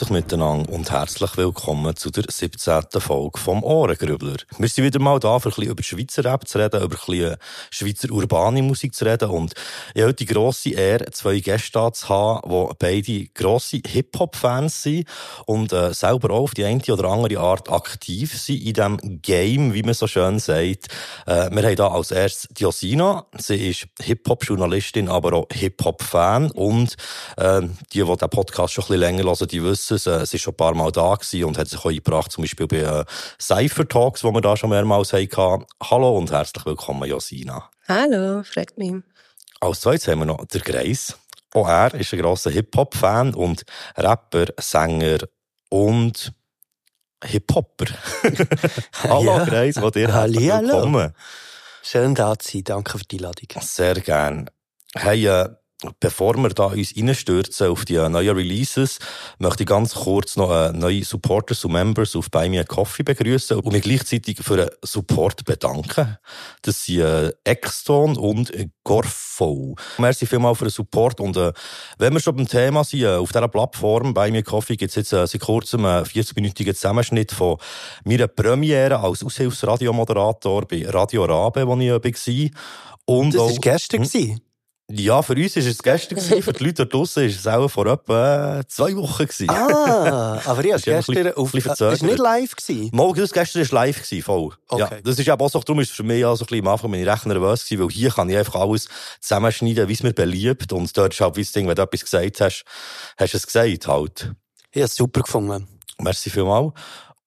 Euch 0.00 0.10
miteinander 0.10 0.72
und 0.72 0.92
herzlich 0.92 1.36
willkommen 1.36 1.96
zu 1.96 2.10
der 2.10 2.24
17. 2.28 3.00
Folge 3.00 3.40
vom 3.40 3.64
Ohrengrübler. 3.64 4.36
Wir 4.56 4.68
sind 4.68 4.84
wieder 4.84 5.00
mal 5.00 5.18
da, 5.18 5.40
für 5.40 5.48
ein 5.48 5.54
bisschen 5.54 5.70
über 5.72 5.82
Schweizer 5.82 6.24
Rap 6.24 6.46
zu 6.46 6.58
reden, 6.58 6.82
über 6.82 6.94
ein 6.94 7.00
bisschen 7.04 7.36
Schweizer 7.70 8.12
urbane 8.12 8.62
Musik 8.62 8.94
zu 8.94 9.04
reden 9.04 9.28
und 9.28 9.54
ich 9.94 10.02
habe 10.02 10.14
die 10.14 10.26
grosse 10.26 10.70
Ehre, 10.70 11.10
zwei 11.10 11.40
Gäste 11.40 11.90
zu 11.92 12.08
haben, 12.08 12.48
die 12.48 12.74
beide 12.78 13.26
grosse 13.34 13.80
Hip-Hop-Fans 13.84 14.82
sind 14.84 15.08
und 15.46 15.72
äh, 15.72 15.92
selber 15.92 16.30
auch 16.30 16.42
auf 16.42 16.54
die 16.54 16.64
eine 16.64 16.80
oder 16.80 17.08
andere 17.08 17.40
Art 17.40 17.68
aktiv 17.68 18.40
sind 18.40 18.62
in 18.62 18.74
diesem 18.74 19.20
Game, 19.22 19.74
wie 19.74 19.82
man 19.82 19.94
so 19.94 20.06
schön 20.06 20.38
sagt. 20.38 20.86
Äh, 21.26 21.50
wir 21.50 21.62
haben 21.64 21.76
da 21.76 21.88
als 21.88 22.12
erstes 22.12 22.48
Diosina. 22.50 23.26
Sie 23.36 23.70
ist 23.70 23.88
Hip-Hop-Journalistin, 24.00 25.08
aber 25.08 25.32
auch 25.32 25.46
Hip-Hop-Fan 25.52 26.52
und 26.52 26.94
äh, 27.36 27.62
die, 27.92 28.04
die 28.04 28.16
den 28.16 28.30
Podcast 28.30 28.74
schon 28.74 28.84
ein 28.84 28.88
bisschen 28.88 29.00
länger 29.00 29.24
hören, 29.24 29.48
die 29.48 29.64
wissen 29.64 29.87
es, 29.90 30.06
äh, 30.06 30.24
sie 30.26 30.36
ist 30.36 30.42
schon 30.42 30.54
ein 30.54 30.56
paar 30.56 30.74
Mal 30.74 30.92
da 30.92 31.14
gewesen 31.14 31.44
und 31.44 31.58
hat 31.58 31.68
sich 31.68 31.78
auch 31.78 31.90
eingebracht, 31.90 32.32
zum 32.32 32.42
Beispiel 32.42 32.66
bei 32.66 32.78
äh, 32.78 33.04
Cypher 33.40 33.88
Talks, 33.88 34.24
wo 34.24 34.32
wir 34.32 34.40
da 34.40 34.56
schon 34.56 34.70
mehrmals 34.70 35.12
hatten. 35.12 35.64
Hallo 35.82 36.16
und 36.16 36.30
herzlich 36.30 36.64
willkommen, 36.66 37.08
Josina. 37.08 37.70
Hallo, 37.88 38.42
freut 38.42 38.76
mich. 38.76 38.94
Als 39.60 39.80
zweites 39.80 40.08
haben 40.08 40.20
wir 40.20 40.26
noch 40.26 40.44
der 40.46 40.60
Greis. 40.60 41.18
Auch 41.54 41.68
er 41.68 41.94
ist 41.94 42.12
ein 42.12 42.20
grosser 42.20 42.50
Hip-Hop-Fan 42.50 43.34
und 43.34 43.64
Rapper, 43.96 44.46
Sänger 44.58 45.18
und 45.70 46.32
Hip-Hopper. 47.24 47.86
hallo 49.02 49.38
Ja. 49.38 49.44
Greis, 49.44 49.80
wo 49.80 49.90
dir 49.90 50.12
herzlich 50.12 50.48
willkommen. 50.48 51.14
Schön 51.82 52.14
da 52.14 52.38
zu 52.38 52.52
sein. 52.52 52.64
Danke 52.64 52.98
für 52.98 53.04
die 53.04 53.16
Einladung. 53.16 53.62
Sehr 53.62 53.94
gern. 53.94 54.50
Hey, 54.94 55.26
äh, 55.26 55.48
bevor 56.00 56.36
wir 56.36 56.48
da 56.48 56.66
uns 56.66 56.96
reinstürzen 56.96 57.68
auf 57.68 57.84
die 57.84 57.94
äh, 57.94 58.08
neuen 58.08 58.36
Releases, 58.36 58.98
möchte 59.38 59.62
ich 59.62 59.68
ganz 59.68 59.94
kurz 59.94 60.36
noch 60.36 60.50
äh, 60.50 60.72
neue 60.72 61.04
Supporters 61.04 61.64
und 61.64 61.72
Members 61.72 62.16
auf 62.16 62.28
Me 62.32 62.60
a 62.60 62.64
Coffee 62.64 63.04
begrüßen 63.04 63.60
und 63.60 63.72
mich 63.72 63.82
gleichzeitig 63.82 64.38
für 64.42 64.56
den 64.56 64.70
Support 64.82 65.44
bedanken. 65.44 66.18
Das 66.62 66.84
sind 66.84 67.00
äh, 67.00 67.32
Exton 67.44 68.16
und 68.16 68.52
Gorfo. 68.82 69.76
Merci 69.98 70.26
vielmals 70.26 70.58
für 70.58 70.64
den 70.64 70.70
Support 70.70 71.20
und 71.20 71.36
äh, 71.36 71.52
wenn 71.98 72.12
wir 72.12 72.20
schon 72.20 72.36
beim 72.36 72.48
Thema 72.48 72.82
sind, 72.82 73.06
auf 73.06 73.30
dieser 73.30 73.48
Plattform 73.48 74.12
Me 74.12 74.38
a 74.38 74.42
Coffee 74.42 74.76
gibt 74.76 74.90
es 74.90 74.96
jetzt 74.96 75.12
äh, 75.12 75.26
seit 75.26 75.40
kurzem 75.40 75.84
einen 75.84 76.04
40-minütigen 76.04 76.74
Zusammenschnitt 76.74 77.30
von 77.30 77.56
meiner 78.04 78.26
Premiere 78.26 78.98
als 78.98 79.22
Aushilfsradiomoderator 79.22 80.66
bei 80.66 80.88
Radio 80.88 81.24
Rabe, 81.24 81.66
wo 81.68 81.76
ich 81.76 81.86
äh, 81.86 81.92
war. 81.92 82.60
Und 83.04 83.34
Das 83.34 83.40
war 83.40 83.54
gestern. 83.60 84.04
Hm? 84.04 84.40
Ja, 84.90 85.20
für 85.20 85.34
uns 85.34 85.56
war 85.56 85.62
es 85.62 85.82
gestern, 85.82 86.18
für 86.42 86.52
die 86.52 86.64
Leute 86.64 86.84
da 86.84 86.84
draussen 86.86 87.24
ist 87.24 87.40
es 87.40 87.46
auch 87.46 87.68
vor 87.68 87.86
etwa 87.86 88.62
zwei 88.68 88.96
Wochen. 88.96 89.26
Gewesen. 89.26 89.50
Ah, 89.50 90.40
aber 90.46 90.60
ich 90.60 90.70
ja 90.70 90.74
habe 90.74 90.82
gestern 90.82 91.32
auf... 91.34 91.52
Das 91.52 91.80
war 91.80 91.92
nicht 91.92 92.18
live. 92.18 92.56
Gewesen. 92.56 92.90
Mal, 92.94 93.12
das 93.12 93.32
gestern 93.32 93.70
war 93.70 93.84
live, 93.84 94.02
gewesen, 94.02 94.22
voll. 94.22 94.54
Ja, 94.72 94.86
Okay. 94.86 95.00
das 95.04 95.18
ist 95.18 95.28
eben 95.28 95.40
auch 95.40 95.50
so, 95.50 95.60
darum 95.60 95.80
ist 95.80 95.90
es 95.90 95.96
für 95.96 96.02
mich 96.04 96.24
auch 96.24 96.36
so 96.36 96.44
ein 96.44 96.46
bisschen 96.46 96.66
am 96.66 96.72
Anfang 96.72 96.90
bin 96.90 97.00
ich 97.02 97.06
recht 97.08 97.26
nervös 97.26 97.66
gewesen, 97.66 97.82
weil 97.82 97.90
hier 97.90 98.10
kann 98.10 98.28
ich 98.30 98.36
einfach 98.38 98.54
alles 98.56 98.88
zusammenschneiden, 99.20 99.88
wie 99.88 99.92
es 99.92 100.02
mir 100.02 100.12
beliebt. 100.14 100.72
Und 100.72 100.96
dort 100.96 101.12
ist 101.12 101.20
halt 101.20 101.36
wie 101.36 101.42
das 101.42 101.52
Ding, 101.52 101.68
wenn 101.68 101.74
du 101.74 101.82
etwas 101.82 102.00
gesagt 102.00 102.40
hast, 102.40 102.64
hast 103.18 103.32
du 103.34 103.36
es 103.36 103.46
gesagt 103.46 103.88
halt. 103.88 104.32
Ich 104.70 104.76
habe 104.80 104.86
es 104.86 104.94
super 104.96 105.22
gefunden. 105.22 105.68
Merci 106.00 106.30
vielmals. 106.30 106.72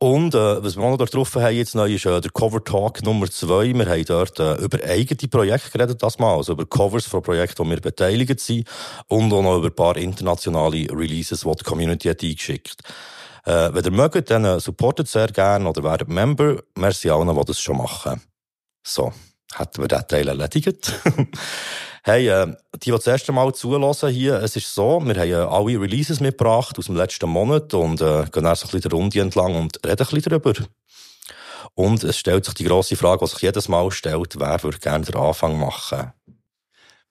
Und 0.04 0.34
äh, 0.34 0.64
was 0.64 0.78
wir 0.78 0.84
auch 0.84 0.98
noch 0.98 1.10
drauf 1.10 1.36
haben 1.36 1.56
jetzt 1.56 1.76
neu 1.76 1.94
ist 1.94 2.08
äh, 2.08 2.20
der 2.20 2.32
Cover 2.32 2.64
Talk 2.64 3.04
Nummer 3.04 3.30
zwei. 3.30 3.72
Wir 3.72 3.86
haben 3.86 4.06
dort 4.06 4.40
äh, 4.40 4.56
über 4.56 4.84
eigene 4.84 5.30
Projekte 5.30 5.70
geredet, 5.70 6.02
das 6.02 6.18
mal, 6.18 6.38
also 6.38 6.54
über 6.54 6.66
Covers 6.66 7.06
von 7.06 7.22
Projekten, 7.22 7.64
wo 7.64 7.70
wir 7.70 7.80
beteiligt 7.80 8.40
sind 8.40 8.68
und 9.10 9.32
auch 9.32 9.44
noch 9.44 9.58
über 9.60 9.68
ein 9.68 9.76
paar 9.76 9.98
internationale 9.98 10.88
Releases, 10.90 11.42
die 11.42 11.52
die 11.56 11.64
Community 11.64 12.08
hat 12.08 12.24
eingeschickt 12.24 12.78
äh, 13.46 13.70
Wenn 13.74 13.86
ihr 13.86 13.92
mögt, 13.92 14.32
dann 14.32 14.44
äh, 14.44 14.60
supportet 14.60 15.08
sehr 15.08 15.28
gerne 15.28 15.70
oder 15.70 15.84
werdet 15.84 16.08
Member. 16.08 16.64
Merci 16.76 17.12
allen, 17.12 17.36
die 17.36 17.46
das 17.46 17.62
schon 17.62 17.78
machen. 17.78 18.20
So, 18.84 19.14
hätten 19.54 19.84
wir 19.84 19.88
diesen 19.88 20.08
Teil 20.08 20.28
erledigt. 20.28 20.94
Hey, 22.04 22.28
äh, 22.28 22.48
die, 22.76 22.80
die 22.80 22.92
das 22.92 23.06
erste 23.06 23.32
Mal 23.32 23.54
zulassen 23.54 24.10
hier, 24.10 24.42
es 24.42 24.56
ist 24.56 24.74
so, 24.74 25.00
wir 25.02 25.16
haben 25.16 25.30
äh, 25.30 25.36
alle 25.36 25.80
Releases 25.80 26.20
mitgebracht 26.20 26.78
aus 26.80 26.88
dem 26.88 26.96
letzten 26.96 27.30
Monat 27.30 27.74
und 27.76 28.02
äh, 28.02 28.26
gehen 28.32 28.44
dann 28.44 28.56
so 28.56 28.66
ein 28.66 28.72
bisschen 28.72 28.82
der 28.82 28.92
Runde 28.92 29.20
entlang 29.22 29.56
und 29.56 29.78
reden 29.86 30.08
ein 30.08 30.16
bisschen 30.16 30.30
darüber. 30.32 30.54
Und 31.76 32.04
es 32.04 32.18
stellt 32.18 32.46
sich 32.46 32.56
die 32.56 32.64
grosse 32.64 32.96
Frage, 32.96 33.24
die 33.26 33.32
sich 33.32 33.42
jedes 33.42 33.70
Mal 33.70 33.92
stellt, 33.92 34.40
wer 34.40 34.64
würde 34.64 34.80
gerne 34.80 35.06
den 35.06 35.16
Anfang 35.16 35.60
machen? 35.60 36.12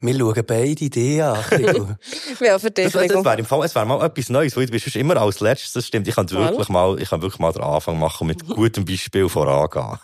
Wir 0.00 0.18
schauen 0.18 0.44
beide 0.44 0.90
die 0.90 1.22
an. 1.22 1.38
Ja, 2.40 2.58
für 2.58 2.70
dich. 2.70 2.84
Das, 2.86 2.92
das, 2.92 3.08
das 3.08 3.24
wäre 3.24 3.38
im 3.38 3.44
Fall, 3.44 3.64
es 3.64 3.74
wäre 3.74 3.86
mal 3.86 4.04
etwas 4.04 4.28
Neues, 4.28 4.56
weil 4.56 4.66
du 4.66 4.72
bist 4.72 4.96
immer 4.96 5.16
als 5.18 5.40
letztes, 5.40 5.72
das 5.74 5.86
stimmt. 5.86 6.08
Ich 6.08 6.16
kann 6.16 6.28
wirklich 6.30 6.68
mal, 6.68 7.00
ich 7.00 7.10
kann 7.10 7.22
wirklich 7.22 7.38
mal 7.38 7.52
den 7.52 7.62
Anfang 7.62 7.98
machen 7.98 8.22
und 8.22 8.28
mit 8.28 8.46
gutem 8.56 8.84
Beispiel 8.84 9.28
vorangehen. 9.28 10.00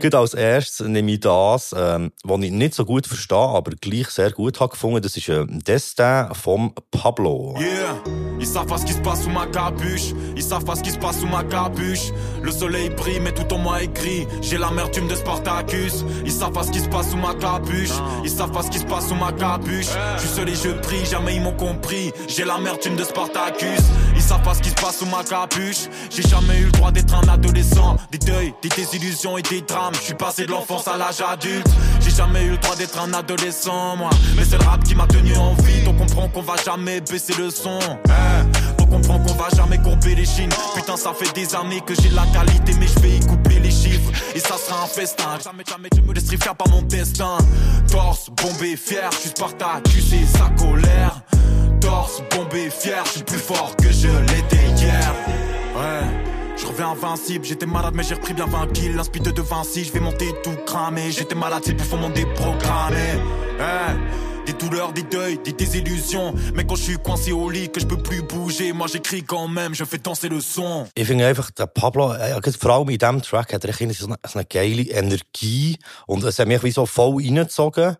Gut, 0.00 0.14
als 0.14 0.32
erstes 0.32 0.88
nehme 0.88 1.12
ich 1.12 1.20
das, 1.20 1.74
ähm, 1.76 2.12
was 2.24 2.40
ich 2.40 2.50
nicht 2.50 2.72
so 2.72 2.86
gut 2.86 3.06
verstehe, 3.06 3.36
aber 3.36 3.72
gleich 3.72 4.08
sehr 4.08 4.30
gut 4.30 4.58
habe 4.58 4.70
gefunden. 4.70 5.02
Das 5.02 5.18
ist 5.18 5.28
ein 5.28 5.58
Destin 5.66 6.28
vom 6.32 6.72
Pablo. 6.90 7.54
Yeah, 7.58 8.02
ils 8.40 8.50
savent 8.50 8.68
pas 8.68 8.78
ce 8.78 8.86
qui 8.86 8.94
se 8.94 9.02
passe 9.02 9.22
sous 9.22 9.28
ma 9.28 9.44
capuche? 9.44 10.14
Ils 10.34 10.42
savent 10.42 10.64
pas 10.64 10.76
ce 10.76 10.82
qui 10.82 10.92
se 10.92 10.96
passe 10.96 11.20
sous 11.20 11.26
ma 11.26 11.44
capuche? 11.44 12.10
Le 12.40 12.50
soleil 12.50 12.88
brille, 12.88 13.20
mais 13.20 13.32
tout 13.32 13.52
en 13.52 13.58
moi 13.58 13.82
est 13.82 13.92
gris. 13.92 14.26
J'ai 14.40 14.56
l'amertume 14.56 15.08
de 15.08 15.14
Spartacus. 15.14 16.06
Ils 16.24 16.32
savent 16.32 16.52
pas 16.52 16.62
ce 16.62 16.70
qui 16.70 16.80
se 16.80 16.88
passe 16.88 17.10
sous 17.10 17.18
ma 17.18 17.34
capuche? 17.34 17.92
Ils 18.24 18.30
savent 18.30 18.50
pas 18.50 18.62
ce 18.62 18.70
qui 18.70 18.78
se 18.78 18.86
passe 18.86 19.08
sous 19.08 19.14
ma 19.14 19.30
capuche? 19.32 19.90
Je 20.16 20.20
suis 20.20 20.30
seul 20.30 20.48
et 20.48 20.54
je 20.54 20.70
prie, 20.70 21.04
jamais 21.04 21.34
ils 21.34 21.42
m'ont 21.42 21.52
compris. 21.52 22.12
J'ai 22.28 22.46
l'amertume 22.46 22.96
de 22.96 23.04
Spartacus. 23.04 23.82
Ils 24.16 24.22
savent 24.22 24.42
pas 24.42 24.54
ce 24.54 24.62
qui 24.62 24.70
se 24.70 24.74
passe 24.76 25.00
sous 25.00 25.06
ma 25.06 25.22
capuche? 25.22 25.90
J'ai 26.08 26.22
jamais 26.22 26.60
eu 26.60 26.64
le 26.64 26.72
droit 26.72 26.92
d'être 26.92 27.14
un 27.14 27.28
adolescent. 27.28 27.98
Des 28.10 28.16
deuils, 28.16 28.54
des 28.62 28.70
désillusions 28.70 29.36
et 29.36 29.42
des 29.42 29.60
drames. 29.60 29.81
Je 29.92 29.98
suis 29.98 30.14
passé 30.14 30.46
de 30.46 30.50
l'enfance 30.50 30.86
à 30.88 30.96
l'âge 30.96 31.20
adulte. 31.20 31.66
J'ai 32.00 32.10
jamais 32.10 32.44
eu 32.44 32.50
le 32.50 32.58
droit 32.58 32.76
d'être 32.76 32.98
un 33.00 33.12
adolescent, 33.14 33.96
moi. 33.96 34.10
Mais 34.36 34.44
c'est 34.44 34.58
le 34.58 34.64
rap 34.64 34.84
qui 34.84 34.94
m'a 34.94 35.06
tenu 35.06 35.36
en 35.36 35.54
vie. 35.54 35.82
Donc 35.84 35.98
comprends 35.98 36.28
qu'on 36.28 36.42
va 36.42 36.54
jamais 36.64 37.00
baisser 37.00 37.34
le 37.38 37.50
son. 37.50 37.78
Eh, 38.06 38.76
Donc 38.78 38.90
comprends 38.90 39.18
qu'on 39.18 39.34
va 39.34 39.48
jamais 39.56 39.78
courber 39.78 40.14
les 40.14 40.24
chines. 40.24 40.50
Putain, 40.74 40.96
ça 40.96 41.12
fait 41.14 41.32
des 41.34 41.54
années 41.54 41.80
que 41.80 41.94
j'ai 41.94 42.10
la 42.10 42.26
qualité, 42.26 42.74
mais 42.78 42.86
je 42.86 42.98
vais 43.00 43.16
y 43.16 43.20
couper 43.20 43.58
les 43.60 43.70
chiffres. 43.70 44.10
Et 44.34 44.40
ça 44.40 44.56
sera 44.56 44.82
un 44.82 44.86
festin. 44.86 45.38
Jamais, 45.42 45.64
jamais 45.68 45.88
je 45.94 46.00
me 46.00 46.12
laisserai 46.12 46.36
faire 46.36 46.54
par 46.54 46.68
mon 46.68 46.82
destin. 46.82 47.38
Torse, 47.90 48.30
bombé, 48.30 48.76
fier, 48.76 49.10
je 49.12 49.16
suis 49.18 49.30
Spartacus 49.30 50.12
et 50.12 50.26
sa 50.26 50.48
colère. 50.62 51.22
Torse, 51.80 52.22
bombé, 52.30 52.70
fier, 52.70 53.02
je 53.06 53.10
suis 53.10 53.22
plus 53.22 53.38
fort 53.38 53.74
que 53.76 53.90
je 53.90 54.08
l'étais 54.08 54.68
hier. 54.76 55.14
Ouais. 55.74 56.21
Je 56.62 56.66
reviens 56.68 56.90
invincible, 56.90 57.44
j'étais 57.44 57.66
malade 57.66 57.94
mais 57.96 58.04
j'ai 58.04 58.14
repris 58.14 58.34
bien 58.34 58.46
20 58.46 58.72
kills. 58.72 58.92
L'inspi 58.92 59.18
de 59.18 59.32
De 59.32 59.42
Vinci, 59.42 59.82
je 59.84 59.92
vais 59.92 59.98
monter 59.98 60.32
tout 60.44 60.54
cramé. 60.64 61.10
J'étais 61.10 61.34
malade, 61.34 61.62
c'est 61.66 61.74
pour 61.74 61.98
mon 61.98 62.08
déprogrammé 62.10 63.18
Eh, 63.58 64.46
Des 64.46 64.52
douleurs, 64.52 64.92
des 64.92 65.02
deuils, 65.02 65.38
des 65.44 65.52
désillusions. 65.52 66.34
Mais 66.54 66.64
quand 66.64 66.76
je 66.76 66.82
suis 66.84 66.96
coincé 66.98 67.32
au 67.32 67.50
lit, 67.50 67.68
que 67.68 67.80
je 67.80 67.86
peux 67.86 68.00
plus 68.00 68.22
bouger 68.22 68.72
Moi 68.72 68.86
j'écris 68.86 69.24
quand 69.24 69.48
même, 69.48 69.74
je 69.74 69.84
fais 69.84 69.98
danser 69.98 70.28
le 70.28 70.40
son. 70.40 70.86
Ich 70.96 71.06
finde 71.08 71.24
einfach, 71.24 71.50
der 71.50 71.66
Pablo, 71.66 72.10
gerade 72.10 72.52
vor 72.56 72.70
allem 72.70 72.90
in 72.90 72.96
diesem 72.98 73.22
Track 73.22 73.52
hat 73.54 73.64
er 73.64 73.74
eine, 73.80 73.94
eine 74.22 74.44
geile 74.44 74.82
Energie 74.82 75.78
und 76.06 76.22
es 76.22 76.38
hat 76.38 76.46
mich 76.46 76.62
wie 76.62 76.70
so 76.70 76.86
voll 76.86 77.16
reingezogen. 77.24 77.96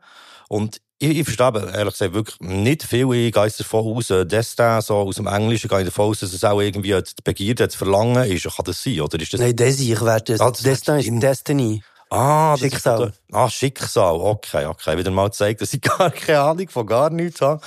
Und 0.49 0.81
ich, 1.02 1.19
ich 1.19 1.25
verstehe 1.25 1.72
ehrlich 1.75 1.94
gesagt 1.94 2.14
wirklich 2.14 2.40
nicht 2.40 2.84
viel. 2.84 3.12
Ich 3.12 3.32
gehe 3.32 3.44
jetzt 3.44 3.58
davon 3.58 3.96
aus, 3.96 4.10
äh, 4.10 4.25
Destin, 4.25 4.81
so 4.81 4.96
aus 4.99 5.16
dem 5.16 5.26
Englischen, 5.26 5.69
gehe 5.69 5.81
ich 5.81 5.87
davon 5.87 6.10
aus, 6.10 6.20
dass 6.20 6.32
es 6.32 6.44
auch 6.44 6.60
irgendwie 6.60 6.93
die 6.93 7.22
Begierde, 7.25 7.66
das 7.66 7.75
Verlangen 7.75 8.25
ist. 8.31 8.44
Kann 8.44 8.64
das 8.64 8.82
sein, 8.82 9.00
oder 9.00 9.20
ist 9.20 9.32
das... 9.32 9.40
Nein, 9.40 9.56
Desir 9.56 10.00
wäre 10.00 10.22
das. 10.22 10.40
Ah, 10.40 10.50
das 10.50 10.62
Destin 10.62 10.96
ist 10.96 11.22
Destiny. 11.22 11.82
Ah, 12.08 12.56
Schicksal. 12.56 13.08
Ist, 13.08 13.20
ah, 13.32 13.49
Schicksal. 13.49 14.14
Okay, 14.14 14.66
okay. 14.66 14.96
Wieder 14.96 15.10
mal 15.10 15.26
gezeigt, 15.26 15.60
dass 15.60 15.75
ich 15.75 15.81
gar 15.81 16.10
keine 16.10 16.40
Ahnung 16.40 16.69
von 16.69 16.87
gar 16.87 17.10
nichts 17.10 17.40
habe. 17.40 17.60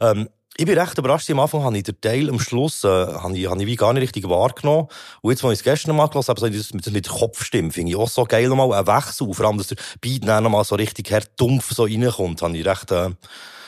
Ähm, 0.00 0.28
ich 0.56 0.66
bin 0.66 0.78
recht 0.78 0.96
überrascht. 0.98 1.28
Am 1.30 1.40
Anfang 1.40 1.64
habe 1.64 1.76
ich 1.76 1.82
den 1.82 2.00
Teil 2.00 2.28
am 2.30 2.38
Schluss, 2.38 2.84
äh, 2.84 2.88
habe 2.88 3.36
ich, 3.36 3.48
habe 3.48 3.60
ich 3.60 3.66
wie 3.66 3.76
gar 3.76 3.92
nicht 3.92 4.02
richtig 4.02 4.28
wahrgenommen. 4.28 4.88
Und 5.20 5.30
jetzt, 5.32 5.44
als 5.44 5.54
ich 5.54 5.58
es 5.60 5.64
gestern 5.64 5.96
mal 5.96 6.06
gelesen 6.06 6.28
habe, 6.28 6.40
so 6.40 6.48
das 6.48 6.72
mit, 6.72 6.86
das 6.86 6.92
mit 6.92 7.06
der 7.06 7.12
Kopfstimme, 7.12 7.72
finde 7.72 7.90
ich 7.90 7.96
auch 7.96 8.08
so 8.08 8.24
geil 8.24 8.48
nochmal 8.48 8.72
ein 8.72 8.86
Wechsel. 8.86 9.32
Vor 9.32 9.46
allem, 9.46 9.58
dass 9.58 9.68
der 9.68 9.76
Beat 10.00 10.26
dann 10.26 10.44
nochmal 10.44 10.64
so 10.64 10.76
richtig 10.76 11.10
her 11.10 11.24
dumpf 11.36 11.72
so 11.72 11.84
reinkommt, 11.84 12.42
habe 12.42 12.56
ich 12.56 12.64
recht, 12.64 12.90
äh, 12.92 13.10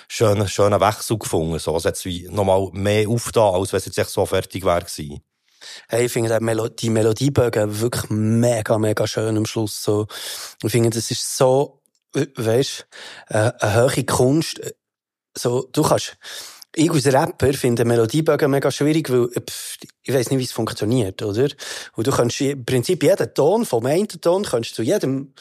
schönen, 0.09 0.49
schönen 0.49 0.81
Wechsel 0.81 1.19
gefunden. 1.19 1.59
So, 1.59 1.77
es 1.77 1.85
hat 1.85 2.05
wie 2.05 2.29
nochmal 2.31 2.69
mehr 2.73 3.09
aufgetan, 3.09 3.55
als 3.55 3.73
wenn 3.73 3.79
es 3.79 3.87
jetzt 3.87 3.99
echt 3.99 4.11
so 4.11 4.25
fertig 4.25 4.65
wäre. 4.65 4.87
Hey, 5.89 6.07
ich 6.07 6.13
finde 6.13 6.39
Melo 6.41 6.69
die 6.69 6.91
Melodiebögen 6.91 7.81
wirklich 7.81 8.09
mega, 8.11 8.79
mega 8.79 9.07
schön 9.07 9.37
am 9.37 9.47
Schluss. 9.47 9.83
So. 9.83 10.07
Ich 10.63 10.71
finde, 10.71 10.91
das 10.91 11.11
ist 11.11 11.37
so, 11.37 11.81
we- 12.13 12.31
weisst, 12.37 12.87
äh, 13.29 13.51
eine 13.59 13.83
hohe 13.83 14.05
Kunst. 14.05 14.61
So, 15.37 15.69
du 15.73 15.83
kannst, 15.83 16.17
ich 16.79 16.91
als 16.91 17.07
Rapper 17.07 17.55
finde 17.55 17.85
Melodiebögen 17.85 18.51
mega 18.51 18.71
schwierig, 18.71 19.11
weil 19.11 19.29
äh, 19.35 19.41
pff, 19.41 19.79
ich 20.03 20.15
weiß 20.15 20.31
nicht, 20.31 20.39
wie 20.39 20.45
es 20.45 20.53
funktioniert, 20.53 21.23
oder? 21.23 21.49
Und 21.97 22.07
du 22.07 22.11
kannst 22.11 22.41
im 22.43 22.65
Prinzip 22.65 23.03
jeden 23.03 23.35
Ton 23.35 23.65
vom 23.65 23.87
einen 23.87 24.09
Ton 24.09 24.45
kannst 24.45 24.75
zu 24.75 24.83
jedem 24.83 25.33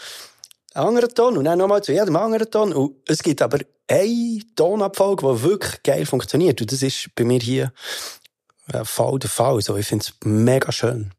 anderen 0.74 1.14
Ton 1.14 1.38
und 1.38 1.46
dann 1.46 1.60
nochmal 1.60 1.84
zu 1.84 1.92
jedem 1.92 2.16
anderen 2.16 2.50
Ton. 2.50 2.74
Und 2.74 2.96
es 3.08 3.22
gibt 3.22 3.42
aber 3.42 3.60
eine 3.88 4.40
Tonabfolge, 4.56 5.28
die 5.28 5.44
wirklich 5.44 5.84
geil 5.84 6.06
funktioniert. 6.06 6.62
Und 6.62 6.72
das 6.72 6.82
ist 6.82 7.10
bei 7.16 7.26
mir 7.26 7.40
hier 7.40 7.74
ja, 8.72 8.86
voll 8.86 9.20
der 9.20 9.30
Fall. 9.30 9.62
So, 9.62 9.76
ich 9.76 9.88
finde 9.88 10.06
es 10.06 10.14
mega 10.24 10.72
schön. 10.72 11.12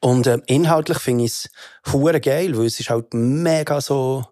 Und 0.00 0.26
ähm, 0.26 0.42
inhaltlich 0.46 0.98
finde 0.98 1.24
ich 1.24 1.32
es 1.32 1.50
hure 1.92 2.20
geil, 2.20 2.56
weil 2.56 2.66
es 2.66 2.80
ist 2.80 2.90
halt 2.90 3.12
mega 3.12 3.80
so 3.80 4.24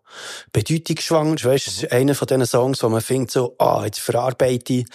bedeutungsschwanger. 0.53 1.45
Weißt, 1.45 1.67
es 1.67 1.83
ist 1.83 1.93
einer 1.93 2.15
von 2.15 2.27
diesen 2.27 2.47
Songs, 2.47 2.83
wo 2.83 2.89
man 2.89 3.01
findet 3.01 3.31
so, 3.31 3.55
ah, 3.59 3.85
jetzt 3.85 4.01
verarbeite 4.01 4.73
ich 4.73 4.87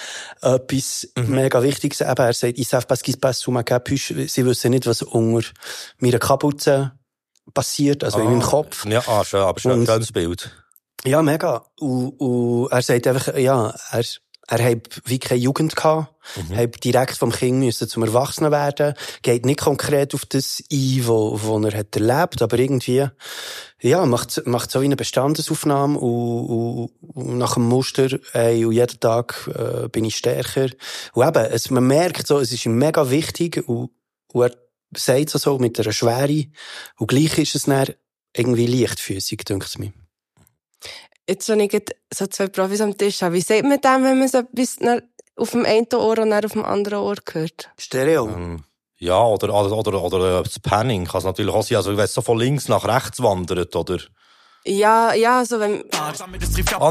etwas 0.41 1.07
Mhm. 1.15 1.35
mega 1.35 1.61
Wichtiges. 1.61 2.01
Eben, 2.01 2.17
er 2.17 2.33
sagt, 2.33 2.57
ich 2.57 2.67
sage, 2.67 2.85
was 2.89 3.03
gibt 3.03 3.23
es 3.23 3.45
capuche. 3.65 4.27
Sie 4.27 4.45
wissen 4.45 4.71
nicht, 4.71 4.88
was 4.88 5.01
unter 5.03 5.47
meiner 5.99 6.19
Kapuze 6.19 6.91
passiert, 7.53 8.03
also 8.03 8.19
in 8.19 8.25
meinem 8.25 8.41
Kopf. 8.41 8.85
Ja, 8.85 9.03
ah, 9.07 9.23
schön, 9.23 9.41
aber 9.41 9.59
schön, 9.59 9.85
schönes 9.85 10.11
Bild. 10.11 10.51
Ja, 11.03 11.21
mega. 11.21 11.65
Und, 11.79 12.09
und 12.19 12.71
er 12.71 12.81
sagt 12.81 13.07
einfach, 13.07 13.35
ja, 13.35 13.73
er, 13.91 14.03
er 14.47 14.63
hat 14.63 15.01
wie 15.05 15.19
keine 15.19 15.39
Jugend 15.39 15.75
gehabt, 15.75 16.11
Mhm. 16.35 16.55
hat 16.55 16.83
direkt 16.83 17.17
vom 17.17 17.31
Kind 17.31 17.59
müssen 17.59 17.89
zum 17.89 18.03
Erwachsenen 18.03 18.51
werden, 18.51 18.93
geht 19.23 19.45
nicht 19.45 19.59
konkret 19.59 20.13
auf 20.13 20.25
das 20.25 20.63
ein, 20.71 21.01
wo, 21.07 21.39
wo 21.41 21.59
er 21.59 21.77
hat 21.79 21.95
erlebt, 21.95 22.41
aber 22.41 22.59
irgendwie, 22.59 23.07
ja, 23.81 24.05
macht, 24.05 24.45
macht 24.45 24.71
so 24.71 24.81
wie 24.81 24.85
eine 24.85 24.95
Bestandesaufnahme 24.95 25.97
und, 25.97 26.91
und, 27.01 27.38
nach 27.38 27.55
dem 27.55 27.67
Muster, 27.67 28.19
ey, 28.33 28.65
und 28.65 28.73
jeden 28.73 28.99
Tag 28.99 29.49
äh, 29.55 29.88
bin 29.89 30.05
ich 30.05 30.17
stärker. 30.17 30.67
Und 31.13 31.27
eben, 31.27 31.45
es, 31.45 31.71
man 31.71 31.88
merkt 31.88 32.27
so, 32.27 32.39
es 32.39 32.51
ist 32.51 32.65
ihm 32.65 32.77
mega 32.77 33.09
wichtig 33.09 33.67
und, 33.67 33.89
und 34.31 34.43
er 34.43 34.55
sagt 34.95 35.33
es 35.33 35.41
so 35.41 35.57
mit 35.57 35.79
einer 35.79 35.91
Schwere 35.91 36.45
und 36.97 37.07
gleich 37.07 37.38
ist 37.39 37.55
es 37.55 37.63
dann 37.63 37.88
irgendwie 38.35 38.67
leichtfüßig, 38.67 39.39
denkt 39.39 39.67
es 39.67 39.77
mir. 39.77 39.91
Jetzt, 41.31 41.47
wenn 41.47 41.61
ich 41.61 41.71
so 42.13 42.27
zwei 42.27 42.47
Profis 42.47 42.81
am 42.81 42.97
Tisch 42.97 43.21
habe, 43.21 43.35
wie 43.35 43.41
sagt 43.41 43.63
man 43.63 43.79
dem, 43.79 44.03
wenn 44.03 44.19
man 44.19 44.27
so 44.27 44.39
etwas 44.39 44.75
dann 44.75 45.01
auf 45.37 45.51
dem 45.51 45.65
einen 45.65 45.87
Ohr 45.93 46.17
und 46.19 46.29
dann 46.29 46.43
auf 46.43 46.51
dem 46.51 46.65
anderen 46.65 46.99
Ohr 46.99 47.15
hört? 47.31 47.69
Stereo. 47.77 48.27
Ähm, 48.27 48.63
Ja, 48.97 49.23
oder, 49.23 49.53
oder, 49.53 49.71
oder, 49.77 50.03
oder 50.03 50.39
äh, 50.39 50.43
das 50.43 50.59
Panning 50.59 51.05
kann 51.05 51.19
es 51.19 51.23
natürlich 51.23 51.53
auch 51.55 51.63
sein. 51.63 51.77
Also, 51.77 51.95
wenn 51.95 52.03
es 52.03 52.13
so 52.13 52.21
von 52.21 52.37
links 52.37 52.67
nach 52.67 52.85
rechts 52.85 53.23
wandert, 53.23 53.73
oder? 53.75 53.97
Ja, 54.65 55.13
ja, 55.13 55.43
so 55.45 55.59
wenn, 55.59 55.85
Ah, 55.93 56.11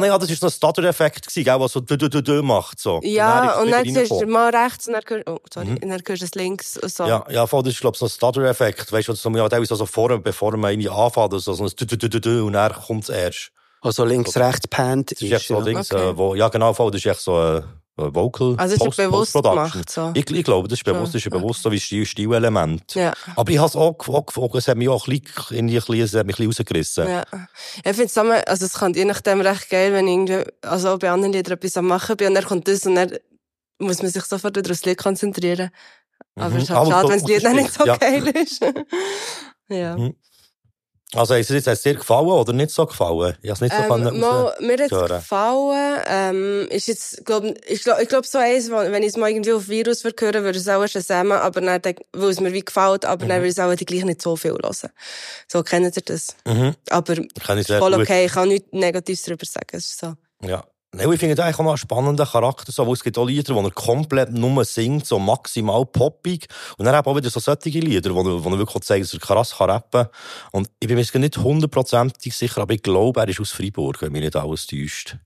nein, 0.01 0.11
ah, 0.11 0.19
das 0.19 0.29
war 0.31 0.37
so 0.37 0.47
ein 0.47 0.51
Stutter-Effekt, 0.51 1.27
was 1.47 1.73
so 1.73 1.81
dü 1.81 2.43
macht, 2.43 2.81
so. 2.81 2.99
ja, 3.05 3.61
und 3.61 3.71
dann 3.71 3.85
ist 3.85 3.95
siehst 3.95 4.03
es 4.05 4.09
du 4.09 4.17
wieder 4.17 4.27
mal 4.27 4.51
rechts 4.57 4.89
und 4.89 4.95
dann 4.95 5.03
hörst, 5.07 5.29
oh, 5.29 5.39
sorry, 5.53 5.67
Mhm. 5.67 5.73
und 5.75 5.83
dann 5.83 6.03
hörst 6.05 6.23
du 6.23 6.25
es 6.25 6.35
links 6.35 6.77
und 6.79 6.91
so. 6.93 7.05
Ja, 7.07 7.25
ja, 7.31 7.47
voll, 7.47 7.63
das 7.63 7.75
ist, 7.75 7.81
glaub 7.81 7.95
ich, 7.95 8.01
so 8.01 8.07
ein 8.07 8.11
Stutter-Effekt. 8.11 8.91
Weißt 8.91 9.07
du, 9.07 9.13
so, 9.15 9.31
ja, 9.31 9.49
teilweise 9.49 9.77
so 9.77 9.87
vor, 9.87 10.19
bevor 10.19 10.57
man 10.57 10.73
irgendwie 10.73 10.89
anfängt, 10.89 11.31
so, 11.41 11.53
so 11.55 11.63
ein 11.65 11.71
dü, 11.79 11.87
dü, 11.87 12.09
dü, 12.09 12.21
dü, 12.21 12.41
und 12.41 12.55
dann 12.55 12.73
kommt 12.73 13.05
es 13.05 13.11
erst. 13.11 13.53
Also 13.83 14.05
links, 14.05 14.37
rechts 14.37 14.69
pannt 14.69 15.13
Das 15.13 15.23
ist 15.23 15.33
echt 15.33 15.47
so 15.49 15.59
ja. 15.59 15.65
Dings, 15.65 15.91
Okay. 15.93 16.11
äh, 16.11 16.17
wo, 16.17 16.35
ja, 16.35 16.49
genau, 16.49 16.73
voll, 16.75 16.91
das 16.91 17.01
ist 17.01 17.07
echt 17.07 17.21
so, 17.21 17.41
äh, 17.41 17.57
äh, 17.59 17.63
Vocal. 17.97 18.55
Also 18.59 18.75
es 18.75 18.81
ist 18.81 18.85
Post- 18.87 18.97
bewusst 18.99 19.33
gemacht, 19.35 19.91
so. 19.91 20.11
Ich, 20.15 20.31
ich 20.31 20.45
glaube, 20.45 20.69
das 20.69 20.79
ist 20.79 20.85
bewusst, 20.85 21.15
das 21.15 21.23
ist 21.23 21.27
Okay. 21.27 21.39
bewusst 21.39 21.63
so 21.63 21.71
wie 21.73 21.81
Stil, 21.81 22.05
Stilelement. 22.07 22.95
Ja. 22.95 23.13
Aber 23.37 23.51
ich 23.51 23.59
habe 23.59 23.69
es 23.69 23.77
auch, 23.77 23.97
auch, 24.09 24.37
auch, 24.37 24.55
es 24.55 24.69
hat 24.69 24.77
mich 24.77 24.89
auch 24.89 25.07
ein 25.09 25.21
bisschen, 25.21 25.59
ein 25.59 25.67
bisschen, 25.67 26.01
es 26.03 26.15
hat 26.15 26.27
mich 26.27 26.39
ein 26.39 26.47
bisschen 26.49 26.65
rausgerissen. 26.65 27.09
Ja. 27.09 27.23
Ich 27.77 27.83
finde 27.83 28.05
es 28.05 28.17
immer, 28.17 28.47
also 28.49 28.67
es 28.67 28.73
kann 28.75 28.93
je 28.95 29.05
nachdem 29.07 29.41
recht 29.41 29.69
geil, 29.71 29.93
wenn 29.93 30.07
ich 30.07 30.13
irgendwie, 30.15 30.45
also 30.63 30.91
auch 30.91 30.99
bei 30.99 31.11
anderen 31.11 31.33
Liedern 31.33 31.55
etwas 31.55 31.77
am 31.77 31.87
machen 31.87 32.17
bin 32.17 32.29
und 32.29 32.35
dann 32.35 32.45
kommt 32.45 32.69
das 32.69 32.85
und 32.87 32.95
dann 32.97 33.17
muss 33.79 34.03
man 34.03 34.11
sich 34.11 34.25
sofort 34.25 34.57
wieder 34.57 34.71
aufs 34.71 34.85
Lied 34.85 34.99
konzentrieren. 34.99 35.71
Aber 36.37 36.51
Mhm. 36.51 36.57
es 36.57 36.63
ist 36.65 36.71
halt 36.71 36.81
Aber 36.81 36.91
schade, 36.91 37.09
wenn 37.09 37.19
das 37.21 37.29
Lied 37.29 37.45
dann 37.45 37.57
nicht 37.57 37.73
so 37.73 37.87
ja. 37.87 37.97
geil 37.97 38.27
ist. 38.29 38.61
ja. 39.69 39.97
Mhm. 39.97 40.15
Also, 41.15 41.35
ist 41.35 41.51
es 41.51 41.65
jetzt 41.67 41.85
dir 41.85 41.95
gefallen 41.95 42.29
oder 42.29 42.53
nicht 42.53 42.71
so 42.71 42.87
gefallen? 42.87 43.37
Ich 43.43 43.51
habe 43.51 43.65
nicht 43.65 43.75
so 43.75 43.83
Ähm, 43.83 44.21
mal, 44.21 44.55
mir 44.61 44.73
hat 44.75 44.81
es 44.81 44.89
gefallen. 44.91 46.03
Ähm, 46.07 46.69
ist 46.71 46.87
jetzt, 46.87 47.25
glaub, 47.25 47.45
ich 47.67 47.83
glaube, 47.83 48.03
ich 48.03 48.09
glaub, 48.09 48.25
so 48.27 48.39
eins, 48.39 48.71
wenn 48.71 49.03
ich 49.03 49.09
es 49.09 49.17
mal 49.17 49.29
irgendwie 49.29 49.53
auf 49.53 49.69
Virus 49.69 50.05
würde 50.05 50.25
hören, 50.25 50.45
würde 50.45 50.59
ich 50.59 50.65
es 50.65 50.69
auch 50.69 50.87
schon 50.87 51.03
zusammen, 51.03 51.33
aber 51.33 51.61
dann, 51.61 51.83
weil 52.13 52.31
es 52.31 52.41
mir 52.41 52.53
wie 52.53 52.61
gefällt, 52.65 53.05
aber 53.05 53.25
Mhm. 53.25 53.29
dann 53.29 53.39
würde 53.39 53.49
ich 53.49 53.59
es 53.59 53.59
auch 53.59 53.75
gleich 53.87 54.05
nicht 54.05 54.23
so 54.23 54.37
viel 54.37 54.53
hören. 54.53 54.91
So, 55.49 55.63
kennt 55.65 55.97
ihr 55.97 56.03
das? 56.03 56.37
Mhm. 56.47 56.75
Aber 56.91 57.17
voll 57.17 57.93
gut. 57.93 58.03
okay, 58.03 58.27
ich 58.27 58.33
kann 58.33 58.49
nichts 58.49 58.69
Negatives 58.71 59.23
darüber 59.23 59.47
sagen, 59.47 59.67
es 59.73 59.87
ist 59.87 59.99
so. 59.99 60.15
Ja. 60.43 60.65
Nein, 60.93 61.13
ich 61.13 61.21
finde 61.21 61.37
das 61.37 61.45
eigentlich 61.45 61.61
auch 61.61 61.65
noch 61.65 61.71
einen 61.71 61.79
spannenden 61.79 62.27
Charakter, 62.27 62.73
so, 62.73 62.85
wo 62.85 62.93
es 62.93 63.05
gibt 63.05 63.17
auch 63.17 63.25
Lieder, 63.25 63.55
wo 63.55 63.61
er 63.61 63.71
komplett 63.71 64.33
nur 64.33 64.65
singt, 64.65 65.07
so 65.07 65.21
maximal 65.21 65.87
poppig. 65.87 66.49
Und 66.79 66.85
dann 66.85 66.99
eben 66.99 67.07
auch 67.07 67.17
wieder 67.17 67.31
so 67.31 67.39
solche 67.39 67.79
Lieder, 67.79 68.13
wo 68.13 68.23
er, 68.23 68.43
wo 68.43 68.51
er 68.51 68.59
wirklich 68.59 68.83
zeigt, 68.83 69.05
dass 69.05 69.15
er 69.15 69.21
krass 69.21 69.57
kann 69.57 69.71
rappen. 69.71 70.09
Und 70.51 70.69
ich 70.81 70.89
bin 70.89 70.97
mir 70.97 71.21
nicht 71.21 71.39
hundertprozentig 71.39 72.37
sicher, 72.37 72.63
aber 72.63 72.75
ich 72.75 72.83
glaube, 72.83 73.21
er 73.21 73.29
ist 73.29 73.39
aus 73.39 73.53
Freiburg, 73.53 74.03
wenn 74.03 74.11
mich 74.11 74.23
nicht 74.23 74.35
alles 74.35 74.67
täuscht. 74.67 75.17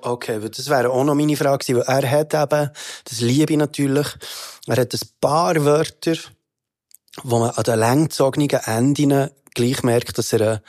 Okay, 0.00 0.40
weil 0.40 0.48
das 0.48 0.70
wäre 0.70 0.88
auch 0.88 1.04
noch 1.04 1.14
meine 1.14 1.36
Frage 1.36 1.66
gewesen, 1.66 1.84
weil 1.86 2.02
er 2.02 2.10
hat 2.10 2.32
eben, 2.32 2.70
das 3.04 3.20
liebe 3.20 3.52
ich 3.52 3.58
natürlich, 3.58 4.06
er 4.68 4.76
hat 4.80 4.94
ein 4.94 5.00
paar 5.20 5.62
Wörter, 5.66 6.16
wo 7.24 7.40
man 7.40 7.50
an 7.50 7.64
den 7.64 7.78
langgezogenen 7.78 8.48
Enden 8.48 9.28
gleich 9.54 9.82
merkt, 9.82 10.16
dass 10.16 10.32
er 10.32 10.62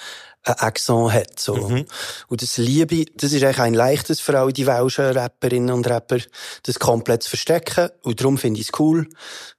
Accent 0.44 1.14
hat, 1.14 1.40
so. 1.40 1.56
Mhm. 1.56 1.86
Und 2.28 2.42
das 2.42 2.58
liebe 2.58 3.06
das 3.16 3.32
ist 3.32 3.44
eigentlich 3.44 3.60
ein 3.60 3.74
leichtes 3.74 4.20
für 4.20 4.40
alle 4.40 4.54
die 4.54 4.66
welschen 4.66 5.06
Rapperinnen 5.06 5.74
und 5.74 5.88
Rapper, 5.88 6.18
das 6.64 6.80
komplett 6.80 7.24
zu 7.24 7.30
verstecken. 7.30 7.90
Und 8.02 8.20
darum 8.20 8.38
finde 8.38 8.60
ich 8.60 8.70
es 8.70 8.80
cool, 8.80 9.08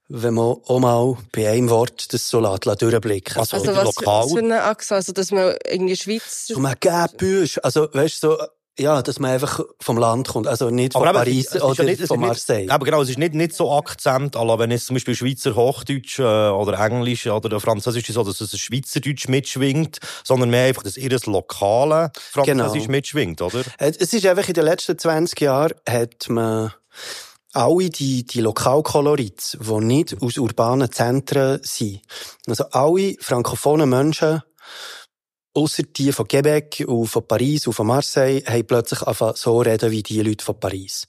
wenn 0.09 0.35
man 0.35 0.57
auch 0.67 0.79
mal 0.81 1.17
bei 1.33 1.49
einem 1.51 1.71
Wort 1.71 2.13
das 2.13 2.29
so 2.29 2.41
lässt, 2.41 2.65
lässt 2.67 2.83
durchblicken. 2.83 3.37
Also, 3.39 3.57
Also 3.57 3.77
was, 3.77 3.95
für- 3.95 4.05
lokal- 4.05 4.25
was 4.25 4.33
für 4.33 4.39
eine 4.39 4.63
Achse? 4.65 4.95
Also, 4.97 5.13
dass 5.13 5.31
man 5.31 5.55
irgendwie 5.67 5.97
Schweiz... 5.97 6.47
So 6.49 6.59
man 6.59 6.75
Gäbüsch, 6.81 7.59
also, 7.63 7.89
weißt 7.93 8.23
du, 8.25 8.31
so, 8.33 8.39
ja, 8.79 9.03
dass 9.03 9.19
man 9.19 9.33
einfach 9.33 9.61
vom 9.81 9.99
Land 9.99 10.29
kommt, 10.29 10.47
also 10.47 10.71
nicht 10.71 10.95
von 10.95 11.03
eben, 11.05 11.13
Paris 11.13 11.55
es 11.55 11.63
oder 11.63 11.83
ja 11.85 11.91
nicht- 11.91 12.01
es 12.01 12.09
von 12.09 12.19
nicht- 12.21 12.27
Marseille. 12.29 12.69
Aber 12.71 12.85
genau, 12.87 13.03
es 13.03 13.11
ist 13.11 13.19
nicht, 13.19 13.35
nicht 13.35 13.55
so 13.55 13.71
Akzent, 13.71 14.35
la 14.35 14.59
wenn 14.59 14.71
jetzt 14.71 14.87
zum 14.87 14.95
Beispiel 14.95 15.15
Schweizer 15.15 15.55
Hochdeutsch 15.55 16.19
äh, 16.19 16.23
oder 16.23 16.79
Englisch 16.79 17.27
oder 17.27 17.61
Französisch 17.61 18.09
ist 18.09 18.15
so, 18.15 18.25
dass 18.25 18.41
es 18.41 18.57
Schweizerdeutsch 18.59 19.29
mitschwingt, 19.29 19.99
sondern 20.25 20.49
mehr 20.51 20.67
einfach, 20.69 20.83
dass 20.85 20.97
ihr 20.97 21.11
das 21.11 21.27
lokale 21.27 22.11
Französisch 22.31 22.83
Genau. 22.83 22.91
mitschwingt, 22.91 23.43
oder? 23.43 23.63
Es 23.79 23.97
ist 23.99 24.25
einfach 24.27 24.49
in 24.49 24.55
den 24.55 24.65
letzten 24.65 24.99
20 24.99 25.41
Jahren 25.41 25.75
hat 25.89 26.29
man 26.31 26.73
alle 27.53 27.91
die, 27.91 28.25
die 28.25 28.41
Lokalkolorits, 28.41 29.59
die 29.61 29.85
nicht 29.85 30.17
aus 30.23 30.39
urbanen 30.39 30.91
Zentren 30.91 31.61
sind. 31.63 32.01
Also 32.49 32.65
alle 32.71 33.17
frankophonen 33.21 33.91
Menschen, 33.91 34.41
ausser 35.55 35.83
die 35.85 36.13
von 36.13 36.27
Quebec 36.27 36.85
und 36.87 37.07
von 37.07 37.27
Paris 37.27 37.67
und 37.67 37.75
von 37.75 37.87
Marseille, 37.87 38.43
haben 38.47 38.67
plötzlich 38.67 39.03
angefangen 39.03 39.37
so 39.37 39.61
reden 39.61 39.91
wie 39.91 40.03
die 40.03 40.23
Leute 40.23 40.45
von 40.45 40.59
Paris. 40.59 41.07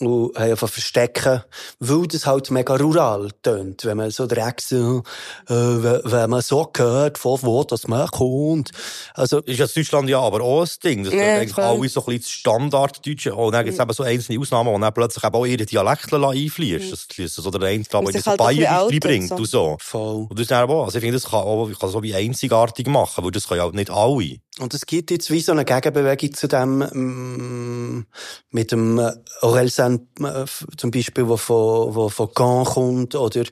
Und 0.00 0.34
haben 0.34 0.50
einfach 0.50 0.68
verstecken, 0.68 1.42
weil 1.78 2.06
das 2.06 2.26
halt 2.26 2.50
mega 2.50 2.76
rural 2.76 3.28
tönt, 3.42 3.84
wenn 3.84 3.96
man 3.98 4.10
so 4.10 4.26
direkt 4.26 4.62
so, 4.62 5.02
äh, 5.48 5.52
wenn 5.52 6.30
man 6.30 6.40
so 6.40 6.70
hört, 6.76 7.18
von 7.18 7.38
wo 7.42 7.64
das 7.64 7.86
man 7.86 8.08
kommt. 8.08 8.70
Also, 9.14 9.40
Ist 9.40 9.58
ja 9.58 9.66
in 9.66 9.72
Deutschland 9.74 10.08
ja 10.08 10.20
aber 10.20 10.40
auch 10.40 10.62
ein 10.62 10.68
Ding. 10.82 11.04
Das 11.04 11.12
Ja, 11.12 11.36
eigentlich 11.36 11.56
alle 11.58 11.88
so 11.88 12.00
ein 12.00 12.06
bisschen 12.06 12.20
das 12.20 12.30
Standarddeutsche. 12.30 13.34
Und 13.34 13.52
dann 13.52 13.64
gibt 13.64 13.78
es 13.78 13.82
eben 13.82 13.92
so 13.92 14.02
einzelne 14.02 14.40
Ausnahmen, 14.40 14.72
wo 14.72 14.78
dann 14.78 14.94
plötzlich 14.94 15.24
eben 15.24 15.34
auch 15.34 15.46
ihre 15.46 15.66
Dialekte 15.66 16.16
einfließen. 16.16 16.90
Das 16.90 17.18
ist 17.18 17.34
so 17.34 17.50
der 17.50 17.68
eine, 17.68 17.84
glaube 17.84 18.06
Und 18.06 18.16
ich, 18.16 18.22
so 18.22 18.30
halt 18.30 18.38
bisschen 18.38 18.64
Bayerisch 18.64 18.92
reinbringt 18.92 19.32
und 19.32 19.40
und 19.40 19.48
so. 19.48 19.76
voll. 19.80 20.26
Und 20.28 20.32
das 20.32 20.42
ist 20.42 20.50
dann 20.50 20.68
auch, 20.68 20.84
also 20.84 20.98
ich 20.98 21.02
finde, 21.02 21.18
das 21.18 21.30
kann 21.30 21.40
auch, 21.40 21.70
kann 21.78 21.90
so 21.90 22.02
wie 22.02 22.14
einzigartig 22.14 22.86
machen, 22.86 23.24
weil 23.24 23.30
das 23.30 23.46
können 23.46 23.58
ja 23.58 23.64
auch 23.64 23.72
nicht 23.72 23.90
alle. 23.90 24.36
Und 24.58 24.74
es 24.74 24.84
gibt 24.84 25.10
jetzt 25.12 25.30
wie 25.30 25.40
so 25.40 25.52
eine 25.52 25.64
Gegenbewegung 25.64 26.34
zu 26.34 26.48
dem, 26.48 26.78
mm, 26.80 28.06
mit 28.50 28.72
dem 28.72 28.98
äh, 28.98 29.12
Orelsan 29.42 30.08
äh, 30.20 30.42
f- 30.42 30.66
zum 30.76 30.90
Beispiel, 30.90 31.28
wo 31.28 31.36
von, 31.36 31.94
wo 31.94 32.08
von 32.08 32.34
Caen 32.34 32.64
kommt, 32.64 33.14
oder 33.14 33.44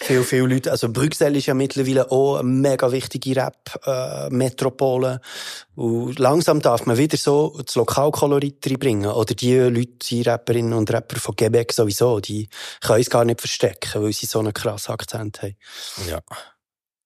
viel, 0.00 0.24
viele 0.24 0.46
Leute, 0.46 0.70
also 0.72 0.88
Bruxelles 0.88 1.40
ist 1.40 1.46
ja 1.46 1.54
mittlerweile 1.54 2.10
auch 2.10 2.36
eine 2.38 2.48
mega 2.48 2.90
wichtige 2.90 3.36
Rap-Metropole. 3.36 5.20
und 5.76 6.18
langsam 6.18 6.60
darf 6.62 6.86
man 6.86 6.96
wieder 6.96 7.18
so 7.18 7.60
das 7.64 7.74
Lokalkolorit 7.74 8.66
reinbringen. 8.66 9.10
Oder 9.10 9.34
die 9.34 9.54
Leute, 9.56 9.92
die 10.08 10.22
Rapperinnen 10.22 10.72
und 10.72 10.90
Rapper 10.90 11.20
von 11.20 11.36
Quebec 11.36 11.72
sowieso, 11.74 12.18
die 12.20 12.48
können 12.80 13.02
es 13.02 13.10
gar 13.10 13.24
nicht 13.26 13.40
verstecken, 13.40 14.02
weil 14.02 14.12
sie 14.14 14.26
so 14.26 14.38
einen 14.38 14.54
krassen 14.54 14.94
Akzent 14.94 15.42
haben. 15.42 15.56
Ja. 16.08 16.20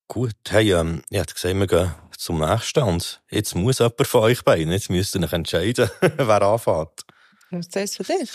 Gut, 0.08 0.34
hey, 0.48 0.72
ähm, 0.72 1.02
ich 1.10 1.18
hätte 1.18 1.34
gesehen, 1.34 1.58
wir 1.58 1.66
gehen 1.66 1.92
zum 2.20 2.40
nächsten 2.40 2.82
und 2.82 3.22
jetzt 3.30 3.54
muss 3.54 3.78
jemand 3.78 4.06
von 4.06 4.22
euch 4.22 4.44
beiden, 4.44 4.72
jetzt 4.72 4.90
müsst 4.90 5.14
ihr 5.14 5.22
euch 5.22 5.32
entscheiden, 5.32 5.90
wer 6.00 6.42
anfängt. 6.42 7.06
Was 7.50 7.66
ist 7.66 7.76
das 7.76 7.96
für 7.96 8.04
dich? 8.04 8.30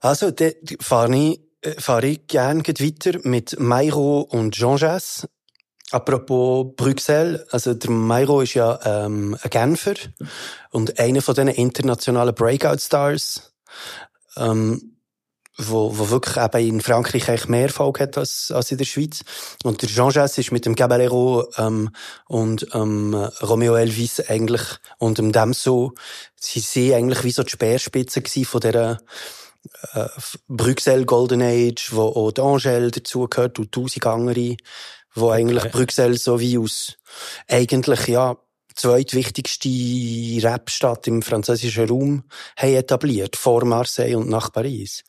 Also, 0.00 0.32
dann 0.32 0.52
fahre 0.80 1.16
ich, 1.16 1.40
äh, 1.62 1.80
fahre 1.80 2.08
ich 2.08 2.26
gerne 2.26 2.62
weiter 2.66 3.20
mit 3.22 3.58
Mairo 3.60 4.22
und 4.22 4.54
Jean 4.54 4.76
Jass. 4.76 5.28
Apropos 5.92 6.72
Bruxelles, 6.76 7.48
also 7.50 7.74
der 7.74 7.90
Mairo 7.90 8.42
ist 8.42 8.54
ja 8.54 8.78
ähm, 8.84 9.36
ein 9.42 9.50
Genfer 9.50 9.94
und 10.70 10.98
einer 10.98 11.20
von 11.20 11.34
diesen 11.34 11.48
internationalen 11.48 12.34
Breakout-Stars, 12.34 13.52
ähm, 14.36 14.89
wo, 15.68 15.98
wo 15.98 16.10
wirklich 16.10 16.36
eben 16.36 16.66
in 16.66 16.80
Frankreich 16.80 17.28
eigentlich 17.28 17.48
mehr 17.48 17.62
Erfolg 17.62 18.00
hat 18.00 18.16
als, 18.16 18.50
als 18.50 18.70
in 18.70 18.78
der 18.78 18.84
Schweiz. 18.84 19.22
Und 19.64 19.82
der 19.82 19.88
Jean 19.88 20.10
Jass 20.10 20.38
ist 20.38 20.52
mit 20.52 20.66
dem 20.66 20.74
Caballero 20.74 21.46
ähm, 21.56 21.90
und 22.26 22.66
ähm, 22.74 23.14
Romeo 23.42 23.74
Elvis 23.74 24.20
eigentlich 24.20 24.62
und 24.98 25.18
dem 25.18 25.32
Damso, 25.32 25.94
sie 26.36 26.60
sind 26.60 26.94
eigentlich 26.94 27.24
wie 27.24 27.32
so 27.32 27.42
die 27.42 27.50
Speerspitze 27.50 28.22
gewesen 28.22 28.44
von 28.44 28.60
dieser 28.60 28.98
äh, 29.92 30.06
Bruxelles 30.48 31.06
Golden 31.06 31.42
Age, 31.42 31.90
wo 31.92 32.02
auch 32.02 32.32
Angèle 32.32 32.90
dazugehört 32.90 33.58
und 33.58 33.72
tausend 33.72 34.06
andere, 34.06 34.56
wo 35.14 35.30
eigentlich 35.30 35.64
Okay. 35.64 35.76
Bruxelles 35.76 36.24
so 36.24 36.40
wie 36.40 36.58
aus 36.58 36.96
eigentlich, 37.48 38.06
ja, 38.08 38.36
zweitwichtigste 38.74 39.68
Rapstadt 40.48 41.06
im 41.06 41.22
französischen 41.22 41.88
Raum 41.88 42.24
haben 42.56 42.74
etabliert, 42.74 43.36
vor 43.36 43.64
Marseille 43.64 44.16
und 44.16 44.28
nach 44.28 44.52
Paris. 44.52 45.04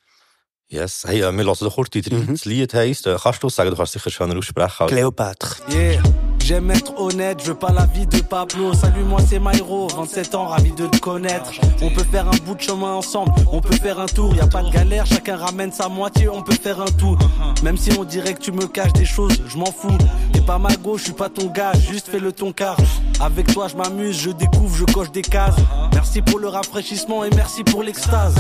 Yes. 0.71 1.03
Hey, 1.05 1.19
äh, 1.19 1.31
wir 1.33 1.43
hören 1.43 1.55
doch 1.59 1.75
kurz 1.75 1.89
die 1.89 2.01
drei. 2.01 2.15
Mhm. 2.15 2.27
Das 2.31 2.45
Lied 2.45 2.73
heisst, 2.73 3.05
äh, 3.05 3.17
kannst 3.21 3.43
du 3.43 3.47
es 3.47 3.55
sagen, 3.55 3.71
du 3.71 3.75
kannst 3.75 3.93
es 3.93 4.01
sicher 4.01 4.09
schöner 4.09 4.37
aussprechen. 4.37 4.83
als- 4.83 4.89
Cléopâtre. 4.91 5.57
Yeah. 5.69 6.01
J'aime 6.39 6.71
être 6.71 6.97
honnête, 6.97 7.41
je 7.43 7.47
veux 7.49 7.55
pas 7.59 7.71
la 7.73 7.85
vie 7.85 8.07
de 8.07 8.21
Pablo. 8.21 8.73
Salut, 8.73 9.03
moi 9.03 9.19
c'est 9.29 9.39
Myro, 9.39 9.87
27 9.89 10.33
ans, 10.33 10.47
ravi 10.47 10.71
de 10.71 10.87
te 10.87 10.97
connaître. 10.97 11.51
On 11.81 11.89
peut 11.91 12.05
faire 12.09 12.25
un 12.27 12.37
bout 12.45 12.55
de 12.55 12.61
chemin 12.61 12.93
ensemble, 12.93 13.33
on 13.51 13.59
peut 13.61 13.75
faire 13.75 13.99
un 13.99 14.05
tour, 14.07 14.33
y 14.33 14.39
a 14.39 14.47
pas 14.47 14.63
de 14.63 14.71
galère, 14.71 15.05
chacun 15.05 15.35
ramène 15.35 15.71
sa 15.73 15.87
moitié, 15.89 16.29
on 16.29 16.41
peut 16.41 16.55
faire 16.55 16.81
un 16.81 16.91
tout. 16.97 17.15
Même 17.63 17.77
si 17.77 17.91
on 17.99 18.03
dirait 18.05 18.33
que 18.33 18.39
tu 18.41 18.51
me 18.53 18.65
caches 18.67 18.93
des 18.93 19.05
choses, 19.05 19.33
je 19.47 19.57
m'en 19.57 19.71
fous. 19.71 19.97
T'es 20.33 20.41
pas 20.41 20.57
ma 20.57 20.73
gauche, 20.77 21.01
je 21.01 21.05
suis 21.07 21.13
pas 21.13 21.29
ton 21.29 21.47
gars, 21.47 21.73
juste 21.91 22.07
fais 22.07 22.19
le 22.19 22.31
ton 22.31 22.53
car. 22.53 22.75
Avec 23.19 23.53
toi 23.53 23.67
je 23.67 23.75
m'amuse, 23.75 24.17
je 24.19 24.31
découvre, 24.31 24.75
je 24.75 24.85
coche 24.85 25.11
des 25.11 25.21
cases. 25.21 25.55
Merci 25.93 26.21
pour 26.23 26.39
le 26.39 26.47
rafraîchissement 26.47 27.23
et 27.25 27.29
merci 27.35 27.63
pour 27.63 27.83
l'extase. 27.83 28.33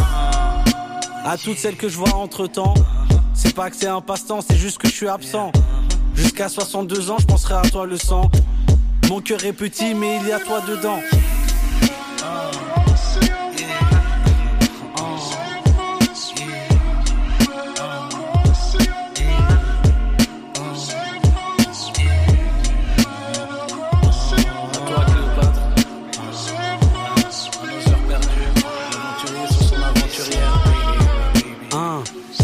À 1.23 1.37
toutes 1.37 1.57
celles 1.57 1.75
que 1.75 1.87
je 1.87 1.97
vois 1.97 2.15
entre 2.15 2.47
temps, 2.47 2.73
c'est 3.33 3.53
pas 3.53 3.69
que 3.69 3.75
c'est 3.75 3.87
un 3.87 4.01
passe-temps, 4.01 4.39
c'est 4.41 4.57
juste 4.57 4.79
que 4.79 4.87
je 4.87 4.93
suis 4.93 5.07
absent. 5.07 5.51
Jusqu'à 6.15 6.49
62 6.49 7.11
ans, 7.11 7.17
je 7.19 7.27
penserai 7.27 7.55
à 7.55 7.61
toi 7.61 7.85
le 7.85 7.97
sang. 7.97 8.29
Mon 9.07 9.21
cœur 9.21 9.43
est 9.45 9.53
petit, 9.53 9.93
mais 9.93 10.17
il 10.21 10.27
y 10.27 10.31
a 10.31 10.39
toi 10.39 10.61
dedans. 10.61 10.99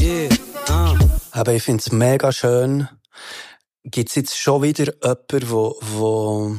Yeah, 0.07 0.29
un. 0.69 1.11
Aber 1.31 1.53
ich 1.53 1.63
find's 1.63 1.91
mega 1.91 2.31
schön. 2.31 2.87
Gibt's 3.83 4.15
jetzt 4.15 4.37
schon 4.37 4.63
wieder 4.63 4.93
jemanden, 5.01 5.49
wo, 5.49 5.77
wo 5.81 6.55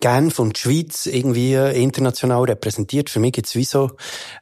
Genf 0.00 0.38
und 0.38 0.56
die 0.56 0.60
Schweiz 0.60 1.06
irgendwie 1.06 1.54
international 1.54 2.44
repräsentiert? 2.44 3.10
Für 3.10 3.20
mich 3.20 3.32
gibt's 3.32 3.54
wie 3.54 3.64
so 3.64 3.92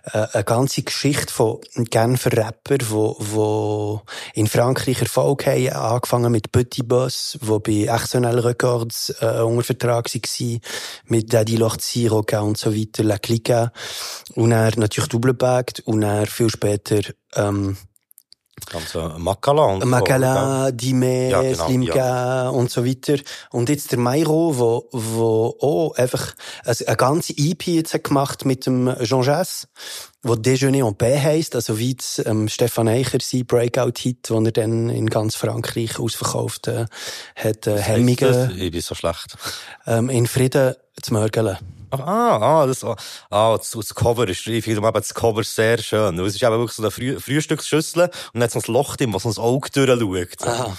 äh, 0.05 0.27
eine 0.33 0.45
ganze 0.45 0.83
Geschichte 0.83 1.33
von 1.33 1.59
Genfer 1.75 2.33
Rapper, 2.33 2.79
wo, 2.89 3.17
wo 3.19 4.03
in 4.35 4.47
Frankreich 4.47 5.01
Erfolg 5.01 5.47
haben, 5.47 5.69
angefangen 5.71 6.33
mit 6.33 6.53
Petit 6.53 6.87
Boss, 6.89 7.39
wo 7.43 7.59
bei 7.59 7.85
Exceptionnel 7.85 8.39
Records 8.39 9.15
äh, 9.21 9.41
unter 9.41 9.65
Vertrag 9.65 10.09
war, 10.15 10.59
mit 11.07 11.33
Daddy 11.33 11.57
Lochzi, 11.57 12.07
Roca 12.07 12.41
und 12.41 12.57
so 12.57 12.75
weiter, 12.75 13.05
La 13.05 13.19
Clica, 13.19 13.73
und 14.35 14.53
er 14.53 14.79
natürlich 14.79 15.11
Double 15.11 15.35
Bagged, 15.35 15.81
und 15.81 16.03
er 16.03 16.27
viel 16.27 16.49
später 16.49 17.01
ähm, 17.35 17.77
Ganz 18.67 18.95
äh, 18.95 19.19
Makala? 19.19 19.85
Makala, 19.85 20.71
Dime, 20.71 21.31
Ja, 21.31 21.43
genau, 21.43 21.67
Slimka 21.67 22.49
und 22.50 22.71
so 22.71 22.85
weiter. 22.85 23.17
Und 23.50 23.69
jetzt 23.69 23.93
der 23.93 23.99
Mairo, 23.99 24.59
wo, 24.59 24.88
wo 24.93 25.57
auch 25.61 25.97
einfach 25.97 26.35
also 26.65 26.85
eine 26.87 26.97
ganze 26.97 27.33
EP 27.37 27.67
jetzt 27.67 27.95
hat 27.95 28.05
gemacht 28.05 28.45
mit 28.45 28.67
dem 28.67 28.95
Jean 29.03 29.23
Jass, 29.23 29.69
wo 30.23 30.35
Déjeuner 30.35 30.87
en 30.87 30.97
Paix 30.97 31.23
heisst, 31.23 31.55
also 31.55 31.79
wie 31.79 31.95
das, 31.95 32.23
ähm, 32.27 32.49
Stefan 32.49 32.88
Eicher 32.88 33.19
sein 33.23 33.47
Breakout-Hit, 33.47 34.31
den 34.31 34.47
er 34.47 34.53
dann 34.53 34.91
in 34.91 35.09
ganz 35.09 35.35
Frankreich 35.37 35.99
ausverkauft 35.99 36.69
äh, 36.69 36.87
hat, 37.37 37.67
äh, 37.67 37.77
das? 37.77 37.87
Hemmungen 37.87 38.59
Ich 38.59 38.71
bin 38.71 38.81
so 38.81 38.95
schlecht. 38.95 39.37
ähm, 39.87 40.11
in 40.11 40.27
Frieden 40.27 40.75
zu 41.00 41.12
mörgeln. 41.12 41.57
Ah, 41.90 42.37
ah, 42.62 42.66
das, 42.66 42.85
ah, 42.85 42.97
das, 43.57 43.71
das 43.71 43.95
Cover 43.95 44.28
ist, 44.28 44.47
ich 44.47 44.64
finde 44.64 44.80
eben 44.80 44.92
das 44.92 45.14
Cover 45.14 45.42
sehr 45.42 45.78
schön. 45.78 46.18
Es 46.18 46.35
ist 46.35 46.42
eben 46.42 46.52
wirklich 46.52 46.73
so 46.73 46.83
eine 46.83 46.90
Früh 46.90 47.18
Frühstücksschüssel 47.18 48.02
und 48.02 48.12
dann 48.35 48.42
hat 48.42 48.50
so 48.50 48.59
ein 48.59 48.73
Loch 48.73 48.97
drin, 48.97 49.14
was 49.14 49.23
so 49.23 49.30
ein 49.30 49.38
Auge 49.38 49.71
durchschaut. 49.71 50.47
Aha. 50.47 50.76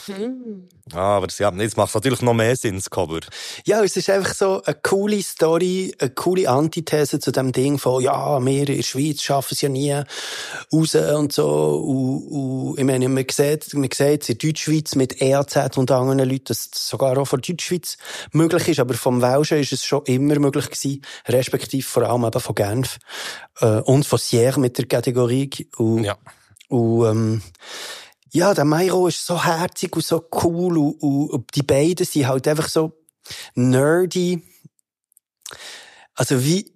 Ah, 0.94 1.18
aber 1.18 1.28
das, 1.28 1.38
ja, 1.40 1.52
jetzt 1.54 1.78
macht 1.78 1.90
es 1.90 1.96
natürlich 1.96 2.22
noch 2.22 2.34
mehr 2.34 2.56
Sinn, 2.56 2.76
das 2.76 2.90
Cover. 2.90 3.20
Ja, 3.66 3.84
es 3.84 3.96
ist 3.96 4.10
einfach 4.10 4.34
so 4.34 4.62
eine 4.64 4.76
coole 4.82 5.22
Story, 5.22 5.96
eine 6.00 6.10
coole 6.12 6.50
Antithese 6.50 7.20
zu 7.20 7.32
dem 7.32 7.52
Ding 7.52 7.78
von, 7.78 8.04
ja, 8.04 8.44
wir 8.44 8.70
in 8.70 8.78
der 8.78 8.84
Schweiz 8.84 9.22
schaffen 9.22 9.54
es 9.54 9.62
ja 9.62 9.70
nie 9.70 9.94
raus 10.74 10.96
und 10.96 11.34
so. 11.34 11.84
Und, 11.86 12.28
und 12.28 12.80
ich 12.80 12.86
meine, 12.86 13.08
man 13.10 13.26
sieht, 13.30 13.74
man 13.74 13.90
sieht 13.94 14.30
in 14.30 14.38
der 14.38 14.50
Deutschschweiz 14.50 14.96
mit 14.96 15.22
EAZ 15.22 15.78
und 15.78 15.92
anderen 15.92 16.30
Leuten, 16.30 16.46
dass 16.46 16.70
es 16.74 16.88
sogar 16.90 17.18
auch 17.18 17.26
von 17.26 17.42
Deutschschweiz 17.42 17.98
möglich 18.32 18.70
ist, 18.70 18.80
aber 18.80 18.94
vom 18.94 19.22
Welschen 19.22 19.60
ist 19.60 19.74
es 19.74 19.86
schon 19.86 20.04
immer 20.06 20.40
möglich 20.40 20.70
gewesen, 20.70 20.99
respektive 21.28 21.84
vor 21.84 22.04
allem 22.04 22.26
eben 22.26 22.40
von 22.40 22.56
Genf 22.56 22.98
äh, 23.62 23.80
und 23.82 24.06
von 24.06 24.20
Sierre 24.20 24.60
mit 24.60 24.78
der 24.78 24.88
Kategorie. 24.88 25.50
Und, 25.78 26.04
Ja. 26.04 26.18
und 26.70 27.06
ähm, 27.06 27.42
ja, 28.32 28.54
der 28.54 28.66
Mairo 28.66 29.08
ist 29.08 29.26
so 29.26 29.44
herzig 29.44 29.96
und 29.96 30.06
so 30.06 30.28
cool 30.44 30.78
und, 30.78 30.94
und, 31.02 31.30
und 31.30 31.56
die 31.56 31.64
beiden 31.64 32.06
sind 32.06 32.28
halt 32.28 32.48
einfach 32.48 32.70
so 32.70 32.94
nerdy. 33.56 34.44
Also 36.14 36.44
wie 36.44 36.76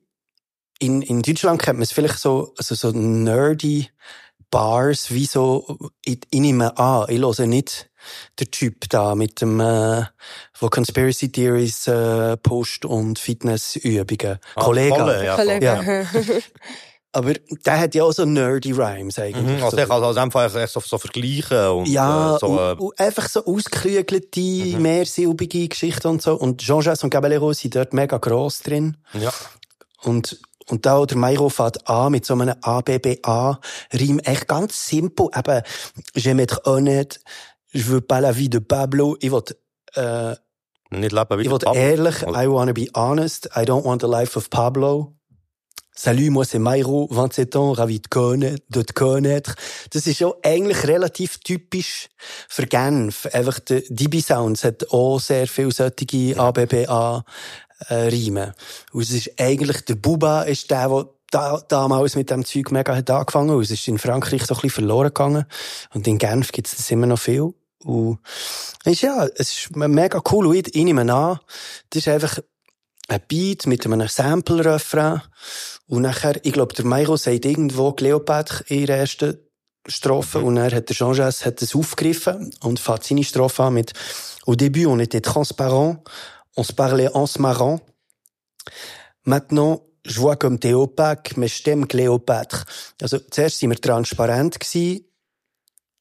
in, 0.79 1.01
in 1.01 1.21
Deutschland 1.21 1.61
kennt 1.61 1.79
man 1.79 1.83
es 1.83 1.91
vielleicht 1.91 2.19
so, 2.19 2.53
also 2.57 2.75
so 2.75 2.91
nerdy 2.91 3.89
Bars, 4.49 5.11
wie 5.11 5.25
so, 5.25 5.91
ich, 6.05 6.19
ich 6.29 6.39
nehme 6.39 6.77
an, 6.77 7.05
ich 7.09 7.19
höre 7.19 7.47
nicht 7.47 7.89
der 8.39 8.51
Typ 8.51 8.89
da 8.89 9.15
mit 9.15 9.41
dem, 9.41 9.59
äh, 9.59 10.03
wo 10.59 10.69
Conspiracy 10.69 11.31
Theories 11.31 11.87
äh, 11.87 12.37
Post 12.37 12.85
und 12.85 13.19
Fitnessübungen. 13.19 14.39
Ah, 14.55 14.61
Kollege. 14.61 14.95
Kolle, 14.95 15.25
ja, 15.25 15.35
Kollege. 15.35 16.07
Aber 17.15 17.33
der 17.33 17.79
hat 17.79 17.93
ja 17.93 18.03
auch 18.03 18.11
so 18.11 18.25
nerdy 18.25 18.71
Rhymes 18.71 19.19
eigentlich. 19.19 19.45
Mhm, 19.45 19.63
also 19.63 19.69
so. 19.69 19.77
der 19.77 19.85
kann 19.85 20.03
also 20.03 20.19
einfach 20.19 20.55
echt 20.55 20.73
so, 20.73 20.79
so 20.79 20.97
vergleichen 20.97 21.67
und 21.67 21.87
Ja, 21.87 22.35
äh, 22.35 22.39
so, 22.39 22.47
äh, 22.59 22.71
und, 22.71 22.79
und 22.79 22.99
einfach 22.99 23.29
so 23.29 23.45
ausgeklügelte, 23.45 24.41
mehrsilbige 24.79 25.67
Geschichten 25.67 26.07
und 26.07 26.21
so. 26.23 26.33
Und 26.33 26.61
Jean-Jacques 26.61 27.03
und 27.03 27.11
Caballero 27.11 27.53
sind 27.53 27.75
dort 27.75 27.93
mega 27.93 28.17
gross 28.17 28.59
drin. 28.59 28.97
ja. 29.13 29.31
Und, 30.01 30.39
und 30.67 30.85
da 30.85 31.05
der 31.05 31.17
Mairo 31.17 31.49
fährt 31.49 31.87
an 31.87 32.11
mit 32.11 32.25
so 32.25 32.33
einem 32.33 32.55
ABBA-Reim. 32.61 34.19
Echt 34.19 34.47
ganz 34.47 34.87
simpel. 34.87 35.27
Eben, 35.35 35.61
je 36.15 36.33
m'être 36.33 36.61
honnête, 36.65 37.19
je 37.73 37.83
veux 37.83 38.01
pas 38.01 38.21
la 38.21 38.31
vie 38.31 38.49
de 38.49 38.59
Pablo. 38.59 39.17
Leben 41.09 41.39
wie 41.39 41.43
ich 41.43 41.49
will 41.51 41.57
der 41.57 41.65
Papa. 41.67 41.77
ehrlich, 41.79 42.23
Oder- 42.27 42.43
I 42.43 42.47
wanna 42.47 42.73
be 42.73 42.87
honest. 42.93 43.49
I 43.55 43.65
don't 43.65 43.83
want 43.83 44.01
the 44.01 44.07
life 44.07 44.37
of 44.37 44.49
Pablo. 44.49 45.13
Salut, 45.95 46.31
moi 46.31 46.43
c'est 46.43 46.57
Mairo, 46.57 47.07
27 47.11 47.55
ans, 47.55 47.73
ravi 47.73 47.99
de, 47.99 48.07
connaître, 48.07 48.63
de 48.69 48.81
te 48.81 48.93
connaître. 48.93 49.53
Das 49.91 50.07
ist 50.07 50.23
auch 50.23 50.35
eigentlich 50.43 50.87
relativ 50.87 51.37
typisch 51.39 52.09
für 52.49 52.65
Genf. 52.65 53.27
Einfach 53.31 53.59
der 53.59 53.83
DB 53.89 54.19
Sounds 54.21 54.63
hat 54.63 54.89
auch 54.89 55.19
sehr 55.19 55.47
viel 55.47 55.71
solche 55.71 56.35
ABBA 56.35 57.23
äh, 57.89 57.93
Reime. 57.93 58.55
Und 58.91 59.03
es 59.03 59.11
ist 59.11 59.39
eigentlich, 59.39 59.85
der 59.85 59.95
Buba 59.95 60.43
ist 60.43 60.71
der, 60.71 60.89
der 60.89 61.05
da, 61.29 61.61
damals 61.67 62.15
mit 62.15 62.31
dem 62.31 62.43
Zeug 62.43 62.71
mega 62.71 62.95
hat 62.95 63.09
angefangen. 63.11 63.51
Und 63.51 63.61
es 63.61 63.69
ist 63.69 63.87
in 63.87 63.99
Frankreich 63.99 64.45
so 64.45 64.55
ein 64.55 64.61
bisschen 64.61 64.69
verloren 64.71 65.09
gegangen. 65.09 65.45
Und 65.93 66.07
in 66.07 66.17
Genf 66.17 66.51
gibt 66.51 66.67
es 66.69 66.75
das 66.75 66.89
immer 66.89 67.05
noch 67.07 67.19
viel. 67.19 67.53
Und 67.83 68.19
es 68.85 68.93
ist 68.93 69.01
ja, 69.01 69.27
es 69.35 69.51
ist 69.51 69.75
mega 69.75 70.21
cool. 70.31 70.47
Und 70.47 70.55
ich, 70.55 70.83
nehme 70.83 71.01
an, 71.01 71.39
das 71.89 72.01
ist 72.01 72.07
einfach 72.07 72.39
ein 73.07 73.21
Beat 73.27 73.67
mit 73.67 73.85
einem 73.85 74.07
Sample-Refrain. 74.07 75.21
Und 75.87 76.03
nachher, 76.03 76.39
ich 76.43 76.53
glaube, 76.53 76.73
der 76.73 76.85
Mairo 76.85 77.17
sagt 77.17 77.45
irgendwo 77.45 77.91
Cleopatra 77.91 78.63
in 78.67 78.85
der 78.85 78.97
ersten 78.97 79.37
Strophe. 79.87 80.39
Und 80.39 80.55
dann 80.55 80.73
hat 80.73 80.89
der 80.89 80.95
Jean-Jacques 80.95 81.45
hat 81.45 81.61
das 81.61 81.75
aufgegriffen 81.75 82.53
und 82.61 82.79
fährt 82.79 83.03
seine 83.03 83.23
Strophe 83.23 83.63
an 83.63 83.73
mit 83.73 83.93
Au 84.45 84.55
début, 84.55 84.85
on 84.87 84.99
était 84.99 85.21
transparent, 85.21 86.03
on 86.57 86.63
se 86.63 86.73
parlait 86.73 87.09
en 87.13 87.25
se 87.25 87.41
marrant. 87.41 87.79
Maintenant, 89.23 89.81
je 90.05 90.19
vois 90.19 90.35
comme 90.35 90.59
t'es 90.59 90.73
opaque, 90.73 91.37
mais 91.37 91.47
je 91.47 91.63
t'aime 91.63 91.87
Cléopâtre. 91.87 92.65
Also, 93.01 93.19
zuerst 93.31 93.59
sind 93.59 93.69
wir 93.69 93.79
transparent 93.79 94.59
gewesen. 94.59 95.05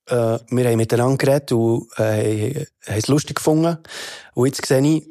Äh, 0.06 0.38
wir 0.48 0.68
haben 0.68 0.76
miteinander 0.76 1.16
geredet 1.16 1.52
und 1.52 1.88
äh, 1.98 2.66
haben 2.86 2.98
es 2.98 3.08
lustig 3.08 3.36
gefunden. 3.36 3.78
Und 4.34 4.46
jetzt 4.46 4.66
sehe 4.66 4.82
ich, 4.82 5.08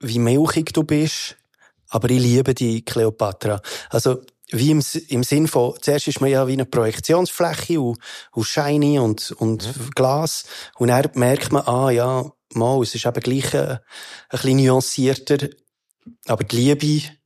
wie 0.00 0.18
milchig 0.18 0.72
du 0.72 0.84
bist, 0.84 1.36
aber 1.88 2.10
ich 2.10 2.20
liebe 2.20 2.54
die 2.54 2.84
Cleopatra. 2.84 3.60
Also, 3.90 4.20
wie 4.50 4.70
im, 4.70 4.82
im 5.08 5.22
Sinn 5.24 5.46
von, 5.46 5.74
zuerst 5.80 6.08
ist 6.08 6.20
man 6.20 6.30
ja 6.30 6.46
wie 6.46 6.54
eine 6.54 6.64
Projektionsfläche 6.64 7.80
und, 7.80 7.98
und 8.32 8.46
shiny 8.46 8.98
und, 8.98 9.32
und 9.32 9.94
Glas. 9.94 10.44
Und 10.78 10.88
dann 10.88 11.10
merkt 11.14 11.52
man, 11.52 11.66
ah, 11.66 11.90
ja, 11.90 12.24
mal, 12.54 12.82
es 12.82 12.94
ist 12.94 13.06
eben 13.06 13.20
gleich 13.20 13.52
äh, 13.54 13.58
ein 13.58 13.80
bisschen 14.30 14.64
nuancierter. 14.64 15.48
Aber 16.26 16.44
die 16.44 16.56
Liebe 16.56 17.17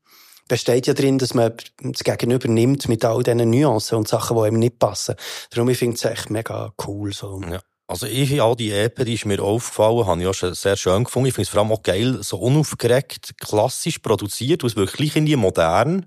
besteht 0.49 0.87
ja 0.87 0.95
drin, 0.95 1.19
dass 1.19 1.35
man 1.35 1.53
das 1.81 2.05
Gegenüber 2.05 2.49
nimmt 2.49 2.89
mit 2.89 3.05
all 3.05 3.23
diesen 3.23 3.51
Nuancen 3.51 3.99
und 3.99 4.09
Sachen, 4.09 4.37
die 4.37 4.43
einem 4.43 4.59
nicht 4.59 4.79
passen. 4.79 5.15
Darum, 5.51 5.69
ich 5.69 5.79
finde 5.79 5.97
es 5.97 6.05
echt 6.05 6.31
mega 6.31 6.73
cool, 6.87 7.13
so. 7.13 7.41
Ja. 7.51 7.61
Also 7.87 8.07
ich, 8.07 8.41
all 8.41 8.57
die 8.57 8.73
EP, 8.73 9.05
die 9.05 9.15
ist 9.15 9.27
mir 9.27 9.43
aufgefallen, 9.43 10.07
habe 10.07 10.23
ich 10.23 10.27
auch 10.27 10.35
schon 10.35 10.55
sehr 10.55 10.77
schön 10.77 11.05
gefunden. 11.05 11.29
Ich 11.29 11.35
finde 11.35 11.43
es 11.43 11.49
vor 11.51 11.61
allem 11.61 11.73
auch 11.73 11.83
geil, 11.83 12.23
so 12.23 12.39
unaufgeregt, 12.39 13.35
klassisch 13.39 13.99
produziert, 13.99 14.65
aus 14.65 14.77
wirklich 14.77 15.15
in 15.17 15.27
die 15.27 15.37
modern. 15.37 16.07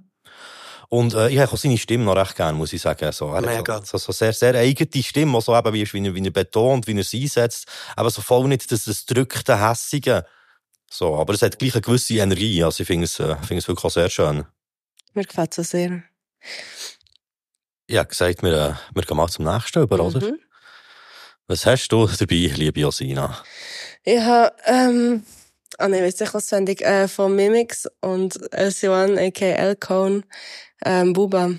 Und 0.89 1.13
äh, 1.13 1.30
ich 1.30 1.39
habe 1.39 1.51
auch 1.51 1.58
seine 1.58 1.77
Stimme 1.77 2.06
noch 2.06 2.15
recht 2.15 2.36
gerne, 2.36 2.58
muss 2.58 2.74
ich 2.74 2.82
sagen. 2.82 3.12
So, 3.12 3.34
er 3.34 3.42
Mega. 3.42 3.82
so, 3.84 3.98
so 3.98 4.12
sehr, 4.12 4.34
sehr 4.34 4.56
eigene 4.56 5.04
Stimme, 5.04 5.42
so 5.42 5.56
eben, 5.56 5.74
wie, 5.74 5.94
wie, 5.94 6.08
er, 6.08 6.15
wie 6.15 6.24
er 6.24 6.32
betont, 6.32 6.88
wie 6.88 6.98
er 6.98 7.04
sie 7.04 7.24
einsetzt. 7.24 7.68
Aber 7.96 8.10
so 8.10 8.22
voll 8.22 8.48
nicht 8.48 8.72
das, 8.72 8.86
das 8.86 9.06
drückte, 9.06 9.60
hässige. 9.60 10.25
So, 10.89 11.15
aber 11.15 11.34
es 11.34 11.42
hat 11.42 11.60
gleich 11.60 11.74
eine 11.74 11.82
gewisse 11.82 12.15
Energie. 12.15 12.63
Also 12.63 12.82
ich 12.82 12.88
finde 12.88 13.06
es, 13.06 13.20
äh, 13.20 13.36
finde 13.38 13.58
es 13.58 13.68
wirklich 13.68 13.86
auch 13.86 13.92
sehr 13.92 14.10
schön. 14.10 14.46
Mir 15.13 15.24
gefällt 15.25 15.51
es 15.51 15.56
so 15.56 15.63
sehr. 15.63 16.04
Ich 17.88 17.98
habe 17.98 18.10
gesagt, 18.10 18.44
wir, 18.44 18.54
äh, 18.54 18.74
wir 18.94 19.04
gehen 19.04 19.18
mal 19.18 19.27
zum 19.30 19.46
nächsten 19.46 19.82
über, 19.82 20.00
oder? 20.00 20.25
Mhm. 20.25 20.39
Was 21.48 21.65
hast 21.65 21.89
du 21.89 22.08
dabei, 22.08 22.51
liebe 22.56 22.80
Josina? 22.80 23.38
Ich 24.04 24.20
habe, 24.20 24.56
ähm, 24.65 25.24
ah 25.77 25.88
nein, 25.88 26.04
weiss 26.04 26.20
nicht, 26.20 26.34
was 26.34 26.48
Sendung, 26.48 26.77
äh, 26.77 27.08
von 27.08 27.36
Mimics 27.36 27.88
und 28.01 28.36
LC1, 28.51 29.27
aka 29.27 29.46
L-Cone, 29.46 30.24
ähm, 30.84 31.13
Buba. 31.13 31.51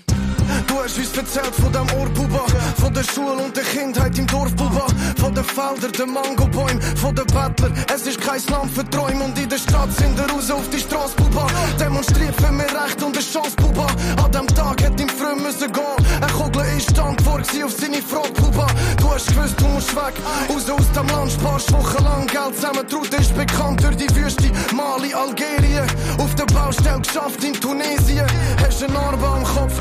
Du 0.67 0.83
hast 0.83 0.97
uns 0.97 1.17
erzählt 1.17 1.55
von 1.55 1.71
dem 1.71 1.87
Ohrbuba, 1.99 2.45
von 2.79 2.93
der 2.93 3.03
Schule 3.03 3.43
und 3.43 3.55
der 3.55 3.63
Kindheit 3.63 4.17
im 4.17 4.27
Dorf, 4.27 4.53
Buba, 4.55 4.85
von 5.19 5.33
den 5.33 5.43
Feldern, 5.43 5.91
den 5.91 6.13
Mangobäumen, 6.13 6.81
von 6.97 7.15
den 7.15 7.25
Bettlern. 7.27 7.73
Es 7.93 8.05
ist 8.05 8.19
kein 8.19 8.41
Land 8.49 8.71
für 8.73 8.87
Träume 8.89 9.23
und 9.23 9.37
in 9.39 9.49
der 9.49 9.57
Stadt 9.57 9.91
sind 9.93 10.17
wir 10.17 10.29
raus 10.29 10.51
auf 10.51 10.69
die 10.69 10.79
Straße, 10.79 11.15
Buba. 11.15 11.47
Demonstriert 11.79 12.35
für 12.35 12.51
mehr 12.51 12.67
Recht 12.67 13.01
und 13.01 13.15
eine 13.15 13.25
Chance, 13.25 13.55
Buba. 13.55 13.87
An 14.23 14.31
dem 14.31 14.47
Tag 14.47 14.81
hätte 14.81 15.03
ihm 15.03 15.09
früh 15.09 15.35
müssen 15.41 15.71
gehen. 15.71 16.21
Ein 16.21 16.33
Kugel 16.33 16.65
ist 16.77 16.99
Antwort 16.99 17.47
gewesen 17.47 17.63
auf 17.63 17.71
seine 17.71 18.01
Frage, 18.01 18.33
Buba. 18.33 18.67
Du 18.97 19.09
hast 19.09 19.27
gewusst, 19.27 19.55
du 19.59 19.67
musst 19.67 19.95
weg, 19.95 20.13
raus 20.49 20.69
aus 20.69 20.91
dem 20.91 21.07
Land, 21.07 21.31
sparst 21.31 21.71
wochenlang 21.71 22.27
Geld 22.27 22.55
zusammen. 22.55 22.87
Trud 22.89 23.13
ist 23.13 23.35
bekannt 23.35 23.83
durch 23.83 23.95
die 23.95 24.15
Wüste, 24.15 24.51
Mali, 24.75 25.13
Algerien. 25.13 25.87
Auf 26.17 26.35
der 26.35 26.45
Baustelle 26.45 26.99
geschafft 26.99 27.43
in 27.43 27.53
Tunesien. 27.53 28.25
Hast 28.61 28.83
eine 28.83 28.93
Narbe 28.93 29.25
am 29.25 29.43
Kopf, 29.43 29.73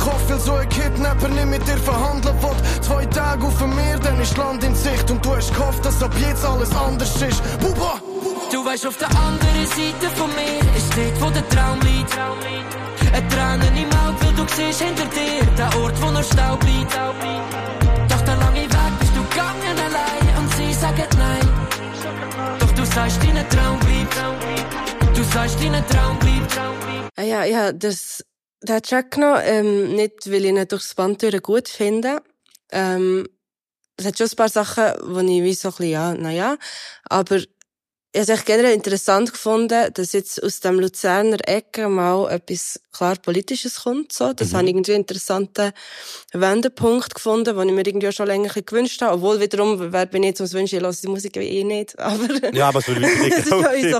Kalaschnikow, 0.00 0.30
weil 0.30 0.40
so 0.40 0.54
ein 0.54 0.68
Kidnapper 0.68 1.28
nicht 1.28 1.46
mit 1.46 1.66
dir 1.66 1.78
verhandeln 1.78 2.34
will. 2.42 2.80
Zwei 2.80 3.06
Tage 3.06 3.44
auf 3.44 3.58
dem 3.58 3.74
Meer, 3.74 3.98
dann 3.98 4.20
ist 4.20 4.36
Land 4.36 4.64
in 4.64 4.74
Sicht 4.74 5.10
und 5.10 5.24
du 5.24 5.36
hast 5.36 5.54
gehofft, 5.54 5.84
dass 5.84 6.02
ab 6.02 6.12
jetzt 6.18 6.44
alles 6.44 6.74
anders 6.74 7.22
ist. 7.22 7.42
Buba! 7.60 8.00
Du 8.50 8.64
weißt, 8.64 8.86
auf 8.86 8.96
der 8.96 9.08
anderen 9.08 9.66
Seite 9.66 10.08
von 10.16 10.30
mir 10.30 10.60
ist 10.76 10.92
dort, 10.96 11.20
wo 11.20 11.30
der 11.30 11.48
Traum 11.48 11.80
liegt. 11.80 12.18
Ein 13.12 13.28
Tränen 13.28 13.76
im 13.76 13.88
Auge, 13.88 14.16
weil 14.20 14.32
du 14.34 14.44
siehst 14.54 14.80
hinter 14.80 15.04
dir 15.04 15.46
den 15.46 15.82
Ort, 15.82 16.02
wo 16.02 16.10
noch 16.10 16.22
Staub 16.22 16.62
liegt. 16.64 16.92
Doch 18.08 18.20
der 18.22 18.36
lange 18.36 18.62
Weg 18.62 18.92
bist 18.98 19.12
du 19.16 19.22
gegangen 19.24 19.78
allein 19.86 20.36
und 20.38 20.54
sie 20.54 20.72
sagen 20.74 21.06
nein. 21.16 21.48
Doch 22.58 22.72
du 22.72 22.84
sagst, 22.84 23.18
dein 23.22 23.48
Traum 23.48 23.78
bleibt. 23.80 25.16
Du 25.16 25.22
sagst, 25.24 25.56
dein 25.62 25.86
Traum 25.86 26.18
bleibt. 26.18 26.58
Ah 27.16 27.22
ja, 27.22 27.44
ja, 27.44 27.72
das, 27.72 28.24
der 28.62 28.82
Track 28.82 29.12
genommen, 29.12 29.40
ähm, 29.44 29.94
nicht, 29.94 30.30
weil 30.30 30.44
ich 30.44 30.50
ihn 30.50 30.68
durchs 30.68 30.94
Band 30.94 31.22
durch 31.22 31.42
gut 31.42 31.68
finde. 31.68 32.20
Ähm, 32.70 33.26
es 33.96 34.06
hat 34.06 34.18
schon 34.18 34.28
ein 34.28 34.36
paar 34.36 34.48
Sachen, 34.48 34.84
wo 35.02 35.20
ich 35.20 35.42
wie 35.42 35.54
so 35.54 35.68
ein 35.68 35.72
bisschen, 35.72 35.90
ja, 35.90 36.14
naja, 36.14 36.56
aber 37.08 37.36
ich 38.12 38.20
habe 38.22 38.32
es 38.32 38.44
generell 38.44 38.74
interessant 38.74 39.30
gefunden, 39.30 39.92
dass 39.94 40.12
jetzt 40.12 40.42
aus 40.42 40.58
dem 40.58 40.80
Luzerner 40.80 41.36
Ecke 41.48 41.88
mal 41.88 42.28
etwas 42.28 42.80
klar 42.90 43.14
Politisches 43.14 43.82
kommt. 43.84 44.12
So. 44.12 44.32
Das 44.32 44.50
Mhm. 44.50 44.56
habe 44.56 44.64
ich 44.64 44.70
irgendwie 44.70 44.92
einen 44.94 45.02
interessanten 45.02 45.72
Wendepunkt 46.32 47.14
gefunden, 47.14 47.56
den 47.56 47.68
ich 47.68 47.74
mir 47.74 47.86
irgendwie 47.86 48.08
auch 48.08 48.12
schon 48.12 48.26
länger 48.26 48.48
gewünscht 48.48 49.00
habe. 49.02 49.14
Obwohl 49.14 49.38
wiederum, 49.38 49.92
wer 49.92 50.06
bin 50.06 50.24
ich 50.24 50.30
jetzt, 50.30 50.40
was 50.40 50.52
wünsche 50.54 50.76
ich, 50.76 50.82
höre 50.82 50.90
die 50.92 51.06
Musik 51.06 51.36
wie 51.36 51.46
eh 51.60 51.62
nicht. 51.64 51.96
Aber 52.00 52.26
Ja, 52.52 52.68
aber 52.68 52.80
es 52.80 52.88
würde 52.88 53.00
genau 53.00 53.12
ja 53.24 53.42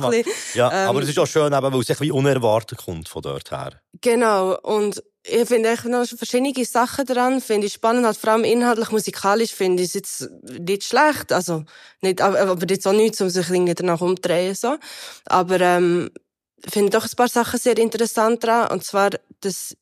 so 0.01 0.07
ein 0.07 0.11
bisschen, 0.11 0.33
Ja, 0.55 0.69
ähm, 0.73 0.89
aber 0.89 1.03
es 1.03 1.09
ist 1.09 1.19
auch 1.21 1.27
schön, 1.27 1.53
eben, 1.53 1.73
weil 1.73 1.81
es 1.81 1.91
echt 1.91 2.01
wie 2.01 2.11
unerwartet 2.11 2.79
kommt 2.79 3.09
von 3.09 3.23
dort 3.23 3.51
her. 3.53 3.81
Genau, 4.03 4.59
und 4.63 5.03
ich 5.23 5.47
finde 5.47 5.69
echt 5.69 5.85
noch 5.85 6.07
verschiedene 6.07 6.65
Sachen 6.65 7.05
dran, 7.05 7.41
finde 7.43 7.67
ich 7.67 7.75
spannend, 7.75 8.07
halt 8.07 8.17
vor 8.17 8.31
allem 8.31 8.45
inhaltlich, 8.45 8.91
musikalisch 8.91 9.53
finde 9.53 9.83
ich 9.83 9.91
es 9.91 9.95
jetzt 9.95 10.31
nicht 10.43 10.85
schlecht, 10.85 11.33
also 11.33 11.65
nicht, 12.01 12.23
aber 12.23 12.57
jetzt 12.67 12.87
auch 12.87 12.93
nichts, 12.95 13.21
um 13.21 13.29
sich 13.29 13.51
irgendwie 13.51 13.75
danach 13.75 14.01
umzudrehen, 14.01 14.55
so. 14.55 14.79
Aber, 15.27 15.61
ähm, 15.61 16.11
finde 16.67 16.91
doch 16.91 17.05
ein 17.05 17.17
paar 17.17 17.29
Sachen 17.29 17.59
sehr 17.61 17.77
interessant 17.77 18.43
dran, 18.43 18.71
und 18.71 18.85
zwar, 18.85 19.11
dass 19.41 19.77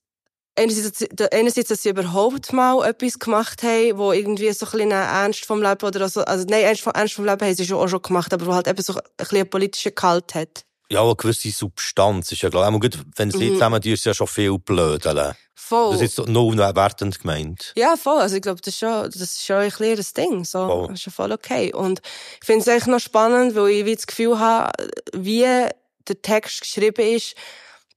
einerseits, 0.56 1.04
einerseits, 1.32 1.68
dass 1.68 1.82
sie 1.82 1.90
überhaupt 1.90 2.52
mal 2.52 2.84
etwas 2.88 3.18
gemacht 3.18 3.62
haben, 3.62 3.98
wo 3.98 4.12
irgendwie 4.12 4.52
so 4.52 4.66
ein 4.66 4.72
bisschen 4.72 4.90
Ernst 4.90 5.46
vom 5.46 5.62
Leben 5.62 5.86
oder 5.86 6.08
so, 6.08 6.22
also 6.22 6.44
nein, 6.48 6.62
Ernst 6.64 6.82
vom, 6.82 6.92
Ernst 6.94 7.14
vom 7.14 7.24
Leben 7.24 7.40
haben 7.46 7.54
sie 7.54 7.66
schon 7.66 7.78
auch 7.78 7.88
schon 7.88 8.02
gemacht, 8.02 8.32
aber 8.34 8.46
wo 8.46 8.54
halt 8.54 8.68
eben 8.68 8.82
so 8.82 8.94
ein 8.94 9.02
bisschen 9.16 9.38
einen 9.38 9.50
politischen 9.50 9.94
Gehalt 9.94 10.34
hat. 10.34 10.64
Ja, 10.90 11.02
eine 11.02 11.14
gewisse 11.16 11.50
Substanz 11.50 12.32
ist 12.32 12.40
ja 12.42 12.48
klar. 12.50 12.64
Aber 12.66 12.80
gut, 12.80 12.98
wenn 13.16 13.28
es 13.28 13.36
Mhm. 13.36 13.52
zusammen 13.54 13.82
ist, 13.82 13.86
ist 13.92 14.04
ja 14.06 14.14
schon 14.14 14.26
viel 14.26 14.58
blödeln. 14.58 15.34
Voll. 15.54 15.92
Das 15.92 16.00
ist 16.00 16.16
jetzt 16.16 16.28
noch 16.28 16.56
wertend 16.56 17.20
gemeint. 17.20 17.72
Ja, 17.76 17.96
voll. 17.96 18.18
Also 18.20 18.36
ich 18.36 18.42
glaube, 18.42 18.60
das 18.62 18.72
ist 18.72 18.80
schon, 18.80 19.04
das 19.04 19.16
ist 19.16 19.44
schon 19.44 19.56
ein 19.56 19.70
kleines 19.70 20.14
Ding. 20.14 20.44
So, 20.46 20.66
Voll. 20.66 20.86
das 20.88 20.94
ist 20.96 21.02
schon 21.02 21.12
voll 21.12 21.32
okay. 21.32 21.74
Und 21.74 22.00
ich 22.40 22.46
finde 22.46 22.62
es 22.62 22.68
eigentlich 22.68 22.86
noch 22.86 23.00
spannend, 23.00 23.54
weil 23.54 23.68
ich 23.70 23.84
wie 23.84 23.94
das 23.96 24.06
Gefühl 24.06 24.38
habe, 24.38 24.72
wie 25.12 25.42
der 25.42 26.22
Text 26.22 26.62
geschrieben 26.62 27.04
ist, 27.14 27.34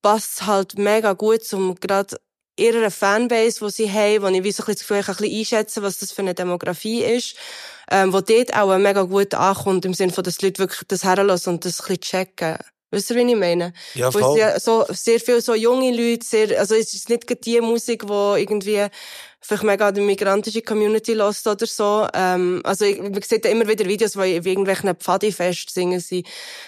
passt 0.01 0.45
halt 0.45 0.77
mega 0.77 1.13
gut 1.13 1.45
zum 1.45 1.75
gerade 1.75 2.17
ihrer 2.57 2.91
Fanbase, 2.91 3.63
die 3.65 3.71
sie 3.71 3.89
haben, 3.91 4.23
wo 4.23 4.27
ich 4.27 4.43
wie 4.43 4.51
so 4.51 4.63
ein 4.63 4.65
bisschen 4.65 4.73
das 4.75 4.79
Gefühl 4.81 4.99
ich 4.99 5.05
kann 5.05 5.15
ein 5.15 5.21
bisschen 5.21 5.39
einschätzen, 5.39 5.83
was 5.83 5.97
das 5.99 6.11
für 6.11 6.21
eine 6.23 6.33
Demografie 6.33 7.03
ist, 7.03 7.35
ähm, 7.89 8.11
wo 8.11 8.19
dort 8.19 8.53
auch 8.53 8.77
mega 8.77 9.03
gut 9.03 9.33
ankommt, 9.33 9.85
im 9.85 9.93
Sinne 9.93 10.11
von, 10.11 10.23
dass 10.25 10.37
die 10.37 10.47
Leute 10.47 10.59
wirklich 10.59 10.81
das 10.87 11.05
herlassen 11.05 11.53
und 11.53 11.63
das 11.65 11.79
ein 11.79 11.85
bisschen 11.87 12.01
checken. 12.01 12.57
Wisst 12.91 13.09
ihr, 13.09 13.15
wie 13.15 13.31
ich 13.31 13.35
meine? 13.37 13.73
Ja, 13.93 14.13
Wo 14.13 14.19
es 14.19 14.25
voll. 14.25 14.39
ja 14.39 14.59
so, 14.59 14.85
sehr 14.89 15.19
viele 15.19 15.41
so 15.41 15.55
junge 15.55 15.91
Leute, 15.91 16.25
sehr, 16.25 16.59
also 16.59 16.75
es 16.75 16.93
ist 16.93 17.09
nicht 17.09 17.45
die 17.45 17.61
Musik, 17.61 18.03
die 18.07 18.39
irgendwie 18.39 18.87
vielleicht 19.41 19.63
mega 19.63 19.91
die 19.91 20.01
migrantische 20.01 20.61
Community 20.61 21.13
lost 21.13 21.47
oder 21.47 21.65
so. 21.65 22.07
Ähm, 22.13 22.61
also 22.63 22.85
ich, 22.85 23.01
man 23.01 23.21
sieht 23.21 23.43
ja 23.43 23.51
immer 23.51 23.67
wieder 23.67 23.85
Videos, 23.85 24.15
wo 24.15 24.21
in 24.21 24.43
irgendwelchen 24.43 24.95
Pfadifest 24.95 25.71
singen 25.71 25.99
sie 25.99 26.23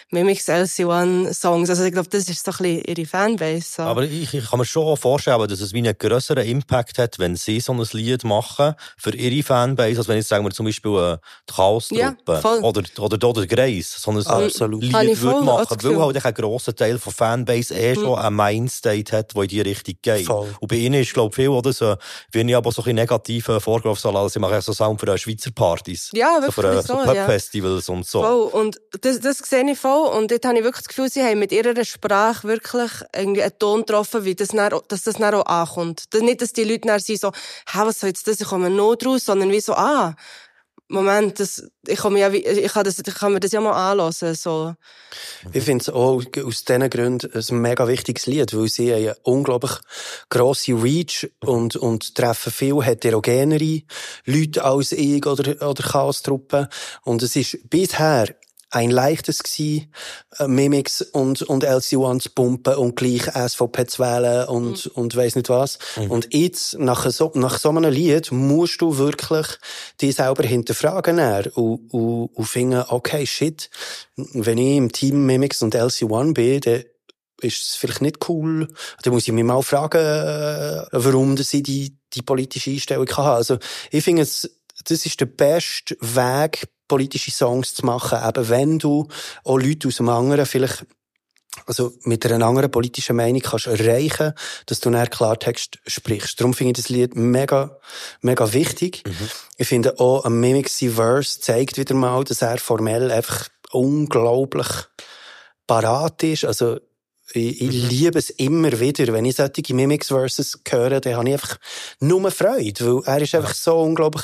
Mimics 0.10 0.50
LC1 0.50 1.34
Songs. 1.34 1.70
Also 1.70 1.84
ich 1.84 1.94
glaube, 1.94 2.10
das 2.10 2.28
ist 2.28 2.44
so 2.44 2.52
ein 2.52 2.58
bisschen 2.58 2.84
ihre 2.86 3.06
Fanbase. 3.06 3.66
So. 3.78 3.84
Aber 3.84 4.04
ich, 4.04 4.34
ich 4.34 4.46
kann 4.50 4.60
mir 4.60 4.66
schon 4.66 4.98
vorstellen, 4.98 5.48
dass 5.48 5.62
es 5.62 5.74
wie 5.74 5.80
einen 5.80 5.98
grösseren 5.98 6.46
Impact 6.46 6.98
hat, 6.98 7.20
wenn 7.20 7.36
sie 7.36 7.60
so 7.60 7.74
ein 7.74 7.88
Lied 7.94 8.24
machen 8.24 8.74
für 8.98 9.16
ihre 9.16 9.44
Fanbase, 9.44 10.00
als 10.00 10.08
wenn 10.08 10.18
jetzt 10.18 10.30
sagen 10.30 10.44
wir 10.44 10.52
zum 10.52 10.66
Beispiel 10.66 10.92
äh, 10.92 11.18
die 11.50 11.54
Chaos-Truppe 11.54 12.02
Ja, 12.02 12.42
voll. 12.42 12.60
oder, 12.60 12.84
oder, 13.00 13.28
oder 13.28 13.48
Grace 13.48 14.02
so 14.02 14.12
ein 14.12 14.18
Absolut. 14.26 14.82
Lied 14.82 14.96
ich 15.04 15.20
voll 15.20 15.34
würde 15.34 15.46
machen, 15.46 15.78
weil 15.84 16.00
halt 16.00 16.26
ein 16.26 16.34
grosser 16.34 16.76
Teil 16.76 16.98
von 16.98 17.14
Fanbase 17.14 17.76
eh 17.76 17.94
schon 17.94 18.18
einen 18.18 18.36
Mindstate 18.36 19.16
hat, 19.16 19.36
der 19.36 19.44
in 19.44 19.48
die 19.48 19.62
Richtung 19.62 19.96
geht. 20.02 20.26
Voll. 20.26 20.56
Und 20.60 20.68
bei 20.68 20.78
ihnen 20.78 21.02
ist, 21.02 21.14
glaube 21.14 21.30
ich, 21.30 21.36
viel, 21.36 21.50
oder 21.50 21.72
so, 21.72 21.96
wenn 22.32 22.50
ich 22.50 22.56
aber 22.64 22.72
so 22.72 22.82
ein 22.84 22.96
negativen 22.96 23.60
Vorwurf 23.60 24.00
soll, 24.00 24.16
also 24.16 24.30
sie 24.30 24.40
machen 24.40 24.62
so 24.62 24.72
Sound 24.74 25.00
für 25.00 25.18
Schweizer 25.18 25.52
Partys. 25.52 26.10
Ja, 26.14 26.42
so 26.42 26.52
für 26.52 26.64
wirklich 26.64 26.80
äh, 26.86 26.88
so 26.88 26.94
so, 26.94 27.14
ja. 27.14 27.26
Pub-Festivals 27.26 27.90
und 27.90 28.06
so. 28.08 28.22
Voll. 28.24 28.62
Und 28.62 28.80
das, 29.02 29.20
das 29.20 29.38
sehe 29.40 29.70
ich 29.70 29.78
voll. 29.78 30.08
Und 30.16 30.32
dort 30.32 30.46
habe 30.46 30.58
ich 30.58 30.64
wirklich 30.64 30.84
das 30.86 30.88
Gefühl, 30.88 31.10
sie 31.10 31.22
haben 31.24 31.40
mit 31.40 31.52
ihrer 31.52 31.84
Sprache 31.84 32.48
wirklich 32.48 32.92
irgendwie 33.16 33.44
einen 33.44 33.60
Ton 33.60 33.82
getroffen, 33.82 34.24
wie 34.24 34.36
das 34.36 34.50
dann, 34.50 34.72
auch- 34.74 34.84
dass 34.88 35.04
das 35.04 35.16
dann 35.16 35.34
auch 35.36 35.46
ankommt. 35.46 36.06
Nicht, 36.22 36.42
dass 36.42 36.54
die 36.54 36.64
Leute 36.64 36.88
dann 36.88 37.00
sind 37.00 37.20
so, 37.20 37.32
hä, 37.32 37.80
was 37.84 38.00
soll 38.00 38.10
jetzt 38.10 38.28
das, 38.28 38.40
ich 38.40 38.48
komme 38.48 38.70
noch 38.70 38.96
draus, 38.96 39.26
sondern 39.26 39.52
wie 39.52 39.60
so, 39.60 39.74
ah, 39.74 40.16
Moment, 40.90 41.40
das, 41.40 41.64
ich 41.88 41.98
komme 42.00 42.20
ja, 42.20 42.32
wie- 42.34 42.46
ich 42.46 42.72
kann 42.74 42.84
das, 42.84 43.00
ich 43.00 43.16
kann 43.16 43.34
mir 43.34 43.40
das 43.40 43.52
ja 43.52 43.62
mal 43.62 43.92
anhören, 43.92 44.36
so. 44.36 44.76
Ich 45.52 45.64
finde 45.64 45.82
es 45.82 45.90
auch 45.90 46.22
aus 46.46 46.66
diesen 46.66 46.90
Gründen 46.90 47.32
ein 47.34 47.62
mega 47.62 47.88
wichtiges 47.88 48.26
Lied, 48.26 48.56
weil 48.56 48.68
sie 48.68 48.94
eine 48.94 49.16
unglaublich 49.24 49.72
grosse 50.30 50.74
Reach 50.74 51.30
und, 51.40 51.76
und 51.76 52.16
treffen 52.16 52.52
viel 52.52 52.82
heterogenere 52.84 53.82
Leute 54.26 54.64
als 54.64 54.92
ich 54.92 55.26
oder, 55.26 55.68
oder 55.68 55.84
Chaos-Truppen. 55.84 56.68
Und 57.04 57.24
es 57.24 57.36
ist 57.36 57.70
bisher 57.70 58.36
ein 58.74 58.90
leichtes 58.90 59.44
gsi, 59.44 59.88
äh, 60.40 60.48
Mimics 60.48 61.02
und, 61.02 61.44
und 61.44 61.64
LC1 61.64 62.22
zu 62.22 62.30
pumpen 62.32 62.76
und 62.76 62.96
gleich 62.96 63.26
SVP 63.26 63.86
zu 63.86 64.02
wählen 64.02 64.48
und, 64.48 64.88
und 64.88 65.16
weiss 65.16 65.36
nicht 65.36 65.50
was. 65.50 65.78
Und 66.10 66.34
jetzt, 66.34 66.80
nach 66.80 67.10
so, 67.12 67.32
nach 67.36 67.60
so 67.60 67.70
einem 67.70 67.92
Lied, 67.92 68.32
musst 68.32 68.82
du 68.82 68.98
wirklich 68.98 69.46
dich 70.02 70.16
selber 70.16 70.44
hinterfragen 70.44 71.20
und, 71.54 71.94
und, 71.94 72.30
und 72.34 72.46
finden, 72.46 72.84
okay, 72.88 73.28
shit, 73.28 73.70
wenn 74.16 74.58
ich 74.58 74.78
im 74.78 74.92
Team 74.92 75.28
Mimics 75.28 75.62
und 75.62 75.76
LC1 75.76 76.34
bin, 76.34 76.62
dann 76.62 76.84
ist 77.42 77.62
es 77.62 77.76
vielleicht 77.76 78.02
nicht 78.02 78.28
cool. 78.28 78.68
Dann 79.04 79.14
muss 79.14 79.28
ich 79.28 79.34
mich 79.34 79.44
mal 79.44 79.62
fragen, 79.62 80.00
äh, 80.00 80.88
warum 80.92 81.36
dass 81.36 81.54
ich 81.54 81.62
die, 81.62 81.96
die 82.14 82.24
politische 82.24 82.72
Einstellung 82.72 83.10
habe. 83.12 83.36
Also, 83.36 83.60
ich 83.92 84.04
finde 84.04 84.24
es, 84.24 84.50
das 84.86 85.06
ist 85.06 85.20
der 85.20 85.28
beste 85.28 85.96
Weg, 86.00 86.68
politische 86.94 87.32
Songs 87.32 87.74
zu 87.74 87.88
machen, 87.88 88.20
eben 88.24 88.50
wenn 88.50 88.78
du 88.78 89.08
auch 89.44 89.58
Leute 89.58 89.88
aus 89.88 89.96
dem 89.96 90.10
anderen 90.10 90.46
vielleicht 90.46 90.86
also 91.66 91.92
mit 92.04 92.24
einer 92.24 92.46
anderen 92.46 92.70
politischen 92.70 93.16
Meinung 93.16 93.42
kannst 93.42 93.66
erreichen, 93.66 94.34
dass 94.68 94.80
du 94.80 94.90
einen 94.90 95.10
Klartext 95.10 95.80
sprichst. 95.88 96.40
Darum 96.40 96.54
finde 96.54 96.72
ich 96.72 96.86
das 96.86 96.90
Lied 96.90 97.16
mega, 97.16 97.80
mega 98.22 98.54
wichtig. 98.54 99.02
Mhm. 99.08 99.30
Ich 99.58 99.68
finde 99.68 100.00
auch, 100.00 100.24
ein 100.26 100.40
Mimicsy 100.40 100.90
Verse 100.90 101.40
zeigt 101.40 101.78
wieder 101.78 101.96
mal, 101.96 102.24
dass 102.24 102.44
er 102.44 102.60
formell 102.60 103.10
einfach 103.10 103.50
unglaublich 103.72 104.68
parat 105.66 106.22
ist. 106.22 106.46
Also, 106.46 106.80
ich, 107.32 107.62
ich 107.62 107.84
Mhm. 107.84 107.90
liebe 107.90 108.20
es 108.20 108.30
immer 108.32 108.80
wieder, 108.80 109.12
wenn 109.14 109.26
ich 109.26 109.38
solche 109.38 109.74
Mimics 109.74 110.08
Verses 110.08 110.60
höre, 110.68 111.00
dann 111.00 111.16
habe 111.16 111.28
ich 111.30 111.34
einfach 111.34 111.58
nur 112.00 112.30
Freude, 112.32 112.86
weil 112.86 113.02
er 113.06 113.22
ist 113.22 113.36
einfach 113.36 113.54
so 113.56 113.80
unglaublich, 113.80 114.24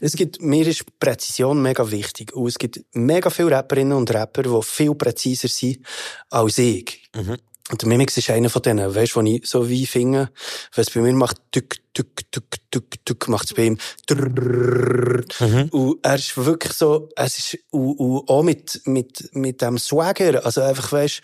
es 0.00 0.12
gibt, 0.14 0.42
mir 0.42 0.66
ist 0.66 0.84
Präzision 0.98 1.62
mega 1.62 1.90
wichtig 1.90 2.34
und 2.34 2.48
es 2.48 2.58
gibt 2.58 2.80
mega 2.92 3.30
viele 3.30 3.52
Rapperinnen 3.52 3.96
und 3.96 4.12
Rapper, 4.12 4.42
die 4.42 4.62
viel 4.62 4.94
präziser 4.94 5.48
sind 5.48 5.78
als 6.28 6.58
ich. 6.58 7.08
Mhm. 7.14 7.36
Und 7.70 7.82
der 7.82 7.88
Mimix 7.88 8.16
ist 8.16 8.28
einer 8.30 8.50
von 8.50 8.62
denen, 8.62 8.92
weißt 8.92 9.14
du, 9.14 9.20
wo 9.20 9.24
ich 9.24 9.46
so 9.46 9.68
wie 9.68 9.86
finde, 9.86 10.30
es 10.74 10.90
bei 10.90 11.00
mir 11.00 11.12
macht, 11.12 11.36
tück, 11.52 11.76
tück, 11.94 12.30
tück, 12.32 12.56
tück, 12.72 13.04
tück, 13.04 13.28
macht 13.28 13.46
es 13.46 13.54
bei 13.54 13.66
ihm, 13.66 13.78
drrrr. 14.08 15.22
Mhm. 15.38 15.68
Und 15.70 15.98
er 16.02 16.16
ist 16.16 16.36
wirklich 16.36 16.72
so, 16.72 17.08
es 17.14 17.38
ist, 17.38 17.58
und, 17.70 17.94
und 17.96 18.28
auch 18.28 18.42
mit, 18.42 18.80
mit, 18.86 19.30
mit 19.34 19.62
dem 19.62 19.78
Swagger, 19.78 20.44
also 20.44 20.62
einfach, 20.62 20.90
weißt 20.90 21.20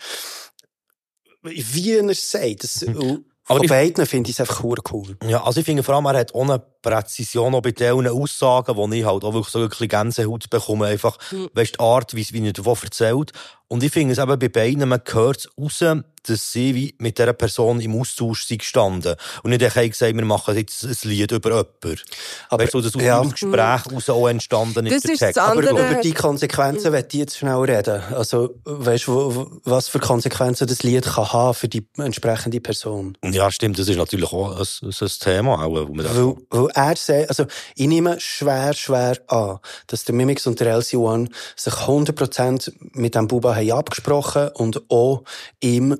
wie 1.49 1.93
er 1.93 2.13
sagt, 2.13 2.63
das, 2.63 2.81
Mhm. 2.81 3.25
Aber 3.49 3.59
von 3.59 3.67
beiden 3.67 4.05
finde 4.05 4.29
ich 4.29 4.35
es 4.35 4.41
einfach 4.41 4.63
cool. 4.91 5.17
Ja, 5.25 5.43
also 5.43 5.61
ich 5.61 5.65
finde 5.65 5.81
vor 5.81 5.95
allem, 5.95 6.05
er 6.05 6.17
hat 6.19 6.35
eine 6.35 6.61
Präzision 6.89 7.55
auch 7.55 7.61
bei 7.61 7.71
diesen 7.71 8.07
Aussagen, 8.07 8.75
wo 8.75 8.87
ich 8.91 9.05
halt 9.05 9.23
auch 9.23 9.33
wirklich 9.33 9.51
so 9.51 9.59
ein 9.59 9.69
bisschen 9.69 9.87
Gänsehaut 9.87 10.49
bekomme. 10.49 10.87
Einfach, 10.87 11.17
weißt 11.53 11.75
die 11.75 11.79
Art, 11.79 12.15
wie, 12.15 12.25
wie 12.31 12.47
er 12.47 12.53
davon 12.53 12.77
erzählt. 12.81 13.31
Und 13.69 13.83
ich 13.83 13.91
finde 13.91 14.13
es 14.13 14.19
eben 14.19 14.39
bei 14.39 14.47
beiden, 14.47 14.87
man 14.87 15.01
hört 15.11 15.39
es 15.39 15.49
raus, 15.57 15.83
dass 16.23 16.51
sie 16.51 16.75
wie 16.75 16.95
mit 16.99 17.17
dieser 17.17 17.33
Person 17.33 17.79
im 17.79 17.99
Austausch 17.99 18.45
sind 18.45 18.59
gestanden. 18.59 19.15
Und 19.43 19.51
nicht 19.51 19.63
einfach 19.63 19.81
gesagt, 19.81 20.15
wir 20.15 20.25
machen 20.25 20.55
jetzt 20.55 20.83
ein 20.83 21.09
Lied 21.09 21.31
über 21.31 21.49
jemanden. 21.49 22.01
Aber, 22.49 22.63
weißt 22.63 22.73
du, 22.73 22.81
dass 22.81 22.95
aus 22.95 23.01
ja. 23.01 23.21
dem 23.21 23.31
Gespräch 23.31 23.81
raus 23.91 24.09
auch 24.09 24.27
entstanden 24.27 24.85
ist 24.85 24.95
Das 24.95 25.01
der 25.03 25.11
ist 25.13 25.19
Text. 25.19 25.37
das 25.37 25.49
Aber 25.49 25.69
über 25.69 26.01
die 26.01 26.13
Konsequenzen 26.13 26.91
möchte 26.91 27.17
ich 27.17 27.19
jetzt 27.21 27.37
schnell 27.37 27.55
reden. 27.55 28.01
Also, 28.13 28.55
weißt 28.65 29.07
du, 29.07 29.59
was 29.63 29.89
für 29.89 29.99
Konsequenzen 29.99 30.67
das 30.67 30.83
Lied 30.83 31.05
kann 31.05 31.31
haben 31.31 31.53
für 31.53 31.67
die 31.67 31.85
entsprechende 31.97 32.59
Person? 32.59 33.17
Ja, 33.23 33.51
stimmt, 33.51 33.79
das 33.79 33.87
ist 33.87 33.97
natürlich 33.97 34.31
auch 34.31 34.57
ein, 34.57 34.65
ein, 34.81 34.93
ein 34.99 35.11
Thema. 35.19 35.63
Auch, 35.63 35.87
wo 35.87 35.93
man 35.93 36.05
weil 36.49 36.71
er 36.77 36.95
sagt, 36.95 37.29
also, 37.29 37.45
ich 37.75 37.87
nehme 37.87 38.19
schwer, 38.19 38.73
schwer 38.73 39.17
an, 39.27 39.59
dass 39.87 40.05
der 40.05 40.13
Mimix 40.13 40.45
und 40.45 40.59
der 40.59 40.77
LC1 40.77 41.31
sich 41.55 41.73
100% 41.73 42.71
mit 42.93 43.15
dem 43.15 43.27
Buba 43.27 43.55
haben 43.55 43.71
abgesprochen 43.71 44.49
und 44.49 44.89
auch 44.89 45.23
ihm, 45.59 45.97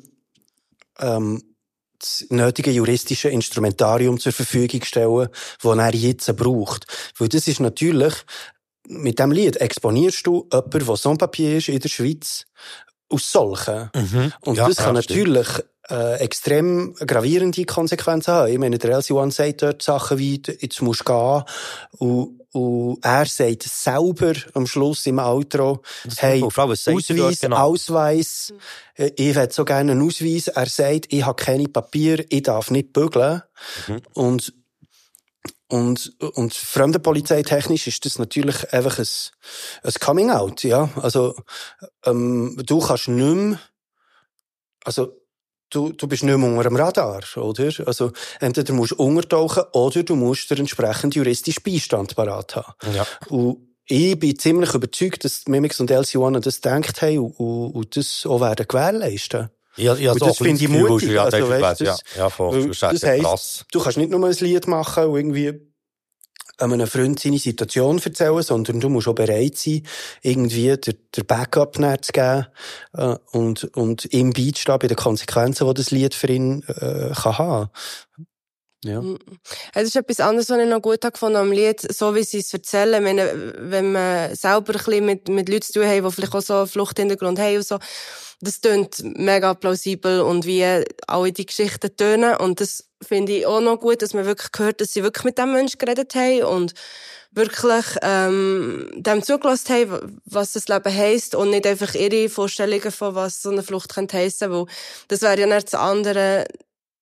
ähm, 0.99 1.43
das 1.99 2.25
nötige 2.29 2.69
juristische 2.69 3.29
Instrumentarium 3.29 4.19
zur 4.19 4.31
Verfügung 4.31 4.83
stellen, 4.83 5.29
das 5.63 5.77
er 5.77 5.95
jetzt 5.95 6.37
braucht. 6.37 6.85
Weil 7.17 7.29
das 7.29 7.47
ist 7.47 7.59
natürlich, 7.59 8.13
mit 8.87 9.17
dem 9.17 9.31
Lied 9.31 9.57
exponierst 9.57 10.27
du 10.27 10.47
jemanden, 10.51 10.85
der 10.85 10.95
Sans-Papier 10.95 11.57
ist 11.57 11.69
in 11.69 11.79
der 11.79 11.89
Schweiz, 11.89 12.45
aus 13.09 13.31
solchen. 13.31 13.89
Mhm. 13.95 14.33
Und 14.41 14.57
Ja, 14.57 14.67
das 14.67 14.77
kann 14.77 14.95
ja, 14.95 15.01
stimmt. 15.01 15.63
Äh, 15.89 16.19
extrem 16.19 16.93
gravierende 16.95 17.65
Konsequenzen 17.65 18.33
haben. 18.33 18.51
Ich 18.51 18.57
meine, 18.57 18.77
der 18.77 18.99
LC1 18.99 19.31
sagt 19.31 19.61
dort 19.61 19.81
Sachen 19.81 20.17
wie, 20.17 20.41
jetzt 20.59 20.81
musst 20.81 21.01
du 21.01 21.13
gehen. 21.13 21.43
Und, 21.99 22.41
und 22.51 22.99
er 23.03 23.25
sagt 23.25 23.63
selber 23.63 24.33
am 24.53 24.67
Schluss 24.67 25.05
im 25.05 25.19
Outro, 25.19 25.81
hey, 26.17 26.41
dort 26.41 26.57
Ausweis, 26.57 27.39
genau? 27.39 27.57
Ausweis, 27.57 28.53
äh, 28.95 29.11
ich 29.15 29.35
hätte 29.35 29.53
so 29.53 29.65
gerne 29.65 29.91
einen 29.91 30.05
Ausweis. 30.05 30.47
Er 30.47 30.67
sagt, 30.67 31.07
ich 31.13 31.25
habe 31.25 31.41
keine 31.41 31.67
Papier, 31.67 32.25
ich 32.29 32.43
darf 32.43 32.71
nicht 32.71 32.93
bügeln. 32.93 33.43
Mhm. 33.87 34.01
Und 34.13 34.53
und, 35.69 36.13
und 36.21 36.53
fremdenpolizeitechnisch 36.53 37.87
ist 37.87 38.05
das 38.05 38.19
natürlich 38.19 38.71
einfach 38.71 38.99
ein, 38.99 39.07
ein 39.83 39.93
Coming-out, 39.99 40.63
ja. 40.63 40.89
Also, 40.95 41.35
ähm, 42.05 42.57
du 42.65 42.79
kannst 42.79 43.09
nicht 43.09 43.35
mehr, 43.35 43.59
also, 44.85 45.16
du, 45.69 45.91
du 45.93 46.07
bist 46.07 46.23
nicht 46.23 46.37
mehr 46.37 46.49
unter 46.49 46.63
dem 46.63 46.75
Radar, 46.75 47.21
oder? 47.37 47.69
Also, 47.85 48.11
entweder 48.39 48.73
musst 48.73 48.91
du 48.93 48.95
untertauchen 49.03 49.63
oder 49.73 50.03
du 50.03 50.15
musst 50.15 50.49
den 50.51 50.59
entsprechenden 50.59 51.11
juristischen 51.11 51.63
Beistand 51.63 52.15
parat 52.15 52.55
haben. 52.55 52.73
Ja. 52.95 53.05
Und 53.29 53.57
ich 53.85 54.19
bin 54.19 54.37
ziemlich 54.37 54.73
überzeugt, 54.73 55.23
dass 55.23 55.47
Mimix 55.47 55.79
und 55.79 55.89
LC1 55.91 56.39
das 56.41 56.61
gedacht 56.61 57.01
haben 57.01 57.19
und, 57.19 57.31
und, 57.39 57.71
und 57.71 57.95
das 57.95 58.25
auch 58.25 58.41
werden 58.41 58.65
gewährleisten. 58.67 59.49
Ja, 59.77 59.93
ja, 59.95 60.11
Und 60.11 60.21
das 60.23 60.37
finde 60.37 60.61
ich 60.63 60.69
mutig. 60.69 61.11
Ja, 61.11 61.25
Also, 61.25 61.47
weißt, 61.49 61.81
ja, 61.81 61.91
das- 61.91 61.99
ja, 62.17 62.29
voll. 62.29 62.53
Weil 62.63 62.67
Das 62.69 62.79
das 62.79 63.03
heisst, 63.03 63.23
krass. 63.23 63.65
du 63.71 63.79
kannst 63.79 63.97
nicht 63.99 64.09
nur 64.09 64.25
ein 64.27 64.33
Lied 64.39 64.67
machen 64.67 65.03
und 65.05 65.15
irgendwie 65.17 65.53
einem 66.57 66.87
Freund 66.87 67.19
seine 67.19 67.39
Situation 67.39 67.99
erzählen, 67.99 68.41
sondern 68.41 68.79
du 68.79 68.89
musst 68.89 69.07
auch 69.07 69.15
bereit 69.15 69.57
sein, 69.57 69.83
irgendwie 70.21 70.75
der, 70.77 70.95
der 71.15 71.23
Backup 71.23 71.75
zu 71.75 72.11
geben 72.11 72.47
äh, 72.93 73.15
und, 73.31 73.63
und 73.75 74.11
ihm 74.13 74.33
beizustehen 74.33 74.79
bei 74.79 74.87
den 74.87 74.97
Konsequenzen, 74.97 75.67
die 75.67 75.73
das 75.73 75.91
Lied 75.91 76.13
für 76.13 76.27
ihn 76.27 76.63
äh, 76.67 77.11
kann 77.13 77.37
haben. 77.37 77.69
Ja. 78.83 79.01
Es 79.73 79.83
ist 79.83 79.95
etwas 79.95 80.19
anderes, 80.19 80.49
was 80.49 80.59
ich 80.59 80.69
noch 80.69 80.81
gut 80.81 81.01
gefunden 81.01 81.37
am 81.37 81.51
Lied, 81.51 81.81
so 81.81 82.13
wie 82.15 82.23
sie 82.23 82.39
es 82.39 82.53
erzählen. 82.53 83.03
Meine, 83.03 83.53
wenn 83.57 83.91
man 83.91 84.35
selber 84.35 84.73
ein 84.73 84.83
bisschen 84.83 85.05
mit, 85.05 85.27
mit 85.29 85.49
Leuten 85.49 85.63
zu 85.63 85.73
tun 85.73 85.87
hat, 85.87 86.03
die 86.03 86.11
vielleicht 86.11 86.35
auch 86.35 86.41
so 86.41 86.53
einen 86.53 86.67
Fluchthintergrund 86.67 87.39
haben 87.39 87.57
und 87.57 87.65
so, 87.65 87.79
das 88.39 88.61
tönt 88.61 89.01
mega 89.17 89.55
plausibel 89.55 90.21
und 90.21 90.45
wie 90.45 90.63
alle 91.07 91.31
die 91.31 91.45
Geschichten 91.45 91.95
tönen. 91.95 92.37
Und 92.37 92.61
das 92.61 92.86
finde 93.01 93.33
ich 93.33 93.45
auch 93.45 93.61
noch 93.61 93.79
gut, 93.79 94.01
dass 94.01 94.13
man 94.13 94.25
wirklich 94.25 94.49
hört, 94.57 94.81
dass 94.81 94.93
sie 94.93 95.03
wirklich 95.03 95.25
mit 95.25 95.37
dem 95.37 95.53
Menschen 95.53 95.77
geredet 95.77 96.15
haben 96.15 96.43
und 96.43 96.73
wirklich 97.31 97.85
ähm, 98.01 98.89
dem 98.95 99.21
zugelassen 99.21 99.73
haben, 99.75 100.21
was 100.25 100.53
das 100.53 100.67
Leben 100.67 100.93
heisst 100.93 101.35
und 101.35 101.51
nicht 101.51 101.67
einfach 101.67 101.93
ihre 101.93 102.29
Vorstellungen 102.29 102.91
von 102.91 103.15
was 103.15 103.41
so 103.41 103.49
eine 103.49 103.63
Flucht 103.63 103.93
könnte 103.93 104.17
heissen, 104.17 104.51
weil 104.51 104.65
das 105.07 105.21
wäre 105.21 105.39
ja 105.39 105.47
nicht 105.47 105.67
das 105.67 105.79
andere, 105.79 106.45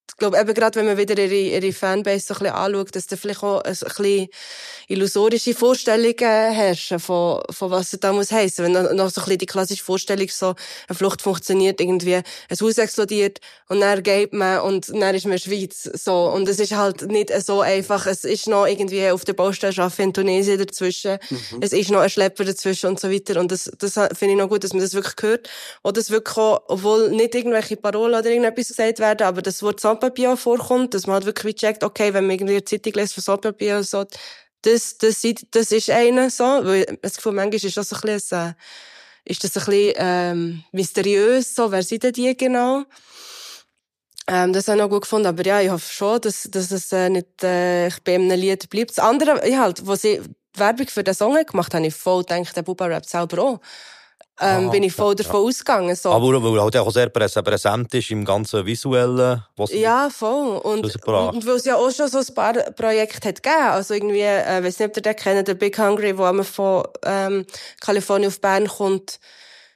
ich 0.07 0.17
glaube, 0.17 0.39
eben 0.39 0.53
gerade 0.53 0.79
wenn 0.79 0.85
man 0.85 0.97
wieder 0.97 1.17
ihre, 1.17 1.33
ihre 1.33 1.73
Fanbase 1.73 2.27
so 2.27 2.35
ein 2.35 2.39
bisschen 2.39 2.55
anschaut, 2.55 2.95
dass 2.95 3.07
da 3.07 3.17
vielleicht 3.17 3.43
auch 3.43 3.61
ein 3.63 3.73
bisschen 3.73 4.27
illusorische 4.87 5.53
Vorstellungen 5.53 6.15
herrschen 6.17 6.99
von, 6.99 7.43
von 7.49 7.71
was 7.71 7.91
es 7.91 7.99
da 7.99 8.13
muss 8.13 8.31
heissen. 8.31 8.63
Wenn 8.63 8.71
noch, 8.71 8.93
noch 8.93 9.09
so 9.09 9.19
ein 9.19 9.25
bisschen 9.25 9.37
die 9.39 9.45
klassische 9.45 9.83
Vorstellung 9.83 10.29
so, 10.29 10.55
eine 10.87 10.97
Flucht 10.97 11.21
funktioniert, 11.21 11.81
irgendwie, 11.81 12.15
ein 12.15 12.23
Haus 12.61 12.77
explodiert 12.77 13.39
und 13.67 13.81
dann 13.81 14.03
geht 14.03 14.31
man 14.31 14.61
und 14.61 14.87
dann 14.89 15.15
ist 15.15 15.25
man 15.25 15.33
in 15.33 15.37
der 15.43 15.49
Schweiz. 15.49 15.83
So. 15.83 16.31
Und 16.31 16.47
es 16.47 16.59
ist 16.59 16.71
halt 16.71 17.01
nicht 17.11 17.33
so 17.43 17.59
einfach. 17.59 18.05
Es 18.05 18.23
ist 18.23 18.47
noch 18.47 18.67
irgendwie 18.67 19.09
auf 19.09 19.25
der 19.25 19.33
Baustelle 19.33 19.77
arbeiten 19.77 20.03
in 20.03 20.13
Tunesien 20.13 20.57
dazwischen. 20.57 21.17
Es 21.59 21.73
ist 21.73 21.91
noch 21.91 21.99
ein 21.99 22.09
Schlepper 22.09 22.45
dazwischen 22.45 22.87
und 22.87 23.01
so 23.01 23.11
weiter. 23.11 23.37
Und 23.37 23.51
das, 23.51 23.69
das 23.79 23.93
finde 23.93 24.33
ich 24.33 24.37
noch 24.37 24.47
gut, 24.47 24.63
dass 24.63 24.71
man 24.71 24.81
das 24.81 24.93
wirklich 24.93 25.15
hört. 25.21 25.49
Oder 25.83 25.93
das 25.93 26.09
wirklich 26.09 26.37
auch, 26.37 26.61
obwohl 26.67 27.09
nicht 27.09 27.35
irgendwelche 27.35 27.75
Parolen 27.75 28.17
oder 28.17 28.29
irgendetwas 28.29 28.69
gesagt 28.69 28.99
werden, 28.99 29.27
aber 29.27 29.41
das 29.41 29.61
Wort 29.61 29.81
Sans-Papier 29.81 29.94
auch 30.03 30.37
vorkommt, 30.37 30.93
dass 30.93 31.07
man 31.07 31.15
halt 31.15 31.25
wirklich 31.25 31.55
checkt, 31.55 31.83
okay, 31.83 32.13
wenn 32.13 32.25
man 32.27 32.35
irgendwie 32.35 32.53
eine 32.55 32.63
Zeitung 32.65 32.93
liest 32.93 33.13
von 33.13 33.23
Sans-Papier 33.23 33.77
und 33.77 33.87
so, 33.87 34.05
das, 34.61 34.97
das, 34.97 35.23
ist- 35.23 35.45
das 35.51 35.71
ist 35.71 35.89
einer 35.89 36.29
so, 36.29 36.43
weil 36.43 36.85
das 37.01 37.15
Gefühl, 37.17 37.33
manchmal 37.33 37.55
ist 37.63 37.77
das 37.77 37.93
ein 37.93 38.01
bisschen, 38.01 38.55
ist 39.25 39.43
das 39.43 39.57
ein 39.57 39.65
bisschen, 39.65 39.93
ähm, 39.97 40.63
mysteriös, 40.71 41.55
so, 41.55 41.71
wer 41.71 41.83
sind 41.83 42.03
denn 42.03 42.13
die 42.13 42.35
genau? 42.37 42.83
Ähm, 44.27 44.53
das 44.53 44.67
habe 44.67 44.77
ich 44.77 44.83
noch 44.83 44.89
gut 44.89 45.03
gefunden, 45.03 45.27
aber 45.27 45.45
ja, 45.45 45.61
ich 45.61 45.69
hoffe 45.69 45.93
schon, 45.93 46.19
dass, 46.21 46.43
dass 46.51 46.71
es 46.71 46.91
äh, 46.91 47.09
nicht 47.09 47.43
äh, 47.43 47.89
bei 48.03 48.15
einem 48.15 48.31
Lied 48.39 48.69
bleibt. 48.69 48.91
Das 48.91 48.99
andere, 48.99 49.47
ja, 49.47 49.59
halt, 49.59 49.81
sie 49.99 50.19
die 50.55 50.59
Werbung 50.59 50.87
für 50.87 51.03
den 51.03 51.13
Song 51.13 51.35
gemacht 51.45 51.73
habe 51.73 51.85
ich 51.85 51.93
voll 51.95 52.23
gedacht, 52.23 52.55
der 52.55 52.63
Bubba 52.63 52.85
rappt 52.85 53.09
selber 53.09 53.39
auch. 53.43 53.59
Ähm, 54.41 54.67
Ah, 54.67 54.71
bin 54.71 54.83
ich 54.83 54.91
voll 54.93 55.11
ja, 55.17 55.23
davon 55.23 55.47
ausgegangen. 55.47 55.95
So. 55.95 56.11
Aber 56.11 56.27
weil 56.43 56.57
er 56.57 56.63
halt 56.63 56.75
auch 56.77 56.91
sehr 56.91 57.09
präs- 57.09 57.41
präsent 57.41 57.93
ist 57.93 58.11
im 58.11 58.25
ganzen 58.25 58.65
Visuellen. 58.65 59.41
Was 59.55 59.71
Ja, 59.71 60.09
voll. 60.09 60.57
Und, 60.57 60.83
und, 60.83 61.07
und 61.07 61.47
weil 61.47 61.55
es 61.55 61.63
ja 61.63 61.77
auch 61.77 61.89
schon 61.89 62.09
so 62.09 62.17
ein 62.19 62.35
paar 62.35 62.53
Projekte 62.71 63.29
hat 63.29 63.41
gegeben. 63.41 63.61
Also 63.69 63.93
irgendwie, 63.93 64.21
äh, 64.21 64.61
weiss 64.61 64.77
nicht, 64.79 64.89
ob 64.89 64.97
ihr 64.97 65.01
den 65.03 65.15
kennt, 65.15 65.47
der 65.47 65.53
Big 65.53 65.77
Hungry, 65.79 66.17
wo 66.17 66.27
immer 66.27 66.43
von 66.43 66.83
ähm, 67.05 67.45
Kalifornien 67.79 68.27
auf 68.29 68.41
Bern 68.41 68.67
kommt, 68.67 69.19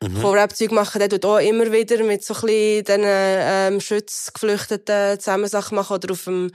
Mhm. 0.01 0.15
von 0.21 0.33
Rap-Zeug 0.33 0.71
machen, 0.71 0.99
der 0.99 1.09
tut 1.09 1.25
auch 1.25 1.39
immer 1.39 1.69
wieder 1.73 2.01
mit 2.05 2.23
so 2.23 2.33
ein 2.33 2.39
bisschen 2.43 2.83
diesen 2.85 3.03
ähm, 3.05 3.81
Schutzgeflüchteten 3.81 5.19
zusammen 5.19 5.47
Sachen 5.49 5.75
machen 5.75 5.95
oder 5.95 6.13
auf 6.13 6.23
dem 6.23 6.51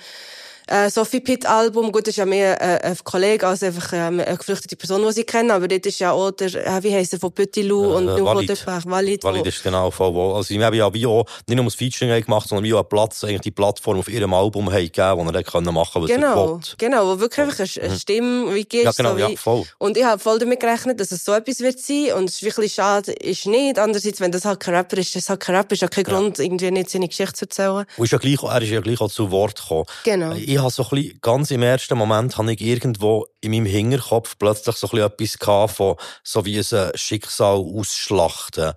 äh, 0.68 0.88
Sophie 0.90 1.20
Pitt 1.20 1.46
Album, 1.46 1.92
gut, 1.92 2.03
das 2.07 2.12
ist 2.12 2.16
ja 2.16 2.24
mehr 2.27 2.61
äh, 2.61 2.81
ein 2.88 2.96
Kollege 3.05 3.46
als 3.46 3.62
einfach 3.62 3.92
äh, 3.92 3.96
eine 3.96 4.24
geflüchtete 4.37 4.77
Person, 4.77 5.03
die 5.07 5.12
sie 5.12 5.24
kennen, 5.24 5.50
aber 5.50 5.68
dort 5.68 5.85
ist 5.87 5.98
ja 5.98 6.12
auch 6.12 6.31
der, 6.31 6.55
äh, 6.55 6.83
wie 6.83 6.94
heisst 6.94 7.12
er, 7.12 7.18
von 7.20 7.33
Petit 7.33 7.64
Lou 7.64 7.85
Äh, 7.85 7.96
und 7.96 8.09
äh. 8.09 8.46
Depart, 8.46 8.85
Walid. 8.87 9.22
wo- 9.24 9.29
Walid 9.29 9.46
ist 9.46 9.62
genau 9.62 9.90
voll 9.90 10.14
wohl. 10.14 10.35
Also, 10.37 10.55
wir 10.55 10.64
haben 10.64 10.74
ja 10.74 10.92
wie 10.92 11.07
auch 11.07 11.24
nicht 11.46 11.57
nur 11.57 11.64
das 11.64 11.74
Featuring 11.74 12.22
gemacht, 12.24 12.48
sondern 12.48 12.64
wie 12.64 12.74
auch 12.74 12.83
Platz, 12.88 13.22
eigentlich 13.24 13.40
die 13.42 13.50
Plattform 13.50 13.98
auf 13.98 14.09
ihrem 14.09 14.33
Album 14.35 14.70
haben 14.72 14.79
gegeben, 14.85 15.18
wo 15.18 15.24
er 15.24 15.33
dann 15.33 15.44
können 15.44 15.74
machen 15.74 16.03
was 16.03 16.11
er 16.11 16.16
Genau, 16.16 16.55
will. 16.55 16.61
genau, 16.79 17.07
wo 17.09 17.20
wirklich 17.20 17.40
einfach 17.46 17.59
eine, 17.77 17.88
eine 17.90 17.98
Stimme, 17.98 18.55
wie 18.55 18.64
geht 18.64 18.85
Ja, 18.85 18.92
genau, 18.92 19.12
so 19.12 19.18
ja, 19.18 19.29
voll. 19.37 19.64
Und 19.79 19.96
ich 19.96 20.05
habe 20.05 20.18
voll 20.18 20.38
damit 20.38 20.61
gerechnet, 20.61 20.98
dass 21.00 21.12
es 21.12 21.24
so 21.24 21.33
etwas 21.33 21.61
wird 21.61 21.79
sein. 21.79 22.12
Und 22.16 22.29
es 22.29 22.37
ist 22.37 22.42
wirklich 22.42 22.72
schade, 22.74 23.12
ist 23.12 23.46
nicht. 23.46 23.79
Andererseits, 23.79 24.20
wenn 24.20 24.33
das 24.33 24.44
halt 24.44 24.61
kein 24.61 24.74
Rapper 24.74 24.98
ist, 24.98 25.14
das 25.14 25.29
halt 25.29 25.40
kein 25.40 25.57
Rapper, 25.57 25.72
ist 25.74 25.83
ja 25.83 25.88
kein 25.88 26.05
Grund, 26.05 26.38
irgendwie 26.38 26.70
nicht 26.70 26.90
seine 26.90 27.09
Geschichte 27.09 27.35
zu 27.35 27.44
erzählen. 27.46 27.85
Und 27.96 28.05
ist 28.05 28.11
ja 28.12 28.18
gleich, 28.18 28.42
er 28.42 28.62
ist 28.62 28.70
ja 28.70 28.81
gleich 28.81 29.00
auch 29.00 29.11
zu 29.11 29.31
Wort 29.31 29.61
gekommen. 29.61 29.85
Genau. 30.05 30.33
Ich 30.35 30.54
habe 30.59 30.71
so 30.71 30.85
ein 30.85 30.88
bisschen, 30.90 31.19
ganz 31.21 31.51
im 31.51 31.62
ersten 31.62 31.97
Moment, 31.97 32.37
habe 32.38 32.53
ich 32.53 32.61
irgendwo 32.61 33.27
in 33.40 33.53
meinem 33.53 33.67
Hinterkopf 33.67 34.37
plötzlich 34.38 34.77
so 34.77 34.88
ein 34.88 35.11
bisschen 35.17 35.37
etwas 35.40 35.75
von, 35.75 35.97
so 36.23 36.45
wie 36.45 36.59
ein 36.59 36.90
Schicksal 36.95 37.57
ausschlachten. 37.57 38.73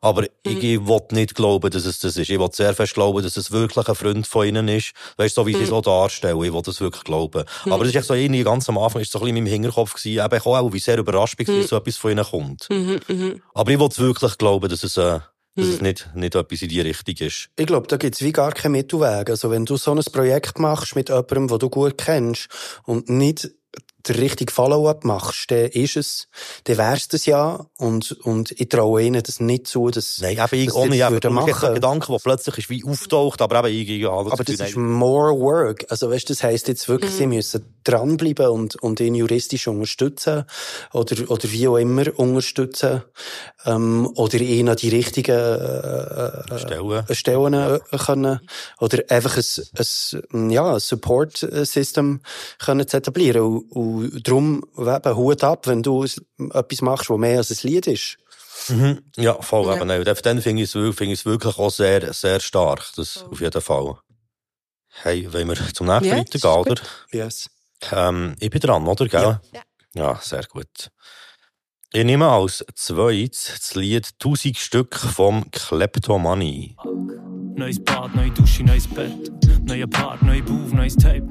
Aber 0.00 0.24
ich 0.42 0.62
will 0.62 1.00
nicht 1.10 1.34
glauben, 1.34 1.70
dass 1.70 1.84
es 1.84 1.98
das 1.98 2.16
ist. 2.16 2.30
Ich 2.30 2.38
will 2.38 2.48
sehr 2.52 2.74
fest 2.74 2.94
glauben, 2.94 3.22
dass 3.22 3.36
es 3.36 3.50
wirklich 3.50 3.86
ein 3.88 3.94
Freund 3.94 4.26
von 4.26 4.46
ihnen 4.46 4.68
ist. 4.68 4.92
Weißt 5.16 5.36
du, 5.36 5.42
so 5.42 5.46
wie 5.46 5.54
sie 5.54 5.64
es 5.64 5.72
auch 5.72 5.82
darstellen. 5.82 6.42
Ich 6.42 6.52
will 6.52 6.62
das 6.62 6.80
wirklich 6.80 7.04
glauben. 7.04 7.44
Aber 7.66 7.84
das 7.84 7.94
ist 7.94 8.06
so 8.06 8.14
irgendwie 8.14 8.42
ganz 8.42 8.68
am 8.68 8.78
Anfang, 8.78 9.02
ist 9.02 9.12
so 9.12 9.18
ein 9.18 9.24
bisschen 9.24 9.36
in 9.36 9.44
meinem 9.44 9.52
Hinterkopf 9.52 9.94
gewesen. 9.94 10.24
Eben, 10.24 10.36
ich 10.36 10.46
auch, 10.46 10.72
wie 10.72 10.78
sehr 10.78 10.98
überrascht 10.98 11.36
bin, 11.36 11.46
wie 11.46 11.62
so 11.62 11.76
etwas 11.76 11.96
von 11.96 12.12
ihnen 12.12 12.24
kommt. 12.24 12.68
Aber 13.54 13.70
ich 13.70 13.78
will 13.78 13.88
wirklich 13.96 14.38
glauben, 14.38 14.68
dass 14.68 14.82
es, 14.82 14.96
äh, 14.96 15.20
dass 15.54 15.66
es 15.66 15.80
nicht, 15.80 16.10
nicht 16.14 16.34
etwas 16.34 16.62
in 16.62 16.68
die 16.68 16.80
Richtung 16.80 17.14
ist. 17.26 17.48
Ich 17.56 17.66
glaube, 17.66 17.86
da 17.86 17.96
gibt's 17.96 18.22
wie 18.22 18.32
gar 18.32 18.52
keinen 18.52 18.72
Mittelweg. 18.72 19.28
Also 19.28 19.50
wenn 19.50 19.66
du 19.66 19.76
so 19.76 19.94
ein 19.94 20.00
Projekt 20.12 20.58
machst 20.58 20.96
mit 20.96 21.08
jemandem, 21.08 21.48
den 21.48 21.58
du 21.58 21.70
gut 21.70 21.98
kennst 21.98 22.48
und 22.84 23.10
nicht 23.10 23.50
der 24.08 24.18
richtige 24.18 24.52
Follow-up 24.52 25.04
machst, 25.04 25.50
dann 25.50 25.66
ist 25.66 25.96
es, 25.96 26.28
dann 26.64 26.78
wär's 26.78 27.08
das 27.08 27.26
ja. 27.26 27.66
Und, 27.78 28.12
und 28.22 28.52
ich 28.52 28.68
traue 28.68 29.02
ihnen 29.02 29.22
das 29.22 29.40
nicht 29.40 29.66
zu, 29.66 29.90
dass, 29.90 30.18
Nein, 30.20 30.32
eben, 30.32 30.62
ich 30.62 30.72
dass 30.72 30.88
nicht. 30.88 31.00
das 31.00 31.24
einen 31.24 31.34
machen. 31.34 31.74
Gedanken, 31.74 32.12
der 32.12 32.18
plötzlich 32.18 32.58
ist 32.58 32.70
wie 32.70 32.84
auftaucht, 32.84 33.40
aber 33.42 33.64
eben, 33.66 33.80
ich, 33.80 33.88
ich, 33.88 34.08
alles 34.08 34.32
Aber 34.32 34.44
das 34.44 34.60
ist 34.60 34.76
more 34.76 35.38
work. 35.38 35.84
Also, 35.88 36.10
weißt, 36.10 36.30
das 36.30 36.42
heisst 36.42 36.68
jetzt 36.68 36.88
wirklich, 36.88 37.12
sie 37.12 37.26
müssen 37.26 37.64
dranbleiben 37.84 38.48
und, 38.48 38.76
und 38.76 39.00
ihn 39.00 39.14
juristisch 39.14 39.68
unterstützen. 39.68 40.44
Oder, 40.92 41.30
oder 41.30 41.50
wie 41.50 41.68
auch 41.68 41.76
immer 41.76 42.04
unterstützen. 42.18 43.02
Ähm, 43.64 44.10
oder 44.14 44.38
ihn 44.40 44.68
an 44.68 44.76
die 44.76 44.88
richtigen, 44.88 45.36
äh, 45.36 46.54
äh, 46.54 46.58
Stellen. 46.58 47.04
äh, 47.08 47.14
Stellen 47.14 47.54
äh, 47.54 47.80
können. 47.98 48.40
Oder 48.80 49.02
einfach 49.08 49.36
ein, 49.36 50.24
ein, 50.32 50.50
ja, 50.50 50.74
ein 50.74 50.80
Support-System 50.80 52.20
können 52.58 52.88
zu 52.88 52.96
etablieren. 52.96 53.42
Und, 53.42 53.91
und 53.98 54.26
darum, 54.28 54.64
eben, 54.76 55.16
Hut 55.16 55.44
ab, 55.44 55.66
wenn 55.66 55.82
du 55.82 56.04
etwas 56.04 56.80
machst, 56.82 57.10
was 57.10 57.18
mehr 57.18 57.38
als 57.38 57.50
ein 57.50 57.68
Lied 57.68 57.86
ist. 57.86 58.18
Mhm. 58.68 59.00
Ja, 59.16 59.40
voll 59.42 59.66
Ja. 59.66 59.76
eben. 59.76 59.86
Nein. 59.88 60.06
Und 60.06 60.26
Dann 60.26 60.40
finde 60.40 60.62
ich 60.62 60.68
es 60.68 60.74
wirklich, 60.74 60.96
finde 60.96 61.12
ich 61.14 61.20
es 61.20 61.26
wirklich 61.26 61.58
auch 61.58 61.70
sehr, 61.70 62.12
sehr 62.12 62.40
stark. 62.40 62.84
Das 62.96 63.24
auf 63.30 63.40
jeden 63.40 63.60
Fall. 63.62 63.96
Hey, 65.02 65.32
wollen 65.32 65.48
wir 65.48 65.56
zum 65.72 65.86
nächsten 65.86 66.04
Ja, 66.06 66.16
weitergehen, 66.18 66.50
oder? 66.72 66.82
Yes. 67.10 67.48
Ähm, 67.90 68.36
ich 68.40 68.50
bin 68.50 68.60
dran, 68.60 68.86
oder? 68.86 69.08
Gell? 69.08 69.20
Ja. 69.22 69.40
Ja. 69.52 69.60
Ja, 69.94 70.20
sehr 70.22 70.44
gut. 70.44 70.90
Ich 71.92 72.04
nehme 72.04 72.28
als 72.28 72.64
zweites 72.74 73.52
das 73.58 73.74
Lied 73.74 74.08
1000 74.18 74.56
Stück 74.56 74.96
vom 74.96 75.50
Kleptomanie. 75.50 76.76
Neues 77.56 77.82
Bad, 77.84 78.14
neue 78.14 78.30
Dusche, 78.30 78.62
neues 78.64 78.86
Bett. 78.88 79.12
Neuer 79.64 79.86
Part, 79.86 80.22
neue 80.22 80.42
Move, 80.42 80.74
neues 80.74 80.96
Tape. 80.96 81.22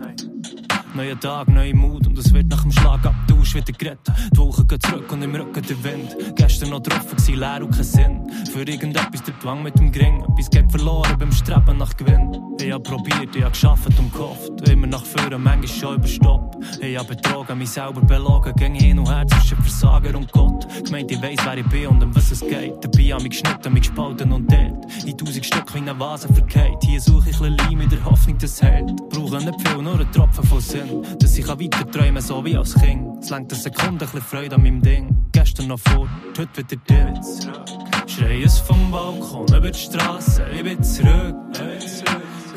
Neuer 0.94 1.18
Tag, 1.18 1.48
neuer 1.48 1.74
Mut 1.74 2.06
und 2.06 2.18
es 2.18 2.34
wird 2.34 2.48
nach 2.48 2.64
dem 2.64 2.72
Schlagabtausch 2.72 3.56
wieder 3.56 3.72
gerettet. 3.72 4.14
Die 4.34 4.38
Woche 4.38 4.66
geht 4.66 4.84
zurück 4.84 5.10
und 5.14 5.22
im 5.22 5.34
Rücken 5.34 5.64
der 5.64 5.84
Wind. 5.86 6.18
Gestern 6.36 6.72
noch 6.72 6.84
getroffen, 6.84 7.16
gsi 7.16 7.34
leer 7.36 7.62
und 7.62 7.72
kein 7.72 7.84
Sinn. 7.84 8.30
Für 8.52 8.68
irgendetwas 8.68 9.24
der 9.24 9.40
Zwang 9.40 9.64
mit 9.64 9.80
dem 9.80 9.92
Gring. 9.94 10.22
Etwas 10.22 10.50
geht 10.50 10.70
verloren 10.70 11.16
beim 11.18 11.32
Streben 11.32 11.78
nach 11.78 11.96
Gewinn. 11.96 12.38
Ich 12.60 12.72
hab 12.74 12.84
probiert, 12.84 13.34
ich 13.34 13.42
hab 13.44 13.54
geschafft 13.54 13.98
und 13.98 14.12
gehofft. 14.12 14.68
Immer 14.70 14.88
nach 14.88 15.06
vorne, 15.06 15.38
manchmal 15.38 15.68
schon 15.68 15.96
über 15.96 16.08
Stopp. 16.08 16.58
Ich 16.82 16.98
hab 16.98 17.08
betrogen, 17.08 17.58
mich 17.58 17.70
selber 17.70 18.02
belogen. 18.02 18.54
Ging 18.56 18.76
hin 18.76 19.00
und 19.00 19.10
her 19.10 19.26
zwischen 19.28 19.58
Versager 19.64 20.16
und 20.18 20.30
Gott. 20.34 20.68
Gemeint, 20.84 21.10
ich 21.10 21.22
weiss, 21.22 21.40
wer 21.46 21.58
ich 21.58 21.66
bin 21.68 21.88
und 21.88 22.04
um 22.04 22.14
was 22.14 22.32
es 22.32 22.42
geht. 22.42 22.74
Dabei 22.82 23.04
hab 23.14 23.24
mich 23.24 23.42
geschnitten, 23.42 23.74
mich 23.74 23.84
gespalten 23.84 24.32
und 24.34 24.52
dort. 24.52 25.06
In 25.06 25.18
tausend 25.18 25.46
Stück 25.46 25.74
wie 25.74 25.78
eine 25.78 25.98
Vase 25.98 26.28
verkehrt. 26.34 26.84
Hier 26.84 27.00
suche 27.00 27.30
ich 27.30 27.40
Leim 27.40 27.82
in 27.82 27.90
der 27.90 28.04
Hoffnung, 28.04 28.38
dass 28.38 28.52
es 28.52 28.62
hält. 28.62 28.96
Brauche 29.10 29.38
nicht 29.38 29.68
viel, 29.68 29.82
nur 29.82 29.94
einen 29.94 30.12
Tropfen 30.12 30.44
von 30.44 30.60
Sinn. 30.88 31.18
Dass 31.20 31.38
ich 31.38 31.48
weiter 31.48 31.90
träumen 31.92 32.22
so 32.22 32.44
wie 32.46 32.58
als 32.58 32.74
Kind. 32.76 33.24
Es 33.24 33.30
lenkt 33.30 33.52
eine 33.52 33.62
Sekunde, 33.62 34.08
ein 34.14 34.22
Freude 34.22 34.56
an 34.56 34.64
meinem 34.64 34.82
Ding. 34.82 35.16
Gestern 35.32 35.68
noch 35.68 35.80
vor, 35.80 36.10
heute 36.38 36.58
wieder 36.58 36.82
dir. 36.88 37.22
Schrei 38.08 38.42
es 38.44 38.60
vom 38.60 38.92
Balkon 38.92 39.48
über 39.48 39.72
die 39.72 39.80
Straße, 39.80 40.46
ich 40.54 40.64
bin 40.64 40.84
zurück. 40.84 41.36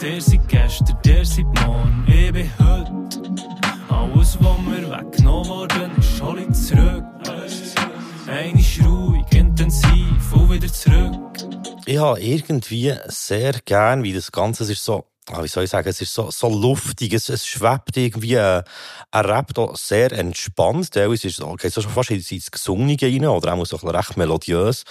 Der 0.02 0.20
seid 0.20 0.48
gestern, 0.48 0.98
der 1.04 1.24
seid 1.24 1.46
morgen, 1.64 2.04
ich 2.06 2.32
bin 2.32 2.50
heute. 2.58 2.92
Alles, 3.88 4.38
was 4.40 4.58
mir 4.58 4.90
weggenommen 4.90 5.48
worden 5.48 5.90
ist, 5.96 6.22
hol 6.22 6.38
ich 6.38 6.52
zurück. 6.52 7.04
Eine 8.26 8.58
ist 8.58 8.84
ruhig, 8.84 9.24
intensiv 9.32 10.32
und 10.32 10.50
wieder 10.50 10.72
zurück. 10.72 11.20
Ich 11.87 11.98
habe 11.98 12.20
irgendwie 12.20 12.94
sehr 13.06 13.52
gern, 13.64 14.02
wie 14.02 14.12
das 14.12 14.32
Ganze 14.32 14.70
ist 14.70 14.84
so, 14.84 15.04
ah, 15.30 15.42
wie 15.42 15.48
soll 15.48 15.64
ich 15.64 15.70
sagen, 15.70 15.88
es 15.88 16.00
ist 16.00 16.14
so, 16.14 16.30
so 16.30 16.48
luftig, 16.48 17.12
es, 17.12 17.28
es 17.28 17.46
schwebt 17.46 17.96
irgendwie, 17.96 18.34
äh, 18.34 18.62
er 19.10 19.24
rappt 19.24 19.58
sehr 19.74 20.12
entspannt, 20.12 20.92
teilweise 20.92 21.28
ist 21.28 21.38
es 21.38 21.44
okay, 21.44 21.68
so 21.68 21.82
fast 21.82 22.10
ins 22.10 22.30
ins 22.30 22.50
Gesungene 22.50 22.96
rein, 23.00 23.26
oder 23.26 23.54
auch 23.54 23.66
so 23.66 23.76
recht 23.76 24.16
melodiös. 24.16 24.84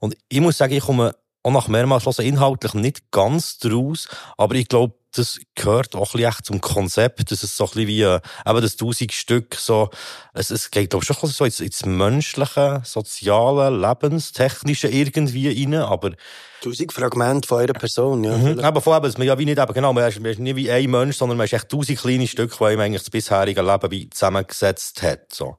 Und 0.00 0.16
ich 0.28 0.40
muss 0.40 0.58
sagen, 0.58 0.74
ich 0.74 0.82
komme 0.82 1.14
auch 1.42 1.52
nach 1.52 1.68
mehrmals 1.68 2.06
hören, 2.06 2.26
inhaltlich 2.26 2.74
nicht 2.74 3.10
ganz 3.10 3.58
draus, 3.58 4.08
aber 4.36 4.54
ich 4.56 4.68
glaube, 4.68 4.94
das 5.18 5.40
gehört 5.54 5.94
auch 5.94 6.14
ein 6.14 6.22
bisschen 6.22 6.44
zum 6.44 6.60
Konzept, 6.60 7.30
dass 7.30 7.42
es 7.42 7.56
so 7.56 7.64
ein 7.64 7.70
bisschen 7.70 7.88
wie, 7.88 8.02
äh, 8.02 8.20
eben 8.46 8.60
das 8.60 8.76
tausend 8.76 9.12
Stück 9.12 9.56
so, 9.56 9.90
es, 10.32 10.50
es 10.50 10.70
geht, 10.70 10.90
glaube 10.90 11.04
ich, 11.04 11.16
schon 11.16 11.28
so 11.28 11.44
ins, 11.44 11.60
ins 11.60 11.84
menschliche, 11.84 12.82
soziale, 12.84 13.70
lebenstechnische 13.76 14.88
irgendwie 14.88 15.48
rein, 15.48 15.74
aber 15.74 16.12
Tausend 16.60 16.92
Fragmente 16.92 17.46
von 17.46 17.60
einer 17.60 17.72
Person, 17.72 18.24
ja. 18.24 18.36
Mhm. 18.36 18.58
Eben 18.58 18.80
von 18.80 18.96
eben, 18.96 19.04
dass 19.04 19.18
man 19.18 19.26
ja 19.26 19.38
wie 19.38 19.44
nicht 19.44 19.58
eben, 19.58 19.72
genau, 19.72 19.92
man 19.92 20.08
ist, 20.08 20.20
man 20.20 20.32
ist 20.32 20.40
nicht 20.40 20.56
wie 20.56 20.70
ein 20.70 20.90
Mensch, 20.90 21.16
sondern 21.16 21.36
man 21.36 21.44
ist 21.44 21.52
echt 21.52 21.68
tausend 21.68 21.98
kleine 21.98 22.26
Stücke, 22.26 22.56
die 22.58 22.74
ihm 22.74 22.80
eigentlich 22.80 23.02
das 23.02 23.10
bisherige 23.10 23.62
Leben 23.62 23.90
wie 23.90 24.10
zusammengesetzt 24.10 25.02
hat, 25.02 25.32
so. 25.32 25.56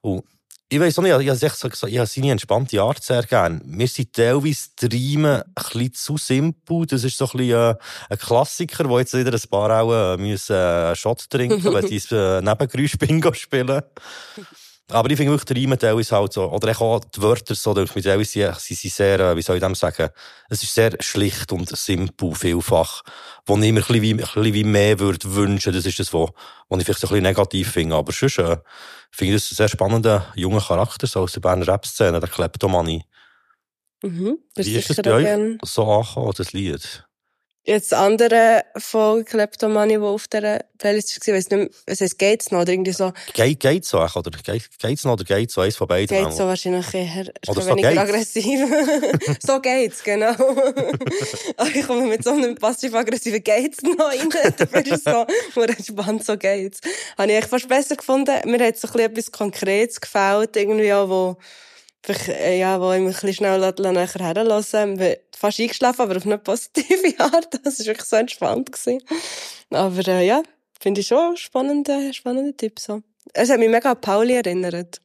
Und 0.00 0.24
ich 0.68 0.80
weiss 0.80 0.98
auch 0.98 1.02
nicht, 1.02 1.12
ich 1.20 1.28
habe 1.28 1.38
gesagt, 1.38 1.82
ich 1.86 1.98
habe 1.98 2.06
seine 2.06 2.32
entspannte 2.32 2.80
Art 2.80 3.02
sehr 3.02 3.22
gern. 3.22 3.60
Wir 3.64 3.86
sind 3.86 4.12
teilweise 4.12 4.70
die 4.80 5.14
Reimen 5.14 5.42
ein 5.42 5.52
bisschen 5.54 5.94
zu 5.94 6.16
simpel. 6.16 6.86
Das 6.86 7.04
ist 7.04 7.18
so 7.18 7.26
ein 7.26 7.36
bisschen 7.36 7.70
äh, 7.70 7.76
ein 8.08 8.18
Klassiker, 8.18 8.88
wo 8.88 8.98
jetzt 8.98 9.14
wieder 9.14 9.32
ein 9.32 9.50
paar 9.50 9.82
auch 9.82 10.14
äh, 10.14 10.16
müssen, 10.16 10.56
äh, 10.56 10.96
Shot 10.96 11.28
trinken, 11.28 11.62
wenn 11.74 11.86
sie 11.86 12.14
äh, 12.14 12.40
Nebengeräusch-Bingo 12.40 13.32
spielen. 13.34 13.82
Aber 14.90 15.10
ich 15.10 15.16
finde 15.16 15.32
wirklich 15.32 15.54
die 15.54 15.62
Reime 15.62 15.78
teilweise 15.78 16.14
halt 16.14 16.34
so, 16.34 16.50
oder 16.50 16.78
auch 16.78 17.00
die 17.00 17.22
Wörter 17.22 17.54
so, 17.54 17.72
durch 17.72 17.94
mit 17.94 18.04
teilweise, 18.04 18.30
sie, 18.30 18.52
sie 18.58 18.74
sind 18.74 18.92
sehr, 18.92 19.18
äh, 19.18 19.36
wie 19.36 19.40
soll 19.40 19.56
ich 19.56 19.62
dem 19.62 19.74
sagen, 19.74 20.10
es 20.50 20.62
ist 20.62 20.74
sehr 20.74 20.94
schlicht 21.00 21.52
und 21.52 21.74
simpel 21.74 22.34
vielfach, 22.34 23.02
wo 23.46 23.54
ich 23.54 23.60
mir 23.60 23.68
ein 23.68 23.74
bisschen 23.76 24.02
wie, 24.02 24.10
ein 24.10 24.18
bisschen 24.18 24.54
wie 24.54 24.64
mehr 24.64 24.98
würde 24.98 25.34
wünschen, 25.34 25.72
das 25.72 25.86
ist 25.86 25.98
das, 25.98 26.12
wo 26.12 26.34
ich 26.70 26.84
vielleicht 26.84 27.00
so 27.00 27.06
ein 27.06 27.10
bisschen 27.10 27.22
negativ 27.22 27.70
finde, 27.72 27.96
aber 27.96 28.12
sonst, 28.12 28.38
äh, 28.38 28.58
finde 29.10 29.36
ich 29.36 29.42
das 29.42 29.52
einen 29.52 29.56
sehr 29.56 29.68
spannenden, 29.68 30.22
jungen 30.34 30.60
Charakter, 30.60 31.06
so 31.06 31.20
aus 31.20 31.32
der 31.32 31.40
Berner 31.40 31.66
Rap-Szene, 31.66 32.20
der 32.20 32.28
Kleptomanie. 32.28 33.04
Mhm. 34.02 34.38
Wie 34.54 34.74
ist 34.74 34.90
das 34.90 34.98
bei 34.98 35.12
euch 35.14 35.24
gern. 35.24 35.58
so 35.64 35.90
angekommen, 35.90 36.32
das 36.36 36.52
Lied? 36.52 37.06
Jetzt 37.66 37.92
das 37.92 37.98
andere 37.98 38.62
von 38.76 39.24
Kleptomanie, 39.24 39.94
die 39.94 40.02
auf 40.02 40.28
dieser 40.28 40.60
Playlist 40.76 41.26
war, 41.26 41.34
weiss 41.34 41.48
nicht 41.48 41.58
mehr, 41.58 41.70
es 41.86 42.00
heisst 42.02 42.18
Gates 42.18 42.50
noch, 42.50 42.60
oder 42.60 42.72
irgendwie 42.72 42.92
so. 42.92 43.12
Geht, 43.32 43.60
geht's 43.60 43.88
so, 43.88 44.00
oder? 44.00 44.30
Geht, 44.44 44.68
geht's 44.78 45.04
noch, 45.04 45.14
oder 45.14 45.24
geht's 45.24 45.54
so, 45.54 45.62
eins 45.62 45.74
von 45.74 45.88
beiden? 45.88 46.14
Gates 46.14 46.36
so 46.36 46.44
wahrscheinlich 46.44 46.92
eher, 46.92 47.22
ist 47.22 47.48
Oder 47.48 47.62
so 47.62 47.70
weniger 47.70 47.88
geht's. 47.88 48.02
aggressiv. 48.02 48.60
so 49.46 49.60
geht's, 49.60 50.04
genau. 50.04 50.32
Aber 51.56 51.70
ich 51.74 51.86
komme 51.86 52.06
mit 52.06 52.22
so 52.22 52.32
einem 52.32 52.54
passiv-aggressiven 52.54 53.42
Gates 53.42 53.82
noch 53.82 54.08
rein. 54.08 54.28
Dafür 54.58 54.86
ist 54.86 55.04
so, 55.04 55.26
nur 55.56 55.68
entspannt, 55.68 56.22
so 56.22 56.36
geht's. 56.36 56.80
Habe 57.16 57.32
ich 57.32 57.38
echt 57.38 57.48
fast 57.48 57.66
besser 57.66 57.96
gefunden. 57.96 58.34
Mir 58.44 58.62
hat 58.66 58.76
so 58.76 58.88
ein 58.88 58.92
bisschen 58.92 59.10
etwas 59.10 59.32
Konkretes 59.32 60.02
gefällt, 60.02 60.54
irgendwie 60.56 60.92
auch, 60.92 61.08
wo, 61.08 61.36
vielleicht, 62.04 62.28
äh, 62.28 62.58
ja, 62.58 62.80
wo 62.80 62.92
ich 62.92 63.00
mich 63.00 63.08
ein 63.16 63.20
bisschen 63.26 63.34
schnell 63.34 63.58
nachher 63.60 64.24
herlassen 64.24 64.96
bin 64.98 65.16
fast 65.36 65.58
eingeschlafen, 65.60 66.02
aber 66.02 66.16
auf 66.16 66.24
eine 66.26 66.38
positive 66.38 67.14
Art. 67.20 67.48
Das 67.64 67.78
war 67.80 67.86
wirklich 67.86 68.06
so 68.08 68.16
entspannt. 68.16 68.70
Gewesen. 68.72 69.00
Aber 69.70 70.06
äh, 70.08 70.26
ja, 70.26 70.42
finde 70.80 71.00
ich 71.00 71.06
schon 71.08 71.32
ein 71.32 71.36
spannender, 71.36 72.12
spannender 72.12 72.56
Tipp. 72.56 72.78
So. 72.78 73.02
Es 73.32 73.50
hat 73.50 73.58
mich 73.58 73.68
mega 73.68 73.90
an 73.92 74.00
Pauli 74.00 74.34
erinnert. 74.34 75.00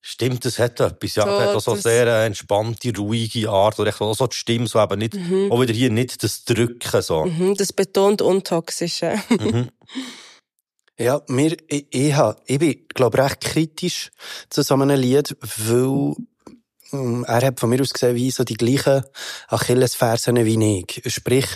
Stimmt, 0.00 0.44
das 0.44 0.58
hat 0.60 0.78
etwas. 0.80 1.16
Ja, 1.16 1.24
So, 1.24 1.30
das 1.30 1.40
hat 1.40 1.56
auch 1.56 1.60
so 1.60 1.74
das- 1.74 1.82
sehr 1.82 2.02
eine 2.02 2.24
entspannte, 2.26 2.92
ruhige 2.96 3.48
Art. 3.50 3.78
Oder 3.78 3.90
echt 3.90 4.00
auch 4.00 4.14
so 4.14 4.26
die 4.28 4.36
Stimme, 4.36 4.66
so 4.68 4.80
eben 4.80 4.98
nicht, 5.00 5.14
auch 5.50 5.60
wieder 5.60 5.74
hier 5.74 5.90
nicht 5.90 6.22
das 6.22 6.44
Drücken, 6.44 7.02
so. 7.02 7.24
Mhm, 7.26 7.56
das 7.56 7.72
betont 7.72 8.22
Untoxische. 8.22 9.20
Ja, 10.98 11.20
mir, 11.28 11.54
ich, 11.68 11.86
ich, 11.90 12.14
hab, 12.14 12.40
ich 12.46 12.58
bin, 12.58 12.86
glaube 12.94 13.18
recht 13.18 13.42
kritisch 13.42 14.10
zu 14.48 14.62
so 14.62 14.72
einem 14.74 14.98
Lied, 14.98 15.36
weil 15.58 16.14
er 16.92 17.46
hat 17.46 17.60
von 17.60 17.70
mir 17.70 17.80
aus 17.80 17.92
gesehen, 17.92 18.16
wie 18.16 18.30
so 18.30 18.44
die 18.44 18.56
gleichen 18.56 19.04
Achillesfersen 19.48 20.36
wie 20.44 20.80
ich. 20.80 21.12
Sprich, 21.12 21.46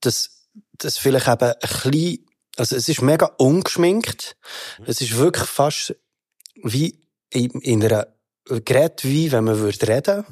dass, 0.00 0.48
dass 0.78 0.98
vielleicht 0.98 1.28
eben 1.28 1.52
ein 1.52 1.90
bisschen, 1.90 2.26
also 2.56 2.76
es 2.76 2.88
ist 2.88 3.02
mega 3.02 3.26
ungeschminkt. 3.38 4.36
Es 4.86 5.00
ist 5.00 5.16
wirklich 5.16 5.48
fast 5.48 5.96
wie 6.62 7.00
in, 7.30 7.50
in 7.60 7.84
einer 7.84 8.08
Gerät, 8.46 9.04
wie 9.04 9.32
wenn 9.32 9.44
man 9.44 9.58
würde 9.58 9.88
reden. 9.88 10.24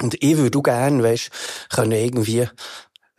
Und 0.00 0.22
ich 0.22 0.36
würde 0.36 0.58
auch 0.58 0.62
gerne, 0.62 1.02
weisst, 1.02 1.30
können 1.70 1.92
irgendwie 1.92 2.46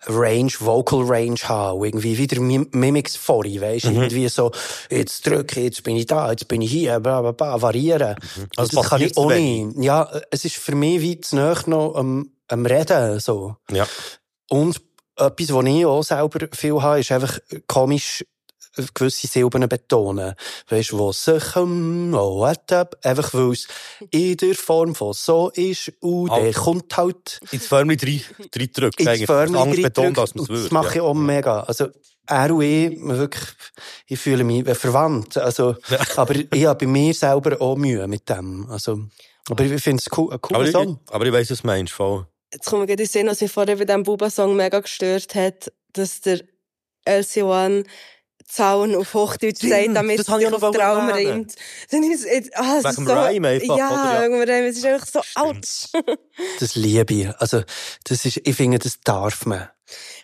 Range, 0.08 0.52
Vocal 0.60 1.04
Range 1.04 1.40
haben, 1.44 1.84
irgendwie 1.84 2.18
wieder 2.18 2.40
Mim 2.40 2.70
Mimics 2.72 3.16
vorhin, 3.16 3.62
weisst, 3.62 3.86
irgendwie 3.86 4.28
so, 4.30 4.52
jetzt 4.90 5.26
drücke 5.26 5.60
ich, 5.60 5.66
jetzt 5.66 5.84
bin 5.84 5.96
ich 5.96 6.06
da, 6.06 6.32
jetzt 6.32 6.48
bin 6.48 6.62
ich 6.62 6.72
hier, 6.72 7.00
bla, 7.00 7.22
bla, 7.22 7.32
bla, 7.32 7.62
variieren. 7.62 8.16
Also 8.56 8.78
das 8.78 8.90
kann 8.90 9.02
ich 9.02 9.16
wenig. 9.18 9.76
nicht. 9.76 9.86
Ja, 9.86 10.10
es 10.32 10.46
ist 10.46 10.56
für 10.56 10.76
mich 10.76 11.02
wie 11.02 11.20
zu 11.20 11.36
nahe 11.36 11.58
noch 11.68 11.96
am, 11.96 12.32
am 12.48 12.66
Reden, 12.66 13.20
so. 13.20 13.56
Ja. 13.72 13.86
Und 14.50 14.82
etwas, 15.18 15.54
was 15.54 15.66
ich 15.66 15.86
auch 15.86 16.04
selber 16.04 16.48
viel 16.54 16.82
habe, 16.82 17.00
ist 17.02 17.12
einfach 17.12 17.40
komisch 17.68 18.24
gewisse 18.94 19.28
Silben 19.28 19.68
betonen. 19.68 20.36
Weisst, 20.70 20.94
wo 20.98 21.12
sich, 21.12 21.56
ähm, 21.56 22.14
oh, 22.14 22.40
einfach 23.04 23.34
weil 23.34 23.52
es 23.52 23.68
in 24.12 24.38
der 24.38 24.56
Form 24.56 24.96
von 24.96 25.14
so 25.14 25.50
ist, 25.50 25.92
und 26.00 26.30
der 26.30 26.38
Also. 26.38 26.62
kommt 26.62 26.96
halt 26.98 27.40
Ins 27.52 27.68
Förmli 27.68 27.98
drei, 27.98 28.22
drei 28.52 28.66
drückt. 28.68 29.00
ins 29.00 29.10
man 30.24 30.24
es 30.26 30.32
Und 30.42 30.50
Das 30.50 30.50
würde. 30.64 30.74
mache 30.74 30.96
ich 30.96 31.02
auch 31.02 31.14
mega. 31.14 31.62
Also, 31.62 31.88
er 32.28 32.52
und 32.52 32.64
ich, 32.64 33.00
wirklich, 33.02 33.50
ich 34.08 34.20
fühle 34.20 34.44
mich 34.44 34.66
wie 34.66 34.76
verwandt. 34.76 35.38
Also, 35.38 35.76
aber 36.16 36.36
ich 36.36 36.66
habe 36.66 36.86
bei 36.86 36.92
mir 36.92 37.14
selber 37.14 37.60
auch 37.60 37.76
Mühe 37.76 38.08
mit 38.08 38.30
dem. 38.30 38.70
Also, 38.70 39.00
aber 39.50 39.64
ich 39.66 39.82
finde 39.82 40.04
es 40.06 40.16
cool, 40.18 40.28
ein 40.28 40.34
Aber 40.34 40.40
cooler 40.40 40.66
ich, 40.66 40.72
Song. 40.72 41.00
aber 41.10 41.26
ich 41.26 41.34
weiss, 41.34 41.50
was 41.50 41.62
du 41.62 41.68
meinst, 41.68 41.92
voll. 41.94 42.28
Jetzt 42.54 42.66
kommt 42.68 42.82
mir 42.82 42.88
gerade 42.88 43.02
in 43.04 43.08
den 43.08 43.12
Sinn, 43.12 43.28
was 43.28 43.42
mich 43.42 43.52
vorher 43.52 43.76
bei 43.78 43.86
diesem 43.86 44.04
Buba-Song 44.04 44.56
mega 44.56 44.80
gestört 44.80 45.34
hat, 45.34 45.72
dass 45.94 46.22
der 46.22 46.42
LC1 47.08 47.86
Zaun 48.50 48.96
auf 48.96 49.14
Hochdeutsch 49.14 49.62
sagt, 49.62 49.96
damit 49.96 50.20
das 50.20 50.28
es 50.28 50.36
sich 50.36 50.48
auf 50.48 50.76
Traum 50.76 51.10
reimt. 51.10 51.54
Dann 51.92 52.04
ist 52.04 52.26
es, 52.26 52.52
ah, 52.54 52.78
es 52.80 52.98
Wegen 52.98 53.08
so, 53.08 53.14
Rhyme 53.14 53.48
einfach, 53.48 53.78
ja, 53.78 54.26
oder? 54.26 54.60
Ja. 54.60 54.66
Es 54.66 54.78
ist 54.78 54.86
einfach 54.86 55.06
so, 55.06 55.20
ouch. 55.36 56.04
Das 56.60 56.76
liebe 56.76 57.14
ich. 57.14 57.30
Also, 57.38 57.64
das 58.06 58.26
ist, 58.26 58.42
ich 58.44 58.56
finde, 58.56 58.80
das 58.80 59.00
darf 59.02 59.46
man. 59.46 59.70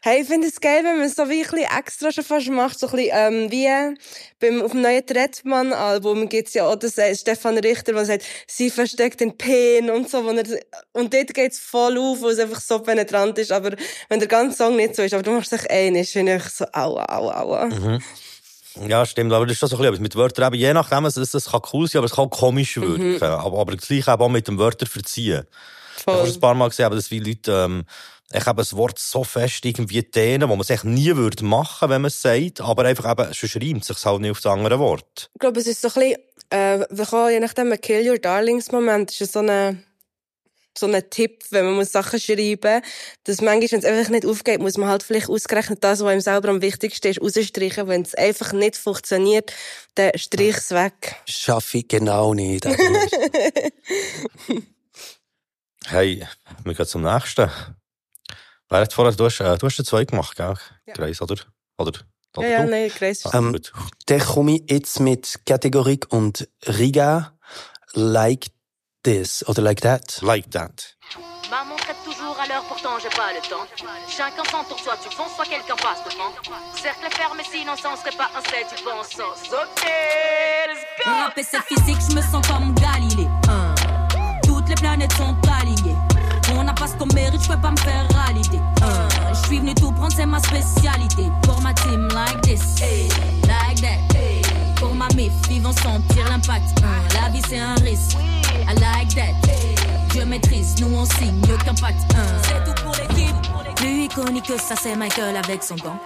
Hey, 0.07 0.21
ich 0.21 0.27
finde 0.27 0.45
es 0.45 0.61
geil, 0.61 0.83
wenn 0.83 0.97
man 0.97 1.07
es 1.07 1.15
so 1.15 1.27
wie 1.29 1.43
ein 1.43 1.49
bisschen 1.49 1.67
extra 1.79 2.11
schon 2.11 2.23
fast 2.23 2.47
macht. 2.51 2.77
So 2.77 2.85
ein 2.85 2.95
bisschen, 2.95 3.11
ähm, 3.11 3.51
wie 3.51 3.97
beim, 4.39 4.61
auf 4.61 4.69
dem 4.69 4.81
neuen 4.83 5.03
Trettmann-Album 5.03 6.29
gibt's 6.29 6.53
ja 6.53 6.67
auch 6.67 6.75
das, 6.75 6.99
äh, 6.99 7.15
Stefan 7.15 7.57
Richter, 7.57 7.93
der 7.93 8.05
sagt, 8.05 8.23
sie 8.45 8.69
versteckt 8.69 9.19
den 9.19 9.35
Pen 9.35 9.89
und 9.89 10.07
so. 10.07 10.23
Wo 10.23 10.29
er, 10.29 10.45
und 10.91 11.11
dort 11.11 11.33
geht's 11.33 11.57
voll 11.57 11.97
auf, 11.97 12.21
weil 12.21 12.33
es 12.33 12.39
einfach 12.39 12.61
so 12.61 12.77
penetrant 12.77 13.39
ist. 13.39 13.51
Aber 13.51 13.71
wenn 14.07 14.19
der 14.19 14.27
ganze 14.27 14.57
Song 14.57 14.75
nicht 14.75 14.95
so 14.95 15.01
ist, 15.01 15.15
aber 15.15 15.23
du 15.23 15.31
machst 15.31 15.51
dich 15.51 15.71
einig, 15.71 16.11
finde 16.11 16.35
ich 16.35 16.43
so, 16.43 16.65
aua, 16.71 17.05
aua, 17.09 17.41
aua. 17.41 17.65
Mhm. 17.65 17.99
Ja, 18.87 19.07
stimmt. 19.07 19.33
Aber 19.33 19.47
das 19.47 19.53
ist 19.53 19.59
schon 19.61 19.69
so 19.69 19.77
ein 19.77 19.79
bisschen 19.79 19.93
etwas 19.95 20.01
mit 20.01 20.15
Wörtern. 20.15 20.53
Eben, 20.53 20.61
je 20.61 20.73
nachdem, 20.73 21.05
es, 21.05 21.17
es, 21.17 21.45
kann 21.45 21.61
cool 21.73 21.87
sein, 21.87 21.97
aber 21.97 22.05
es 22.05 22.13
kann 22.13 22.29
komisch 22.29 22.77
wirken. 22.77 23.23
Aber, 23.23 23.59
aber 23.59 23.75
gleich 23.75 24.07
eben 24.07 24.21
auch 24.21 24.29
mit 24.29 24.47
dem 24.47 24.59
Wörter 24.59 24.85
verziehen. 24.85 25.47
Ich 25.97 26.05
habe 26.05 26.17
Voll. 26.19 26.27
schon 26.27 26.35
ein 26.35 26.41
paar 26.41 26.53
Mal 26.53 26.69
gesehen, 26.69 26.85
aber 26.85 26.95
dass 26.95 27.07
viele 27.07 27.29
Leute, 27.29 27.51
ähm, 27.51 27.85
ich 28.31 28.45
habe 28.45 28.61
ein 28.61 28.77
Wort 28.77 28.99
so 28.99 29.23
fest 29.23 29.65
irgendwie 29.65 30.01
dehnen, 30.01 30.49
wo 30.49 30.55
man 30.55 30.61
es 30.61 30.69
echt 30.69 30.83
nie 30.83 31.15
würde 31.15 31.45
machen, 31.45 31.89
wenn 31.89 32.01
man 32.01 32.09
es 32.09 32.21
sagt, 32.21 32.61
aber 32.61 32.85
einfach 32.85 33.11
eben, 33.11 33.33
sonst 33.33 33.55
reimt 33.55 33.81
es 33.81 33.87
sich 33.87 34.05
halt 34.05 34.21
nicht 34.21 34.31
auf 34.31 34.41
das 34.41 34.51
andere 34.51 34.79
Wort. 34.79 35.29
Ich 35.33 35.39
glaube, 35.39 35.59
es 35.59 35.67
ist 35.67 35.81
so 35.81 35.89
ein 35.89 35.93
bisschen, 35.93 36.15
äh, 36.49 36.85
wir 36.89 37.05
kommen, 37.05 37.31
je 37.31 37.39
nachdem, 37.39 37.71
ein 37.71 37.79
Kill 37.79 38.09
Your 38.09 38.17
Darlings 38.17 38.71
Moment, 38.71 39.11
ist 39.11 39.21
es 39.21 39.31
so 39.31 39.39
eine, 39.39 39.83
so 40.77 40.87
ein 40.87 41.09
Tipp, 41.09 41.45
wenn 41.51 41.65
man 41.65 41.75
muss 41.75 41.91
Sachen 41.91 42.19
schreiben 42.19 42.81
dass 43.23 43.41
manchmal, 43.41 43.71
wenn 43.71 43.79
es 43.79 43.85
einfach 43.85 44.11
nicht 44.11 44.25
aufgeht, 44.25 44.59
muss 44.59 44.77
man 44.77 44.89
halt 44.89 45.03
vielleicht 45.03 45.29
ausgerechnet 45.29 45.83
das, 45.83 46.03
was 46.03 46.13
ihm 46.13 46.21
selber 46.21 46.49
am 46.49 46.61
wichtigsten 46.61 47.07
ist, 47.07 47.21
rausstreichen. 47.21 47.87
Wenn 47.87 48.01
es 48.01 48.15
einfach 48.15 48.51
nicht 48.53 48.75
funktioniert, 48.75 49.53
dann 49.93 50.11
streich 50.15 50.57
es 50.57 50.71
weg. 50.71 51.15
Schaffe 51.25 51.77
ich 51.77 51.87
genau 51.87 52.33
nicht. 52.33 52.67
Hey, 55.87 56.25
wir 56.63 56.73
gehen 56.73 56.87
zum 56.87 57.03
nächsten. 57.03 57.47
Wer 58.69 58.79
hat 58.81 58.93
vorher, 58.93 59.13
du 59.13 59.25
hast, 59.25 59.39
äh, 59.39 59.57
du 59.57 59.67
hast 59.67 59.77
den 59.77 59.85
zwei 59.85 60.05
gemacht, 60.05 60.35
gell? 60.35 60.55
Ja. 60.87 60.93
Grace, 60.93 61.21
oder? 61.21 61.35
Oder? 61.77 61.91
oder 62.35 62.47
Ja, 62.47 62.59
ja, 62.61 62.65
nein. 62.65 62.91
Ah, 63.25 63.37
Ähm, 63.37 63.53
gut. 63.53 63.71
Dann 64.07 64.19
komme 64.19 64.55
ich 64.55 64.63
jetzt 64.71 64.99
mit 64.99 65.39
Kategorie 65.45 65.99
und 66.09 66.47
Riga 66.65 67.33
like 67.93 68.47
this 69.03 69.47
oder 69.47 69.61
like 69.61 69.81
that. 69.81 70.19
Like 70.21 70.49
that. 70.51 70.95
Maman 71.51 71.77
traite 71.77 72.03
toujours 72.03 72.35
à 72.39 72.47
l'heure, 72.47 72.63
pourtant 72.67 72.97
j'ai 72.99 73.09
pas 73.09 73.31
le 73.31 73.39
temps. 73.47 73.67
Chacun 74.09 74.43
s'entoure, 74.49 74.79
soit 74.79 74.97
tu 74.97 75.15
fonces, 75.15 75.35
soit 75.35 75.45
quelqu'un 75.45 75.75
passe 75.75 76.03
devant. 76.03 76.33
Cercle 76.75 77.07
fermé, 77.15 77.43
sinon 77.43 77.75
ça 77.77 77.91
en 77.91 77.95
serait 77.97 78.17
pas 78.17 78.31
un 78.35 78.41
set 78.41 78.65
du 78.75 78.83
bon 78.83 79.03
sens. 79.03 79.53
Ok, 79.53 79.85
let's 80.67 80.81
go! 81.05 81.11
Rapper 81.11 81.43
c'est 81.43 81.61
physique, 81.65 81.99
je 82.09 82.15
me 82.15 82.21
sens 82.23 82.45
comme 82.47 82.73
Galilée. 82.73 83.27
Hein. 83.47 83.75
Toutes 84.43 84.67
les 84.69 84.75
planètes 84.75 85.13
sont. 85.13 85.35
Mérite, 87.15 87.41
je 87.41 87.47
peux 87.47 87.57
pas 87.57 87.71
me 87.71 87.77
faire 87.77 88.05
valider. 88.13 88.59
Hein. 88.83 89.07
Je 89.33 89.47
suis 89.47 89.59
venu 89.59 89.73
tout 89.73 89.91
prendre, 89.91 90.13
c'est 90.15 90.25
ma 90.25 90.39
spécialité. 90.39 91.31
Pour 91.43 91.59
ma 91.61 91.73
team, 91.73 92.07
like 92.13 92.41
this, 92.41 92.61
like 93.47 93.81
that. 93.81 94.19
Pour 94.75 94.93
ma 94.93 95.07
mif, 95.15 95.31
ils 95.49 95.61
vont 95.61 95.71
sentir 95.71 96.29
l'impact. 96.29 96.83
Hein. 96.83 97.01
La 97.13 97.29
vie 97.29 97.41
c'est 97.49 97.59
un 97.59 97.75
risque, 97.75 98.17
I 98.67 98.75
like 98.79 99.15
that. 99.15 99.33
Dieu 100.11 100.25
maîtrise, 100.25 100.75
nous 100.81 100.93
on 100.95 101.05
signe, 101.05 101.41
aucun 101.53 101.73
pacte. 101.73 102.13
Hein. 102.15 102.25
C'est 102.43 102.63
tout 102.63 102.83
pour 102.83 102.93
l'équipe. 102.93 103.35
Plus 103.75 104.05
iconique 104.05 104.47
que 104.47 104.57
ça, 104.57 104.75
c'est 104.81 104.95
Michael 104.95 105.35
avec 105.35 105.63
son 105.63 105.75
gant. 105.75 105.99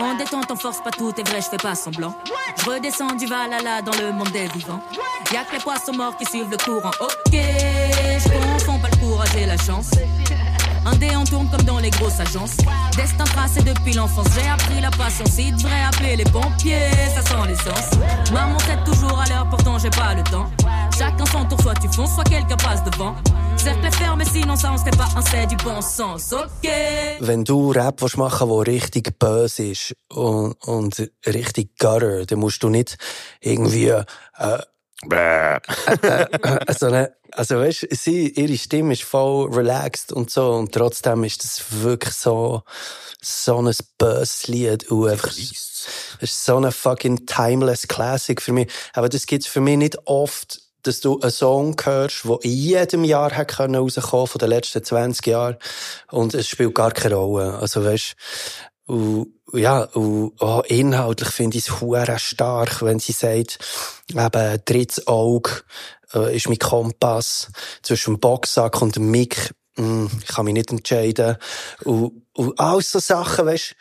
En 0.00 0.14
détente, 0.16 0.50
on 0.50 0.56
force 0.56 0.82
pas 0.82 0.90
tout 0.90 1.12
est 1.18 1.28
vrai, 1.28 1.40
je 1.40 1.48
fais 1.48 1.56
pas 1.56 1.74
semblant. 1.74 2.14
Je 2.58 2.70
redescends 2.70 3.14
du 3.14 3.26
Valhalla 3.26 3.80
dans 3.82 3.96
le 3.98 4.12
monde 4.12 4.30
des 4.32 4.46
vivants. 4.48 4.82
Y'a 5.32 5.44
que 5.44 5.52
les 5.52 5.62
poissons 5.62 5.92
morts 5.92 6.16
qui 6.16 6.26
suivent 6.26 6.50
le 6.50 6.56
courant. 6.58 6.90
Ok, 7.00 7.32
je 7.32 8.28
confonds 8.28 8.78
pas 8.78 8.88
le 8.90 8.96
courage 8.96 9.34
et 9.36 9.46
la 9.46 9.56
chance. 9.56 9.90
Un 10.86 10.96
dé 10.96 11.08
on 11.16 11.24
tourne 11.24 11.48
comme 11.50 11.62
dans 11.62 11.78
les 11.78 11.90
grosses 11.90 12.20
agences. 12.20 12.56
Destin 12.96 13.24
tracé 13.24 13.62
depuis 13.62 13.94
l'enfance, 13.94 14.26
j'ai 14.34 14.48
appris 14.48 14.80
la 14.80 14.90
patience. 14.90 15.38
Il 15.38 15.56
devrait 15.56 15.84
appeler 15.84 16.16
les 16.16 16.24
pompiers, 16.24 16.90
ça 17.14 17.22
sent 17.22 17.48
l'essence. 17.48 17.90
Maman 18.32 18.56
tête 18.58 18.84
toujours 18.84 19.18
à 19.18 19.26
l'heure, 19.26 19.48
pourtant 19.48 19.78
j'ai 19.78 19.90
pas 19.90 20.14
le 20.14 20.22
temps. 20.24 20.50
Chacun 20.96 21.24
son 21.26 21.44
tour, 21.46 21.60
soit 21.60 21.74
tu 21.74 21.88
fonces, 21.88 22.14
soit 22.14 22.24
quelqu'un 22.24 22.56
passe 22.56 22.84
devant. 22.84 23.14
Cercle 23.56 23.90
fermé, 23.92 24.24
sinon 24.24 24.56
ça 24.56 24.72
on 24.72 24.76
serait 24.76 24.90
pas 24.90 25.08
un 25.16 25.22
c'est 25.22 25.46
du 25.46 25.56
bon 25.56 25.80
sens. 25.80 26.32
Ok. 26.32 26.70
Wenn 27.20 27.44
du 27.44 27.72
Rap 27.72 28.02
willst 28.02 28.18
machen 28.18 28.48
der 28.48 28.66
richtig 28.66 29.18
böse 29.18 29.70
ist 29.70 29.94
und, 30.12 30.54
und 30.66 31.10
richtig 31.26 31.70
gutter, 31.78 32.26
dann 32.26 32.38
musst 32.38 32.62
du 32.62 32.68
nicht 32.68 32.96
irgendwie 33.40 33.88
äh, 33.88 34.04
äh, 35.10 35.60
so 36.78 36.86
eine, 36.86 37.14
also 37.32 37.56
weißt, 37.56 37.88
sie, 37.90 38.28
ihre 38.28 38.56
Stimme 38.56 38.92
ist 38.92 39.02
voll 39.02 39.52
relaxed 39.52 40.12
und 40.12 40.30
so 40.30 40.52
und 40.52 40.72
trotzdem 40.72 41.24
ist 41.24 41.44
das 41.44 41.82
wirklich 41.82 42.14
so 42.14 42.62
so 43.20 43.60
ein 43.60 43.74
böses 43.98 44.48
Lied 44.48 44.90
und 44.90 45.08
einfach 45.08 45.30
es 45.30 45.88
ist 46.20 46.44
so 46.44 46.56
eine 46.56 46.72
fucking 46.72 47.26
timeless 47.26 47.88
Classic 47.88 48.40
für 48.40 48.52
mich. 48.52 48.70
Aber 48.92 49.08
das 49.08 49.26
gibt's 49.26 49.46
für 49.46 49.60
mich 49.60 49.76
nicht 49.76 49.98
oft, 50.06 50.60
dass 50.82 51.00
du 51.00 51.18
einen 51.20 51.30
Song 51.30 51.76
hörst, 51.82 52.24
der 52.24 52.38
in 52.42 52.50
jedem 52.50 53.04
Jahr 53.04 53.34
hat 53.34 53.48
können 53.48 53.74
rauskommen 53.74 54.26
von 54.26 54.38
den 54.38 54.50
letzten 54.50 54.84
20 54.84 55.26
Jahren 55.26 55.56
und 56.10 56.34
es 56.34 56.46
spielt 56.46 56.74
gar 56.74 56.92
keine 56.92 57.14
Rolle. 57.16 57.58
Also 57.58 57.84
weißt, 57.84 58.14
und, 58.86 59.28
ja, 59.56 59.82
und 59.82 60.32
oh, 60.40 60.62
inhaltlich 60.66 61.30
finde 61.30 61.58
ich 61.58 61.68
es 61.68 61.80
hure 61.80 62.18
stark, 62.18 62.82
wenn 62.82 62.98
sie 62.98 63.12
sagt, 63.12 63.58
eben, 64.10 64.60
drittes 64.64 65.06
Auge 65.06 65.50
äh, 66.14 66.36
ist 66.36 66.48
mein 66.48 66.58
Kompass 66.58 67.48
zwischen 67.82 68.14
dem 68.14 68.20
Boxsack 68.20 68.80
und 68.82 68.96
dem 68.96 69.10
Mick. 69.10 69.54
Mm, 69.76 70.06
ich 70.20 70.26
kann 70.28 70.44
mich 70.44 70.54
nicht 70.54 70.70
entscheiden. 70.70 71.36
Und, 71.84 72.22
und 72.34 72.58
all 72.58 72.82
so 72.82 72.98
Sachen, 72.98 73.46
weißt 73.46 73.74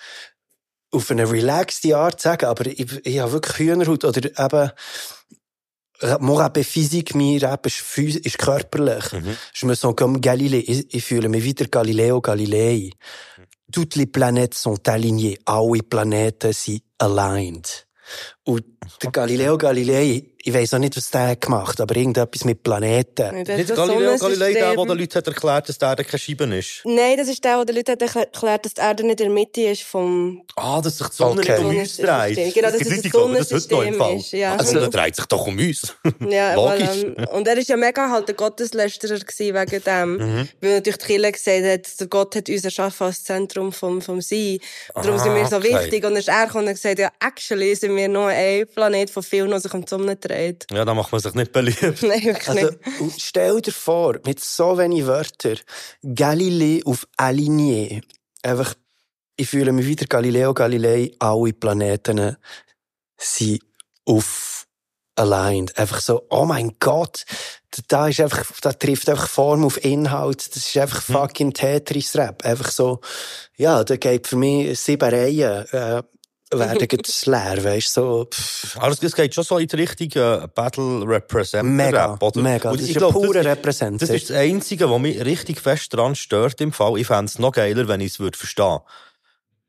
auf 0.91 1.09
eine 1.09 1.29
relaxte 1.29 1.97
Art 1.97 2.21
sagen, 2.21 2.45
aber 2.45 2.67
ich, 2.67 3.05
ich 3.05 3.19
habe 3.19 3.31
wirklich 3.31 3.57
Hühnerhaut 3.57 4.05
oder 4.05 4.25
eben, 4.25 4.71
mon 6.19 6.37
rap 6.37 6.57
est 6.57 6.69
physique, 6.69 7.15
mein 7.15 7.37
Rap 7.39 7.65
ist, 7.65 7.97
ist 7.97 8.37
körperlich. 8.37 9.05
Je 9.53 9.67
me 9.67 9.75
sens 9.75 9.95
comme 9.95 10.19
Galilée. 10.19 10.59
Ich, 10.59 10.93
ich 10.93 11.03
fühle 11.03 11.29
mich 11.29 11.43
wieder 11.43 11.65
Galileo 11.67 12.21
Galilei. 12.21 12.91
Toutes 13.73 13.95
les 13.95 14.05
planètes 14.05 14.53
sont 14.53 14.87
alignées. 14.87 15.39
Alle 15.47 15.81
Planeten 15.81 16.53
sind 16.53 16.81
aligned. 16.99 17.87
Und 18.45 18.63
Der 19.01 19.11
Galileo 19.11 19.57
Galilei, 19.57 20.23
ich 20.45 20.53
weiss 20.53 20.73
auch 20.73 20.77
nicht, 20.79 20.95
was 20.97 21.09
der 21.09 21.29
hat 21.29 21.41
gemacht, 21.41 21.79
aber 21.81 21.95
irgendetwas 21.95 22.43
mit 22.45 22.63
Planeten. 22.63 23.35
Nicht 23.43 23.69
das 23.69 23.75
Galileo 23.77 24.17
Galilei, 24.17 24.53
der, 24.53 24.75
der 24.75 24.85
den 24.85 24.97
Leuten 24.97 25.15
hat 25.15 25.27
erklärt 25.27 25.69
dass 25.69 25.77
die 25.77 25.85
Erde 25.85 26.03
keine 26.03 26.19
Scheibe 26.19 26.43
ist. 26.55 26.81
Nein, 26.85 27.17
das 27.17 27.27
ist 27.29 27.43
der, 27.43 27.55
der 27.57 27.65
den 27.65 27.75
Leuten 27.77 27.91
hat 27.93 28.01
erklärt, 28.01 28.65
dass 28.65 28.73
die 28.73 28.81
Erde 28.81 29.03
nicht 29.03 29.19
in 29.21 29.27
der 29.27 29.33
Mitte 29.33 29.61
ist 29.61 29.83
vom 29.83 30.41
Ah, 30.55 30.81
dass 30.81 30.97
sich 30.97 31.07
die 31.07 31.15
Sonne 31.15 31.41
Okay. 31.41 31.51
nicht 31.51 31.59
um 31.63 31.77
uns 31.79 31.97
dreht. 31.97 32.07
Sonnensystem. 32.07 32.53
Genau, 32.53 32.71
dass 32.71 32.81
es 32.81 32.91
ein 33.05 33.11
Sonnensystem 33.11 33.93
Fall. 33.95 34.15
ist, 34.17 34.31
ja. 34.33 34.55
Also- 34.55 34.87
dreht 34.89 35.15
sich 35.15 35.25
doch 35.25 35.47
um 35.47 35.57
uns. 35.57 35.95
Ja, 36.29 36.53
Logisch. 36.55 36.87
Weil, 36.87 37.15
ähm, 37.17 37.27
und 37.33 37.47
er 37.47 37.57
ist 37.57 37.69
ja 37.69 37.77
mega 37.77 38.09
halt 38.09 38.29
ein 38.29 38.35
Gotteslästerer 38.35 39.19
gewesen 39.19 39.55
wegen 39.55 39.83
dem. 39.83 40.17
Mhm. 40.17 40.47
Weil 40.61 40.73
natürlich 40.75 40.97
die 40.97 41.05
Kirche 41.05 41.31
gesagt 41.31 41.65
hat, 41.65 41.99
der 41.99 42.07
Gott 42.07 42.35
hat 42.35 42.49
uns 42.49 42.63
erschaffen 42.65 43.07
als 43.07 43.23
Zentrum 43.23 43.71
vom, 43.71 44.01
vom 44.01 44.21
Sein. 44.21 44.59
Darum 44.93 45.15
Ah, 45.15 45.19
sind 45.19 45.35
wir 45.35 45.45
so 45.47 45.57
okay. 45.57 45.73
wichtig. 45.73 46.03
Und 46.05 46.11
dann 46.11 46.17
ist 46.17 46.27
er 46.29 46.45
gekommen 46.45 46.67
und 46.67 46.73
gesagt, 46.73 46.99
ja, 46.99 47.09
actually 47.19 47.75
sind 47.75 47.95
wir 47.95 48.07
nur 48.07 48.27
ein 48.27 48.65
Planet 48.89 49.09
von 49.09 49.23
vielen, 49.23 49.49
der 49.49 49.59
sich 49.59 49.73
um 49.73 49.81
die 49.85 49.89
Sonne 49.89 50.15
dreht. 50.15 50.65
Ja, 50.71 50.83
da 50.85 50.93
macht 50.93 51.11
man 51.11 51.21
sich 51.21 51.33
nicht 51.33 51.51
beliebt. 51.51 51.81
Nein, 52.03 52.23
wirklich 52.23 52.47
Also, 52.49 52.67
nicht. 52.69 53.01
und 53.01 53.13
stell 53.21 53.61
dir 53.61 53.71
vor, 53.71 54.17
mit 54.25 54.39
so 54.39 54.77
wenig 54.77 55.05
Wörtern, 55.05 55.57
Galilei 56.03 56.81
auf 56.85 57.07
Aligné. 57.17 58.01
Einfach, 58.43 58.73
ich 59.37 59.49
fühle 59.49 59.71
mich 59.71 59.85
wieder 59.87 60.05
Galileo 60.05 60.53
Galilei, 60.53 61.11
alle 61.19 61.53
Planeten 61.53 62.37
sind 63.17 63.61
auf 64.05 64.67
aligned. 65.15 65.77
Einfach 65.77 66.01
so, 66.01 66.25
oh 66.29 66.45
mein 66.45 66.73
Gott, 66.79 67.25
da 67.87 68.07
ist 68.07 68.19
einfach, 68.19 68.45
da 68.61 68.73
trifft 68.73 69.09
einfach 69.09 69.27
Form 69.29 69.63
auf 69.63 69.83
Inhalt. 69.83 70.55
Das 70.55 70.67
ist 70.67 70.77
einfach 70.77 71.07
Hm. 71.07 71.15
fucking 71.15 71.53
Tetris-Rap. 71.53 72.43
Einfach 72.45 72.71
so, 72.71 72.99
ja, 73.57 73.83
da 73.83 73.95
geht 73.95 74.27
für 74.27 74.35
mich 74.35 74.79
sieben 74.79 75.09
Reihen, 75.09 75.65
äh, 75.71 76.03
werden 76.51 76.87
jetzt 76.91 77.25
leer, 77.25 77.57
weißt 77.63 77.97
du, 77.97 78.01
so, 78.01 78.27
pff, 78.31 78.77
Also, 78.79 79.05
es 79.05 79.15
geht 79.15 79.33
schon 79.33 79.43
so 79.43 79.57
in 79.57 79.67
die 79.67 79.75
Richtung 79.75 80.09
äh, 80.21 80.47
Battle 80.47 81.03
Representative 81.05 81.63
mega, 81.63 82.13
Rap, 82.13 82.35
mega. 82.35 82.71
Und 82.71 82.79
Das 82.79 82.89
ist 82.89 82.95
ein 82.95 82.99
glaub, 82.99 83.13
purer 83.13 83.43
das, 83.43 83.81
ist 84.09 84.29
das 84.29 84.37
Einzige, 84.37 84.89
was 84.89 84.99
mich 84.99 85.23
richtig 85.23 85.61
fest 85.61 85.93
daran 85.93 86.15
stört 86.15 86.61
im 86.61 86.71
Fall. 86.71 86.97
Ich 86.97 87.07
fände 87.07 87.25
es 87.25 87.39
noch 87.39 87.51
geiler, 87.51 87.87
wenn 87.87 88.01
ich 88.01 88.13
es 88.13 88.19
würde 88.19 88.37
verstehen 88.37 88.79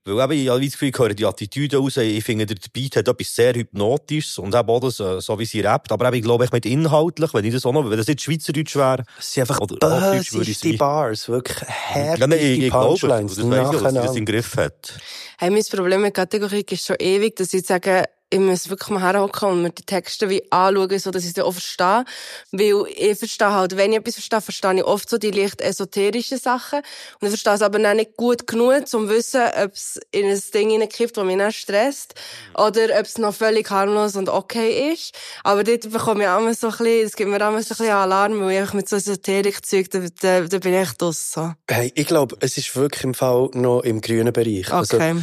Weil 0.06 0.22
eben, 0.22 0.32
ich 0.32 0.48
habe 0.50 0.60
das 0.60 0.72
Gefühl, 0.72 0.90
ich 0.90 0.98
höre 0.98 1.14
die 1.14 1.24
Attitüde 1.24 1.78
raus. 1.78 1.96
Ich 1.96 2.22
finde, 2.22 2.44
der 2.44 2.56
Beat 2.74 2.96
hat 2.96 3.08
etwas 3.08 3.34
sehr 3.34 3.54
Hypnotisches 3.54 4.36
und 4.36 4.54
eben 4.54 4.68
auch 4.68 4.80
das, 4.80 5.00
äh, 5.00 5.18
so 5.22 5.38
wie 5.38 5.46
sie 5.46 5.62
rappt. 5.62 5.92
Aber 5.92 6.06
eben, 6.08 6.16
ich 6.16 6.22
glaube, 6.22 6.44
ich 6.44 6.52
mit 6.52 6.66
inhaltlich, 6.66 7.32
wenn 7.32 7.44
ich 7.46 7.54
das 7.54 7.64
auch 7.64 7.72
noch, 7.72 7.88
wenn 7.88 7.96
das 7.96 8.06
nicht 8.06 8.20
Schweizerdeutsch 8.20 8.76
wäre. 8.76 9.04
Es 9.18 9.32
sind 9.32 9.42
einfach 9.42 9.60
Oder 9.60 9.72
Hochdeutsch 9.72 10.34
würde 10.34 10.50
ich 10.50 10.60
böseste 10.60 10.68
sagen. 10.68 10.78
Bars, 10.78 11.28
wirklich 11.30 11.58
härte 11.66 12.20
Ja, 12.20 12.26
nein, 12.26 12.38
ich, 12.38 12.58
ich 12.64 12.70
glaube, 12.70 12.88
Punchlines 12.88 13.34
das 13.34 13.50
weiss 13.50 13.72
ich, 13.72 13.80
dass 13.80 13.92
sie 13.92 13.98
das 13.98 14.16
im 14.16 14.26
Griff 14.26 14.56
hat. 14.58 14.92
Hey, 15.38 15.50
mein 15.50 15.64
Problem 15.70 16.02
mit 16.02 16.12
Kategorie 16.12 16.66
ist 16.68 16.84
schon 16.84 16.96
ewig, 16.98 17.36
dass 17.36 17.54
ich 17.54 17.64
sage, 17.64 18.04
ich 18.30 18.40
muss 18.40 18.68
wirklich 18.68 18.90
mal 18.90 19.02
herhocken 19.02 19.48
und 19.48 19.62
mir 19.62 19.70
die 19.70 19.84
Texte 19.84 20.28
wie 20.28 20.50
anschauen, 20.50 20.98
so 20.98 21.10
dass 21.10 21.24
ich 21.24 21.34
sie 21.34 21.42
auch 21.42 21.52
verstehe. 21.52 22.04
Weil 22.50 22.86
ich 22.96 23.18
verstehe 23.18 23.52
halt, 23.52 23.76
wenn 23.76 23.92
ich 23.92 23.98
etwas 23.98 24.14
verstehe, 24.14 24.40
verstehe 24.40 24.74
ich 24.74 24.84
oft 24.84 25.08
so 25.08 25.18
die 25.18 25.30
leicht 25.30 25.60
esoterischen 25.60 26.38
Sachen. 26.38 26.80
Und 27.20 27.22
ich 27.22 27.28
verstehe 27.28 27.54
es 27.54 27.62
aber 27.62 27.78
dann 27.78 27.98
nicht 27.98 28.16
gut 28.16 28.46
genug, 28.46 28.74
um 28.80 28.86
zu 28.86 29.08
wissen, 29.08 29.42
ob 29.62 29.72
es 29.72 30.00
in 30.10 30.26
ein 30.26 30.42
Ding 30.52 30.70
hineinkippt, 30.70 31.16
das 31.16 31.24
mich 31.24 31.38
dann 31.38 31.52
stresst. 31.52 32.14
Oder 32.54 32.98
ob 32.98 33.06
es 33.06 33.18
noch 33.18 33.34
völlig 33.34 33.70
harmlos 33.70 34.16
und 34.16 34.28
okay 34.28 34.92
ist. 34.92 35.14
Aber 35.44 35.62
dort 35.62 35.90
bekomme 35.90 36.24
ich 36.24 36.28
immer 36.28 36.54
so 36.54 36.68
ein 36.68 36.72
bisschen, 36.72 37.06
es 37.06 37.16
gibt 37.16 37.30
mir 37.30 37.36
immer 37.36 37.62
so 37.62 37.74
ein 37.74 37.78
bisschen 37.78 37.90
Alarm, 37.90 38.40
weil 38.40 38.64
ich 38.64 38.72
mit 38.72 38.88
so 38.88 38.96
Esoterik-Zeug, 38.96 39.90
da, 39.90 40.00
da, 40.20 40.40
da 40.40 40.58
bin 40.58 40.74
ich 40.74 40.90
draus, 40.92 41.32
so. 41.32 41.52
Hey, 41.70 41.92
ich 41.94 42.06
glaube, 42.06 42.36
es 42.40 42.56
ist 42.56 42.74
wirklich 42.74 43.04
im 43.04 43.14
Fall 43.14 43.50
noch 43.52 43.82
im 43.82 44.00
grünen 44.00 44.32
Bereich. 44.32 44.72
Okay. 44.72 45.14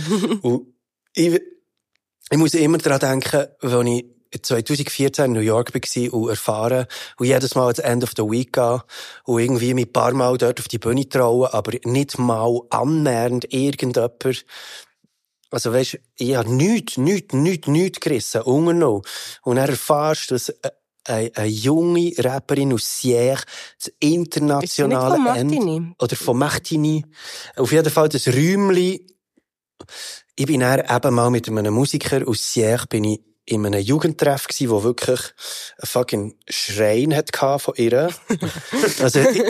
Also, 0.43 0.65
ich, 1.13 1.41
ich 2.31 2.37
muss 2.37 2.53
immer 2.53 2.77
daran 2.77 2.99
denken, 3.21 3.47
als 3.61 3.87
ich 3.87 4.43
2014 4.43 5.25
in 5.25 5.33
New 5.33 5.41
York 5.41 5.73
war 5.73 6.13
und 6.13 6.29
erfahren 6.29 6.85
und 7.17 7.25
jedes 7.25 7.53
Mal 7.55 7.63
ans 7.63 7.79
End 7.79 8.03
of 8.03 8.11
the 8.15 8.23
Week 8.23 8.53
gehen 8.53 8.79
und 9.25 9.41
irgendwie 9.41 9.73
mich 9.73 9.87
ein 9.87 9.93
paar 9.93 10.13
Mal 10.13 10.37
dort 10.37 10.59
auf 10.59 10.69
die 10.69 10.79
Bühne 10.79 11.07
trauen, 11.07 11.49
aber 11.51 11.73
nicht 11.83 12.17
mal 12.17 12.61
annähernd 12.69 13.53
irgendjemand 13.53 14.45
also 15.53 15.73
weisst, 15.73 15.99
ich 16.15 16.35
habe 16.35 16.49
nichts, 16.49 16.95
nichts, 16.95 17.33
nichts, 17.33 17.67
nichts 17.67 17.99
gerissen, 17.99 18.41
unternommen. 18.43 19.01
Und 19.43 19.57
dann 19.57 19.69
erfährst 19.69 20.31
du, 20.31 20.35
dass 20.35 20.53
eine, 21.03 21.31
eine 21.35 21.47
junge 21.47 22.13
Rapperin 22.17 22.73
aus 22.73 23.01
Sierre 23.01 23.41
das 23.77 23.91
internationale 23.99 25.15
von 25.15 25.25
End- 25.35 25.51
Martini? 25.51 25.93
oder 25.99 26.15
von 26.15 26.37
Martini. 26.37 27.05
Auf 27.57 27.71
jeden 27.73 27.89
Fall 27.89 28.07
das 28.09 28.27
Räumli. 28.27 29.05
Ich 30.41 30.47
bin 30.47 30.61
dann 30.61 30.79
eben 30.79 31.13
mal 31.13 31.29
mit 31.29 31.47
einem 31.47 31.71
Musiker 31.71 32.27
aus 32.27 32.51
Sierre 32.51 32.87
bin 32.87 33.03
ich 33.03 33.19
in 33.45 33.63
einem 33.63 33.79
Jugendtreff 33.79 34.47
gsi, 34.47 34.71
wo 34.71 34.81
wirklich 34.81 35.19
ein 35.77 35.85
fucking 35.85 36.35
Schrein 36.49 37.15
hat 37.15 37.29
von 37.61 37.75
ihr. 37.77 38.09
also, 38.99 39.19
ich- 39.19 39.43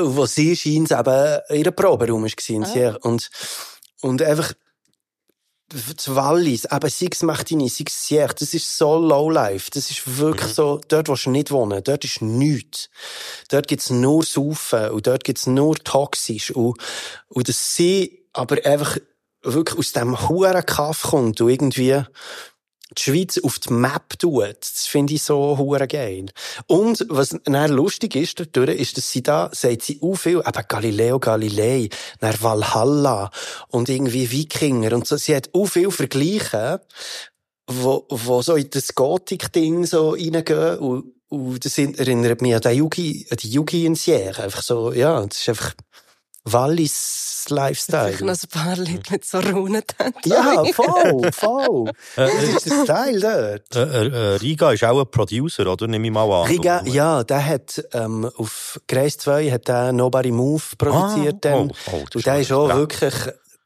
wo 0.00 0.24
sie 0.24 0.56
scheint 0.56 0.90
eben 0.90 1.38
ihre 1.50 1.72
Proberaum 1.72 2.22
war 2.22 2.30
in 2.48 2.64
Sierre. 2.64 2.98
Und, 3.00 3.28
und 4.00 4.22
einfach, 4.22 4.54
das 5.68 6.14
Wallis, 6.14 6.64
eben, 6.64 6.88
sei 6.88 7.08
es 7.12 7.22
Martini, 7.22 7.68
sei 7.68 7.84
es 7.86 8.06
Sierre, 8.08 8.32
das 8.34 8.54
ist 8.54 8.78
so 8.78 8.98
lowlife. 8.98 9.70
Das 9.70 9.90
ist 9.90 10.16
wirklich 10.16 10.54
so, 10.54 10.80
dort 10.88 11.10
willst 11.10 11.26
du 11.26 11.30
nicht 11.30 11.50
wohnen. 11.50 11.84
Dort 11.84 12.06
ist 12.06 12.22
nichts. 12.22 12.88
Dort 13.50 13.68
gibt's 13.68 13.90
nur 13.90 14.22
Saufen 14.22 14.92
und 14.92 15.06
dort 15.06 15.24
gibt's 15.24 15.46
nur 15.46 15.76
toxisch. 15.76 16.52
Und, 16.52 16.78
und 17.28 17.50
dass 17.50 17.76
sie 17.76 18.24
aber 18.32 18.64
einfach 18.64 18.96
wirklich 19.42 19.78
aus 19.78 19.92
dem 19.92 20.28
huren 20.28 20.64
Kaff 20.64 21.02
kommt 21.02 21.40
und 21.40 21.50
irgendwie 21.50 22.02
die 22.98 23.02
Schweiz 23.02 23.38
auf 23.38 23.58
die 23.58 23.72
Map 23.72 24.18
tut, 24.18 24.56
das 24.60 24.86
finde 24.86 25.14
ich 25.14 25.22
so 25.22 25.56
hure 25.56 25.86
geil. 25.86 26.26
Und 26.66 27.06
was 27.08 27.36
dann 27.44 27.70
lustig 27.70 28.16
ist 28.16 28.40
dadurch, 28.40 28.78
ist, 28.78 28.96
dass 28.96 29.10
sie 29.10 29.22
da, 29.22 29.50
sagt 29.52 29.82
sie 29.82 29.98
auch 30.02 30.14
viel, 30.14 30.42
eben 30.46 30.64
Galileo 30.68 31.18
Galilei, 31.18 31.88
dann 32.20 32.34
Valhalla 32.40 33.30
und 33.68 33.88
irgendwie 33.88 34.30
Wikinger 34.30 34.92
und 34.92 35.06
so. 35.06 35.16
Sie 35.16 35.34
hat 35.34 35.50
auch 35.54 35.66
viel 35.66 35.90
Vergleiche, 35.90 36.82
wo, 37.66 38.06
wo 38.10 38.42
so 38.42 38.56
in 38.56 38.70
das 38.70 38.94
Gothic-Ding 38.94 39.86
so 39.86 40.10
reingehen 40.10 40.78
und, 40.78 41.14
und 41.28 41.64
das 41.64 41.78
erinnert 41.78 42.42
mich 42.42 42.54
an 42.54 42.60
den 42.60 42.76
Yugi, 42.76 43.26
an 43.30 43.38
die 43.38 43.50
Yugi 43.50 43.86
in 43.86 43.94
Sierra. 43.94 44.42
Einfach 44.42 44.62
so, 44.62 44.92
ja, 44.92 45.24
das 45.24 45.38
ist 45.38 45.48
einfach 45.48 45.72
Wallis 46.44 47.32
Vielleicht 47.44 47.90
Lifestyle. 47.90 48.24
noch 48.24 48.34
ein 48.34 48.48
paar 48.50 48.76
Leute 48.76 49.10
mit 49.10 49.24
so 49.24 49.40
Runen 49.40 49.82
Ja, 50.24 50.64
voll, 50.72 51.32
voll. 51.32 51.90
Das 52.14 52.32
ist 52.34 52.66
der 52.66 52.84
Style 52.84 53.20
dort. 53.20 53.76
Äh, 53.76 54.06
äh, 54.06 54.08
äh, 54.08 54.36
Riga 54.36 54.72
ist 54.72 54.84
auch 54.84 55.00
ein 55.00 55.10
Producer, 55.10 55.66
oder? 55.66 55.88
Nehme 55.88 56.06
ich 56.06 56.12
mal 56.12 56.30
an. 56.30 56.46
Riga, 56.46 56.82
ja, 56.84 57.24
der 57.24 57.44
hat 57.44 57.84
ähm, 57.92 58.30
auf 58.36 58.80
Grace 58.86 59.18
2 59.18 59.50
hat 59.50 59.68
der 59.68 59.92
Nobody 59.92 60.30
Move 60.30 60.62
produziert. 60.78 61.34
Ah, 61.34 61.50
dann. 61.50 61.70
oh, 61.70 61.92
oh, 61.92 62.04
und 62.14 62.26
der 62.26 62.40
ist 62.40 62.52
auch 62.52 62.68
wirklich 62.72 63.14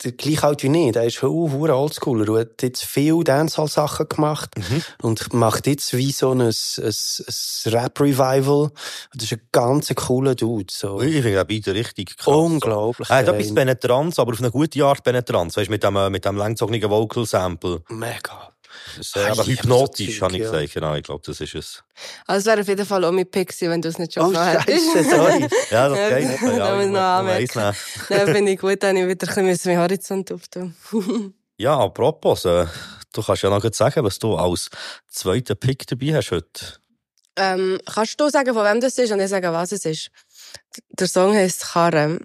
gleich 0.02 0.42
alt 0.42 0.62
wie 0.62 0.86
ich. 0.86 0.92
Der 0.92 1.04
ist 1.04 1.22
auch 1.22 1.28
hure 1.30 1.74
oldschooler 1.76 2.28
und 2.32 2.38
hat 2.38 2.62
jetzt 2.62 2.84
viel 2.84 3.22
Dancehall-Sachen 3.24 4.08
gemacht 4.08 4.50
Mhm. 4.56 4.82
und 5.02 5.32
macht 5.32 5.66
jetzt 5.66 5.96
wie 5.96 6.12
so 6.12 6.30
ein, 6.32 6.40
ein, 6.40 6.48
ein 6.48 7.72
Rap-Revival. 7.72 8.70
Das 9.14 9.24
ist 9.24 9.32
ein 9.32 9.40
ganz 9.52 9.92
cooler 9.94 10.34
Dude. 10.34 10.72
So. 10.72 11.00
Ich 11.00 11.22
finde 11.22 11.44
Beat 11.44 11.68
richtig 11.68 12.16
krass. 12.16 12.34
Unglaublich. 12.34 13.08
Er 13.10 13.16
hat 13.16 13.28
etwas 13.28 13.54
Penetranz, 13.54 14.18
aber 14.18 14.32
auf 14.32 14.40
eine 14.40 14.50
gute 14.50 14.84
Art 14.84 15.02
Penetranz. 15.02 15.56
Weißt 15.56 15.68
du, 15.68 15.72
mit 15.72 15.82
dem, 15.82 15.96
äh, 15.96 16.10
mit 16.10 16.24
dem 16.24 16.36
langgezogenen 16.36 16.90
Vocal-Sample. 16.90 17.82
Mega. 17.88 18.52
Das 18.96 19.06
ist 19.08 19.16
äh, 19.16 19.20
Ah, 19.20 19.32
ja, 19.34 19.44
hypnotisch, 19.46 20.20
habe 20.22 20.32
ich 20.34 20.40
ja. 20.42 20.50
gesagt. 20.50 20.74
Genau, 20.74 20.94
ich 20.94 21.02
glaube, 21.02 21.22
das 21.26 21.40
ist 21.40 21.54
es. 21.54 21.84
Also, 22.26 22.38
es 22.40 22.46
wäre 22.46 22.60
auf 22.60 22.68
jeden 22.68 22.86
Fall 22.86 23.04
auch 23.04 23.12
mein 23.12 23.30
Pick 23.30 23.48
gewesen, 23.48 23.70
wenn 23.70 23.82
du 23.82 23.88
es 23.88 23.98
nicht 23.98 24.14
schon 24.14 24.24
Oh, 24.24 24.30
noch 24.30 24.46
hättest. 24.46 24.92
Sorry. 25.10 25.48
Ja, 25.70 25.88
das 25.88 26.08
geht 26.08 26.28
nicht. 26.28 26.42
da 26.42 26.56
Ja, 26.56 26.74
muss 26.74 26.82
ich 26.82 26.86
ich 26.86 26.92
noch 26.92 27.00
anmerken. 27.00 27.76
Dann 28.08 28.34
finde 28.34 28.52
ich 28.52 28.58
gut, 28.60 28.82
dann 28.82 28.96
ich 28.96 29.06
wieder 29.06 29.36
ein 29.36 29.46
bisschen 29.46 29.72
meinen 29.72 29.82
Horizont 29.82 30.32
auftun. 30.32 30.74
Ja, 31.58 31.78
apropos, 31.78 32.44
äh, 32.44 32.66
du 33.14 33.22
kannst 33.22 33.42
ja 33.42 33.48
noch 33.48 33.64
sagen, 33.72 34.04
was 34.04 34.18
du 34.18 34.36
als 34.36 34.68
zweiten 35.08 35.56
Pick 35.56 35.86
dabei 35.86 36.14
hast 36.16 36.30
heute. 36.30 36.74
ähm, 37.36 37.78
kannst 37.86 38.20
du 38.20 38.28
sagen, 38.28 38.52
von 38.52 38.62
wem 38.64 38.80
das 38.80 38.98
ist 38.98 39.10
und 39.10 39.20
ich 39.20 39.28
sage, 39.30 39.50
was 39.52 39.72
es 39.72 39.86
ist? 39.86 40.10
Der 40.90 41.06
Song 41.08 41.34
heisst 41.34 41.62
Karre. 41.72 42.18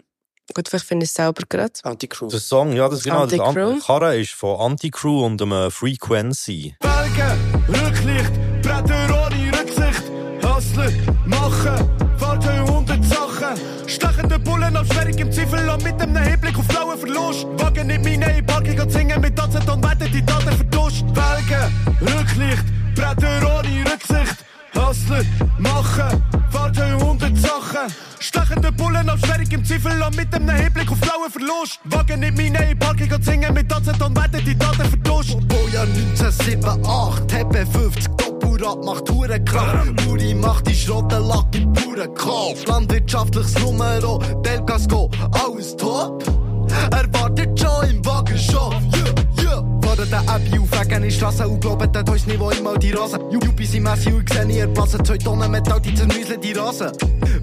Gut, 0.53 0.67
vielleicht 0.67 0.85
finde 0.85 1.05
ich 1.05 1.09
es 1.11 1.15
selber 1.15 1.43
gerade. 1.47 1.71
Anti-Crew. 1.83 2.27
Der 2.27 2.39
Song, 2.39 2.73
ja, 2.73 2.89
das 2.89 2.99
ist 2.99 3.03
genau 3.05 3.25
das 3.25 3.39
Anti-Crew. 3.39 3.71
An- 3.73 3.79
Karre 3.79 4.17
ist 4.19 4.33
von 4.33 4.59
Anti-Crew 4.59 5.25
und 5.25 5.39
dem 5.39 5.51
äh, 5.53 5.69
Frequency. 5.71 6.75
Felgen, 6.81 7.65
Rücklicht, 7.69 8.61
Bretter 8.61 9.25
ohne 9.25 9.57
Rücksicht. 9.57 10.03
Hustler, 10.43 10.91
machen, 11.25 11.89
Fahrzeug 12.17 12.67
100 12.67 13.05
Sachen. 13.05 13.87
Stechende 13.87 14.39
Bullen 14.39 14.75
auf 14.75 14.87
schwierigem 14.87 15.31
Ziffel 15.31 15.69
und 15.69 15.83
mit 15.83 16.01
einem 16.01 16.17
Hinblick 16.21 16.57
auf 16.59 16.67
blauen 16.67 16.97
Verlust. 16.97 17.45
Wagen 17.57 17.87
nicht 17.87 18.03
meine 18.03 18.43
Parking 18.43 18.79
und 18.81 18.91
singen 18.91 19.21
mit 19.21 19.39
Aceton, 19.39 19.81
werden 19.81 20.11
die 20.11 20.25
Daten 20.25 20.51
verduscht. 20.51 21.05
Felgen, 21.13 21.73
Rücklicht, 22.01 22.65
Bretter 22.95 23.39
ohne 23.57 23.89
Rücksicht. 23.91 24.35
Hustler, 24.82 25.23
machen, 25.59 26.23
Fahrzeug 26.49 26.93
100 26.99 27.38
Sachen. 27.38 27.93
Stechende 28.19 28.71
Bullen 28.71 29.09
auf 29.09 29.19
Schwierig 29.19 29.51
im 29.53 29.63
Zweifel 29.63 30.01
und 30.01 30.15
mit 30.15 30.34
dem 30.34 30.49
Hinblick 30.49 30.91
auf 30.91 30.99
blauen 30.99 31.32
Verlust. 31.32 31.79
Wagen 31.86 32.19
nicht 32.19 32.38
meine 32.38 32.75
Parking 32.75 33.13
und 33.13 33.23
singen 33.23 33.53
mit 33.53 33.71
Aceton, 33.71 34.15
werden 34.15 34.43
die 34.45 34.57
Daten 34.57 34.88
verduscht. 34.89 35.38
Boja 35.47 35.84
1978, 35.84 37.27
TP 37.27 37.65
50 37.65 38.07
Doppelrad 38.17 38.84
macht 38.86 39.09
Hurenkrach. 39.09 39.86
Uri 40.07 40.34
macht 40.34 40.67
die 40.67 40.75
Schrotte, 40.75 41.17
Lack 41.19 41.55
in 41.55 41.71
puren 41.73 42.13
Kauf. 42.15 42.65
Landwirtschaftliches 42.67 43.59
Numero, 43.59 44.19
Delgasco, 44.45 45.09
alles 45.43 45.75
top. 45.77 46.23
Er 46.91 47.13
wartet 47.13 47.59
schon 47.59 47.89
im 47.89 48.05
Wagen 48.05 48.38
schon, 48.38 48.71
yeah, 48.93 49.20
Fahren 50.01 50.09
den 50.09 50.29
Abby 50.29 50.59
auf 50.59 50.71
Wegen 50.71 50.95
in 50.95 51.03
die 51.03 51.11
Strasse 51.11 51.47
und 51.47 51.59
glauben, 51.59 51.91
dort 51.91 52.09
ist 52.15 52.27
Niveau 52.27 52.49
immer 52.49 52.77
die 52.77 52.91
Rase. 52.91 53.19
Jubi 53.29 53.65
sind 53.65 53.83
Messi 53.83 54.11
und 54.11 54.27
sehen 54.31 54.49
ihr 54.49 54.67
Passen. 54.67 55.03
Zwei 55.05 55.17
Tonnen 55.17 55.51
Metall, 55.51 55.81
die 55.81 55.93
zermüseln 55.93 56.41
die 56.41 56.53
Rasen. 56.53 56.91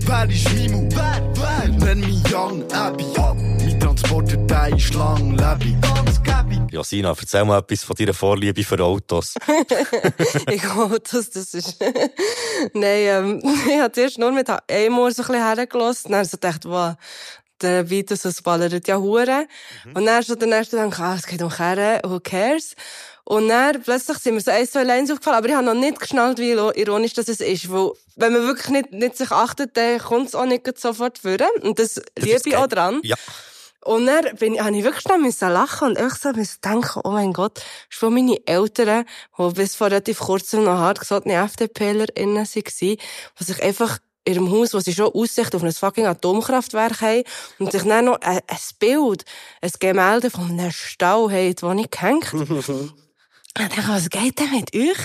Wer 0.00 0.30
ist 0.30 0.52
Mimu? 0.54 0.88
Wer? 0.90 1.32
Wer? 1.34 1.68
Nenn 1.68 2.00
mich 2.00 2.22
Young 2.32 2.64
Abby. 2.72 3.04
Mein 3.16 3.80
Transporter, 3.80 4.36
der 4.36 4.76
ist 4.76 4.94
lang, 4.94 5.36
Lebby. 5.36 5.76
Ganz 5.80 6.22
Gabi. 6.22 6.60
Josina, 6.70 7.14
erzähl 7.18 7.44
mal 7.44 7.58
etwas 7.58 7.84
von 7.84 7.96
deiner 7.96 8.14
Vorliebe 8.14 8.64
für 8.64 8.82
Autos. 8.82 9.34
ich 10.50 10.74
hoffe, 10.74 11.00
dass 11.00 11.30
das 11.30 11.54
ist. 11.54 11.80
Nein, 12.72 12.82
ähm, 12.84 13.42
ich 13.68 13.78
habe 13.78 13.92
zuerst 13.92 14.18
nur 14.18 14.32
mit 14.32 14.48
einem 14.50 14.98
Ohr 14.98 15.10
so 15.12 15.22
ein 15.22 15.28
bisschen 15.28 15.44
hergelassen. 15.44 16.10
Dann 16.10 16.18
habe 16.18 16.24
ich 16.24 16.30
so 16.30 16.36
gedacht, 16.36 16.64
wow, 16.64 16.94
der 17.62 17.84
Beatles, 17.84 18.22
das 18.22 18.42
ballert 18.42 18.86
ja 18.88 18.98
Hure. 18.98 19.46
Und 19.94 20.06
dann 20.06 20.22
so 20.22 20.34
der 20.34 20.48
nächste 20.48 20.76
gedacht, 20.76 21.00
ah, 21.00 21.14
es 21.16 21.26
geht 21.26 21.42
um 21.42 21.50
Kerne, 21.50 22.00
who 22.04 22.20
cares? 22.20 22.74
Und 23.24 23.48
dann 23.48 23.82
plötzlich 23.82 24.18
sind 24.18 24.34
mir 24.34 24.40
so 24.40 24.50
ein, 24.50 24.66
zwei 24.66 24.84
Lines 24.84 25.10
aufgefallen, 25.10 25.36
aber 25.36 25.48
ich 25.48 25.54
habe 25.54 25.66
noch 25.66 25.74
nicht 25.74 26.00
geschnallt, 26.00 26.38
wie 26.38 26.52
ironisch 26.52 27.12
das 27.12 27.28
ist. 27.28 27.70
Weil, 27.70 27.92
wenn 28.16 28.32
man 28.32 28.46
wirklich 28.46 28.68
nicht, 28.70 28.92
nicht 28.92 29.18
sich 29.18 29.30
achtet, 29.30 29.76
dann 29.76 29.98
kommt 29.98 30.28
es 30.28 30.34
auch 30.34 30.46
nicht 30.46 30.66
sofort 30.78 31.18
vor. 31.18 31.36
Und 31.60 31.78
das, 31.78 32.00
liebe 32.18 32.40
ich 32.46 32.56
auch 32.56 32.66
dran. 32.66 33.00
Ja. 33.02 33.16
Und 33.84 34.06
dann 34.06 34.36
bin 34.36 34.54
ich, 34.54 34.60
habe 34.60 34.76
ich 34.76 34.82
wirklich 34.82 35.02
schnell 35.02 35.18
müssen 35.18 35.48
lachen 35.50 35.88
und 35.88 35.98
einfach 35.98 36.18
so 36.18 36.32
müssen 36.32 36.58
denken, 36.64 37.00
oh 37.04 37.10
mein 37.10 37.32
Gott, 37.32 37.56
das 37.56 37.64
ist 37.90 37.98
von 37.98 38.12
meine 38.12 38.36
Eltern, 38.46 39.04
die 39.38 39.52
bis 39.54 39.76
vor 39.76 39.86
relativ 39.86 40.18
kurzem 40.18 40.64
noch 40.64 40.78
hart 40.78 41.00
gesagt 41.00 41.26
FDPlerInnen 41.26 42.36
waren, 42.36 42.72
die 42.74 43.44
sich 43.44 43.62
einfach 43.62 43.98
in 44.28 44.34
ihrem 44.34 44.50
Haus, 44.50 44.74
wo 44.74 44.80
sie 44.80 44.94
schon 44.94 45.12
Aussicht 45.12 45.54
auf 45.54 45.62
ein 45.62 45.72
fucking 45.72 46.06
Atomkraftwerk 46.06 47.00
haben 47.00 47.22
und 47.58 47.72
sich 47.72 47.82
dann 47.82 48.06
noch 48.06 48.20
ein, 48.20 48.40
Bild, 48.78 49.24
ein 49.62 49.70
Gemälde 49.78 50.30
von 50.30 50.50
einem 50.50 50.70
Stau 50.70 51.30
haben, 51.30 51.54
wo 51.60 51.72
ich 51.72 51.90
gehängt. 51.90 52.32
Ich 53.60 53.66
dachte, 53.74 53.88
was 53.88 54.08
geht 54.08 54.38
denn 54.38 54.52
mit 54.52 54.72
euch? 54.72 54.98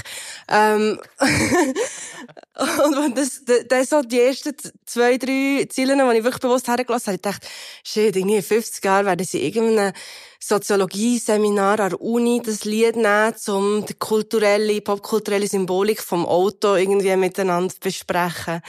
Ähm, 0.48 1.00
und 1.20 2.96
wenn 2.96 3.16
das, 3.16 3.42
das 3.68 3.90
so 3.90 4.04
die 4.04 4.20
ersten 4.20 4.56
zwei, 4.86 5.18
drei 5.18 5.66
Ziele, 5.70 5.96
die 5.96 6.18
ich 6.18 6.24
wirklich 6.24 6.42
bewusst 6.42 6.68
hergelassen 6.68 7.08
habe, 7.08 7.16
ich 7.16 7.22
dachte, 7.22 7.48
shit, 7.84 8.16
irgendwie 8.16 8.36
in 8.36 8.44
50 8.44 8.86
Jahren 8.86 9.08
werden 9.08 9.26
sie 9.26 9.44
irgendeinem 9.44 9.94
Soziologie-Seminar 10.40 11.80
an 11.80 11.90
der 11.90 12.02
Uni 12.02 12.44
das 12.46 12.64
Lied 12.66 12.96
nehmen, 12.96 13.34
um 13.48 13.86
die 13.88 13.96
kulturelle, 13.96 14.82
popkulturelle 14.82 15.48
Symbolik 15.48 16.02
vom 16.02 16.28
Auto 16.28 16.76
irgendwie 16.76 17.16
miteinander 17.16 17.74
zu 17.74 17.80
besprechen. 17.80 18.62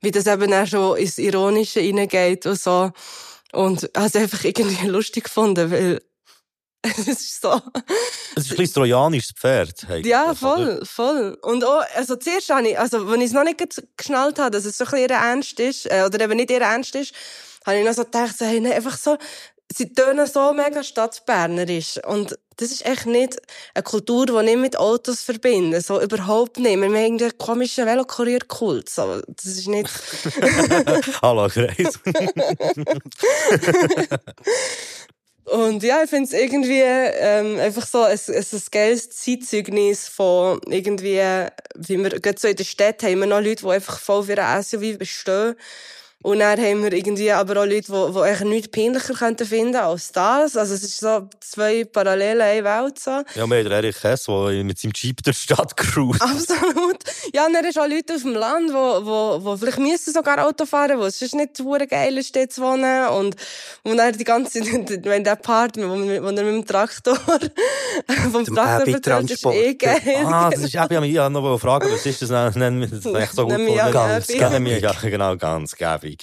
Wie 0.00 0.12
das 0.12 0.26
eben 0.26 0.52
auch 0.54 0.66
schon 0.66 0.96
ins 0.96 1.18
Ironische 1.18 1.80
reingeht 1.80 2.46
und 2.46 2.58
so. 2.58 2.90
Und 3.52 3.90
habe 3.94 4.06
es 4.06 4.16
einfach 4.16 4.44
irgendwie 4.44 4.86
lustig 4.86 5.24
gefunden, 5.24 5.70
weil 5.70 6.00
es 6.98 7.08
ist 7.08 7.40
so. 7.40 7.60
Es 8.36 8.44
ist 8.44 8.52
ein 8.52 8.56
bisschen 8.56 8.74
trojanisches 8.74 9.32
Pferd. 9.32 9.84
Hey, 9.86 10.06
ja, 10.06 10.34
voll, 10.34 10.84
voll. 10.84 11.38
Und 11.42 11.64
auch, 11.64 11.82
also 11.94 12.16
zuerst 12.16 12.50
habe 12.50 12.68
ich, 12.68 12.78
also, 12.78 13.10
wenn 13.10 13.20
ich 13.20 13.28
es 13.28 13.32
noch 13.32 13.44
nicht 13.44 13.62
geschnallt 13.96 14.38
habe, 14.38 14.50
dass 14.50 14.64
es 14.64 14.78
so 14.78 14.84
ein 14.84 14.90
bisschen 14.90 15.10
ernst 15.10 15.60
ist, 15.60 15.86
äh, 15.86 16.04
oder 16.06 16.20
eben 16.20 16.36
nicht 16.36 16.50
ihr 16.50 16.60
ernst 16.60 16.94
ist, 16.94 17.14
habe 17.64 17.78
ich 17.78 17.84
noch 17.84 17.94
so 17.94 18.04
gedacht, 18.04 18.34
hey, 18.38 18.60
ne, 18.60 18.74
einfach 18.74 18.96
so, 18.96 19.16
sie 19.74 19.92
tönen 19.92 20.26
so 20.26 20.52
mega 20.52 20.82
stadtbernerisch. 20.82 21.98
Und 22.06 22.38
das 22.56 22.70
ist 22.70 22.86
echt 22.86 23.06
nicht 23.06 23.36
eine 23.74 23.82
Kultur, 23.82 24.26
die 24.26 24.44
nicht 24.44 24.58
mit 24.58 24.78
Autos 24.78 25.20
verbinden. 25.20 25.80
So 25.80 26.00
überhaupt 26.00 26.58
nicht. 26.58 26.78
Wir 26.78 26.86
haben 26.86 26.94
einen 26.94 27.38
komischen 27.38 27.86
Velokurier-Kult. 27.86 28.88
So, 28.88 29.20
das 29.26 29.44
ist 29.44 29.68
nicht... 29.68 29.90
Hallo, 31.22 31.48
Kreis. 31.48 31.98
Und 35.46 35.84
ja, 35.84 36.02
ich 36.02 36.10
finde 36.10 36.24
es 36.24 36.32
irgendwie 36.32 36.80
ähm, 36.82 37.60
einfach 37.60 37.86
so 37.86 38.02
ein, 38.02 38.18
ein, 38.28 38.34
ein 38.34 38.62
geiles 38.72 39.10
Zeitzeugnis 39.10 40.08
von 40.08 40.60
irgendwie, 40.66 41.20
wie 41.76 41.98
wir 41.98 42.20
gerade 42.20 42.38
so 42.38 42.48
in 42.48 42.56
der 42.56 42.64
Stadt 42.64 43.02
haben 43.04 43.20
wir 43.20 43.26
noch 43.26 43.40
Leute, 43.40 43.64
die 43.64 43.70
einfach 43.70 44.00
voll 44.00 44.24
für 44.24 44.42
ein 44.42 44.62
SUV 44.62 44.98
bestehen. 44.98 45.54
Und 46.26 46.40
dann 46.40 46.58
haben 46.60 46.82
wir 46.82 46.92
irgendwie 46.92 47.30
aber 47.30 47.60
auch 47.60 47.66
Leute, 47.66 47.82
die, 47.92 48.12
die 48.12 48.18
eigentlich 48.18 48.48
nichts 48.48 48.68
peinlicher 48.72 49.14
könnten 49.14 49.46
finden 49.46 49.76
als 49.76 50.10
das. 50.10 50.56
Also 50.56 50.74
es 50.74 50.82
ist 50.82 50.96
so 50.98 51.28
zwei 51.38 51.84
Parallele 51.84 52.42
eine 52.42 52.64
Welt. 52.64 52.98
So. 52.98 53.10
Ja, 53.36 53.46
wir 53.46 53.58
haben 53.58 53.70
Erich 53.70 54.02
Hess, 54.02 54.24
der 54.24 54.64
mit 54.64 54.76
seinem 54.76 54.90
Jeep 54.96 55.22
durch 55.22 55.36
die 55.36 55.42
Stadt 55.54 55.76
cruist. 55.76 56.20
Absolut. 56.20 56.98
Ja, 57.32 57.46
und 57.46 57.52
dann 57.52 57.64
ist 57.64 57.78
auch 57.78 57.86
Leute 57.86 58.16
auf 58.16 58.22
dem 58.22 58.34
Land, 58.34 58.70
die, 58.70 58.72
die, 58.72 59.50
die 59.52 59.56
vielleicht 59.58 59.78
müssen 59.78 60.12
sogar 60.12 60.44
Auto 60.44 60.66
fahren, 60.66 60.98
wo 60.98 61.04
es 61.04 61.20
nicht 61.20 61.56
so 61.56 61.76
geil 61.88 62.18
ist, 62.18 62.34
dort 62.34 62.52
zu 62.52 62.60
wohnen. 62.60 63.06
Und, 63.10 63.36
und 63.84 63.96
dann 63.96 64.12
die 64.18 64.24
ganze 64.24 64.60
Zeit, 64.64 65.04
wenn 65.04 65.22
der 65.22 65.36
Part, 65.36 65.76
wo, 65.76 65.82
wo 65.90 65.94
er 65.94 66.20
mit 66.32 66.38
dem 66.38 66.66
Traktor, 66.66 67.16
vom 68.32 68.44
Dem 68.44 68.52
Traktor 68.52 68.80
Abby-Transport. 68.82 69.54
ist 69.54 69.62
eh 69.62 69.74
geil. 69.74 70.00
Ah, 70.24 70.50
das 70.50 70.60
ist 70.64 70.74
eben, 70.74 71.04
ich 71.04 71.18
habe 71.18 71.32
noch 71.32 71.58
fragen, 71.58 71.88
was 71.92 72.04
ist 72.04 72.20
das? 72.20 72.56
Nennen 72.56 72.80
wir 72.80 72.88
das 72.88 73.04
echt 73.22 73.34
so 73.34 73.46
gut 73.46 73.56
Ganz 73.92 74.28
wir- 74.28 74.78
Ja, 74.80 74.92
genau, 75.00 75.36
ganz 75.36 75.76
gäbig. 75.76 76.15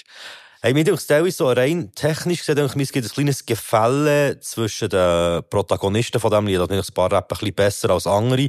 Hey, 0.61 0.73
mir 0.73 0.85
denkt 0.85 1.11
es 1.11 1.37
so 1.37 1.51
rein 1.51 1.91
technisch 1.93 2.39
gesehen, 2.39 2.55
denke 2.55 2.77
ich, 2.77 2.83
es 2.83 2.91
gibt 2.93 3.05
ein 3.05 3.13
kleines 3.13 3.45
Gefälle 3.45 4.39
zwischen 4.39 4.87
den 4.87 5.43
Protagonisten 5.49 6.21
von 6.21 6.31
diesem 6.31 6.47
Lied. 6.47 6.55
Da 6.55 6.61
natürlich 6.61 6.89
ein 6.89 6.93
paar 6.93 7.11
Rappen 7.11 7.35
ein 7.35 7.39
bisschen 7.39 7.55
besser 7.55 7.89
als 7.89 8.07
andere. 8.07 8.47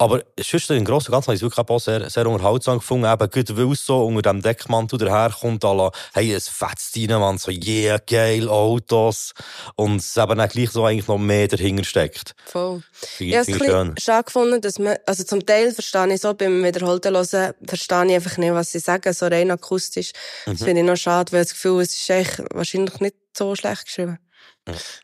Aber 0.00 0.22
sonst 0.40 0.70
im 0.70 0.82
Großen 0.82 1.08
und 1.08 1.12
Ganzen 1.12 1.26
habe 1.26 1.34
ich 1.34 1.42
es 1.42 1.42
wirklich 1.42 1.68
auch 1.68 1.78
sehr, 1.78 2.08
sehr 2.08 2.26
unterhaltsam 2.26 2.78
gefunden. 2.78 3.04
Eben, 3.04 3.30
gerade 3.30 3.56
weil 3.58 3.72
es 3.72 3.84
so 3.84 4.02
unter 4.06 4.32
dem 4.32 4.40
Deckmantel 4.40 4.98
daherkommt, 4.98 5.62
à 5.62 5.74
la, 5.74 5.90
hey, 6.14 6.32
es 6.32 6.48
fetzt 6.48 6.96
rein, 6.96 7.20
man, 7.20 7.36
so, 7.36 7.50
yeah, 7.50 7.98
geil, 7.98 8.48
Autos. 8.48 9.34
Und 9.76 9.96
es 9.96 10.16
eben 10.16 10.38
dann 10.38 10.48
gleich 10.48 10.70
so 10.70 10.86
eigentlich 10.86 11.06
noch 11.06 11.18
mehr 11.18 11.48
dahinter 11.48 11.84
steckt. 11.84 12.34
Voll. 12.46 12.82
Ich 13.18 13.36
habe 13.36 13.92
es 13.94 14.02
schade 14.02 14.24
gefunden, 14.24 14.62
dass 14.62 14.78
man, 14.78 14.96
also 15.04 15.22
zum 15.22 15.44
Teil 15.44 15.70
verstehe 15.74 16.14
ich 16.14 16.22
so, 16.22 16.32
beim 16.32 16.64
wiederholten 16.64 17.12
Hören 17.12 17.54
verstehe 17.66 18.06
ich 18.06 18.14
einfach 18.14 18.38
nicht, 18.38 18.54
was 18.54 18.72
sie 18.72 18.78
sagen, 18.78 19.12
so 19.12 19.26
rein 19.26 19.50
akustisch. 19.50 20.12
Mhm. 20.46 20.52
Das 20.52 20.62
finde 20.62 20.80
ich 20.80 20.86
noch 20.86 20.96
schade, 20.96 21.30
weil 21.32 21.42
ich 21.42 21.48
das 21.48 21.54
Gefühl, 21.56 21.82
es 21.82 21.94
ist 21.94 22.10
eigentlich 22.10 22.48
wahrscheinlich 22.54 23.00
nicht 23.00 23.16
so 23.36 23.54
schlecht 23.54 23.84
geschrieben. 23.84 24.18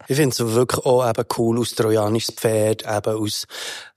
Ich 0.08 0.16
finde 0.16 0.30
es 0.30 0.54
wirklich 0.54 0.84
auch 0.84 1.08
eben 1.08 1.24
cool 1.36 1.60
aus 1.60 1.74
trojanisches 1.74 2.34
Pferd, 2.34 2.82
eben 2.82 3.16
aus, 3.16 3.46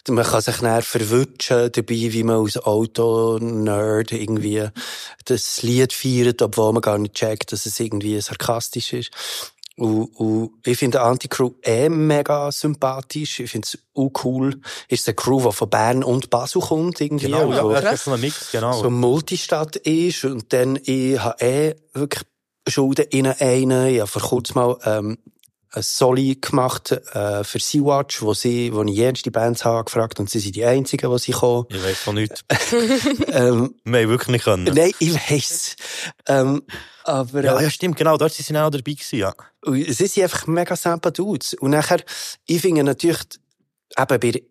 man 0.08 0.26
kann 0.26 0.42
sich 0.42 0.62
näher 0.62 0.82
verwutschen 0.82 1.72
dabei, 1.72 2.12
wie 2.12 2.24
man 2.24 2.44
als 2.44 2.58
Auto-Nerd 2.58 4.12
irgendwie 4.12 4.68
das 5.26 5.62
Lied 5.62 5.94
feiert, 5.94 6.42
obwohl 6.42 6.74
man 6.74 6.82
gar 6.82 6.98
nicht 6.98 7.16
checkt, 7.16 7.52
dass 7.52 7.66
es 7.66 7.80
irgendwie 7.80 8.20
sarkastisch 8.22 8.94
ist. 8.94 9.12
Und, 9.80 10.08
und 10.18 10.52
ich 10.66 10.78
finde 10.78 11.02
Anti-Crew 11.02 11.52
eh 11.64 11.88
mega 11.88 12.52
sympathisch. 12.52 13.40
Ich 13.40 13.50
finde 13.50 13.66
es 13.66 13.80
auch 13.96 14.12
cool. 14.26 14.60
Ist 14.90 15.08
eine 15.08 15.16
Crew, 15.16 15.42
die 15.42 15.54
von 15.54 15.70
Bern 15.70 16.04
und 16.04 16.30
Basel 16.30 16.62
kommt, 16.62 17.00
irgendwie. 17.00 17.28
Genau, 17.28 17.52
ja, 17.54 17.64
wo 17.64 17.72
das 17.72 18.02
ist 18.02 18.08
ein 18.10 18.20
Mix, 18.20 18.52
genau. 18.52 18.74
so 18.74 18.90
Multistadt 18.90 19.78
ist. 19.78 20.26
Und 20.26 20.52
dann, 20.52 20.78
ich 20.84 21.18
habe 21.20 21.46
eh 21.46 21.76
wirklich 21.94 22.26
Schulden 22.68 23.06
in 23.10 23.28
einen. 23.28 23.88
Ich 23.88 24.02
habe 24.02 24.08
vor 24.08 24.22
kurzem 24.22 24.56
mal, 24.56 24.78
ähm, 24.84 25.18
ein 25.72 25.84
Soli 25.84 26.36
gemacht, 26.42 26.92
äh, 26.92 27.44
für 27.44 27.60
Sea-Watch, 27.60 28.22
wo 28.22 28.34
sie, 28.34 28.74
wo 28.74 28.84
ich 28.84 28.96
jenste 28.96 29.30
Bands 29.32 29.66
habe 29.66 29.86
gefragt 29.86 30.20
und 30.20 30.30
sie 30.30 30.40
sind 30.40 30.56
die 30.56 30.66
einzigen, 30.66 31.12
die 31.12 31.20
sie 31.20 31.32
kommen. 31.32 31.66
Ich 31.70 31.84
weiß 31.84 31.98
von 31.98 32.16
nichts. 32.16 32.44
ähm, 33.28 33.76
Wir 33.84 34.02
haben 34.02 34.10
wirklich 34.10 34.30
nicht 34.30 34.44
können. 34.46 34.74
nein, 34.74 34.92
ich 35.00 35.14
weiss. 35.30 35.76
Ähm, 36.28 36.64
aber, 37.04 37.44
Ja, 37.44 37.60
äh, 37.60 37.64
ja, 37.64 37.70
stimmt, 37.70 37.98
genau, 37.98 38.18
dort 38.18 38.34
sind 38.34 38.46
sie 38.46 38.58
auch 38.58 38.70
dabei 38.70 38.82
gewesen, 38.94 39.20
ja. 39.20 39.34
Sie 39.66 40.08
sind 40.08 40.24
einfach 40.24 40.48
mega 40.48 40.76
simple 40.76 41.12
Dudes. 41.12 41.54
Und 41.54 41.72
nachher, 41.72 42.02
ich 42.46 42.62
finde 42.62 42.84
natürlich, 42.84 43.20
eben 43.98 44.20
bei 44.20 44.32
der, 44.32 44.42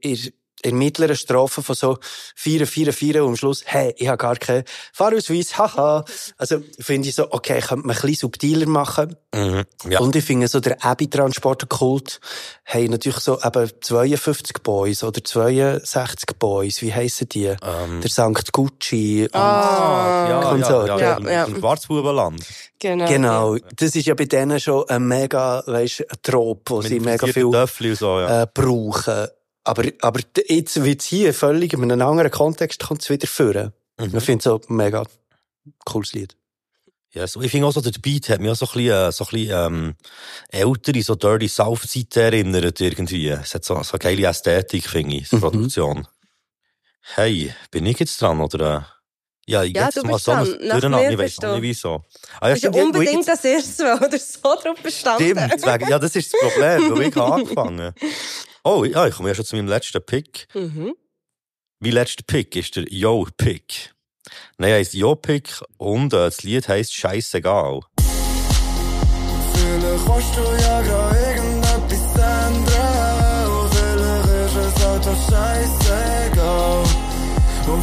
in 0.62 0.70
der 0.70 0.78
mittleren 0.78 1.16
Strafe 1.16 1.62
von 1.62 1.74
so 1.74 1.98
vier, 2.34 2.66
vier, 2.66 2.92
vier 2.92 3.22
und 3.22 3.30
am 3.30 3.36
Schluss, 3.36 3.62
hey, 3.64 3.94
ich 3.96 4.08
habe 4.08 4.18
gar 4.18 4.36
keinen 4.36 4.64
Fahrausweis, 4.92 5.56
haha. 5.58 6.04
Also, 6.36 6.60
finde 6.78 7.08
ich 7.08 7.14
so, 7.14 7.30
okay, 7.30 7.60
könnte 7.60 7.86
man 7.86 7.96
ein 7.96 8.00
bisschen 8.00 8.14
subtiler 8.14 8.66
machen. 8.66 9.16
Mhm. 9.34 9.64
Ja. 9.88 10.00
Und 10.00 10.16
ich 10.16 10.24
finde 10.24 10.48
so, 10.48 10.60
der 10.60 10.84
Abi-Transporter-Kult 10.84 12.20
haben 12.64 12.90
natürlich 12.90 13.18
so 13.18 13.38
eben 13.42 13.70
52 13.80 14.62
Boys 14.62 15.04
oder 15.04 15.22
62 15.22 16.38
Boys, 16.38 16.82
wie 16.82 16.92
heissen 16.92 17.28
die? 17.28 17.46
Ähm. 17.46 18.00
Der 18.00 18.10
St. 18.10 18.52
Gucci. 18.52 19.28
Ah, 19.32 20.26
ja, 20.28 20.28
ja, 20.28 20.50
Konsort. 20.50 20.88
ja, 20.88 20.98
Ja, 20.98 21.16
im, 21.16 21.28
ja. 21.28 21.44
im 21.44 21.56
Schwarzbubenland. 21.58 22.40
Genau. 22.80 23.08
Genau, 23.08 23.56
das 23.76 23.96
ist 23.96 24.06
ja 24.06 24.14
bei 24.14 24.26
denen 24.26 24.60
schon 24.60 24.88
ein 24.88 25.06
mega, 25.06 25.62
weisst, 25.66 26.00
ein 26.08 26.16
Trop, 26.22 26.62
wo 26.68 26.78
Mit 26.78 26.86
sie 26.88 27.00
mega 27.00 27.26
viel 27.26 27.46
und 27.46 27.98
so, 27.98 28.20
ja. 28.20 28.42
äh, 28.42 28.46
brauchen. 28.52 29.28
Aber, 29.68 29.84
aber 30.00 30.20
jetzt 30.48 30.82
wird's 30.82 31.04
hier 31.04 31.34
völlig 31.34 31.74
in 31.74 31.82
einem 31.82 32.00
anderen 32.00 32.30
Kontext 32.30 32.80
kommt's 32.82 33.10
wieder 33.10 33.26
führen. 33.26 33.74
Mhm. 34.00 34.16
Ich 34.16 34.24
finde 34.24 34.38
es 34.38 34.44
so 34.44 34.60
ein 34.66 34.76
mega 34.76 35.04
cooles 35.84 36.14
Lied. 36.14 36.36
Ja, 37.12 37.26
so, 37.26 37.42
ich 37.42 37.50
finde 37.50 37.66
auch 37.66 37.72
so, 37.72 37.82
der 37.82 37.90
Beat 38.00 38.30
hat 38.30 38.40
mich 38.40 38.50
auch 38.50 38.54
so 38.56 38.64
ein 38.66 38.72
bisschen, 38.72 38.92
äh, 38.92 39.12
so 39.12 39.24
ein 39.24 39.30
bisschen 39.30 39.74
ähm, 39.74 39.94
ältere, 40.48 41.02
so 41.02 41.14
Dirty 41.16 41.48
South-Zeit 41.48 42.16
erinnert 42.16 42.80
irgendwie. 42.80 43.28
Es 43.28 43.54
hat 43.54 43.64
so, 43.66 43.82
so 43.82 43.92
eine 43.92 43.98
geile 43.98 44.26
Ästhetik, 44.26 44.88
finde 44.88 45.16
ich, 45.16 45.28
die 45.28 45.36
Mhm. 45.36 45.40
Produktion. 45.40 46.08
Hey, 47.14 47.54
bin 47.70 47.84
ich 47.84 47.98
jetzt 47.98 48.20
dran, 48.22 48.40
oder? 48.40 48.86
Ja, 49.48 49.62
Ja, 49.62 49.84
jetzt 49.86 49.96
du 49.96 50.02
mal 50.02 50.18
so 50.18 50.32
Durcheinander, 50.32 51.10
ich 51.10 51.16
weiss 51.18 51.24
bist 51.36 51.38
auch 51.44 51.48
du. 51.48 51.54
nicht 51.54 51.62
wieso. 51.62 52.04
Ah, 52.40 52.48
ja, 52.48 52.52
Bist 52.54 52.64
ja 52.64 52.70
unbedingt 52.70 53.20
ich- 53.20 53.26
das 53.26 53.44
erste 53.44 53.82
Mal, 53.84 53.96
oder 53.96 54.18
so 54.18 54.40
drauf 54.42 54.80
bestanden. 54.82 55.24
Stimmt, 55.38 55.66
wegen, 55.66 55.88
ja, 55.90 55.98
das 55.98 56.14
ist 56.16 56.34
das 56.34 56.40
Problem, 56.40 56.96
weil 56.98 57.02
ich 57.08 57.16
habe 57.16 57.34
angefangen. 57.34 57.94
Oh, 58.62 58.84
ja, 58.84 59.06
ich 59.06 59.14
komme 59.14 59.30
ja 59.30 59.34
schon 59.34 59.46
zu 59.46 59.56
meinem 59.56 59.68
letzten 59.68 60.04
Pick. 60.04 60.46
Mhm. 60.54 60.94
Mein 61.80 61.92
letzter 61.92 62.24
Pick 62.26 62.56
ist 62.56 62.76
der 62.76 62.84
Yo-Pick. 62.92 63.94
Nein, 64.58 64.70
er 64.70 64.76
heisst 64.76 64.92
Yo-Pick 64.92 65.62
und 65.78 66.12
äh, 66.12 66.16
das 66.16 66.42
Lied 66.42 66.68
heisst 66.68 66.94
Scheissegal. 66.94 67.80
Vielleicht 69.54 70.06
kannst 70.06 70.36
du 70.36 70.42
ja 70.62 70.82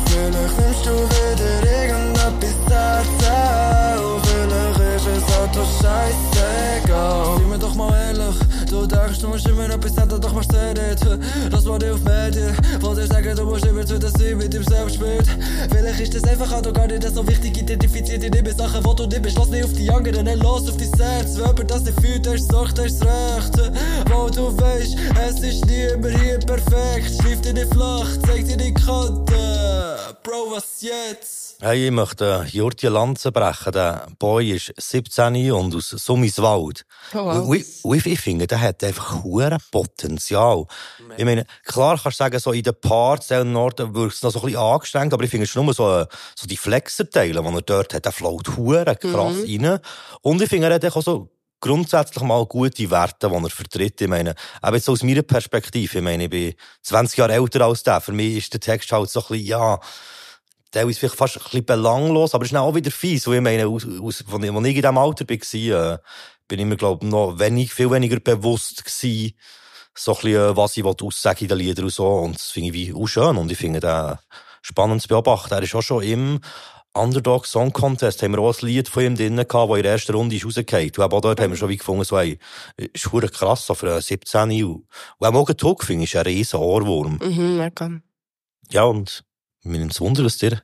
vielleicht 0.05 0.57
nimmst 0.59 0.85
du 0.85 0.91
wieder 0.91 1.53
irgendetwas. 1.81 3.07
Und 4.03 4.25
vielleicht 4.25 5.07
ist 5.07 5.07
es 5.07 5.37
halt 5.37 5.57
auch 5.57 5.71
scheissegal. 5.81 7.37
Sei 7.37 7.45
mir 7.49 7.59
doch 7.59 7.75
mal 7.75 7.91
ehrlich, 8.07 8.37
du 8.71 8.85
denkst, 8.87 9.19
du 9.19 9.27
musst 9.27 9.47
immer 9.47 9.69
etwas 9.69 9.97
ändern, 9.97 10.21
doch 10.21 10.33
du. 10.33 11.19
Lass 11.51 11.65
mal 11.65 11.79
dich 11.79 11.91
auf 11.91 12.03
Medien, 12.03 12.55
wollte 12.81 13.07
sagen, 13.07 13.35
du 13.35 13.45
musst 13.45 13.65
immer 13.65 13.85
zufrieden 13.85 14.11
sein 14.17 14.37
mit 14.37 14.53
dem 14.53 14.63
Selbstbild. 14.63 15.27
Vielleicht 15.69 15.99
ist 15.99 16.15
das 16.15 16.23
einfach 16.23 16.51
auch 16.51 16.73
gar 16.73 16.87
nicht 16.87 17.03
so 17.03 17.27
wichtig, 17.27 17.57
identifiziert 17.57 18.23
dich 18.23 18.31
nicht 18.31 18.57
Sachen, 18.57 18.83
die 18.83 18.95
du 18.95 19.07
nicht 19.07 19.21
bist. 19.21 19.37
Lass 19.37 19.49
nicht 19.49 19.63
auf 19.63 19.73
die 19.73 19.89
anderen, 19.89 20.25
nicht 20.25 20.43
los 20.43 20.69
auf 20.69 20.77
dein 20.77 20.99
Herz. 20.99 21.35
Wenn 21.35 21.45
jemand 21.45 21.71
das 21.71 21.81
nicht 21.83 21.99
fühlt, 21.99 22.25
der 22.25 22.37
sorgt, 22.37 22.77
der 22.77 22.85
ist 22.85 23.01
recht. 23.01 23.57
Weil 24.09 24.31
du 24.31 24.57
weißt, 24.57 24.95
es 25.27 25.39
ist 25.41 25.65
nie 25.65 25.85
immer 25.93 26.09
hier 26.09 26.39
perfekt. 26.39 27.21
Schlief 27.21 27.41
dir 27.41 27.53
nicht 27.53 27.73
flach, 27.73 28.07
zeig 28.25 28.45
dir 28.45 28.57
die 28.57 28.73
Kante. 28.73 29.97
Bro, 30.23 30.51
was 30.51 30.81
jetzt? 30.81 31.44
Hey, 31.61 31.85
ich 31.85 31.91
möchte 31.91 32.45
äh, 32.53 32.69
die 32.69 32.87
Lanze 32.87 33.31
brechen. 33.31 33.71
Der 33.71 34.07
Boy 34.19 34.51
ist 34.51 34.73
17 34.77 35.51
und 35.53 35.73
aus 35.73 35.89
Summiswald. 35.89 36.85
Oh, 37.13 37.17
wow. 37.17 37.47
Und 37.83 38.05
ich, 38.05 38.19
finde, 38.19 38.45
der 38.45 38.59
hat 38.59 38.83
einfach 38.83 39.23
hure 39.23 39.57
Potenzial. 39.71 40.65
Ich 41.15 41.23
meine, 41.23 41.45
klar 41.63 41.97
kannst 42.01 42.19
du 42.19 42.23
sagen, 42.23 42.39
so 42.39 42.51
in 42.51 42.63
den 42.63 42.75
Parts 42.79 43.31
im 43.31 43.53
Norden 43.53 43.93
wirkt 43.95 44.15
es 44.15 44.23
noch 44.23 44.31
so 44.31 44.39
ein 44.39 44.45
bisschen 44.47 44.61
angestrengt, 44.61 45.13
aber 45.13 45.23
ich 45.23 45.29
finde 45.29 45.45
es 45.45 45.49
schon 45.49 45.65
nur 45.65 45.73
so, 45.73 46.01
äh, 46.01 46.05
so 46.35 46.45
die 46.45 46.57
Flexer-Teile, 46.57 47.41
die 47.41 47.47
er 47.47 47.61
dort 47.61 47.93
hat, 47.93 48.03
der 48.03 48.11
float 48.11 48.57
hure 48.57 48.95
krass 48.95 49.35
rein. 49.47 49.79
Und 50.21 50.41
ich 50.41 50.49
finde, 50.49 50.67
er 50.67 50.75
hat 50.75 50.85
auch 50.85 51.01
so 51.01 51.31
grundsätzlich 51.61 52.23
mal 52.23 52.45
gute 52.45 52.91
Werte, 52.91 53.29
die 53.29 53.33
er 53.33 53.49
vertritt. 53.49 54.01
Ich 54.01 54.07
meine, 54.09 54.35
aber 54.61 54.75
jetzt 54.75 54.85
so 54.85 54.91
aus 54.91 55.03
meiner 55.03 55.23
Perspektive, 55.23 55.97
ich 55.97 56.03
meine, 56.03 56.25
ich 56.25 56.29
bin 56.29 56.53
20 56.81 57.17
Jahre 57.17 57.33
älter 57.33 57.61
als 57.61 57.81
der. 57.83 58.01
Für 58.01 58.11
mich 58.11 58.37
ist 58.37 58.53
der 58.53 58.59
Text 58.59 58.91
halt 58.91 59.09
so 59.09 59.21
ein 59.21 59.27
bisschen, 59.29 59.47
ja, 59.47 59.79
teilweise 60.71 60.99
vielleicht 60.99 61.15
fast 61.15 61.37
ein 61.37 61.43
bisschen 61.43 61.65
belanglos, 61.65 62.33
aber 62.33 62.45
es 62.45 62.51
ist 62.51 62.57
auch 62.57 62.75
wieder 62.75 62.91
fies, 62.91 63.27
weil 63.27 63.35
ich 63.35 63.41
meine, 63.41 63.67
aus, 63.67 63.85
aus, 63.85 64.23
als 64.31 64.43
ich 64.43 64.49
in 64.49 64.63
diesem 64.63 64.97
Alter 64.97 65.25
war, 65.27 65.93
äh, 65.93 65.97
bin 66.47 66.59
ich 66.59 66.65
mir, 66.65 66.77
glaube 66.77 67.05
ich, 67.05 67.11
noch 67.11 67.39
wenig, 67.39 67.73
viel 67.73 67.89
weniger 67.91 68.19
bewusst 68.19 68.83
gewesen, 68.83 69.33
so 69.97 70.11
ein 70.11 70.21
bisschen, 70.21 70.51
äh, 70.51 70.57
was 70.57 70.77
ich 70.77 70.83
aussagen 70.83 71.41
in 71.41 71.47
den 71.47 71.57
Liedern 71.57 71.85
und 71.85 71.93
so, 71.93 72.07
und 72.07 72.35
das 72.35 72.51
finde 72.51 72.69
ich 72.69 72.73
wie 72.73 72.93
auch 72.93 73.07
schön, 73.07 73.37
und 73.37 73.51
ich 73.51 73.57
finde 73.57 73.79
den 73.79 74.17
spannend 74.61 75.01
zu 75.01 75.07
beobachten. 75.07 75.53
Er 75.53 75.63
ist 75.63 75.75
auch 75.75 75.81
schon 75.81 76.03
im 76.03 76.39
Underdog 76.93 77.45
Song 77.45 77.73
Contest, 77.73 78.23
haben 78.23 78.31
wir 78.31 78.39
auch 78.39 78.57
ein 78.61 78.67
Lied 78.67 78.87
von 78.87 79.03
ihm 79.03 79.15
drin 79.15 79.35
gehabt, 79.35 79.53
das 79.53 79.77
in 79.77 79.83
der 79.83 79.91
ersten 79.91 80.15
Runde 80.15 80.35
ist 80.35 80.45
rausgefallen. 80.45 80.91
Und 80.95 81.13
auch 81.13 81.21
dort 81.21 81.39
haben 81.39 81.51
wir 81.51 81.57
schon 81.57 81.69
wie 81.69 81.77
gefunden, 81.77 82.05
so, 82.05 82.17
ey, 82.17 82.39
ist 82.77 83.07
verdammt 83.07 83.33
krass, 83.33 83.65
so 83.65 83.75
für 83.75 83.91
einen 83.91 84.01
17 84.01 84.63
Und 84.63 84.85
auch 85.19 85.31
Morgan 85.31 85.57
Tuck, 85.57 85.83
finde 85.83 86.05
ich, 86.05 86.13
ist 86.13 86.19
ein 86.19 86.25
riesen 86.25 86.59
Ohrwurm. 86.59 87.19
Mhm, 87.21 87.57
mega. 87.57 87.91
Ja, 88.71 88.83
und 88.83 89.23
es 89.65 89.99
Wunder, 90.01 90.23
was 90.23 90.37
dir, 90.37 90.61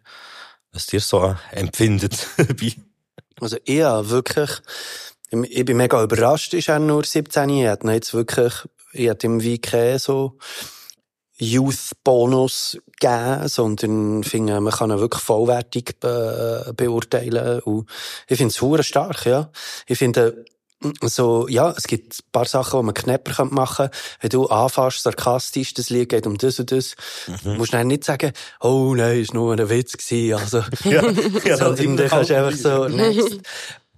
was 0.71 0.85
dir 0.85 0.99
so 0.99 1.35
empfindet. 1.51 2.27
Also, 3.39 3.57
habe 3.81 4.07
wirklich, 4.11 4.51
ich 5.31 5.65
bin 5.65 5.77
mega 5.77 6.03
überrascht, 6.03 6.53
ist 6.53 6.69
er 6.69 6.77
nur 6.77 7.03
17. 7.03 7.49
Ich 7.49 7.63
hätte 7.63 7.87
jetzt 7.89 8.13
wirklich, 8.13 8.53
ich 8.93 9.07
hätte 9.07 9.27
wie 9.41 9.57
keinen 9.57 9.97
so 9.97 10.37
Youth-Bonus 11.41 12.77
gegeben, 12.99 13.47
sondern 13.47 14.23
finde, 14.23 14.61
man 14.61 14.71
kann 14.71 14.91
ihn 14.91 14.99
wirklich 14.99 15.23
vollwertig 15.23 15.99
be 15.99 16.71
beurteilen. 16.77 17.61
Und 17.61 17.89
ich 18.27 18.37
finde 18.37 18.51
es 18.51 18.61
stark, 18.83 19.25
ja. 19.25 19.49
Ich 19.87 19.97
finde, 19.97 20.45
so, 21.01 21.47
ja, 21.47 21.71
es 21.71 21.83
gibt 21.83 22.13
ein 22.13 22.31
paar 22.31 22.45
Sachen, 22.45 22.79
die 22.79 22.85
man 22.85 22.93
knapper 22.93 23.45
machen 23.45 23.89
könnte. 23.89 23.97
Wenn 24.19 24.29
du 24.29 24.47
anfängst, 24.47 25.03
sarkastisch, 25.03 25.73
das 25.73 25.89
Lied 25.89 26.09
geht 26.09 26.27
um 26.27 26.37
das 26.37 26.59
und 26.59 26.71
das, 26.71 26.95
musst 27.43 27.73
du 27.73 27.77
dann 27.77 27.87
nicht 27.87 28.03
sagen, 28.03 28.33
oh 28.59 28.93
nein, 28.95 29.19
ist 29.19 29.33
nur 29.33 29.53
ein 29.53 29.69
Witz 29.69 29.97
gewesen, 29.97 30.39
also. 30.39 30.63
ja, 30.89 31.03
ja, 31.45 31.57
Sondern 31.57 31.97
dann 31.97 32.09
kannst 32.09 32.29
du 32.29 32.37
einfach 32.37 32.57
so, 32.57 32.87
next. 32.87 33.39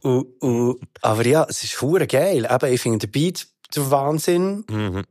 und, 0.01 0.25
und, 0.41 0.79
aber 1.01 1.25
ja, 1.25 1.45
es 1.49 1.63
ist 1.63 1.81
hure 1.81 2.07
geil. 2.07 2.47
Eben, 2.49 2.73
ich 2.73 2.81
finde 2.81 2.99
den 2.99 3.11
Beat 3.11 3.47
der 3.75 3.89
Wahnsinn. 3.91 4.65
Mhm. 4.69 5.03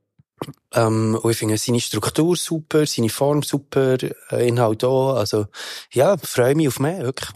Ähm, 0.74 1.18
und 1.22 1.30
ich 1.30 1.36
finde 1.36 1.56
seine 1.56 1.80
Struktur 1.80 2.36
super, 2.36 2.84
seine 2.86 3.08
Form 3.08 3.42
super, 3.42 3.96
äh, 4.30 4.48
Inhalt 4.48 4.84
auch. 4.84 5.14
Also, 5.14 5.46
ja, 5.92 6.16
freue 6.16 6.54
mich 6.54 6.68
auf 6.68 6.80
mehr, 6.80 7.02
wirklich. 7.02 7.30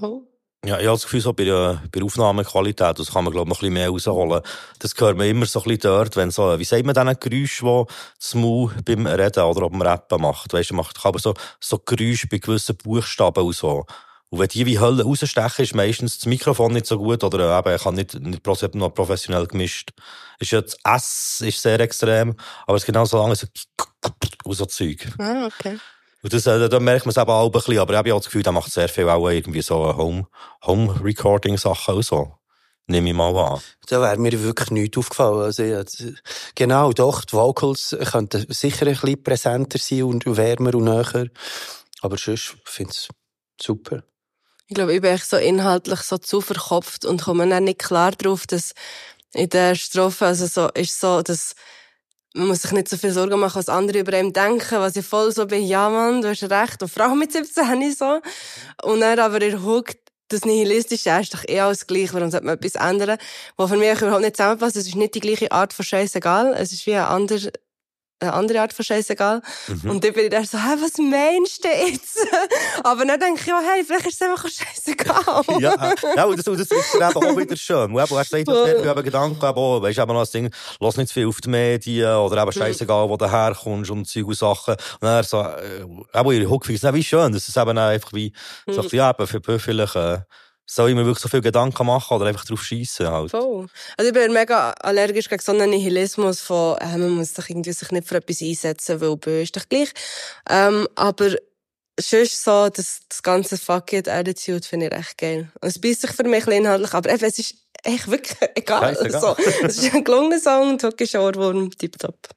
Oh. 0.00 0.22
Ja, 0.66 0.78
ich 0.78 0.86
habe 0.86 0.96
das 0.96 1.02
Gefühl, 1.02 1.20
so 1.20 1.34
bei 1.34 1.44
der, 1.44 1.82
bei 1.92 1.98
der 1.98 2.04
Aufnahmequalität, 2.04 2.98
das 2.98 3.12
kann 3.12 3.24
man, 3.24 3.34
glaube 3.34 3.50
ich, 3.50 3.56
ein 3.56 3.60
bisschen 3.60 3.74
mehr 3.74 3.90
rausholen. 3.90 4.40
Das 4.78 4.94
hört 4.98 5.18
man 5.18 5.26
immer 5.26 5.44
so 5.44 5.60
ein 5.60 5.64
bisschen 5.64 5.80
dort, 5.80 6.16
wenn 6.16 6.30
so, 6.30 6.58
wie 6.58 6.64
sagt 6.64 6.86
man 6.86 6.94
diesen 6.94 7.20
Geräusch, 7.20 7.60
die 7.60 7.92
das 8.18 8.34
Maul 8.34 8.70
beim 8.82 9.06
Reden 9.06 9.44
oder 9.44 9.68
beim 9.68 9.82
Rappen 9.82 10.22
macht. 10.22 10.54
Weißt 10.54 10.70
du, 10.70 10.74
macht 10.74 11.04
aber 11.04 11.18
so, 11.18 11.34
so 11.60 11.78
Geräusche 11.78 12.28
bei 12.28 12.38
gewissen 12.38 12.76
Buchstaben 12.76 13.44
und 13.44 13.54
so. 13.54 13.84
Und 14.30 14.38
wenn 14.38 14.48
die 14.48 14.64
wie 14.64 14.80
Hölle 14.80 15.04
rausstechen, 15.04 15.64
ist 15.64 15.74
meistens 15.74 16.18
das 16.18 16.26
Mikrofon 16.26 16.72
nicht 16.72 16.86
so 16.86 16.96
gut 16.96 17.22
oder 17.22 17.58
eben, 17.58 17.74
ich 17.74 17.82
kann 17.82 17.94
nicht, 17.94 18.14
nicht 18.14 18.74
noch 18.74 18.94
professionell 18.94 19.46
gemischt. 19.46 19.90
Ist 20.38 20.50
ja 20.50 20.62
das 20.62 20.78
S 20.82 21.42
ist 21.46 21.60
sehr 21.60 21.78
extrem, 21.78 22.36
aber 22.66 22.76
es 22.76 22.84
ist 22.84 22.86
genau 22.86 23.04
so 23.04 23.18
lange 23.18 23.36
so, 23.36 23.46
und 24.44 24.54
so 24.54 24.64
Zeug. 24.64 25.06
Ah, 25.18 25.46
okay. 25.46 25.78
Und 26.24 26.32
das, 26.32 26.46
äh, 26.46 26.70
da 26.70 26.80
merkt 26.80 27.04
man 27.04 27.10
es 27.10 27.18
eben 27.18 27.30
auch 27.30 27.44
ein 27.44 27.52
bisschen, 27.52 27.78
aber 27.78 27.92
ich 27.92 27.98
habe 27.98 28.14
auch 28.14 28.18
das 28.18 28.24
Gefühl, 28.24 28.42
der 28.42 28.52
macht 28.52 28.72
sehr 28.72 28.88
viel 28.88 29.06
auch 29.10 29.28
irgendwie 29.28 29.60
so 29.60 29.94
Home, 29.94 30.26
Home-Recording-Sachen 30.64 31.96
und 31.96 32.02
so. 32.02 32.32
Nehme 32.86 33.10
ich 33.10 33.14
mal 33.14 33.36
an. 33.36 33.60
Da 33.88 34.00
wäre 34.00 34.16
mir 34.16 34.42
wirklich 34.42 34.70
nichts 34.70 34.96
aufgefallen. 34.96 35.42
Also, 35.42 35.64
ja, 35.64 35.84
genau, 36.54 36.92
doch, 36.94 37.26
die 37.26 37.34
Vocals 37.34 37.94
könnten 38.10 38.46
sicher 38.48 38.86
ein 38.86 38.94
bisschen 38.94 39.22
präsenter 39.22 39.78
sein 39.78 40.04
und 40.04 40.24
wärmer 40.24 40.74
und 40.74 40.84
näher. 40.84 41.28
Aber 42.00 42.16
sonst 42.16 42.56
finde 42.64 42.92
ich 42.92 42.98
es 43.00 43.08
super. 43.60 44.02
Ich 44.66 44.74
glaube, 44.74 44.94
ich 44.94 45.02
bin 45.02 45.12
echt 45.12 45.28
so 45.28 45.36
inhaltlich 45.36 46.00
so 46.00 46.16
zu 46.16 46.40
verkopft 46.40 47.04
und 47.04 47.22
komme 47.22 47.46
dann 47.46 47.64
nicht 47.64 47.80
klar 47.80 48.12
drauf, 48.12 48.46
dass 48.46 48.72
in 49.34 49.50
der 49.50 49.74
Strophe, 49.74 50.24
also 50.24 50.46
so, 50.46 50.70
ist 50.70 50.98
so, 50.98 51.20
dass 51.20 51.54
man 52.34 52.48
muss 52.48 52.62
sich 52.62 52.72
nicht 52.72 52.88
so 52.88 52.96
viel 52.96 53.12
Sorgen 53.12 53.38
machen, 53.38 53.58
was 53.58 53.68
andere 53.68 54.00
über 54.00 54.18
ihn 54.18 54.32
denken, 54.32 54.78
was 54.80 54.96
ich 54.96 55.06
voll 55.06 55.32
so 55.32 55.46
bin, 55.46 55.64
ja 55.64 55.88
Mann, 55.88 56.20
du 56.20 56.28
hast 56.28 56.42
recht, 56.42 56.82
und 56.82 56.90
Frau 56.90 57.14
mit 57.14 57.32
17 57.32 57.92
so. 57.96 58.20
Und 58.82 59.00
dann 59.00 59.18
aber 59.20 59.38
der 59.38 59.62
Hook, 59.62 59.92
das 60.28 60.44
Nihilistische, 60.44 61.10
er 61.10 61.20
ist 61.20 61.32
doch 61.32 61.44
eh 61.46 61.60
alles 61.60 61.86
gleich, 61.86 62.12
warum 62.12 62.30
sollte 62.30 62.46
man 62.46 62.56
etwas 62.56 62.74
ändern, 62.74 63.18
was 63.56 63.70
für 63.70 63.76
mich 63.76 64.00
überhaupt 64.00 64.22
nicht 64.22 64.36
zusammenpasst, 64.36 64.76
es 64.76 64.88
ist 64.88 64.96
nicht 64.96 65.14
die 65.14 65.20
gleiche 65.20 65.52
Art 65.52 65.72
von 65.72 65.84
Scheißegal, 65.84 66.54
es 66.54 66.72
ist 66.72 66.86
wie 66.86 66.94
eine 66.94 67.06
andere, 67.06 67.52
eine 68.24 68.32
andere 68.34 68.60
Art 68.60 68.72
von 68.72 68.84
Scheißegal. 68.84 69.42
Und 69.84 70.04
dann 70.04 70.12
bin 70.12 70.24
ich 70.24 70.30
dann 70.30 70.44
so, 70.44 70.58
hä, 70.58 70.76
was 70.80 70.98
meinst 70.98 71.64
du 71.64 71.68
jetzt? 71.68 72.26
Aber 72.84 73.04
dann 73.04 73.18
denke 73.20 73.40
ich, 73.40 73.46
ja, 73.46 73.60
hey, 73.60 73.84
vielleicht 73.84 74.06
ist 74.06 74.20
es 74.20 74.28
einfach 74.28 74.48
scheißegal. 74.48 75.60
ja, 75.60 75.74
äh, 75.74 76.16
ja, 76.16 76.24
und 76.24 76.38
das, 76.38 76.46
und 76.48 76.58
das 76.58 76.70
ist 76.70 76.94
eben 76.94 77.04
auch 77.04 77.36
wieder 77.36 77.56
schön. 77.56 77.92
Und 77.92 77.98
eben, 77.98 78.06
du 78.06 78.18
hast 78.18 78.30
gesagt, 78.30 78.48
du 78.48 78.52
hast 78.52 78.96
eben 78.96 79.02
Gedanken, 79.02 79.44
eben, 79.44 79.58
oh, 79.58 79.82
weisst, 79.82 79.98
eben 79.98 80.12
noch 80.12 80.20
das 80.20 80.30
Ding, 80.30 80.50
lass 80.80 80.96
nicht 80.96 81.08
zu 81.08 81.14
viel 81.14 81.26
auf 81.26 81.40
die 81.40 81.48
Medien, 81.48 82.16
oder 82.16 82.42
eben 82.42 82.52
scheissegal, 82.52 83.08
wo 83.08 83.16
du 83.16 83.30
herkommst 83.30 83.90
und 83.90 84.06
Zeug 84.06 84.26
und 84.26 84.36
Sachen. 84.36 84.74
Und 84.74 85.02
dann 85.02 85.24
so, 85.24 85.40
äh, 85.42 85.80
eben, 85.80 86.30
ich 86.30 86.94
wie 86.94 87.04
schön, 87.04 87.32
dass 87.32 87.48
es 87.48 87.56
eben 87.56 87.78
einfach 87.78 88.12
wie, 88.12 88.32
so 88.66 88.82
bisschen, 88.82 88.98
ja, 88.98 89.10
eben, 89.10 89.26
für, 89.26 89.58
vielleicht, 89.58 89.96
äh, 89.96 90.18
soll 90.66 90.90
ich 90.90 90.94
mir 90.96 91.04
wirklich 91.04 91.22
so 91.22 91.28
viel 91.28 91.40
Gedanken 91.40 91.86
machen 91.86 92.16
oder 92.16 92.26
einfach 92.26 92.44
drauf 92.44 92.62
schiessen 92.62 93.08
halt. 93.08 93.30
Voll. 93.30 93.66
Also 93.96 94.08
ich 94.08 94.14
bin 94.14 94.32
mega 94.32 94.70
allergisch 94.80 95.28
gegen 95.28 95.42
so 95.42 95.52
einen 95.52 95.70
Nihilismus 95.70 96.40
von, 96.40 96.78
äh, 96.78 96.96
man 96.96 97.10
muss 97.10 97.34
sich 97.34 97.50
irgendwie 97.50 97.72
sich 97.72 97.90
nicht 97.90 98.08
für 98.08 98.16
etwas 98.16 98.40
einsetzen, 98.40 99.00
weil 99.00 99.16
bö 99.16 99.42
ist 99.42 99.56
doch 99.56 99.68
gleich. 99.68 99.90
Ähm, 100.48 100.88
aber 100.94 101.36
sonst 102.00 102.42
so, 102.42 102.68
das, 102.68 103.00
das 103.08 103.22
ganze 103.22 103.58
Fuck 103.58 103.92
it 103.92 104.08
Attitude 104.08 104.62
finde 104.62 104.86
ich 104.86 104.92
echt 104.92 105.18
geil. 105.18 105.52
Und 105.60 105.68
es 105.68 105.80
beißt 105.80 106.02
sich 106.02 106.10
für 106.12 106.24
mich 106.24 106.46
inhaltlich, 106.46 106.94
aber 106.94 107.10
eben, 107.12 107.24
es 107.24 107.38
ist 107.38 107.54
echt 107.82 108.10
wirklich 108.10 108.36
egal. 108.54 108.94
Scheissegal. 108.94 109.20
So, 109.20 109.36
es 109.64 109.78
ist 109.78 109.94
ein 109.94 110.04
gelungener 110.04 110.40
Song, 110.40 110.78
Tuck 110.78 111.00
ist 111.00 111.14
Ohrwurm, 111.14 111.70
tipptopp. 111.70 112.28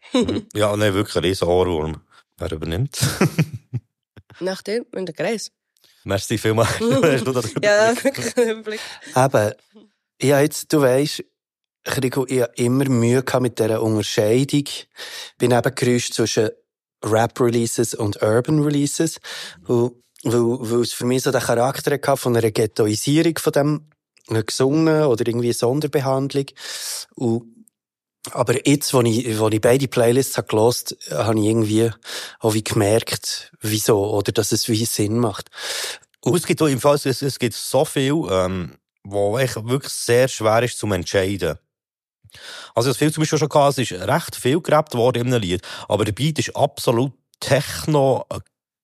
Ja, 0.54 0.76
nein, 0.76 0.94
wirklich 0.94 1.42
ein 1.42 1.48
Ohrwurm. 1.48 2.02
Wer 2.38 2.52
übernimmt? 2.52 3.00
Nach 4.40 4.62
dem, 4.62 4.86
in 4.96 5.06
der 5.06 5.16
Kreis. 5.16 5.52
Merci 6.08 6.38
vielmals. 6.38 6.70
Hast 6.80 7.28
du 7.28 7.34
da 7.34 7.42
den 7.42 7.62
Ja, 7.62 7.92
Überblick? 7.92 8.80
Eben, 9.14 9.52
ja, 10.22 10.40
jetzt, 10.40 10.72
du 10.72 10.82
Rico, 12.02 12.26
ich 12.28 12.42
habe 12.42 12.54
immer 12.56 12.86
Mühe 12.86 13.24
gehabt 13.24 13.42
mit 13.42 13.60
dieser 13.60 13.82
Unterscheidung. 13.82 14.64
Bin 15.38 15.52
eben 15.52 15.76
geräuscht 15.76 16.14
zwischen 16.14 16.50
Rap-Releases 17.04 17.94
und 17.94 18.22
Urban-Releases. 18.22 19.20
Weil, 19.64 19.92
weil, 20.24 20.82
es 20.82 20.94
für 20.94 21.06
mich 21.06 21.24
so 21.24 21.32
den 21.32 21.42
Charakter 21.42 21.92
hatte 21.92 22.18
von 22.18 22.38
einer 22.38 22.52
Ghettoisierung 22.52 23.38
von 23.38 23.52
dem 23.52 23.90
Gesungenen 24.46 25.04
oder 25.04 25.28
irgendwie 25.28 25.52
Sonderbehandlung. 25.52 26.46
Und 27.16 27.57
aber 28.34 28.68
jetzt, 28.68 28.94
wo 28.94 29.02
ich, 29.02 29.40
wo 29.40 29.50
ich 29.50 29.62
beide 29.62 29.88
Playlists 29.88 30.38
habe 30.38 30.48
gelost, 30.48 30.96
habe 31.12 31.40
ich 31.40 31.46
irgendwie 31.46 31.92
auch 32.40 32.54
wie 32.54 32.64
gemerkt, 32.64 33.52
wieso, 33.62 34.14
oder 34.14 34.32
dass 34.32 34.52
es 34.52 34.68
wie 34.70 34.86
Sinn 34.86 35.20
macht. 35.20 35.50
Und 36.22 36.36
es 36.36 36.46
gibt 36.46 36.62
im 36.62 36.80
Fall, 36.80 36.96
es, 36.96 37.06
es 37.06 37.40
gibt 37.40 37.56
so 37.56 37.86
viel, 37.86 38.14
ähm, 38.30 38.78
wo 39.04 39.38
echt 39.38 39.56
wirklich 39.56 39.94
sehr 39.94 40.28
schwer 40.28 40.64
ist 40.64 40.78
zum 40.78 40.92
entscheiden. 40.92 41.58
Also, 42.76 42.90
das 42.90 42.98
viel 42.98 43.12
zum 43.12 43.22
Beispiel 43.22 43.40
schon 43.40 43.50
gehabt, 43.50 43.78
es 43.78 43.92
ist 43.92 44.00
recht 44.00 44.36
viel 44.36 44.62
gerappt 44.62 44.96
worden 44.96 45.28
in 45.28 45.34
einem 45.34 45.42
Lied, 45.42 45.62
aber 45.88 46.06
der 46.06 46.12
Beat 46.12 46.40
ist 46.40 46.56
absolut 46.56 47.14
Techno, 47.40 48.26
äh, 48.30 48.40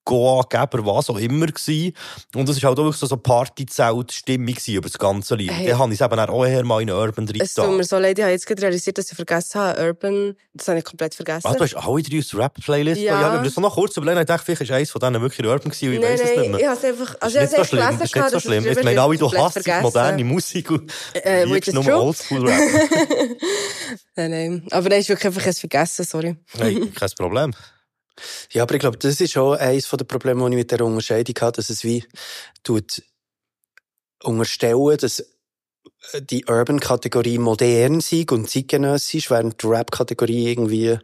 Goa-Geber, 0.05 0.85
was 0.85 1.09
auch 1.09 1.17
immer 1.17 1.47
gewesen. 1.47 1.93
Und 2.35 2.49
es 2.49 2.57
ist 2.57 2.63
halt 2.63 2.77
auch 2.79 2.83
wirklich 2.83 2.97
so 2.99 3.07
eine 3.07 3.17
Partyzelt-Stimmung 3.21 4.55
über 4.67 4.81
das 4.89 4.97
ganze 4.97 5.35
Lied. 5.35 5.51
Hey. 5.51 5.67
Dann 5.67 5.79
habe 5.79 5.93
ich 5.93 5.99
es 6.01 6.05
eben 6.05 6.19
auch 6.19 6.45
eher 6.45 6.63
mal 6.65 6.81
in 6.81 6.89
Urban 6.89 7.25
drin 7.25 7.41
Es 7.41 7.53
tut 7.53 7.71
mir 7.75 7.83
so 7.83 7.97
leid, 7.97 8.17
ich 8.17 8.23
habe 8.23 8.31
jetzt 8.33 8.45
gerade 8.45 8.61
realisiert, 8.63 8.97
dass 8.97 9.09
ich 9.09 9.15
vergessen 9.15 9.59
habe, 9.61 9.81
Urban, 9.81 10.35
das 10.53 10.67
habe 10.67 10.79
ich 10.79 10.85
komplett 10.85 11.15
vergessen. 11.15 11.47
Ah, 11.47 11.53
du 11.53 11.63
hast 11.63 11.75
alle 11.75 12.01
drei 12.03 12.19
aus 12.19 12.35
Rap-Playlist. 12.35 13.01
Ja. 13.01 13.13
Ja. 13.13 13.19
Ich 13.19 13.25
habe 13.25 13.37
mir 13.39 13.43
das 13.45 13.57
noch 13.57 13.73
kurz 13.75 13.97
überlegt, 13.97 14.19
ich 14.19 14.25
dachte, 14.25 14.45
vielleicht 14.45 14.61
ist 14.61 14.71
eins 14.71 14.91
von 14.91 14.99
denen 14.99 15.21
wirklich 15.21 15.45
Urban 15.47 15.71
gewesen, 15.71 15.93
ich 15.93 15.99
nein, 15.99 16.11
weiss 16.13 16.21
es 16.21 16.27
nicht 16.29 16.37
nein, 16.37 16.51
mehr. 16.51 16.59
ich 16.59 16.65
habe 16.67 16.77
es 16.77 16.83
einfach, 16.85 17.13
Das 17.15 17.21
also 17.21 17.39
ich 17.39 17.49
so 17.49 17.57
habe 17.57 17.65
schlimm, 17.67 17.79
das 17.81 17.93
es 17.95 18.03
ist 18.03 18.15
nicht 18.15 18.29
so 18.29 18.39
schlimm. 18.39 18.67
Ich 18.67 18.83
meine, 18.83 19.01
alle, 19.01 19.17
du 19.17 19.31
hasst 19.31 19.67
moderne 19.81 20.23
Musik 20.23 20.71
und 20.71 20.91
Äh, 21.13 21.45
liebst 21.45 21.69
is 21.69 21.73
nur. 21.73 21.85
Oldschool-Rap. 22.03 22.53
Nein, 24.15 24.31
nein. 24.31 24.67
Aber 24.71 24.89
nein, 24.89 24.99
ist 24.99 25.09
wirklich 25.09 25.25
einfach 25.25 25.45
es 25.47 25.59
vergessen, 25.59 26.05
sorry. 26.05 26.35
Hey, 26.57 26.79
kein 26.91 27.09
Problem. 27.17 27.53
Ja, 28.51 28.63
aber 28.63 28.75
ich 28.75 28.79
glaube, 28.79 28.97
das 28.97 29.19
ist 29.21 29.37
auch 29.37 29.53
eines 29.53 29.89
der 29.89 30.05
Probleme, 30.05 30.41
die 30.49 30.55
ich 30.55 30.57
mit 30.57 30.71
der 30.71 30.81
Unterscheidung 30.81 31.35
habe, 31.41 31.53
dass 31.53 31.69
es 31.69 31.83
wie 31.83 32.03
tut 32.63 33.01
unterstellen, 34.23 34.97
dass 34.97 35.23
die 36.29 36.45
Urban-Kategorie 36.45 37.37
modern 37.37 38.01
sei 38.01 38.25
und 38.29 38.49
zeitgenössisch, 38.49 39.29
während 39.31 39.61
die 39.61 39.67
Rap-Kategorie 39.67 40.51
irgendwie 40.51 40.97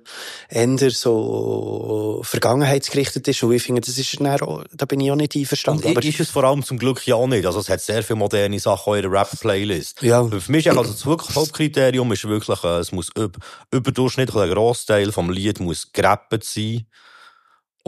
eher 0.50 0.92
so 0.92 2.22
vergangenheitsgerichtet 2.24 3.28
ist. 3.28 3.42
Und 3.44 3.54
ich 3.54 3.64
finde, 3.64 3.82
das 3.82 3.98
ist 3.98 4.20
dann 4.20 4.28
auch, 4.42 4.64
da 4.72 4.86
bin 4.86 5.00
ich 5.00 5.12
auch 5.12 5.16
nicht 5.16 5.36
einverstanden. 5.36 5.86
Und 5.86 5.98
aber 5.98 6.06
ist 6.06 6.20
es 6.20 6.30
vor 6.30 6.44
allem 6.44 6.64
zum 6.64 6.78
Glück 6.78 7.06
ja 7.08 7.16
auch 7.16 7.28
nicht. 7.28 7.46
Also 7.46 7.60
es 7.60 7.70
hat 7.70 7.82
sehr 7.82 8.04
viele 8.04 8.20
moderne 8.20 8.60
Sachen 8.60 8.96
in 8.96 9.02
der 9.04 9.12
Rap-Playlist. 9.12 10.02
Ja. 10.02 10.26
Für 10.26 10.52
mich 10.52 10.66
ist 10.66 10.78
also 10.78 10.92
das 10.92 11.06
wirklich 11.06 11.36
Hauptkriterium 11.36 12.12
ist 12.12 12.28
wirklich, 12.28 12.64
äh, 12.64 12.80
es 12.80 12.92
muss 12.92 13.10
über, 13.16 13.40
überdurchschnittlich 13.72 14.42
ein 14.42 14.50
Grossteil 14.50 15.12
vom 15.12 15.30
Lied 15.30 15.60
muss 15.60 15.92
gerappt 15.92 16.44
sein. 16.44 16.86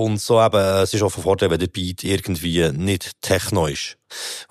Und 0.01 0.19
so 0.19 0.41
eben, 0.41 0.55
äh, 0.55 0.81
es 0.81 0.95
ist 0.95 1.03
auch 1.03 1.11
von 1.11 1.21
Vorteil, 1.21 1.51
wenn 1.51 1.59
der 1.59 1.67
Beat 1.67 2.03
irgendwie 2.03 2.71
nicht 2.71 3.21
Techno 3.21 3.67
ist. 3.67 3.97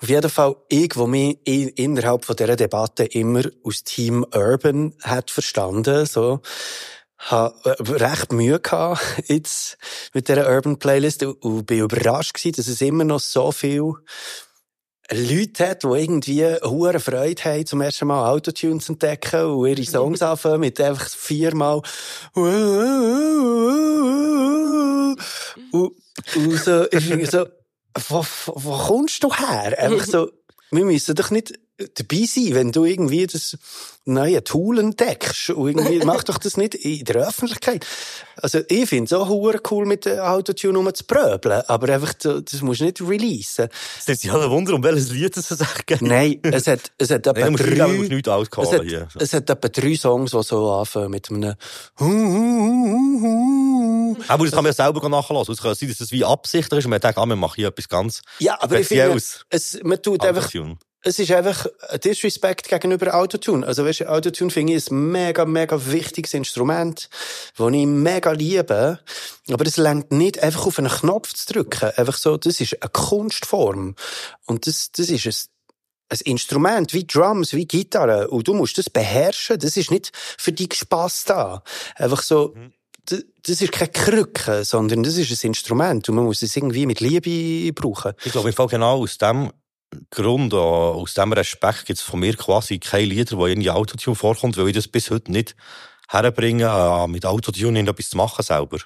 Auf 0.01 0.07
jeden 0.07 0.29
Fall, 0.29 0.55
ich, 0.69 0.95
wo 0.95 1.07
mich 1.07 1.39
in, 1.43 1.67
innerhalb 1.67 2.23
von 2.23 2.37
dieser 2.37 2.55
Debatte 2.55 3.03
immer 3.03 3.43
aus 3.61 3.83
Team 3.83 4.25
Urban 4.33 4.93
hat 5.01 5.29
verstanden, 5.29 6.05
so, 6.05 6.39
habe 7.17 7.53
recht 7.99 8.31
Mühe 8.31 8.61
gehabt 8.61 9.01
jetzt 9.27 9.77
mit 10.13 10.29
dieser 10.29 10.49
Urban 10.49 10.79
Playlist 10.79 11.21
und 11.21 11.65
bin 11.65 11.79
überrascht 11.79 12.33
gewesen, 12.33 12.55
dass 12.55 12.67
es 12.69 12.79
immer 12.79 13.03
noch 13.03 13.19
so 13.19 13.51
viel 13.51 13.95
Leute 15.13 15.69
hat, 15.69 15.83
die 15.83 15.87
irgendwie 15.87 16.45
hohe 16.63 16.99
Freude 16.99 17.43
haben, 17.43 17.65
zum 17.65 17.81
ersten 17.81 18.07
Mal 18.07 18.29
Autotune 18.29 18.79
zu 18.79 18.93
entdecken 18.93 19.45
und 19.45 19.67
ihre 19.67 19.83
Songs 19.83 20.21
anfangen 20.21 20.61
mit 20.61 20.79
einfach 20.79 21.09
viermal 21.09 21.81
und, 22.33 22.47
und 26.35 26.63
so, 26.63 26.85
ich 26.91 27.03
finde 27.03 27.25
so, 27.25 27.45
wo, 28.07 28.23
wo 28.55 28.77
kommst 28.77 29.21
du 29.23 29.33
her? 29.33 29.77
Einfach 29.77 30.05
so, 30.05 30.31
wir 30.71 30.85
müssen 30.85 31.15
doch 31.15 31.31
nicht 31.31 31.53
dabei 31.95 32.25
sein, 32.25 32.53
wenn 32.53 32.71
du 32.71 32.85
irgendwie 32.85 33.27
das 33.27 33.57
neue 34.05 34.43
Tool 34.43 34.79
entdeckst. 34.79 35.49
Und 35.51 35.69
irgendwie, 35.69 35.99
mach 36.05 36.23
doch 36.23 36.37
das 36.37 36.57
nicht 36.57 36.75
in 36.75 37.03
der 37.05 37.27
Öffentlichkeit. 37.27 37.85
Also, 38.37 38.59
ich 38.67 38.89
finde 38.89 39.05
es 39.05 39.13
auch 39.13 39.29
hure 39.29 39.59
cool, 39.69 39.85
mit 39.85 40.05
dem 40.05 40.19
Autotune 40.19 40.77
rum 40.77 40.93
zu 40.93 41.03
pröbeln. 41.03 41.61
Aber 41.67 41.93
einfach, 41.93 42.13
das 42.13 42.61
musst 42.61 42.81
du 42.81 42.85
nicht 42.85 43.01
releasen. 43.01 43.69
Es 43.99 44.07
ist 44.07 44.23
ja 44.23 44.39
ein 44.39 44.49
Wunder, 44.49 44.73
um 44.73 44.83
welches 44.83 45.11
Lied 45.11 45.35
es 45.37 45.47
sagen. 45.47 45.99
Nein, 46.01 46.39
es 46.43 46.67
hat, 46.67 46.91
es 46.97 47.09
hat 47.11 47.27
etwa 47.27 47.39
Nein, 47.39 47.55
drei, 47.55 47.87
nicht 47.87 48.27
es 48.27 48.71
hat, 48.71 48.83
hier. 48.83 49.07
es 49.19 49.33
hat 49.33 49.49
etwa 49.49 49.67
drei 49.67 49.95
Songs, 49.95 50.31
die 50.31 50.43
so 50.43 50.71
anfangen 50.71 51.11
mit 51.11 51.29
einem 51.29 51.55
Aber 54.27 54.45
das 54.45 54.53
kann 54.53 54.63
man 54.63 54.71
ja 54.71 54.73
selber 54.73 55.07
nachlassen. 55.09 55.53
Es 55.53 55.61
kann 55.61 55.75
sein, 55.75 55.89
dass 55.89 55.97
das 55.97 56.11
wie 56.11 56.23
absichtlich 56.25 56.79
ist 56.79 56.85
und 56.85 56.91
man 56.91 56.99
denkt, 56.99 57.17
ah, 57.17 57.25
wir 57.25 57.35
machen 57.35 57.55
hier 57.55 57.67
etwas 57.67 57.89
ganz 57.89 58.21
Ja, 58.39 58.57
aber 58.61 58.79
ich 58.79 58.87
finde, 58.87 59.03
Spezielles. 59.05 59.45
es, 59.49 59.79
man 59.83 60.01
tut 60.01 60.23
einfach 60.25 60.49
es 61.03 61.17
ist 61.17 61.31
einfach 61.31 61.65
ein 61.89 61.99
Disrespect 61.99 62.69
gegenüber 62.69 63.15
Autotune. 63.15 63.65
Also, 63.65 63.83
weißt 63.83 64.01
du, 64.01 64.09
Autotune 64.11 64.51
finde 64.51 64.73
ich 64.73 64.91
ein 64.91 65.11
mega, 65.11 65.45
mega 65.45 65.83
wichtiges 65.87 66.35
Instrument, 66.35 67.09
das 67.57 67.71
ich 67.73 67.85
mega 67.87 68.31
liebe. 68.33 68.99
Aber 69.49 69.65
es 69.65 69.77
lenkt 69.77 70.11
nicht 70.11 70.43
einfach 70.43 70.67
auf 70.67 70.77
einen 70.77 70.91
Knopf 70.91 71.33
zu 71.33 71.53
drücken. 71.53 71.89
Einfach 71.95 72.17
so, 72.17 72.37
das 72.37 72.61
ist 72.61 72.79
eine 72.83 72.91
Kunstform. 72.91 73.95
Und 74.45 74.67
das, 74.67 74.91
das 74.91 75.09
ist 75.09 75.25
ein, 75.25 75.33
ein 76.09 76.19
Instrument, 76.25 76.93
wie 76.93 77.07
Drums, 77.07 77.53
wie 77.53 77.65
Gitarre. 77.65 78.27
Und 78.27 78.47
du 78.47 78.53
musst 78.53 78.77
das 78.77 78.87
beherrschen. 78.91 79.57
Das 79.57 79.77
ist 79.77 79.89
nicht 79.89 80.11
für 80.37 80.51
dich 80.51 80.75
Spass 80.75 81.25
da. 81.25 81.63
Einfach 81.95 82.21
so, 82.21 82.49
d- 82.49 82.69
das 83.45 83.61
ist 83.61 83.71
keine 83.71 83.91
Krücke, 83.91 84.63
sondern 84.63 85.03
das 85.03 85.17
ist 85.17 85.43
ein 85.43 85.47
Instrument. 85.47 86.07
Und 86.09 86.15
man 86.15 86.25
muss 86.25 86.41
es 86.41 86.55
irgendwie 86.55 86.85
mit 86.85 86.99
Liebe 86.99 87.73
brauchen. 87.73 88.13
Ich 88.23 88.31
glaube, 88.31 88.49
im 88.49 88.55
Fall 88.55 88.67
genau 88.67 89.01
aus 89.01 89.17
dem 89.17 89.51
Grund, 90.09 90.53
aus 90.53 91.13
dem 91.15 91.33
Respekt 91.33 91.85
gibt 91.85 91.99
es 91.99 92.05
von 92.05 92.19
mir 92.19 92.35
quasi 92.35 92.79
keine 92.79 93.05
Lieder, 93.05 93.37
wo 93.37 93.47
irgendwie 93.47 93.71
Autotune 93.71 94.15
vorkommt, 94.15 94.57
weil 94.57 94.67
ich 94.69 94.75
das 94.75 94.87
bis 94.87 95.09
heute 95.09 95.31
nicht 95.31 95.55
herbringe, 96.07 96.65
äh, 96.65 97.07
mit 97.07 97.25
Autotune 97.25 97.79
etwas 97.79 98.09
zu 98.09 98.17
machen 98.17 98.43
selber. 98.43 98.77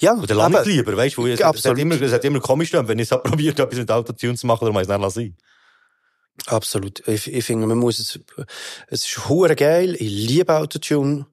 Ja, 0.00 0.14
lasse 0.14 0.32
ich 0.32 0.40
aber- 0.40 0.64
lieber, 0.64 0.96
weißt 0.96 1.16
du, 1.16 1.26
es, 1.26 1.40
es, 1.40 1.64
hat 1.64 1.78
immer, 1.78 2.00
es 2.00 2.12
hat 2.12 2.24
immer 2.24 2.40
komisch 2.40 2.70
gedacht, 2.70 2.88
wenn 2.88 2.98
ich 2.98 3.06
es 3.06 3.12
habe 3.12 3.22
probiert 3.28 3.58
etwas 3.58 3.78
mit 3.78 3.90
Autotune 3.90 4.34
zu 4.36 4.46
machen, 4.46 4.64
dann 4.66 4.72
muss 4.74 4.82
ich 4.82 4.88
es 4.88 5.00
dann 5.00 5.10
sein. 5.10 5.36
Absolut. 6.46 7.06
Ich, 7.06 7.32
ich 7.32 7.44
finde, 7.44 7.66
man 7.66 7.78
muss 7.78 7.98
es, 7.98 8.18
es 8.88 9.04
ist 9.06 9.28
hure 9.28 9.54
geil. 9.54 9.94
Ich 9.94 10.10
liebe 10.28 10.54
Autotune. 10.56 11.26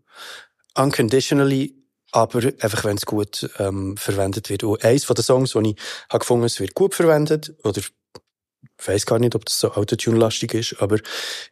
Unconditionally. 0.76 1.76
Aber 2.12 2.40
einfach, 2.40 2.84
wenn 2.84 2.98
es 2.98 3.06
gut, 3.06 3.50
ähm, 3.60 3.96
verwendet 3.98 4.50
wird. 4.50 4.64
Und 4.64 4.84
eins 4.84 5.06
von 5.06 5.16
den 5.16 5.24
Songs, 5.24 5.54
die 5.54 5.72
ich 5.72 5.76
habe 6.10 6.20
gefunden, 6.20 6.46
es 6.46 6.60
wird 6.60 6.76
gut 6.76 6.94
verwendet, 6.94 7.54
oder, 7.64 7.80
ich 7.80 8.88
weiss 8.88 9.06
gar 9.06 9.20
nicht, 9.20 9.36
ob 9.36 9.46
das 9.46 9.60
so 9.60 9.74
Autotune-lastig 9.74 10.54
ist, 10.54 10.76
aber, 10.82 10.98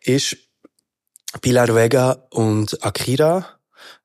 ist 0.02 0.38
Pilar 1.42 1.74
Vega 1.76 2.28
und 2.32 2.84
Akira. 2.84 3.60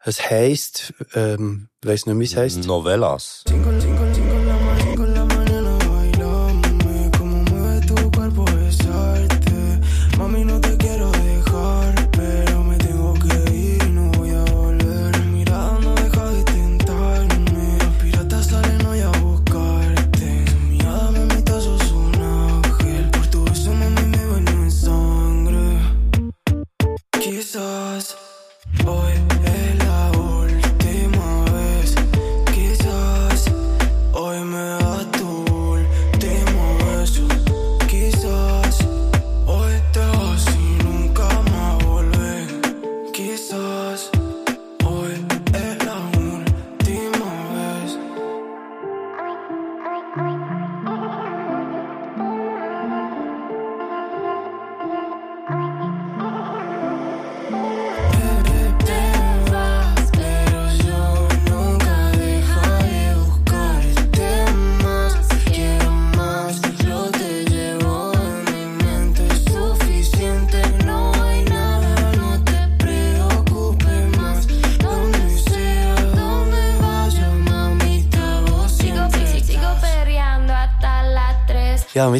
Es 0.04 0.30
heisst, 0.30 0.92
ähm, 1.14 1.68
weiss 1.82 2.06
nicht, 2.06 2.18
wie 2.18 2.24
es 2.24 2.36
heisst. 2.36 2.66
Novellas. 2.66 3.44
Con 3.48 3.93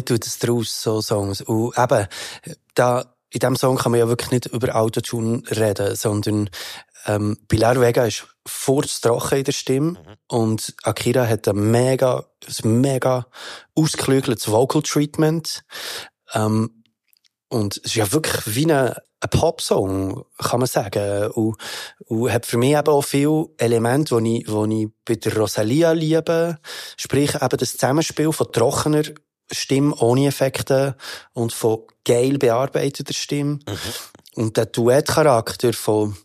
tut 0.05 0.25
es 0.25 0.39
draus, 0.39 0.81
so 0.81 1.01
Songs. 1.01 1.41
Und 1.41 1.77
eben, 1.77 2.07
da, 2.73 3.15
in 3.29 3.39
diesem 3.39 3.55
Song 3.55 3.77
kann 3.77 3.91
man 3.91 3.99
ja 3.99 4.07
wirklich 4.07 4.31
nicht 4.31 4.45
über 4.47 4.75
Autotune 4.75 5.43
reden, 5.49 5.95
sondern 5.95 6.49
ähm, 7.05 7.37
Pilar 7.47 7.79
Vega 7.79 8.05
ist 8.05 8.25
furztrocken 8.47 9.39
in 9.39 9.43
der 9.43 9.51
Stimme 9.51 10.17
und 10.27 10.73
Akira 10.83 11.27
hat 11.27 11.47
ein 11.47 11.71
mega, 11.71 12.25
ein 12.47 12.81
mega 12.81 13.27
ausgeklügeltes 13.75 14.49
Vocal 14.49 14.81
Treatment. 14.81 15.63
Ähm, 16.33 16.83
und 17.47 17.77
es 17.77 17.91
ist 17.91 17.95
ja 17.95 18.11
wirklich 18.11 18.55
wie 18.55 18.71
ein, 18.71 18.93
ein 19.19 19.29
Popsong, 19.29 20.25
kann 20.39 20.59
man 20.59 20.67
sagen. 20.67 21.31
Und, 21.31 21.57
und 22.05 22.31
hat 22.31 22.45
für 22.45 22.57
mich 22.57 22.71
eben 22.71 22.87
auch 22.87 23.03
viele 23.03 23.45
Elemente, 23.57 24.19
die 24.21 24.39
ich, 24.39 24.45
die 24.45 24.83
ich 24.83 24.89
bei 25.05 25.15
der 25.15 25.37
Rosalia 25.37 25.91
liebe. 25.91 26.57
Sprich 26.97 27.35
eben 27.35 27.57
das 27.57 27.73
Zusammenspiel 27.73 28.31
von 28.31 28.51
trockener 28.51 29.03
Stimme 29.51 29.95
ohne 29.95 30.27
Effekte 30.27 30.95
und 31.33 31.53
von 31.53 31.83
geil 32.03 32.37
bearbeiteter 32.37 33.13
Stimme. 33.13 33.59
Und 34.35 34.57
der 34.57 34.65
Duettcharakter 34.67 35.73
von 35.73 36.17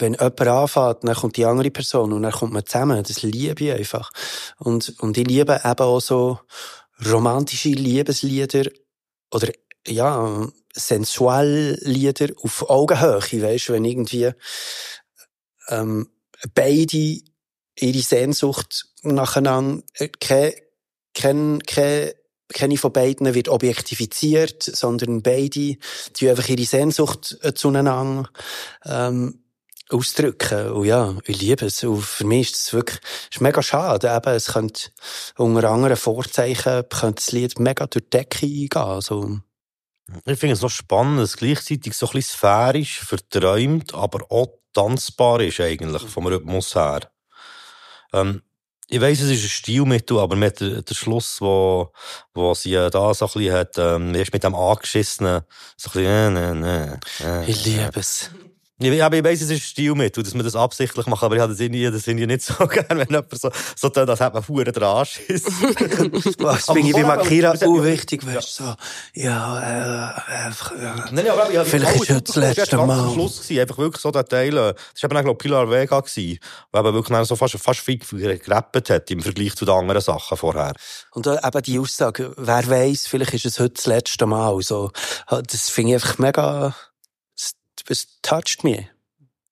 wenn 0.00 0.14
jemand 0.14 0.40
anfängt, 0.40 1.04
dann 1.04 1.14
kommt 1.14 1.36
die 1.36 1.44
andere 1.44 1.70
Person 1.70 2.12
und 2.12 2.22
dann 2.22 2.32
kommt 2.32 2.52
man 2.52 2.64
zusammen. 2.64 3.02
Das 3.02 3.22
liebe 3.22 3.64
ich 3.64 3.72
einfach. 3.72 4.10
Und, 4.58 4.94
und 5.00 5.18
ich 5.18 5.26
liebe 5.26 5.60
eben 5.64 5.78
auch 5.80 6.00
so 6.00 6.38
romantische 7.04 7.70
Liebeslieder 7.70 8.70
oder, 9.32 9.48
ja, 9.86 10.48
Sensuallieder 10.72 12.28
auf 12.42 12.68
Augenhöhe, 12.70 13.42
weisst, 13.42 13.70
wenn 13.70 13.84
irgendwie, 13.84 14.30
ähm, 15.68 16.08
beide 16.54 17.18
ihre 17.80 18.02
Sehnsucht 18.02 18.86
nacheinander, 19.02 19.82
äh, 19.94 20.08
keine, 20.08 20.54
keine, 21.18 21.58
keine 21.58 22.14
keine 22.52 22.76
von 22.78 22.92
beiden 22.92 23.34
wird 23.34 23.48
objektifiziert, 23.48 24.62
sondern 24.62 25.22
beide 25.22 25.76
die 26.16 26.30
einfach 26.30 26.48
ihre 26.48 26.64
Sehnsucht 26.64 27.36
äh, 27.42 27.52
zueinander 27.52 28.28
ähm, 28.84 29.42
ausdrücken. 29.90 30.70
Und 30.72 30.86
ja, 30.86 31.14
ich 31.24 31.40
liebe 31.40 31.66
es. 31.66 31.82
Und 31.84 32.02
für 32.02 32.24
mich 32.24 32.52
ist 32.52 32.56
es 32.56 32.72
wirklich 32.72 33.00
ist 33.30 33.40
mega 33.40 33.62
schade. 33.62 34.08
Eben, 34.14 34.34
es 34.34 34.52
könnte 34.52 34.90
unter 35.36 35.70
anderen 35.70 35.96
Vorzeichen 35.96 36.84
könnte 36.88 37.22
das 37.22 37.32
Lied 37.32 37.58
mega 37.58 37.86
durch 37.86 38.04
die 38.04 38.10
Decke 38.10 38.46
eingehen. 38.46 38.82
Also, 38.82 39.40
Ich 40.24 40.38
finde 40.38 40.54
es 40.54 40.62
noch 40.62 40.70
spannend, 40.70 41.20
dass 41.20 41.36
gleichzeitig 41.36 41.94
so 41.94 42.06
ein 42.06 42.12
bisschen 42.12 42.36
sphärisch, 42.36 43.00
verträumt, 43.00 43.94
aber 43.94 44.24
auch 44.30 44.48
tanzbar 44.72 45.40
ist 45.40 45.60
eigentlich, 45.60 46.02
vom 46.02 46.26
Rhythmus 46.26 46.74
her. 46.74 47.10
Ähm, 48.12 48.42
ich 48.90 49.00
weiss, 49.00 49.20
es 49.20 49.30
ist 49.30 49.44
ein 49.44 49.48
Stilmittel, 49.48 50.18
aber 50.18 50.34
mit 50.34 50.60
der, 50.60 50.82
der 50.82 50.94
Schluss, 50.94 51.40
wo, 51.40 51.92
wo 52.32 52.54
sie 52.54 52.74
äh, 52.74 52.90
da 52.90 53.12
so 53.12 53.26
ein 53.26 53.30
bisschen 53.32 53.54
hat, 53.54 53.78
ähm, 53.78 54.14
erst 54.14 54.32
mit 54.32 54.42
dem 54.44 54.54
angeschissenen, 54.54 55.42
so 55.76 55.90
ein 55.90 55.92
bisschen, 55.92 56.36
äh, 56.36 56.54
ne, 56.54 57.00
ne, 57.20 57.44
ich 57.46 57.64
liebe 57.64 58.00
es. 58.00 58.30
Ich, 58.80 59.02
aber 59.02 59.16
ich 59.16 59.24
weiss, 59.24 59.40
es 59.40 59.50
ist 59.50 59.58
ein 59.58 59.60
Stilmittel, 59.60 60.22
dass 60.22 60.34
man 60.34 60.44
das 60.44 60.54
absichtlich 60.54 61.06
macht, 61.06 61.24
aber 61.24 61.34
ich 61.34 61.40
habe 61.40 61.52
das 61.52 61.60
irgendwie, 61.60 61.90
das 61.90 62.04
finde 62.04 62.22
ich 62.22 62.28
nicht 62.28 62.42
so 62.42 62.54
gern, 62.68 62.86
wenn 62.90 63.08
jemand 63.08 63.36
so, 63.36 63.50
so 63.74 63.88
tut, 63.88 64.08
als 64.08 64.20
hätte 64.20 64.34
man 64.34 64.46
Huren 64.46 64.72
dran 64.72 65.04
schissen. 65.04 65.52
Das 66.38 66.64
finde 66.66 66.88
ich 66.88 66.92
bei 66.92 67.04
Akira 67.04 67.50
auch 67.50 67.82
wichtig, 67.82 68.24
weißt 68.24 68.60
du, 68.60 68.64
so, 68.64 68.74
ja, 69.14 69.58
äh, 69.58 70.44
einfach, 70.46 70.72
ja. 70.80 71.06
Nein, 71.10 71.28
aber 71.28 71.50
ich, 71.50 71.68
Vielleicht 71.68 72.02
ist 72.02 72.08
ja 72.08 72.20
das 72.20 72.36
letzte 72.36 72.76
Mal. 72.76 73.12
Schluss 73.12 73.42
gewesen, 73.42 73.60
einfach 73.60 73.78
wirklich 73.78 74.02
so 74.02 74.12
der 74.12 74.24
Teil, 74.24 74.56
äh, 74.56 74.74
das 74.94 75.02
war 75.02 75.10
eben, 75.10 75.24
glaube 75.24 75.38
Pilar 75.38 75.68
Vega 75.68 75.98
gewesen, 75.98 76.38
der 76.72 76.80
eben 76.80 76.94
wirklich 76.94 77.26
so 77.26 77.34
fast, 77.34 77.58
fast 77.58 77.80
viel 77.80 77.98
gerappt 77.98 78.90
hat 78.90 79.10
im 79.10 79.22
Vergleich 79.22 79.56
zu 79.56 79.64
den 79.64 79.74
anderen 79.74 80.00
Sachen 80.00 80.36
vorher. 80.36 80.74
Und 81.12 81.26
eben 81.26 81.62
die 81.62 81.78
Aussage, 81.80 82.32
wer 82.36 82.68
weiß, 82.68 83.08
vielleicht 83.08 83.34
ist 83.34 83.46
es 83.46 83.58
heute 83.58 83.74
das 83.74 83.86
letzte 83.86 84.26
Mal, 84.26 84.60
so, 84.62 84.92
das 85.28 85.68
finde 85.68 85.90
ich 85.90 85.94
einfach 85.96 86.18
mega, 86.18 86.74
es, 87.88 88.20
toucht 88.22 88.64
mich. 88.64 88.86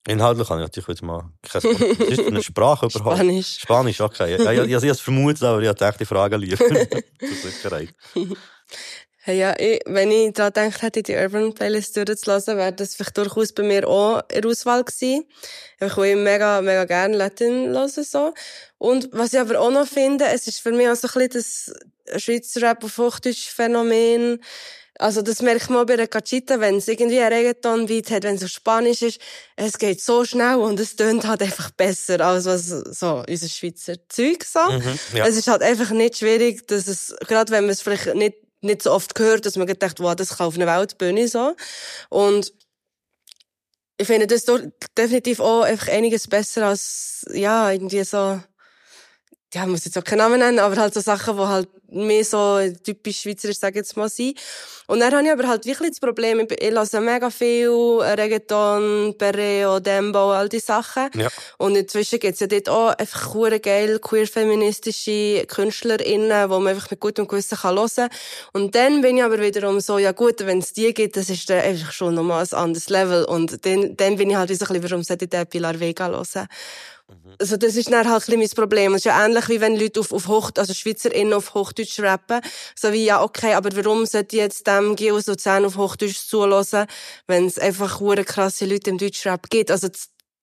Inhaltlich 0.07 0.49
habe 0.49 0.61
ich 0.61 0.67
natürlich 0.67 0.89
wieder 0.89 1.07
mal 1.07 1.33
kein 1.43 1.63
Was 1.65 2.09
ist 2.09 2.27
eine 2.27 2.43
Sprache 2.43 2.87
überhaupt? 2.87 3.17
Spanisch. 3.17 3.59
Spanisch, 3.59 4.01
okay. 4.01 4.37
Ja, 4.37 4.53
ich, 4.53 4.61
ich, 4.61 4.69
ich 4.69 4.75
habe 4.75 4.89
es 4.89 5.01
vermutet, 5.01 5.43
aber 5.43 5.61
ich 5.61 5.69
echt 5.69 6.01
die 6.01 6.05
Frage 6.05 6.37
lieber. 6.37 6.57
Zur 7.19 7.51
Sicherheit. 7.51 7.95
Hey, 9.29 9.41
ja, 9.41 9.59
ich, 9.59 9.81
wenn 9.87 10.13
ich 10.13 10.35
daran 10.35 10.53
gedacht 10.53 10.83
hätte, 10.83 11.03
die 11.03 11.17
Urban 11.17 11.53
Playlist 11.53 11.97
durchzulassen, 11.97 12.57
wäre 12.59 12.73
das 12.73 12.95
vielleicht 12.95 13.19
durchaus 13.19 13.53
bei 13.53 13.65
mir 13.65 13.89
auch 13.89 14.23
in 14.33 14.43
der 14.43 14.49
Auswahl 14.49 14.85
gewesen. 14.85 15.25
Ich 15.81 15.97
mega, 15.97 16.63
mega 16.63 16.85
gerne 16.85 17.17
Latin 17.17 17.75
höre, 17.75 17.89
so. 17.89 18.35
Und 18.79 19.09
was 19.11 19.33
ich 19.33 19.41
aber 19.41 19.59
auch 19.59 19.73
noch 19.73 19.89
finde, 19.89 20.27
es 20.27 20.47
ist 20.47 20.61
für 20.61 20.71
mich 20.71 20.89
auch 20.89 20.95
so 20.95 21.09
ein 21.09 21.29
bisschen 21.29 21.75
das 22.13 22.23
Schweizer 22.23 22.63
Rap 22.63 22.85
auf 22.85 22.99
Hochdeutsch 22.99 23.49
Phänomen. 23.49 24.41
Also, 24.99 25.23
das 25.23 25.43
merkt 25.43 25.69
man 25.71 25.83
auch 25.83 25.87
bei 25.87 25.97
der 25.97 26.09
Cachita, 26.09 26.61
wenn 26.61 26.77
es 26.77 26.89
irgendwie 26.89 27.21
ein 27.21 27.33
Reggaeton-Beat 27.33 28.11
hat, 28.11 28.23
wenn 28.25 28.37
es 28.37 28.45
auf 28.45 28.51
Spanisch 28.51 29.03
ist, 29.03 29.21
es 29.57 29.79
geht 29.79 30.01
so 30.01 30.25
schnell 30.25 30.57
und 30.57 30.81
es 30.81 30.97
tönt 30.97 31.27
halt 31.27 31.43
einfach 31.43 31.71
besser 31.71 32.21
als 32.21 32.47
was, 32.47 32.67
so, 32.69 33.23
unser 33.29 33.49
Schweizer 33.49 33.95
Zeug, 34.09 34.45
so. 34.45 34.61
Mhm, 34.71 34.99
ja. 35.15 35.27
Es 35.27 35.37
ist 35.37 35.49
halt 35.49 35.63
einfach 35.63 35.91
nicht 35.91 36.19
schwierig, 36.19 36.67
dass 36.67 36.89
es, 36.89 37.15
gerade 37.27 37.53
wenn 37.53 37.65
man 37.65 37.71
es 37.71 37.83
vielleicht 37.83 38.15
nicht, 38.15 38.37
nicht 38.63 38.83
so 38.83 38.93
oft 38.93 39.19
hört, 39.19 39.45
dass 39.45 39.57
man 39.57 39.67
gedacht, 39.67 40.01
wow, 40.01 40.15
das 40.15 40.39
kann 40.39 40.47
auf 40.47 40.57
einer 40.57 40.67
Weltbühne, 40.67 41.29
so. 41.29 41.55
Und, 42.09 42.53
ich 43.99 44.07
finde 44.07 44.27
das 44.27 44.45
definitiv 44.97 45.41
auch 45.41 45.63
einfach 45.63 45.89
einiges 45.89 46.29
besser 46.29 46.67
als, 46.67 47.25
ja, 47.33 47.71
irgendwie 47.71 48.05
so, 48.05 48.41
ja, 49.57 49.63
ich 49.63 49.69
muss 49.69 49.87
jetzt 49.87 49.97
auch 49.97 50.05
keinen 50.05 50.19
Namen 50.19 50.39
nennen, 50.39 50.59
aber 50.59 50.77
halt 50.77 50.93
so 50.93 51.01
Sachen, 51.01 51.35
die 51.35 51.43
halt 51.43 51.69
mehr 51.89 52.25
so 52.25 52.59
typisch 52.85 53.23
schweizerisch, 53.23 53.59
sag 53.59 53.71
ich 53.71 53.77
jetzt 53.77 53.97
mal, 53.97 54.11
sind. 54.11 54.39
Und 54.87 55.01
dann 55.01 55.15
habe 55.15 55.25
ich 55.25 55.33
aber 55.33 55.49
halt 55.49 55.65
wirklich 55.65 55.91
das 55.91 56.01
Problem, 56.01 56.41
ich 56.41 56.53
ich 56.61 56.71
höre 56.71 57.01
mega 57.01 57.31
viel 57.31 57.71
Reggaeton, 57.71 59.15
Perreo, 59.17 59.81
Dembo, 59.81 60.33
all 60.33 60.51
die 60.51 60.61
Sachen. 60.61 61.09
Ja. 61.15 61.29
Und 61.57 61.75
inzwischen 61.75 62.19
gibt's 62.19 62.41
ja 62.41 62.49
dort 62.49 62.69
auch 62.69 62.89
einfach 62.99 63.33
hure 63.33 63.59
geil 63.59 63.99
queer-feministische 63.99 65.47
KünstlerInnen, 65.47 66.51
wo 66.51 66.59
man 66.59 66.75
einfach 66.75 66.91
mit 66.91 67.01
gutem 67.01 67.27
Gewissen 67.27 67.57
kann 67.57 67.77
hören 67.77 68.11
Und 68.53 68.75
dann 68.75 69.01
bin 69.01 69.17
ich 69.17 69.25
aber 69.25 69.41
wiederum 69.41 69.81
so, 69.81 69.97
ja 69.97 70.13
gut, 70.13 70.41
wenn 70.41 70.59
es 70.59 70.75
die 70.75 70.93
gibt, 70.93 71.17
das 71.17 71.31
ist 71.31 71.49
dann 71.49 71.61
einfach 71.61 71.93
schon 71.93 72.15
nochmal 72.15 72.45
ein 72.45 72.59
anderes 72.59 72.91
Level. 72.91 73.25
Und 73.25 73.65
dann, 73.65 73.97
dann 73.97 74.17
bin 74.17 74.29
ich 74.29 74.37
halt 74.37 74.51
wie 74.51 74.55
so 74.55 74.67
ein 74.67 74.75
bisschen, 74.75 74.91
warum 74.91 75.03
sollte 75.03 75.25
ich 75.25 75.31
den 75.31 75.47
Pilar 75.47 75.81
Vega 75.81 76.09
hören? 76.09 76.47
Also 77.39 77.57
das 77.57 77.77
ist 77.77 77.91
dann 77.93 78.09
halt 78.11 78.23
ein 78.29 78.39
bisschen 78.39 78.39
mein 78.41 78.49
Problem. 78.51 78.95
Es 78.95 79.01
ist 79.01 79.05
ja 79.05 79.25
ähnlich, 79.25 79.49
wie 79.49 79.61
wenn 79.61 79.77
Leute 79.79 80.01
auf, 80.01 80.13
auf 80.13 80.27
Hoch, 80.27 80.51
also 80.57 80.73
SchweizerInnen 80.75 81.35
auf 81.35 81.55
Hochdeutsch 81.55 82.01
rappen. 82.01 82.41
So 82.75 82.93
wie, 82.93 83.05
ja, 83.05 83.23
okay, 83.23 83.55
aber 83.55 83.71
warum 83.77 84.07
sollte 84.07 84.37
ich 84.37 84.43
jetzt 84.43 84.67
dem 84.67 84.97
Gil 84.97 85.13
Luzern 85.13 85.65
auf 85.65 85.77
Hochdeutsch 85.77 86.27
zulassen, 86.29 86.87
wenn 87.27 87.47
es 87.47 87.59
einfach 87.59 88.01
hure 88.01 88.25
krasse 88.25 88.65
Leute 88.67 88.91
im 88.91 88.99
Deutschrap 88.99 89.49
gibt? 89.51 89.71
Also 89.71 89.89
die 89.89 89.99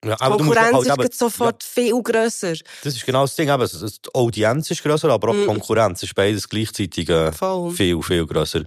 Ja, 0.06 0.16
aber 0.20 0.38
musst 0.38 0.50
Konkurrenz 0.50 0.74
halt 0.74 0.86
ist 0.86 0.92
eben- 0.94 1.02
gerade 1.02 1.16
sofort 1.16 1.64
viel 1.64 2.02
grösser. 2.04 2.54
Das 2.84 2.94
ist 2.96 3.06
genau 3.06 3.22
das 3.24 3.36
Ding. 3.36 3.50
Eben, 3.50 3.68
die 3.68 4.10
Audienz 4.14 4.72
ist 4.72 4.84
grösser, 4.84 5.10
aber 5.10 5.30
auch 5.30 5.36
die 5.36 5.46
Konkurrenz 5.46 6.04
ist 6.04 6.14
beides 6.16 6.48
gleichzeitig 6.48 7.10
äh, 7.10 7.32
Mm. 7.32 7.72
Viel, 7.72 8.02
viel 8.04 8.26
grösser. 8.26 8.64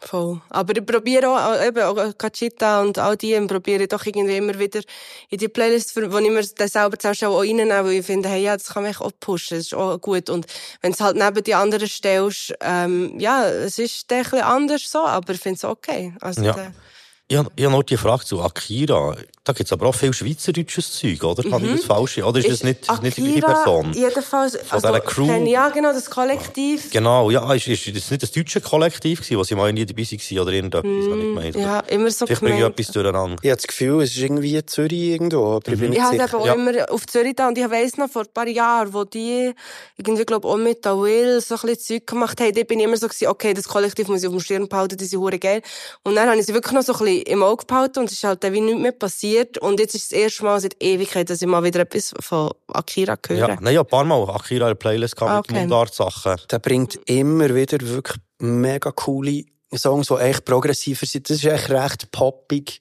Voll. 0.00 0.40
Aber 0.50 0.76
ich 0.76 0.84
probiere 0.86 1.28
auch, 1.28 1.54
äh, 1.60 1.68
eben, 1.68 1.82
auch 1.82 2.16
Cachita 2.16 2.80
und 2.82 2.98
all 2.98 3.16
die, 3.16 3.38
probiere 3.46 3.82
ich 3.82 3.88
doch 3.88 4.04
irgendwie 4.06 4.36
immer 4.36 4.58
wieder 4.58 4.80
in 5.28 5.38
die 5.38 5.48
Playlist, 5.48 5.96
wo 5.96 6.18
ich 6.18 6.30
mir 6.30 6.42
das 6.56 6.72
selber 6.72 6.98
zuerst 6.98 7.24
auch 7.24 7.40
reinnehmen, 7.40 7.84
weil 7.84 7.92
ich 7.94 8.06
finde, 8.06 8.28
hey, 8.28 8.42
ja, 8.42 8.56
das 8.56 8.68
kann 8.68 8.84
mich 8.84 9.00
auch 9.00 9.10
pushen, 9.18 9.56
das 9.58 9.66
ist 9.66 9.74
auch 9.74 9.98
gut. 10.00 10.30
Und 10.30 10.46
wenn 10.82 10.92
es 10.92 11.00
halt 11.00 11.16
neben 11.16 11.42
die 11.42 11.54
anderen 11.54 11.88
stellst, 11.88 12.54
ähm, 12.60 13.18
ja, 13.18 13.48
es 13.48 13.78
ist 13.78 14.10
ein 14.12 14.22
bisschen 14.22 14.40
anders 14.42 14.90
so, 14.90 15.00
aber 15.04 15.32
ich 15.34 15.40
finde 15.40 15.56
es 15.56 15.64
okay. 15.64 16.14
Also, 16.20 16.42
Ja. 16.42 16.52
der- 16.52 16.72
Ich 17.30 17.36
habe 17.36 17.50
ich 17.56 17.64
hab 17.66 17.72
noch 17.72 17.82
die 17.82 17.98
Frage 17.98 18.24
zu 18.24 18.40
Akira. 18.40 19.14
Da 19.44 19.52
gibt 19.54 19.66
es 19.66 19.72
aber 19.72 19.86
auch 19.86 19.94
viel 19.94 20.12
schweizerdeutsches 20.12 20.92
Zeug, 20.92 21.22
oder? 21.24 21.50
Habe 21.50 21.66
ich 21.66 21.72
das 21.76 21.84
falsch? 21.84 22.18
Oder 22.18 22.38
ist 22.38 22.50
das 22.50 22.62
nicht, 22.64 22.86
nicht 23.02 23.16
die 23.16 23.22
gleiche 23.22 23.38
Mhm. 23.38 23.44
Akira, 23.44 23.52
Person? 23.64 23.92
Jedenfalls, 23.94 24.56
also, 24.70 24.88
dieser 24.88 25.00
Crew? 25.00 25.26
kenn- 25.26 25.46
Ja, 25.46 25.68
genau, 25.70 25.92
das 25.92 26.08
Kollektiv. 26.10 26.90
Genau, 26.90 27.30
ja, 27.30 27.50
ist, 27.54 27.66
ist 27.66 27.86
das 27.96 28.10
nicht 28.10 28.22
das 28.22 28.30
deutsche 28.32 28.60
Kollektiv 28.62 29.20
gewesen, 29.20 29.38
wo 29.38 29.44
sie 29.44 29.54
mal 29.54 29.72
nie 29.72 29.84
dabei 29.86 30.02
waren 30.02 30.38
oder 30.40 30.52
irgendetwas, 30.52 30.84
habe 30.84 31.16
ich 31.18 31.22
gemeint. 31.24 31.56
Mm, 31.56 31.60
Ja, 31.60 31.80
immer 31.80 32.10
so 32.10 32.26
Vielleicht 32.26 32.42
bringe 32.42 32.58
ich 32.60 32.64
etwas 32.64 32.86
durcheinander. 32.88 33.36
Ich 33.42 33.50
habe 33.50 33.56
das 33.56 33.66
Gefühl, 33.66 34.02
es 34.02 34.10
ist 34.10 34.18
irgendwie 34.18 34.64
Zürich 34.66 34.92
irgendwo, 34.92 35.56
aber 35.56 35.72
ich 35.72 35.78
bin 35.80 35.90
nicht 35.90 35.98
Ich 35.98 36.04
habe 36.04 36.16
sicher. 36.18 36.38
auch 36.38 36.46
Ja. 36.46 36.52
immer 36.54 36.90
auf 36.92 37.06
Zürich 37.06 37.34
da 37.36 37.48
und 37.48 37.56
ich 37.58 37.70
weiss 37.70 37.96
noch 37.98 38.10
vor 38.10 38.22
ein 38.22 38.28
paar 38.32 38.48
Jahren, 38.48 38.92
wo 38.92 39.04
die 39.04 39.52
irgendwie, 39.98 40.24
glaub 40.26 40.44
auch 40.46 40.56
mit 40.56 40.82
der 40.84 40.98
Will 40.98 41.40
so 41.42 41.54
ein 41.56 41.60
bisschen 41.62 41.78
Zeug 42.00 42.06
gemacht 42.06 42.38
haben, 42.40 42.52
dort 42.54 42.68
bin 42.68 42.80
ich 42.80 42.84
immer 42.86 42.96
so 42.98 43.06
gewesen, 43.08 43.28
okay, 43.28 43.52
das 43.54 43.66
Kollektiv 43.68 44.08
muss 44.08 44.20
ich 44.22 44.28
auf 44.28 44.34
dem 44.34 44.40
Schirm 44.40 44.68
behalten, 44.68 44.96
die 44.98 45.04
sind 45.06 45.20
hure 45.20 45.38
geil. 45.38 45.62
Und 46.04 46.14
dann 46.16 46.28
habe 46.28 46.38
ich 46.38 46.44
sie 46.46 46.52
wirklich 46.54 46.74
noch 46.74 46.82
so 46.82 46.92
ein 46.92 46.98
bisschen 46.98 47.17
im 47.22 47.42
Auge 47.42 47.64
behalten 47.66 48.00
und 48.00 48.06
es 48.06 48.12
ist 48.12 48.24
halt 48.24 48.42
dann 48.44 48.52
wie 48.52 48.60
nichts 48.60 48.80
mehr 48.80 48.92
passiert. 48.92 49.58
Und 49.58 49.80
jetzt 49.80 49.94
ist 49.94 50.04
es 50.04 50.08
das 50.10 50.18
erste 50.18 50.44
Mal 50.44 50.60
seit 50.60 50.82
Ewigkeit, 50.82 51.28
dass 51.30 51.42
ich 51.42 51.48
mal 51.48 51.62
wieder 51.64 51.80
etwas 51.80 52.14
von 52.20 52.50
Akira 52.68 53.16
höre. 53.26 53.36
Ja, 53.36 53.58
nein, 53.60 53.74
ja, 53.74 53.80
ein 53.80 53.86
paar 53.86 54.04
Mal 54.04 54.28
Akira 54.30 54.66
in 54.66 54.70
der 54.70 54.74
Playlist 54.74 55.16
gehabt 55.16 55.32
Ah, 55.32 55.36
mit 55.38 55.50
okay. 55.50 55.60
Mundart-Sachen. 55.60 56.36
Der 56.50 56.58
bringt 56.58 56.98
immer 57.06 57.54
wieder 57.54 57.78
wirklich 57.80 58.18
mega 58.38 58.90
coole 58.92 59.44
Songs, 59.76 60.08
die 60.08 60.14
echt 60.14 60.44
progressiver 60.44 61.04
sind. 61.04 61.28
Das 61.28 61.38
ist 61.38 61.44
echt 61.44 61.70
recht 61.70 62.10
poppig. 62.10 62.80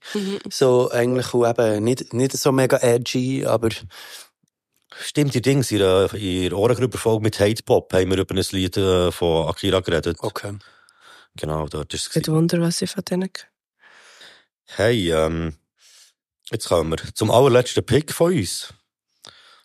So 0.50 0.90
eigentlich 0.92 1.34
auch 1.34 1.50
eben 1.50 1.84
nicht, 1.84 2.14
nicht 2.14 2.32
so 2.34 2.52
mega 2.52 2.78
edgy, 2.78 3.46
aber 3.46 3.70
Stimmt, 5.00 5.36
die 5.36 5.42
Dings, 5.42 5.72
in 5.72 5.80
der, 5.80 6.12
in 6.14 6.50
der 6.50 6.58
Ohrengrüberfolge 6.58 7.22
mit 7.22 7.40
Hate 7.40 7.62
Pop 7.64 7.94
haben 7.94 8.10
wir 8.10 8.18
über 8.18 8.34
ein 8.34 8.44
Lied 8.52 8.78
äh, 8.78 9.12
von 9.12 9.48
Akira 9.48 9.80
geredet. 9.82 10.18
Okay. 10.22 10.58
Genau, 11.36 11.68
dort 11.68 11.94
ist 11.94 12.08
es. 12.08 12.10
Kein 12.10 12.24
gewesen. 12.24 12.36
Wunder, 12.36 12.62
was 12.62 12.82
ich 12.82 12.90
von 12.90 13.04
denen 13.04 13.24
höre. 13.24 13.57
Hey, 14.76 15.12
ähm, 15.12 15.56
jetzt 16.52 16.68
kommen 16.68 16.92
wir 16.92 16.98
zum 17.16 17.32
allerletzten 17.32 17.86
Pick 17.86 18.14
von 18.14 18.34
uns. 18.34 18.74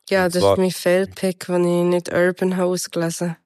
Ja, 0.09 0.29
das 0.29 0.43
ist 0.43 0.57
mein 0.59 0.71
Fail-Pick, 0.71 1.47
den 1.47 1.65
ich 1.65 1.85
nicht 1.85 2.13
Urban 2.13 2.57
House 2.57 2.91
gelesen 2.91 3.37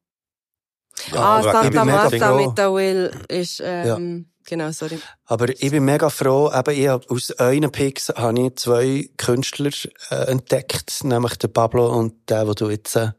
Ja, 1.13 1.39
Ah, 1.39 1.43
Santa 1.43 1.85
Marta 1.85 2.35
mit 2.35 2.57
der 2.57 2.73
Will 2.73 3.11
ist, 3.29 3.61
ähm, 3.65 4.27
genau, 4.45 4.71
sorry. 4.73 4.99
Aber 5.27 5.49
ich 5.49 5.71
bin 5.71 5.85
mega 5.85 6.09
froh, 6.11 6.51
eben, 6.53 6.75
ich 6.75 6.89
hab, 6.89 7.11
aus 7.11 7.31
euren 7.39 7.71
Picks 7.73 8.09
habe 8.09 8.41
ich 8.41 8.57
zwei 8.57 9.11
Künstler 9.17 9.71
äh, 10.11 10.31
entdeckt, 10.31 11.05
nämlich 11.05 11.37
den 11.37 11.53
Pablo 11.53 11.99
und 11.99 12.29
den, 12.31 12.47
den 12.47 12.55
du 12.55 12.71
jetzt 12.71 12.97
äh, 12.97 13.13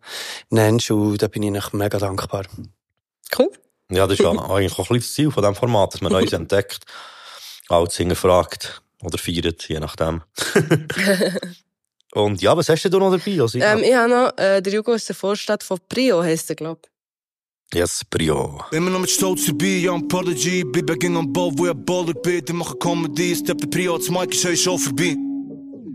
nennst, 0.50 0.90
und 0.92 1.22
da 1.22 1.28
bin 1.28 1.44
ich 1.44 1.74
mega 1.74 1.98
dankbar. 2.00 2.46
Cool. 3.38 3.52
Ja, 3.92 4.08
das 4.08 4.20
ist 4.20 4.26
ja 4.26 4.32
eigentlich 4.50 4.74
auch 4.74 4.90
ein 4.90 4.98
bisschen 4.98 4.98
das 4.98 5.14
Ziel 5.14 5.32
von 5.32 5.44
diesem 5.44 5.56
Format, 5.56 5.94
dass 5.94 6.02
man 6.02 6.12
Neues 6.12 6.34
entdeckt, 6.34 6.86
alles 7.70 7.98
hinterfragt 7.98 8.82
oder 9.02 9.18
feiert, 9.18 9.68
je 9.68 9.80
nachdem. 9.80 10.24
Und 12.14 12.42
ja, 12.42 12.56
was 12.56 12.70
hast 12.70 12.84
du 12.84 13.00
noch 13.00 13.12
dabei? 13.12 13.42
Also, 13.42 13.60
Ähm, 13.60 13.84
ich 13.84 13.94
habe 13.94 14.10
noch, 14.10 14.38
äh, 14.38 14.62
der 14.62 14.74
Jugo 14.74 14.94
aus 14.94 15.06
der 15.06 15.16
Vorstadt 15.16 15.64
von 15.64 15.80
Prio, 15.90 16.24
heisst 16.24 16.50
er, 16.50 16.56
glaub 16.56 16.88
yes, 17.74 18.04
Brio. 18.10 18.64
Immer 18.72 18.90
noch 18.90 19.02
mit 19.02 19.10
Stolz 19.10 19.46
dabei, 19.46 19.66
ja, 19.66 19.94
ein 19.94 20.08
Prodigy. 20.08 20.64
Bin 20.64 20.86
beginn 20.86 21.18
am 21.18 21.32
Ball, 21.32 21.52
wo 21.56 21.68
ich 21.68 21.74
Baller 21.74 22.14
bin. 22.14 22.44
Die 22.46 22.54
machen 22.54 22.80
Comedy, 22.80 23.36
step 23.36 23.58
der 23.58 23.68
Prio, 23.68 23.96
als 23.96 24.10
Mike 24.10 24.36
ist 24.36 24.62
schon 24.62 24.80
vorbei. 24.80 25.16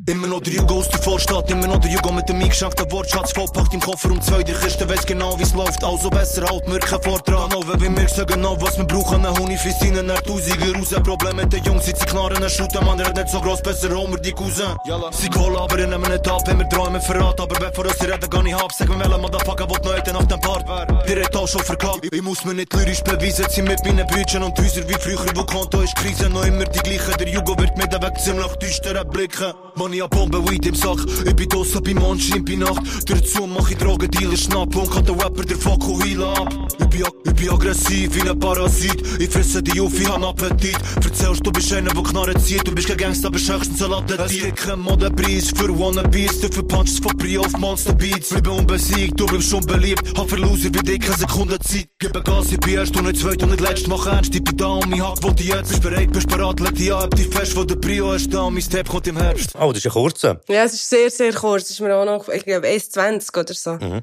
Immer 0.06 0.26
noch 0.26 0.40
der 0.40 0.52
Jugo 0.54 0.78
aus 0.78 0.88
der 0.88 1.00
Vorstadt, 1.00 1.48
immer 1.52 1.68
noch 1.68 1.78
der 1.78 1.92
Jugo 1.92 2.10
mit 2.10 2.28
dem 2.28 2.42
eingeschenkten 2.42 2.90
Wortschatz. 2.90 3.30
Vollpackt 3.34 3.72
im 3.72 3.78
Koffer 3.78 4.10
um 4.10 4.20
zwei, 4.20 4.42
die 4.42 4.52
Kiste 4.52 4.88
weiss 4.88 5.06
genau 5.06 5.38
wie's 5.38 5.54
läuft. 5.54 5.84
Also 5.84 6.10
besser 6.10 6.42
halt 6.44 6.66
mir 6.66 6.80
kein 6.80 7.00
Vortrag. 7.00 7.52
Noch, 7.52 7.80
wenn 7.80 7.96
wir 7.96 8.08
sagen 8.08 8.34
genau, 8.34 8.60
was 8.60 8.76
wir 8.76 8.84
brauchen. 8.84 9.24
Ein 9.24 9.38
Huni 9.38 9.56
für 9.56 9.70
seinen 9.70 10.08
Tausiger 10.08 10.76
raus. 10.76 10.88
Problem 11.04 11.36
mit 11.36 11.52
den 11.52 11.62
Jungs, 11.62 11.86
sitzen 11.86 12.06
knarren, 12.06 12.50
shooten. 12.50 12.84
Man 12.84 12.98
redet 12.98 13.14
nicht 13.14 13.28
so 13.28 13.40
gross, 13.40 13.62
besser 13.62 13.94
holen 13.94 14.10
wir 14.10 14.18
die 14.18 14.32
Cousin. 14.32 14.74
Sie 15.12 15.28
callen, 15.28 15.54
aber 15.56 15.78
ich 15.78 15.86
nehmen 15.86 16.10
nicht 16.10 16.28
ab, 16.28 16.42
wenn 16.46 16.58
wir 16.58 16.68
träumen 16.68 17.00
verraten. 17.00 17.42
Aber 17.42 17.54
bevor 17.54 17.84
uns 17.84 18.02
reden, 18.02 18.28
gar 18.28 18.42
nicht 18.42 18.56
ab. 18.56 18.72
Sag 18.76 18.88
mir, 18.88 18.98
welcher 18.98 19.18
Motherfucker 19.18 19.70
will 19.70 19.78
noch 19.84 19.96
heute 19.96 20.12
nach 20.12 20.24
dem 20.24 20.40
Part. 20.40 21.08
Direkt 21.08 21.36
auch 21.36 21.46
schon 21.46 21.62
verkackt. 21.62 22.08
Ich 22.10 22.22
muss 22.22 22.44
mir 22.44 22.54
nicht 22.54 22.74
lyrisch 22.74 23.04
beweisen, 23.04 23.46
sie 23.48 23.62
mit 23.62 23.84
meinen 23.84 24.04
Brüdern 24.08 24.42
und 24.42 24.58
Häusern 24.58 24.88
wie 24.88 24.94
früher, 24.94 25.36
wo 25.36 25.44
Konto 25.44 25.80
ist 25.80 25.94
Krise. 25.94 26.28
Noch 26.28 26.44
immer 26.44 26.64
die 26.64 26.80
gleichen. 26.80 27.16
Der 27.20 27.28
Jugo 27.28 27.56
wird 27.56 27.78
mit 27.78 27.92
der 27.92 28.02
Weg 28.02 28.18
ziemlich 28.18 28.52
düsteren 28.56 29.08
Blicken. 29.08 29.52
Man, 29.74 29.92
ich 29.92 30.02
hab 30.02 30.10
Bombe 30.10 30.38
Weed 30.50 30.66
im 30.66 30.74
Sack. 30.74 30.98
Ich 31.24 31.34
bin 31.34 31.48
draussen 31.48 31.82
bei 31.82 31.94
Mondschein 31.94 32.44
bei 32.44 32.56
Nacht. 32.56 32.82
Dazu 33.06 33.46
mach 33.46 33.70
ich 33.70 33.78
Drogendealer 33.78 34.36
schnapp 34.36 34.76
und 34.76 34.90
kann 34.90 35.04
der 35.06 35.14
Rapper 35.14 35.44
der 35.44 35.56
Foku 35.56 35.98
heilen 36.02 36.22
ab. 36.22 36.48
Ich 36.78 36.86
bin, 36.88 37.04
ich 37.24 37.32
bin 37.32 37.48
aggressiv 37.48 38.14
wie 38.14 38.28
ein 38.28 38.38
Parasit. 38.38 39.02
Ich 39.18 39.30
fresse 39.30 39.62
die 39.62 39.80
auf, 39.80 39.98
ich 39.98 40.06
hab 40.06 40.22
Appetit. 40.22 40.76
Erzählst, 41.02 41.46
du 41.46 41.50
bist 41.50 41.72
einer, 41.72 41.90
der 41.90 42.02
Knarre 42.02 42.34
zieht. 42.34 42.66
Du 42.68 42.74
bist 42.74 42.86
kein 42.88 42.98
Gangster, 42.98 43.28
aber 43.28 43.38
schächst 43.38 43.78
Salat 43.78 44.10
Es 44.10 44.32
gibt 44.32 44.56
keinen 44.56 44.82
Modepreis 44.82 45.50
für 45.56 45.68
Wannabes. 45.78 46.40
Du 46.40 46.48
verpunchst 46.52 47.02
von 47.02 47.16
Pri 47.16 47.38
auf 47.38 47.52
Monster 47.58 47.94
Beats. 47.94 48.28
Bleibe 48.28 48.50
unbesiegt, 48.50 49.18
du 49.18 49.24
bleibst 49.24 49.48
schon 49.48 49.64
beliebt. 49.64 50.02
Hab 50.18 50.28
für 50.28 50.36
wie 50.36 50.70
dich 50.70 51.00
keine 51.00 51.16
Sekunde 51.16 51.58
Zeit. 51.60 51.88
Gebe 51.98 52.22
Gas, 52.22 52.52
ich 52.52 52.60
bin 52.60 52.74
erst 52.74 52.94
und 52.96 53.06
nicht 53.06 53.20
zweit 53.20 53.42
und 53.42 53.50
nicht 53.50 53.60
letzt. 53.60 53.88
Mach 53.88 54.06
ernst, 54.06 54.34
ich 54.34 54.44
bin 54.44 54.56
da 54.56 54.66
und 54.66 54.90
mein 54.90 55.02
Hack, 55.02 55.18
wo 55.22 55.30
die 55.30 55.48
jetzt. 55.48 55.70
Bist 55.70 55.82
bereit, 55.82 56.12
bist 56.12 56.28
bereit, 56.28 56.60
leg 56.60 56.74
dich 56.74 56.92
an, 56.92 57.02
hab 57.04 57.18
fest, 57.18 57.56
wo 57.56 57.64
der 57.64 57.76
Prio 57.76 58.12
ist 58.12 58.34
da. 58.34 58.50
Mein 58.50 58.60
Step 58.60 58.88
kommt 58.88 59.06
im 59.06 59.16
Herbst. 59.16 59.56
Oh, 59.62 59.72
das 59.72 59.78
ist 59.78 59.86
ein 59.86 59.92
kurzer. 59.92 60.40
Ja, 60.48 60.64
es 60.64 60.74
ist 60.74 60.88
sehr, 60.88 61.10
sehr 61.10 61.32
kurz. 61.32 61.64
Es 61.64 61.70
ist 61.70 61.80
mir 61.80 61.94
auch 61.94 62.04
noch, 62.04 62.28
ich 62.28 62.44
glaube, 62.44 62.66
1,20 62.66 63.38
oder 63.38 63.54
so. 63.54 63.72
Mhm. 63.74 64.00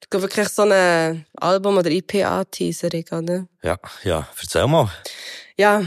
Ich 0.00 0.08
glaube, 0.08 0.24
wirklich 0.24 0.48
so 0.48 0.62
ein 0.62 1.26
Album- 1.36 1.78
oder 1.78 1.90
IP-A-Teaserung, 1.90 3.04
oder? 3.10 3.46
Ja, 3.62 3.78
ja, 4.04 4.28
erzähl 4.40 4.66
mal. 4.66 4.90
Ja. 5.56 5.82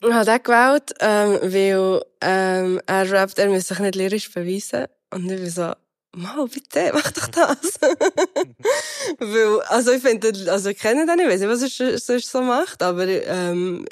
Ich 0.00 0.12
habe 0.12 0.24
den 0.24 0.42
gewählt, 0.42 0.94
ähm, 1.00 1.38
weil 1.42 2.02
ähm, 2.20 2.80
er 2.86 3.10
rappt, 3.10 3.38
er 3.38 3.48
muss 3.48 3.66
sich 3.66 3.78
nicht 3.78 3.94
lyrisch 3.94 4.32
beweisen. 4.32 4.86
Und 5.10 5.30
ich 5.30 5.40
bin 5.40 5.50
so, 5.50 5.72
Mal, 6.16 6.46
bitte, 6.46 6.90
mach 6.94 7.12
doch 7.12 7.28
das. 7.28 7.78
weil, 9.18 9.60
also 9.68 9.92
ich 9.92 10.02
finde, 10.02 10.32
also 10.50 10.70
ich 10.70 10.78
kenne 10.78 11.04
den 11.04 11.16
nicht, 11.16 11.42
ich 11.42 11.46
weiß 11.46 11.60
nicht, 11.60 11.78
was 11.78 11.78
er 11.78 11.98
sonst 11.98 12.30
so 12.30 12.40
macht, 12.40 12.82
aber 12.82 13.06
ähm, 13.06 13.86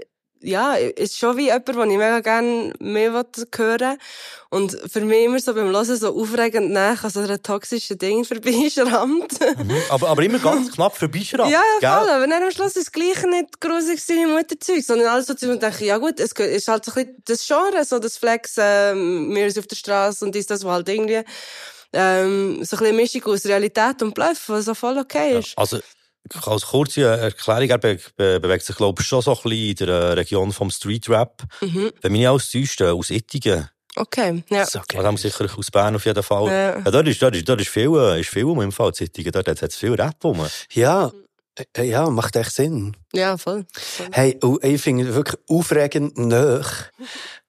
ja, 0.45 0.75
ist 0.75 1.19
schon 1.19 1.37
wie 1.37 1.47
jemand, 1.47 1.69
den 1.69 1.91
ich 1.91 1.99
mega 1.99 2.21
gerne 2.21 2.73
mehr 2.79 3.13
hören 3.13 3.25
will. 3.57 3.99
Und 4.51 4.79
für 4.91 5.01
mich 5.01 5.25
immer 5.25 5.41
so 5.41 5.55
beim 5.55 5.71
Hören 5.71 5.85
so 5.97 6.15
aufregend 6.15 6.71
nach 6.71 7.03
an 7.03 7.11
so 7.11 7.21
einer 7.21 7.43
toxischen 7.43 7.99
Ding 7.99 8.25
vorbeischrammt. 8.25 9.39
Aber, 9.89 10.09
aber 10.09 10.23
immer 10.23 10.39
ganz 10.39 10.71
knapp 10.73 10.97
vorbeischraubt. 10.97 11.51
Ja, 11.51 11.63
ja, 11.81 12.01
voll, 12.01 12.09
aber 12.09 12.27
dann 12.27 12.43
am 12.43 12.51
Schluss 12.51 12.77
ist 12.77 12.89
es 12.89 12.93
gleich 12.93 13.23
nicht 13.25 13.61
grusig 13.61 14.03
seine 14.03 14.29
Mutterzeug, 14.29 14.83
sondern 14.85 15.09
alles 15.09 15.27
so, 15.27 15.35
und 15.49 15.63
denke, 15.63 15.85
ja 15.85 15.99
gut, 15.99 16.21
es 16.21 16.33
ist 16.33 16.69
halt 16.69 16.85
so 16.85 16.93
ein 16.93 17.07
bisschen 17.07 17.23
das 17.25 17.47
Genre, 17.47 17.85
so 17.85 17.99
das 17.99 18.17
Flex, 18.17 18.55
ähm, 18.59 19.35
wir 19.35 19.51
sind 19.51 19.63
auf 19.63 19.67
der 19.67 19.77
Straße 19.77 20.25
und 20.25 20.37
ist 20.37 20.51
das, 20.51 20.65
wo 20.65 20.71
halt 20.71 20.89
irgendwie, 20.89 21.25
ähm, 21.93 22.57
so 22.57 22.59
ein 22.59 22.61
bisschen 22.61 22.87
eine 22.87 22.97
Mischung 22.97 23.25
aus 23.25 23.47
Realität 23.47 24.03
und 24.03 24.15
Bluff, 24.15 24.49
was 24.49 24.67
so 24.67 24.75
voll 24.75 24.99
okay 24.99 25.39
ist. 25.39 25.57
Also, 25.57 25.81
als 26.47 26.67
kurze 26.67 27.03
Erklärung, 27.03 27.69
er 27.69 27.79
be 27.79 27.99
be 28.17 28.41
bewegt 28.41 28.65
sich, 28.65 28.77
glaube 28.77 29.03
ich, 29.03 29.09
schon 29.09 29.23
so 29.23 29.33
ein 29.33 29.43
bisschen 29.43 29.77
in 29.79 29.87
der 29.87 30.17
Region 30.17 30.53
vom 30.53 30.71
Street 30.71 31.09
Rap. 31.09 31.43
Mhm. 31.61 31.93
Wenn 32.01 32.13
mich 32.13 32.21
nicht 32.21 32.29
alles 32.29 32.51
täuscht, 32.51 32.81
äh, 32.81 32.91
aus 32.91 33.11
Ittingen. 33.11 33.69
Okay, 33.97 34.43
ja. 34.51 34.67
So, 34.67 34.81
Okay. 34.81 34.99
Also 34.99 35.17
sicher 35.17 35.47
aus 35.57 35.71
Bern 35.71 35.95
auf 35.95 36.05
jeden 36.05 36.23
Fall. 36.23 36.47
Ja. 36.47 36.79
Ja. 36.79 36.91
dort 36.91 37.07
ist, 37.07 37.23
dort 37.23 37.37
ist, 37.37 37.49
dort 37.49 37.61
ist 37.61 37.69
viel, 37.69 37.95
äh, 37.97 38.21
ist 38.21 38.31
viel 38.31 38.45
um 38.45 38.61
im 38.61 38.73
Fall 38.73 38.91
in 38.99 39.07
Ittingen. 39.07 39.33
Dort 39.33 39.49
hat 39.49 39.63
es 39.63 39.77
viel 39.77 39.95
Rap 39.95 40.17
rum. 40.25 40.45
Ja, 40.73 41.13
äh, 41.77 41.85
ja, 41.85 42.11
macht 42.11 42.35
echt 42.37 42.53
Sinn. 42.53 42.97
Ja, 43.13 43.37
voll. 43.37 43.67
voll. 43.73 44.07
Hey, 44.13 44.39
und 44.43 44.65
ich 44.65 44.81
finde 44.81 45.15
wirklich 45.15 45.41
aufregend 45.49 46.19
nöch. 46.19 46.91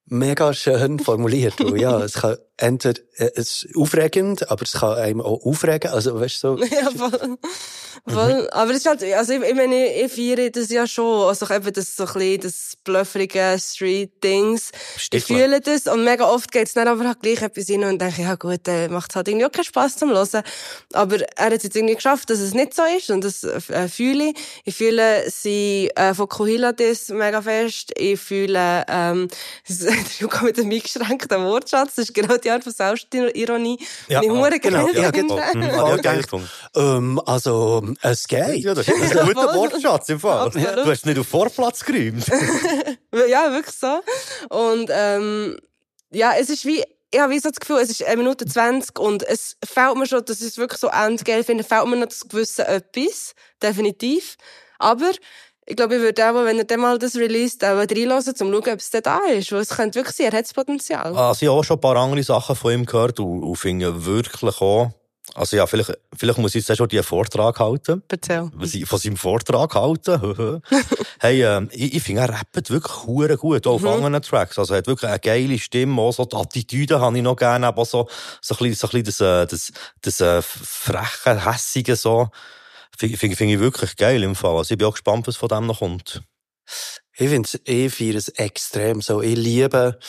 Mega 0.08 0.54
schön 0.54 1.00
formuliert. 1.00 1.56
ja, 1.76 2.04
es 2.04 2.14
kann 2.14 2.38
entweder, 2.58 3.02
äh, 3.18 3.32
es 3.36 3.64
ist 3.64 3.76
aufregend, 3.76 4.50
aber 4.50 4.64
es 4.64 4.74
kann 4.74 4.98
einem 4.98 5.22
auch 5.22 5.46
aufregen. 5.46 5.92
Also, 5.92 6.20
weißt 6.20 6.44
du, 6.44 6.58
so. 6.58 6.66
Ja, 6.76 6.90
voll. 6.92 7.38
voll. 8.08 8.50
Aber 8.52 8.72
es 8.72 8.78
ist 8.78 8.86
halt, 8.86 9.04
also 9.04 9.34
ich, 9.34 9.42
ich 9.42 9.56
meine, 9.56 9.94
ich 9.94 10.12
feiere 10.12 10.50
das 10.50 10.70
ja 10.70 10.88
schon. 10.88 11.28
Also 11.28 11.50
eben 11.54 11.74
das 11.74 11.96
so 11.96 12.06
ein 12.06 12.14
bisschen, 12.14 12.42
das 12.42 12.74
blufferige 12.84 13.58
Street-Dings. 13.60 14.72
Ich 15.12 15.26
fühle 15.26 15.62
das. 15.62 15.88
Und 15.88 16.04
mega 16.04 16.26
oft 16.26 16.52
geht's 16.52 16.74
dann 16.74 16.88
aber 16.88 17.08
halt 17.08 17.22
gleich 17.22 17.42
etwas 17.42 17.70
rein 17.70 17.84
und 17.84 18.02
denke, 18.02 18.22
ja 18.22 18.36
gut, 18.36 18.68
äh, 18.68 18.88
macht 18.88 19.16
halt 19.16 19.28
irgendwie 19.28 19.46
auch 19.46 19.52
keinen 19.52 19.66
Spass 19.66 19.98
zum 19.98 20.10
Hören. 20.12 20.44
Aber 20.94 21.22
er 21.22 21.46
hat 21.46 21.54
es 21.54 21.64
jetzt 21.64 21.76
irgendwie 21.76 21.96
geschafft, 21.96 22.30
dass 22.30 22.40
es 22.40 22.54
nicht 22.54 22.74
so 22.74 22.84
ist. 22.98 23.10
Und 23.10 23.24
das 23.24 23.44
äh, 23.44 23.88
fühle 23.90 24.30
ich. 24.30 24.36
Ich 24.64 24.76
fühle 24.76 25.30
sie 25.30 25.92
äh, 25.96 26.14
von 26.14 26.30
Kohila 26.30 26.72
das 26.72 27.10
mega 27.10 27.42
fest. 27.42 27.92
Ich 27.98 28.20
fühle, 28.20 28.86
ähm, 28.88 29.28
der 29.68 29.96
Juka 30.20 30.44
mit 30.44 30.58
dem 30.58 30.72
eingeschränkten 30.72 31.44
Wortschatz. 31.44 31.96
Das 31.96 32.06
ist 32.06 32.14
genau 32.14 32.38
die 32.46 32.52
Art 32.52 32.64
von 32.64 32.72
Selbstironie, 32.72 33.78
Ja, 34.08 34.22
die 34.22 34.28
ich 34.28 34.32
hure 34.32 34.60
genau. 34.60 34.88
Ja, 34.90 35.12
gedacht. 35.12 36.24
gefunden. 36.24 36.50
Ähm, 36.76 37.22
also, 37.26 37.84
es 38.02 38.28
geht. 38.28 38.64
Ja, 38.64 38.74
das 38.74 38.88
ist 38.88 39.18
ein 39.18 39.28
guter 39.28 39.54
Wortschatz 39.56 40.10
im 40.10 40.20
Fall. 40.20 40.46
Absolut. 40.48 40.78
Du 40.78 40.86
hast 40.86 41.06
nicht 41.06 41.20
auf 41.20 41.28
Vorplatz 41.28 41.84
geräumt. 41.84 42.26
Ja, 43.30 43.52
wirklich 43.52 43.76
so. 43.76 44.02
Und 44.50 44.90
ähm, 44.92 45.58
ja, 46.12 46.34
es 46.38 46.50
ist 46.50 46.66
wie, 46.66 46.84
ich 47.12 47.20
habe 47.20 47.34
so 47.40 47.50
das 47.50 47.60
Gefühl, 47.60 47.78
es 47.78 47.90
ist 47.90 48.04
eine 48.04 48.18
Minute 48.18 48.46
20 48.46 49.00
und 49.00 49.24
es 49.24 49.56
fällt 49.64 49.96
mir 49.96 50.06
schon, 50.06 50.24
dass 50.26 50.42
ich 50.42 50.48
es 50.48 50.58
wirklich 50.58 50.80
so 50.80 50.88
endgeil 50.90 51.44
finde, 51.44 51.64
fällt 51.64 51.88
mir 51.88 51.96
noch 51.98 52.08
das 52.08 52.28
gewisse 52.28 52.68
etwas, 52.68 53.34
definitiv. 53.62 54.36
Aber 54.80 55.12
ich 55.68 55.76
glaube, 55.76 55.96
ich 55.96 56.02
würde 56.02 56.30
auch, 56.30 56.46
wenn 56.46 56.60
er 56.60 56.66
dann 56.66 56.80
mal 56.80 57.00
das 57.00 57.16
released, 57.16 57.64
auch 57.64 57.78
reinhören, 57.78 58.18
um 58.18 58.36
zu 58.36 58.46
schauen, 58.46 58.56
ob 58.56 58.80
es 58.80 58.90
dann 58.92 59.02
da 59.02 59.20
ist. 59.32 59.52
Weil 59.52 59.62
es 59.62 59.70
könnte 59.70 60.00
wirklich 60.00 60.16
sein, 60.16 60.28
er 60.28 60.38
hat 60.38 60.46
das 60.46 60.54
Potenzial. 60.54 61.16
Also, 61.16 61.44
ich 61.44 61.50
habe 61.50 61.60
auch 61.60 61.64
schon 61.64 61.78
ein 61.78 61.82
paar 61.82 61.96
andere 61.96 62.22
Sachen 62.24 62.56
von 62.56 62.74
ihm 62.74 62.86
gehört 62.86 63.20
und, 63.20 63.44
und 63.44 63.56
finde 63.56 64.06
wirklich 64.06 64.62
auch, 64.62 64.92
also 65.34 65.58
ja, 65.58 65.66
vielleicht, 65.66 65.98
vielleicht 66.16 66.38
muss 66.38 66.54
ich 66.54 66.68
jetzt 66.68 66.78
schon 66.78 66.88
die 66.88 67.02
Vortrag 67.02 67.60
halten. 67.60 68.04
Erzähl. 68.08 68.52
Von 68.86 69.00
seinem 69.00 69.18
Vortrag 69.18 69.74
halten. 69.74 70.62
hey, 71.20 71.44
ähm, 71.44 71.68
ich, 71.72 71.96
ich 71.96 72.04
finde, 72.04 72.22
er 72.22 72.30
rappt 72.30 72.70
wirklich 72.70 73.06
hure 73.06 73.36
gut, 73.36 73.66
auch 73.66 73.74
auf 73.74 73.86
anderen 73.86 74.22
Tracks. 74.22 74.60
Also, 74.60 74.76
er 74.76 74.78
hat 74.78 74.88
wirklich 74.88 75.10
eine 75.10 75.20
geile 75.20 75.58
Stimme, 75.58 76.00
auch 76.00 76.12
so 76.12 76.26
die 76.26 76.36
Attitüde 76.36 77.00
habe 77.02 77.18
ich 77.18 77.24
noch 77.24 77.36
gerne, 77.36 77.66
aber 77.66 77.86
so, 77.86 78.08
so 78.40 78.54
ein 78.54 78.70
bisschen, 78.70 78.76
so 78.76 78.88
ein 78.88 79.04
bisschen 79.04 79.04
das, 79.04 79.22
äh, 79.22 79.48
das, 79.48 79.72
das, 80.02 80.22
äh, 80.22 80.42
freche, 80.44 81.44
hässige, 81.44 81.96
so. 81.96 82.30
Finde 82.98 83.18
find, 83.18 83.36
find 83.36 83.52
ich 83.52 83.60
wirklich 83.60 83.96
geil 83.96 84.24
im 84.24 84.36
Fall. 84.36 84.58
Also, 84.58 84.74
ich 84.74 84.78
bin 84.78 84.88
auch 84.88 84.94
gespannt, 84.94 85.28
was 85.28 85.36
von 85.36 85.50
dem 85.50 85.68
noch 85.68 85.80
kommt. 85.80 86.22
Ich 87.18 87.30
finde 87.30 87.48
es, 87.48 87.60
ich 87.64 87.94
feiere 87.94 88.16
es 88.16 88.30
extrem 88.30 89.02
so. 89.02 89.22
Ich 89.22 89.36
liebe, 89.36 90.00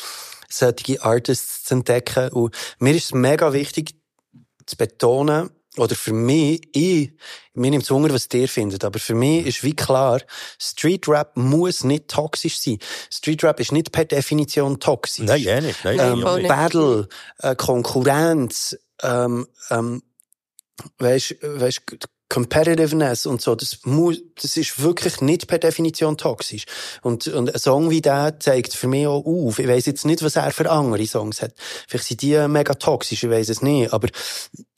solche 0.48 1.02
Artists 1.02 1.64
zu 1.64 1.74
entdecken. 1.74 2.30
Und 2.30 2.54
mir 2.78 2.94
ist 2.94 3.06
es 3.06 3.14
mega 3.14 3.52
wichtig, 3.52 3.94
zu 4.66 4.76
betonen, 4.76 5.50
oder 5.76 5.94
für 5.94 6.12
mich, 6.12 6.62
ich, 6.72 7.12
mir 7.54 7.70
nimmt 7.70 7.84
es 7.84 7.90
Wunder, 7.90 8.12
was 8.12 8.28
ihr 8.32 8.48
findet, 8.48 8.84
aber 8.84 8.98
für 8.98 9.14
mich 9.14 9.46
ist 9.46 9.62
wie 9.62 9.74
klar, 9.74 10.22
Street 10.58 11.06
Rap 11.08 11.36
muss 11.36 11.84
nicht 11.84 12.08
toxisch 12.08 12.58
sein. 12.58 12.78
Street 13.10 13.44
Rap 13.44 13.60
ist 13.60 13.72
nicht 13.72 13.92
per 13.92 14.04
Definition 14.04 14.80
toxisch. 14.80 15.26
Nein, 15.26 15.46
eh 15.46 15.60
nicht. 15.60 15.84
Nein, 15.84 15.96
Nein, 15.96 16.18
eh 16.18 16.22
voll 16.22 16.42
nicht. 16.42 16.42
nicht. 16.42 16.48
Battle, 16.48 17.08
äh, 17.38 17.54
Konkurrenz, 17.54 18.76
ähm, 19.02 19.46
ähm, 19.70 20.02
weißt, 20.98 21.36
weißt, 21.42 21.82
Competitiveness 22.28 23.24
und 23.26 23.40
so, 23.40 23.54
das 23.54 23.78
muss, 23.84 24.20
das 24.40 24.56
ist 24.56 24.82
wirklich 24.82 25.20
nicht 25.20 25.46
per 25.46 25.58
Definition 25.58 26.16
toxisch. 26.16 26.64
Und, 27.02 27.28
und 27.28 27.54
ein 27.54 27.58
Song 27.58 27.90
wie 27.90 28.00
der 28.00 28.40
zeigt 28.40 28.74
für 28.74 28.88
mich 28.88 29.06
auch 29.06 29.24
auf. 29.24 29.58
Ich 29.58 29.68
weiss 29.68 29.86
jetzt 29.86 30.04
nicht, 30.04 30.22
was 30.22 30.36
er 30.36 30.50
für 30.50 30.68
andere 30.70 31.06
Songs 31.06 31.40
hat. 31.40 31.54
Vielleicht 31.86 32.06
sind 32.06 32.22
die 32.22 32.48
mega 32.48 32.74
toxisch, 32.74 33.22
ich 33.22 33.30
weiss 33.30 33.48
es 33.48 33.62
nicht. 33.62 33.92
Aber 33.92 34.08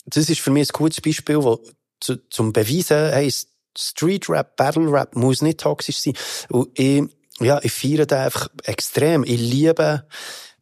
das 0.07 0.29
ist 0.29 0.41
für 0.41 0.51
mich 0.51 0.69
ein 0.69 0.73
gutes 0.73 1.01
Beispiel, 1.01 1.43
wo 1.43 1.61
zu, 2.01 2.17
zum 2.29 2.53
Beweisen, 2.53 3.13
hey, 3.13 3.33
Street 3.77 4.29
Rap, 4.29 4.57
Battle 4.57 4.91
Rap 4.91 5.17
muss 5.17 5.41
nicht 5.41 5.61
toxisch 5.61 5.99
sein. 5.99 6.15
Und 6.51 6.69
ich, 6.79 7.03
ja, 7.41 7.61
ich 7.63 7.73
feiere 7.73 8.07
den 8.07 8.19
einfach 8.19 8.49
extrem. 8.65 9.25
Ich 9.25 9.41
liebe 9.41 10.07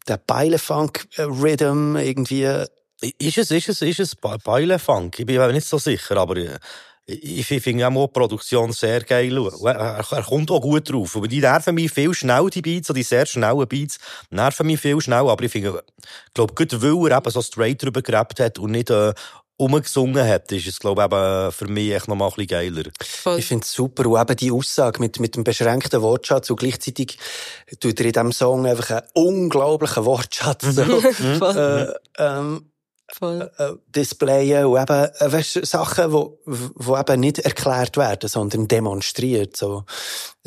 den 0.08 0.18
Beilefunk-Rhythm 0.26 1.96
irgendwie. 1.96 2.64
Ist 3.00 3.38
es, 3.38 3.50
ist 3.50 3.68
es, 3.68 3.82
ist 3.82 4.00
es 4.00 4.14
Beilefunk? 4.14 5.18
Ich 5.18 5.26
bin 5.26 5.36
mir 5.36 5.52
nicht 5.52 5.66
so 5.66 5.78
sicher, 5.78 6.16
aber 6.16 6.36
äh, 6.36 6.58
ich, 7.06 7.50
ich 7.50 7.62
finde 7.62 7.86
auch 7.86 8.06
die 8.06 8.12
Produktion 8.12 8.72
sehr 8.72 9.00
geil. 9.02 9.36
Er, 9.64 10.04
er 10.10 10.22
kommt 10.22 10.50
auch 10.50 10.60
gut 10.60 10.90
drauf. 10.90 11.16
Aber 11.16 11.28
die 11.28 11.40
nerven 11.40 11.74
mich 11.74 11.92
viel 11.92 12.12
schnell, 12.14 12.48
die 12.50 12.62
Beats, 12.62 12.88
die 12.88 13.02
sehr 13.02 13.26
schnellen 13.26 13.68
Beats, 13.68 13.98
nerven 14.30 14.66
mich 14.66 14.80
viel 14.80 15.00
schnell. 15.00 15.28
Aber 15.28 15.44
ich 15.44 15.52
finde, 15.52 15.84
ich 15.98 16.34
glaube, 16.34 16.54
gut, 16.54 16.82
weil 16.82 17.10
er 17.10 17.18
eben 17.18 17.30
so 17.30 17.42
straight 17.42 17.82
drüber 17.82 18.02
gehabt 18.02 18.40
hat 18.40 18.58
und 18.58 18.72
nicht 18.72 18.90
äh, 18.90 19.14
umgesungen 19.56 20.26
hat, 20.26 20.50
ist 20.52 20.66
es, 20.66 20.80
glaube 20.80 21.02
ich, 21.02 21.06
eben 21.06 21.52
für 21.52 21.68
mich 21.68 21.92
echt 21.92 22.08
noch 22.08 22.16
mal 22.16 22.26
ein 22.26 22.32
bisschen 22.34 22.48
geiler. 22.48 22.90
Voll. 23.00 23.38
Ich 23.38 23.46
finde 23.46 23.62
es 23.62 23.72
super. 23.72 24.06
Und 24.06 24.20
eben 24.20 24.36
die 24.36 24.50
Aussage 24.50 25.00
mit, 25.00 25.20
mit 25.20 25.36
dem 25.36 25.44
beschränkten 25.44 26.02
Wortschatz 26.02 26.50
und 26.50 26.58
gleichzeitig 26.58 27.18
tut 27.78 28.00
er 28.00 28.06
in 28.06 28.12
diesem 28.12 28.32
Song 28.32 28.66
einfach 28.66 28.90
einen 28.90 29.06
unglaublichen 29.14 30.04
Wortschatz 30.04 30.64
so, 30.64 30.82
äh, 31.46 31.86
ähm, 32.18 32.66
Voll. 33.12 33.50
äh, 33.58 33.72
displayen 33.86 34.66
und 34.66 34.80
eben, 34.80 35.04
äh, 35.04 35.32
weißt, 35.32 35.64
Sachen, 35.64 36.12
wo, 36.12 36.40
wo 36.44 36.96
eben 36.96 37.20
nicht 37.20 37.38
erklärt 37.38 37.96
werden, 37.96 38.28
sondern 38.28 38.68
demonstriert, 38.68 39.56
so. 39.56 39.84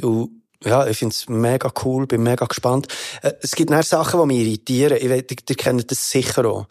Und, 0.02 0.30
ja, 0.64 0.86
ich 0.88 0.98
find's 0.98 1.30
mega 1.30 1.72
cool, 1.86 2.06
bin 2.06 2.24
mega 2.24 2.46
gespannt. 2.46 2.88
Äh, 3.22 3.34
es 3.42 3.52
gibt 3.52 3.70
noch 3.70 3.84
Sachen, 3.84 4.20
die 4.20 4.26
mich 4.26 4.46
irritieren. 4.46 4.98
Ich 4.98 5.10
weiß, 5.10 5.24
ihr, 5.50 5.56
kennt 5.56 5.90
das 5.90 6.10
sicher 6.10 6.46
auch. 6.46 6.68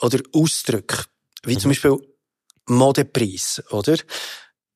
Oder 0.00 0.20
Ausdrücke. 0.32 1.04
Wie 1.44 1.56
zum 1.56 1.70
Beispiel 1.70 1.96
Modepreis, 2.66 3.62
oder? 3.70 3.96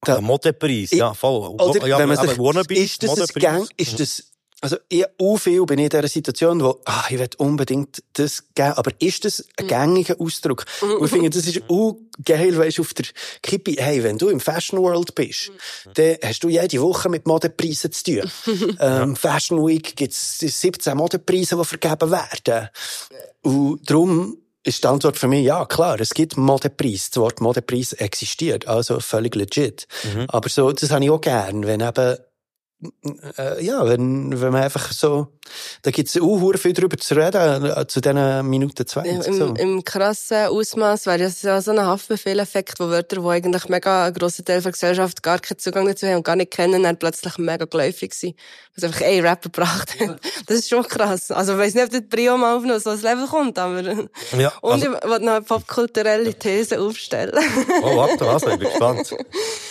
Der 0.07 0.21
Modepreis, 0.21 0.91
ja, 0.93 1.13
voll. 1.13 1.49
Oder, 1.59 1.87
ja, 1.87 1.99
wenn 1.99 2.09
man 2.09 2.17
sich, 2.17 2.31
ist 2.71 3.03
das 3.03 3.11
ein 3.11 3.19
Modepreis. 3.19 3.43
Gang, 3.43 3.69
ist 3.77 4.01
das, 4.01 4.28
also, 4.61 4.77
ich, 4.89 5.05
auch 5.19 5.37
viel 5.37 5.65
bin 5.67 5.79
ich 5.79 5.85
in 5.85 5.91
dieser 5.91 6.09
Situation, 6.09 6.61
wo, 6.61 6.81
ah, 6.85 7.05
ich 7.09 7.19
will 7.19 7.31
unbedingt 7.37 8.03
das 8.15 8.43
geben, 8.55 8.73
aber 8.73 8.91
ist 8.99 9.25
das 9.25 9.45
ein 9.57 9.69
gängiger 9.69 10.17
Ausdruck? 10.21 10.65
Und 10.83 11.05
ich 11.05 11.11
finde, 11.11 11.31
das 11.31 11.47
ist 11.47 11.63
auch 11.69 11.97
geil, 12.25 12.59
weisst, 12.59 12.81
auf 12.81 12.93
der 12.93 13.07
Kippe, 13.43 13.77
hey, 13.79 14.03
wenn 14.03 14.19
du 14.19 14.29
im 14.29 14.41
Fashion 14.41 14.81
World 14.81 15.15
bist, 15.15 15.53
dann 15.95 16.17
hast 16.25 16.43
du 16.43 16.49
jede 16.49 16.81
Woche 16.81 17.09
mit 17.09 17.27
Modepreisen 17.27 17.93
zu 17.93 18.05
tun. 18.05 18.31
ähm, 18.81 19.15
Fashion 19.15 19.65
Week 19.65 19.95
gibt's 19.95 20.39
17 20.39 20.97
Modepreise, 20.97 21.57
die 21.57 21.65
vergeben 21.65 22.11
werden. 22.11 22.69
Und 23.43 23.89
darum, 23.89 24.39
ist 24.65 24.85
die 24.85 24.89
Antwort 24.89 25.17
für 25.17 25.29
mich, 25.29 25.45
ja, 25.45 25.65
klar, 25.65 26.01
es 26.01 26.11
gibt 26.11 26.37
Modepreis. 26.37 27.11
Das 27.11 27.17
Wort 27.23 27.41
Modepreis 27.41 27.93
existiert, 27.95 28.67
also 28.67 29.01
völlig 29.01 29.35
legit. 29.35 29.87
Aber 30.29 30.49
so, 30.49 30.71
das 30.73 30.91
habe 30.91 31.05
ich 31.05 31.11
auch 31.11 31.21
gern, 31.21 31.67
wenn 31.67 31.81
eben, 31.81 32.19
äh, 33.39 33.65
ja, 33.65 33.85
wenn, 33.87 34.41
wenn 34.41 34.53
man 34.53 34.63
einfach 34.63 34.93
so, 34.93 35.29
da 35.83 35.91
gibt's 35.91 36.17
auch 36.17 36.23
hure 36.23 36.59
viel 36.59 36.73
drüber 36.73 36.97
zu 36.97 37.15
reden, 37.15 37.65
äh, 37.65 37.87
zu 37.89 38.01
diesen 38.01 38.49
Minuten 38.49 38.87
20. 38.87 39.27
Im, 39.27 39.35
so. 39.35 39.55
Im 39.55 39.85
krassen 39.85 40.47
Ausmaß 40.47 41.07
wäre 41.07 41.19
das 41.19 41.43
ja 41.43 41.61
so 41.61 41.73
ein 41.73 41.81
Haftbefehl-Effekt, 41.81 42.79
wo 42.79 42.89
Wörter, 42.89 43.21
die 43.21 43.27
eigentlich 43.27 43.69
mega 43.69 44.07
ein 44.07 44.15
grosser 44.15 44.45
Teil 44.45 44.63
der 44.63 44.71
Gesellschaft 44.71 45.23
gar 45.23 45.41
keinen 45.41 45.59
Zugang 45.59 45.87
dazu 45.87 46.07
haben 46.07 46.17
und 46.17 46.25
gar 46.25 46.37
nicht 46.37 46.53
kennen, 46.53 46.85
dann 46.85 46.97
plötzlich 46.99 47.37
mega 47.39 47.65
geläufig 47.65 48.15
sind. 48.15 48.37
Was 48.77 48.85
einfach 48.85 49.01
ein 49.01 49.27
Rapper 49.27 49.49
gebracht 49.51 49.99
hat. 50.01 50.21
Das 50.47 50.59
ist 50.59 50.71
schon 50.71 50.85
krass. 50.85 51.31
Also 51.31 51.53
ich 51.55 51.59
weiss 51.59 51.75
nicht, 51.75 51.85
ob 51.85 51.91
das 51.91 52.03
Brio 52.09 52.37
mal 52.39 52.57
auf 52.57 52.63
noch 52.65 52.79
so 52.79 52.91
ein 52.91 53.01
Level 53.01 53.27
kommt, 53.27 53.59
aber... 53.59 53.83
Ja, 54.39 54.53
Und 54.63 54.73
also- 54.73 54.87
ich 54.95 55.05
will 55.05 55.19
noch 55.19 55.33
eine 55.33 55.43
popkulturelle 55.43 56.33
These 56.35 56.81
aufstellen. 56.81 57.39
Oh, 57.83 57.97
warte, 57.97 58.21
was? 58.25 58.43
Ich 58.45 58.49
bin 58.51 58.61
gespannt. 58.61 59.15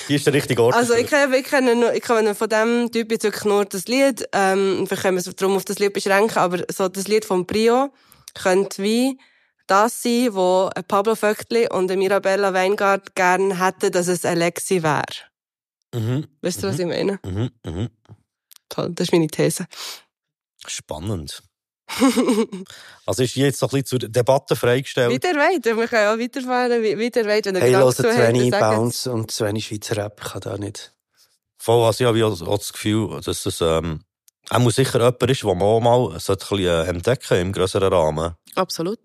Hier 0.07 0.15
ist 0.15 0.25
der 0.25 0.33
richtige 0.33 0.61
Ort. 0.61 0.75
Also 0.75 0.93
ich 0.93 1.07
kenne, 1.07 1.37
ich 1.37 1.75
nur, 1.75 1.93
ich 1.93 2.01
kenne 2.01 2.35
von 2.35 2.49
dem 2.49 2.91
Typ 2.97 3.11
jetzt 3.11 3.23
wirklich 3.23 3.43
nur 3.45 3.65
das 3.65 3.85
Lied, 3.87 4.27
ähm, 4.33 4.85
vielleicht 4.87 5.01
können 5.03 5.17
wir 5.17 5.27
es 5.27 5.35
darum 5.35 5.55
auf 5.55 5.65
das 5.65 5.77
Lied 5.79 5.93
beschränken, 5.93 6.37
aber 6.37 6.63
so 6.71 6.87
das 6.87 7.07
Lied 7.07 7.25
von 7.25 7.45
Brio 7.45 7.93
könnte 8.33 8.81
wie 8.81 9.19
das 9.67 10.01
sein, 10.01 10.29
wo 10.33 10.69
Pablo 10.87 11.13
Vöckli 11.15 11.67
und 11.69 11.93
Mirabella 11.95 12.53
Weingart 12.53 13.13
gerne 13.15 13.59
hätten, 13.63 13.91
dass 13.91 14.07
es 14.07 14.25
Alexi 14.25 14.81
wäre. 14.81 15.03
Mhm, 15.93 16.25
Weißt 16.41 16.63
du, 16.63 16.67
was 16.67 16.79
ich 16.79 16.85
meine? 16.85 17.19
mhm, 17.25 17.49
mhm. 17.65 17.89
Toll, 18.69 18.91
das 18.93 19.07
ist 19.07 19.11
meine 19.13 19.27
These. 19.27 19.65
Spannend. 20.65 21.41
Also 23.05 23.23
ist 23.23 23.35
jetzt 23.35 23.59
so 23.59 23.67
ein 23.67 23.69
bisschen 23.81 23.85
zur 23.85 23.99
Debatte 24.09 24.55
freigestellt? 24.57 25.11
Weiter 25.13 25.37
weit, 25.37 25.63
wir 25.63 25.87
können 25.87 26.07
auch 26.09 26.19
weiterfahren, 26.21 26.83
wie- 26.83 26.99
weiter 26.99 27.25
weit, 27.25 27.45
wenn 27.45 27.55
Hey, 27.55 27.71
dann 27.71 27.91
sagt 27.93 28.59
Bounce 28.59 29.11
und 29.11 29.39
wenig 29.39 29.67
Schweizer 29.67 29.95
Rap, 29.95 30.19
ich 30.21 30.29
kann 30.31 30.41
da 30.41 30.57
nicht. 30.57 30.93
Voll, 31.67 31.83
also 31.85 32.01
ich 32.01 32.07
habe 32.07 32.25
auch 32.49 32.57
das 32.57 32.71
Gefühl, 32.71 33.19
dass 33.19 33.45
es 33.45 33.59
ähm, 33.59 33.99
auch 34.49 34.59
mal 34.59 34.71
sicher 34.71 34.99
jemand 34.99 35.21
ist, 35.23 35.43
den 35.43 35.49
man 35.49 35.61
auch 35.63 35.81
mal 35.81 36.17
sollte 36.17 36.45
ein 36.45 36.57
bisschen, 36.57 36.65
äh, 36.65 36.83
entdecken 36.87 37.41
im 37.41 37.51
grösseren 37.51 37.91
Rahmen. 37.91 38.35
Absolut. 38.55 38.99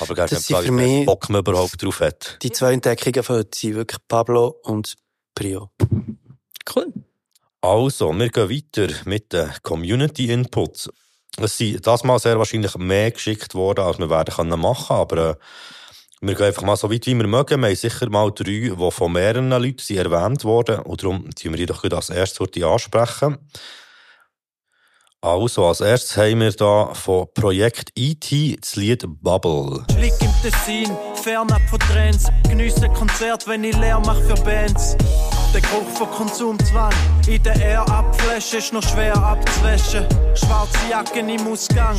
Aber 0.00 0.12
gar 0.16 0.26
Das 0.26 0.50
nicht, 0.50 0.60
für 0.60 0.72
mich- 0.72 1.06
Bock 1.06 1.28
man 1.30 1.38
überhaupt 1.42 1.80
drauf 1.80 2.00
hat. 2.00 2.38
Die 2.42 2.50
zwei 2.50 2.72
Entdeckungen 2.72 3.22
von 3.22 3.36
heute 3.36 3.56
sind 3.56 3.76
wirklich 3.76 4.00
Pablo 4.08 4.56
und 4.64 4.96
Brio. 5.36 5.70
Cool. 6.74 6.92
Also, 7.60 8.12
wir 8.12 8.28
gehen 8.28 8.50
weiter 8.50 8.92
mit 9.04 9.32
den 9.32 9.52
Community 9.62 10.32
Inputs. 10.32 10.90
Es 11.36 11.58
sind 11.58 11.86
das 11.86 12.02
mal 12.02 12.18
sehr 12.18 12.38
wahrscheinlich 12.40 12.76
mehr 12.76 13.12
geschickt 13.12 13.54
worden, 13.54 13.84
als 13.84 14.00
wir 14.00 14.10
werden 14.10 14.34
können 14.34 14.58
machen, 14.60 14.96
aber 14.96 15.30
äh, 15.30 15.36
wir 16.22 16.34
gehen 16.36 16.46
einfach 16.46 16.62
mal 16.62 16.76
so 16.76 16.90
weit, 16.90 17.06
wie 17.06 17.14
wir 17.14 17.26
mögen. 17.26 17.60
Wir 17.60 17.68
haben 17.68 17.76
sicher 17.76 18.08
mal 18.08 18.30
drei, 18.30 18.44
die 18.44 18.90
von 18.90 19.12
mehreren 19.12 19.50
Leuten 19.50 19.96
erwähnt 19.96 20.44
wurden 20.44 20.78
und 20.80 21.02
darum 21.02 21.28
tun 21.30 21.52
wir 21.52 21.58
die 21.58 21.66
doch 21.66 21.82
als 21.82 22.10
erstes 22.10 22.62
ansprechen. 22.62 23.38
Also, 25.20 25.66
als 25.66 25.80
erstes 25.80 26.16
haben 26.16 26.40
wir 26.40 26.52
da 26.52 26.94
von 26.94 27.26
Projekt 27.34 27.90
E.T. 27.96 28.56
das 28.60 28.76
Lied 28.76 29.04
Bubble. 29.20 29.84
Blick 29.96 30.14
im 30.20 30.32
Tessin, 30.42 30.96
fernab 31.14 31.62
von 31.68 31.78
Trends. 31.78 32.28
Geniesse 32.48 32.88
Konzert, 32.88 33.46
wenn 33.46 33.64
ich 33.64 33.76
leer 33.76 34.00
mach 34.04 34.20
für 34.22 34.34
Bands. 34.42 34.96
Der 35.52 35.60
Geruch 35.60 35.86
von 35.98 36.10
Konsumzwang 36.10 36.92
in 37.26 37.42
der 37.42 37.54
Air 37.60 37.80
abflashen 37.90 38.58
ist 38.58 38.72
noch 38.72 38.82
schwer 38.82 39.14
abzuwaschen. 39.14 40.06
Schwarze 40.34 40.78
Jacken 40.90 41.28
im 41.28 41.46
Ausgang, 41.46 41.94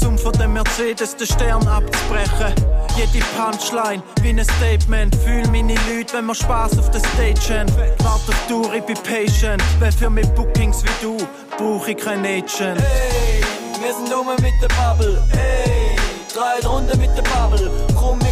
zum 0.00 0.16
von 0.16 0.32
dem 0.32 0.54
Mercedes 0.54 1.14
den 1.14 1.26
Stern 1.26 1.68
abzubrechen. 1.68 2.54
Jede 2.96 3.22
Punchline 3.36 4.02
wie 4.22 4.30
ein 4.30 4.42
Statement. 4.42 5.14
Fühl 5.16 5.46
meine 5.48 5.74
Leute, 5.90 6.14
wenn 6.14 6.26
wir 6.26 6.34
Spaß 6.34 6.78
auf 6.78 6.90
der 6.90 7.00
Stage 7.00 7.60
haben. 7.60 7.76
Wart 7.98 8.22
auf 8.26 8.46
Tour, 8.48 8.72
ich 8.72 8.84
bin 8.84 8.96
patient. 8.96 9.62
Wer 9.80 9.92
für 9.92 10.08
mich 10.08 10.28
Bookings 10.28 10.82
wie 10.82 11.04
du, 11.04 11.18
brauch 11.58 11.86
ich 11.86 11.96
kein 11.98 12.20
Agent. 12.20 12.80
Hey, 12.80 13.42
wir 13.82 13.92
sind 13.92 14.10
rum 14.14 14.28
mit 14.40 14.54
der 14.62 14.68
Bubble. 14.68 15.22
Hey, 15.28 15.94
drei 16.34 16.66
Runden 16.66 16.98
mit 16.98 17.14
der 17.14 17.22
Bubble. 17.22 17.87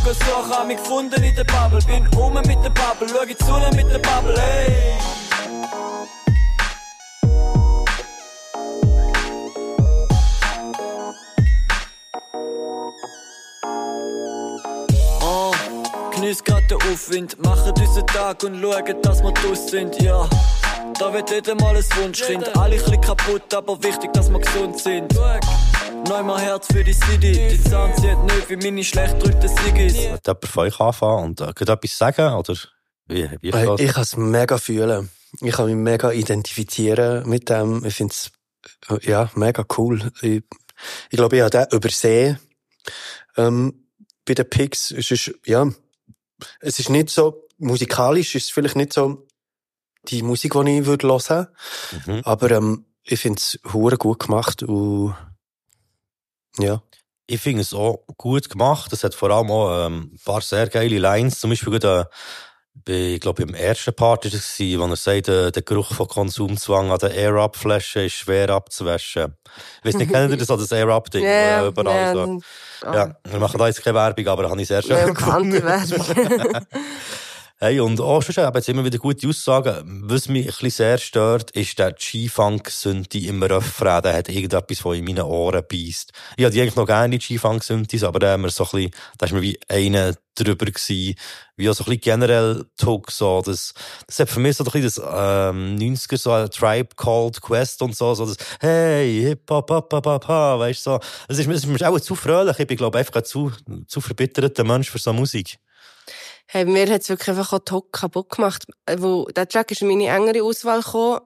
Gehen 0.06 0.14
suchen, 0.14 0.56
hab 0.56 0.66
mich 0.68 0.76
gefunden 0.76 1.20
in 1.20 1.34
der 1.34 1.42
Bubble. 1.42 1.80
Bin 1.84 2.06
um 2.16 2.34
mit 2.34 2.46
der 2.46 2.70
Bubble, 2.70 3.08
schau 3.08 3.22
ich 3.24 3.36
zu 3.38 3.76
mit 3.76 3.90
der 3.90 3.98
Bubble. 3.98 4.40
Hey. 4.40 4.98
Oh, 15.22 15.50
genieß 16.14 16.44
grad 16.44 16.70
den 16.70 16.78
Aufwind, 16.82 17.44
machen 17.44 17.72
unseren 17.76 18.06
Tag 18.06 18.44
und 18.44 18.60
schauen, 18.60 19.02
dass 19.02 19.22
wir 19.24 19.32
draus 19.32 19.66
sind, 19.66 20.00
ja. 20.00 20.28
Da 21.00 21.12
wird 21.12 21.30
jeder 21.32 21.56
mal 21.56 21.76
ein 21.76 21.84
Wunschkind, 21.96 22.56
alle 22.56 22.76
ein 22.76 23.00
kaputt, 23.00 23.52
aber 23.52 23.82
wichtig, 23.82 24.12
dass 24.12 24.30
wir 24.30 24.38
gesund 24.38 24.78
sind. 24.78 25.12
Neu 25.14 25.40
mein 26.04 26.38
Herz 26.38 26.66
für 26.72 26.84
die 26.84 26.92
City, 26.92 27.32
die 27.32 27.68
Sound 27.68 27.96
sieht 27.96 28.18
nicht 28.24 28.48
wie 28.50 28.56
meine 28.56 28.84
schlecht 28.84 29.22
drückten 29.22 29.48
Siggis. 29.48 29.94
Wird 29.94 30.26
jemand 30.26 30.44
von 30.46 30.64
euch 30.64 30.80
anfangen 30.80 31.24
und 31.24 31.40
äh, 31.40 31.52
könnt 31.54 31.70
ihr 31.70 31.74
etwas 31.74 31.98
sagen? 31.98 32.34
Oder 32.34 32.54
wie, 33.06 33.20
ist 33.22 33.54
Hey, 33.54 33.66
das? 33.66 33.80
ich 33.80 33.92
kann 33.92 34.02
es 34.02 34.16
mega 34.16 34.58
fühlen. 34.58 35.10
Ich 35.40 35.52
kann 35.54 35.66
mich 35.66 35.74
mega 35.76 36.12
identifizieren 36.12 37.28
mit 37.28 37.48
dem. 37.50 37.84
Ich 37.84 37.94
finde 37.94 38.12
es 38.14 38.30
ja, 39.02 39.30
mega 39.34 39.64
cool. 39.76 40.10
Ich, 40.22 40.42
ich 41.10 41.16
glaube, 41.16 41.36
ich 41.36 41.42
habe 41.42 41.50
den 41.50 41.66
übersehen. 41.76 42.38
Ähm, 43.36 43.86
bei 44.24 44.34
den 44.34 44.48
Pigs 44.48 44.90
es 44.90 45.10
ist 45.10 45.32
ja, 45.44 45.68
es 46.60 46.78
ist 46.78 46.90
nicht 46.90 47.10
so, 47.10 47.44
musikalisch 47.58 48.34
ist 48.34 48.44
es 48.44 48.50
vielleicht 48.50 48.76
nicht 48.76 48.92
so 48.92 49.26
die 50.08 50.22
Musik, 50.22 50.52
die 50.52 50.78
ich 50.78 50.86
würde 50.86 51.06
hören 51.08 51.46
Mhm. 52.06 52.20
aber 52.24 52.50
ähm, 52.52 52.86
ich 53.02 53.20
finde 53.20 53.38
es 53.38 53.58
hure 53.72 53.96
gut 53.98 54.20
gemacht 54.20 54.62
und 54.64 55.14
ja. 56.58 56.82
Ich 57.28 57.40
finde 57.40 57.62
es 57.62 57.74
auch 57.74 58.04
gut 58.16 58.48
gemacht. 58.48 58.92
Es 58.92 59.02
hat 59.02 59.14
vor 59.14 59.30
allem 59.30 59.50
auch 59.50 59.86
ähm, 59.86 60.12
ein 60.14 60.20
paar 60.24 60.40
sehr 60.42 60.68
geile 60.68 60.98
Lines. 60.98 61.40
Zum 61.40 61.50
Beispiel 61.50 61.74
äh, 61.82 62.04
ich 62.86 63.20
glaube, 63.20 63.42
im 63.42 63.54
ersten 63.54 63.94
Part 63.94 64.24
war 64.26 64.32
es, 64.32 64.58
wo 64.60 64.86
er 64.86 64.96
sagt, 64.96 65.28
äh, 65.28 65.50
der 65.50 65.62
Geruch 65.62 65.92
von 65.92 66.06
Konsumzwang 66.06 66.90
an 66.90 66.98
der 66.98 67.12
Air-Up-Flasche 67.14 68.02
ist 68.04 68.14
schwer 68.14 68.50
abzuwaschen. 68.50 69.34
Ich 69.78 69.84
weiss 69.84 69.94
nicht, 69.96 70.12
kennt 70.12 70.30
ihr 70.30 70.36
das, 70.36 70.46
so 70.48 70.56
das 70.56 70.70
Air-Up-Ding? 70.72 71.24
Ja, 71.24 71.30
wo 71.30 71.64
ja, 71.64 71.66
überall 71.68 71.96
ja, 71.96 72.12
so. 72.12 72.40
ah. 72.82 72.94
Ja, 72.94 73.16
wir 73.24 73.40
machen 73.40 73.58
da 73.58 73.66
jetzt 73.66 73.82
keine 73.82 73.96
Werbung, 73.96 74.26
aber 74.28 74.42
das 74.42 74.52
habe 74.52 74.62
ich 74.62 74.68
sehr 74.68 74.82
schön 74.82 74.90
Ja, 74.96 75.06
gefunden. 75.10 75.66
Anti-Werbung. 75.66 76.60
Hey, 77.58 77.80
und 77.80 77.98
auch 78.02 78.20
schon 78.20 78.44
eben 78.44 78.54
jetzt 78.54 78.68
immer 78.68 78.84
wieder 78.84 78.98
gute 78.98 79.26
Aussagen. 79.26 80.02
Was 80.04 80.28
mich 80.28 80.42
ein 80.42 80.48
bisschen 80.48 80.70
sehr 80.70 80.98
stört, 80.98 81.52
ist 81.52 81.78
der 81.78 81.92
G-Funk-Synthi 81.92 83.28
im 83.28 83.42
Refrain. 83.42 84.02
Der 84.02 84.12
hat 84.12 84.28
irgendetwas, 84.28 84.84
was 84.84 84.98
in 84.98 85.06
meinen 85.06 85.22
Ohren 85.22 85.64
beißt. 85.66 86.12
Ich 86.36 86.44
hatte 86.44 86.60
eigentlich 86.60 86.76
noch 86.76 86.84
gerne 86.84 87.16
G-Funk-Synthis, 87.16 88.02
aber 88.02 88.18
da 88.18 88.36
wir 88.36 88.50
so 88.50 88.64
ein 88.64 88.70
bisschen, 88.72 88.90
da 89.16 89.24
ist 89.24 89.32
mir 89.32 89.40
wie 89.40 89.58
einer 89.68 90.12
drüber 90.34 90.66
gewesen. 90.66 91.14
Wie 91.56 91.70
auch 91.70 91.72
so 91.72 91.84
ein 91.84 91.86
bisschen 91.86 92.00
generell 92.02 92.66
Tug, 92.76 93.10
so. 93.10 93.40
Das, 93.40 93.72
das 94.06 94.18
hat 94.18 94.28
für 94.28 94.40
mich 94.40 94.58
so 94.58 94.64
ein 94.64 94.70
bisschen 94.70 94.82
das, 94.82 94.98
ähm, 94.98 95.78
90er, 95.78 96.18
so 96.18 96.32
ein 96.32 96.50
Tribe 96.50 96.94
Called 96.94 97.40
Quest 97.40 97.80
und 97.80 97.96
so, 97.96 98.14
so 98.14 98.26
das, 98.26 98.36
hey, 98.60 99.22
hip 99.22 99.50
hop, 99.50 99.70
hop, 99.70 99.90
hop, 99.94 100.04
hop, 100.04 100.28
weißt 100.28 100.82
so. 100.82 101.00
Das 101.26 101.38
ist, 101.38 101.48
das 101.48 101.64
ist 101.64 101.66
mir 101.68 101.88
auch 101.88 101.98
zu 102.00 102.16
fröhlich. 102.16 102.58
Ich 102.58 102.66
bin, 102.66 102.76
glaube 102.76 102.98
ich, 102.98 103.06
einfach 103.06 103.22
ein 103.22 103.24
zu, 103.24 103.50
zu 103.86 104.02
verbitterter 104.02 104.64
Mensch 104.64 104.90
für 104.90 104.98
so 104.98 105.14
Musik. 105.14 105.58
Hey, 106.48 106.64
mir 106.64 106.88
hat's 106.88 107.08
wirklich 107.08 107.28
einfach 107.30 107.52
auch 107.52 107.58
Talk 107.64 107.92
kaputt 107.92 108.30
gemacht. 108.30 108.66
äh, 108.86 108.96
Wo, 108.98 109.24
der 109.26 109.48
Track 109.48 109.72
ist 109.72 109.82
in 109.82 109.88
meine 109.88 110.06
engere 110.06 110.44
Auswahl 110.44 110.80
gekommen. 110.80 111.20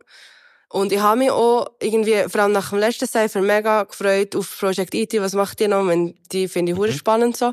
Und 0.70 0.92
ich 0.92 1.00
habe 1.00 1.18
mich 1.18 1.30
auch 1.30 1.66
irgendwie, 1.80 2.28
vor 2.28 2.42
allem 2.42 2.52
nach 2.52 2.70
dem 2.70 2.78
letzten 2.78 3.06
Cypher, 3.06 3.40
mega 3.40 3.82
gefreut 3.84 4.36
auf 4.36 4.58
Project 4.58 4.94
IT. 4.94 5.14
Was 5.20 5.34
macht 5.34 5.60
ihr 5.60 5.68
noch? 5.68 5.86
Wenn, 5.86 6.14
die 6.32 6.48
finde 6.48 6.72
ich 6.72 6.78
mhm. 6.78 6.92
spannend 6.92 7.36
so. 7.36 7.52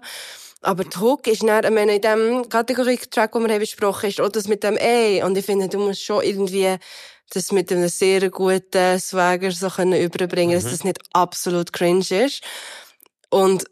Aber 0.62 0.84
die 0.84 0.98
Hook 0.98 1.28
ist 1.28 1.44
dann, 1.44 1.64
ich 1.64 1.72
meine, 1.72 1.96
in 1.96 2.02
dem 2.02 2.50
Kategorie-Track, 2.50 3.32
den 3.32 3.44
wir 3.44 3.54
haben 3.54 3.60
besprochen, 3.60 4.10
ist 4.10 4.22
auch 4.22 4.30
das 4.30 4.48
mit 4.48 4.64
dem 4.64 4.78
Ey. 4.78 5.24
Und 5.24 5.38
ich 5.38 5.46
finde, 5.46 5.68
du 5.68 5.80
musst 5.80 6.04
schon 6.04 6.24
irgendwie 6.24 6.78
das 7.32 7.52
mit 7.52 7.72
einem 7.72 7.90
sehr 7.90 8.30
guten 8.30 9.00
Swagger 9.00 9.52
so 9.52 9.70
können 9.70 10.02
überbringen, 10.02 10.54
dass 10.54 10.72
das 10.72 10.84
nicht 10.84 11.00
absolut 11.14 11.74
cringe 11.74 12.06
ist. 12.10 12.42
Und 13.30 13.66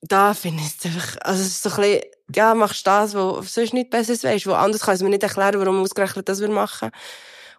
da 0.00 0.34
finde 0.34 0.62
ich 0.62 0.74
es 0.78 0.84
einfach, 0.86 1.16
also 1.20 1.42
es 1.42 1.48
ist 1.48 1.62
so 1.62 1.70
ein 1.70 1.76
bisschen, 1.76 2.02
ja, 2.34 2.54
machst 2.54 2.86
das, 2.86 3.14
wo 3.14 3.42
sonst 3.42 3.74
nicht 3.74 3.90
Besseres 3.90 4.24
weisst, 4.24 4.46
wo 4.46 4.52
anders 4.52 4.82
kann 4.82 4.94
es 4.94 5.02
mir 5.02 5.10
nicht 5.10 5.22
erklären, 5.22 5.60
warum 5.60 5.82
ausgerechnet 5.82 6.28
das 6.28 6.40
wir 6.40 6.48
machen. 6.48 6.90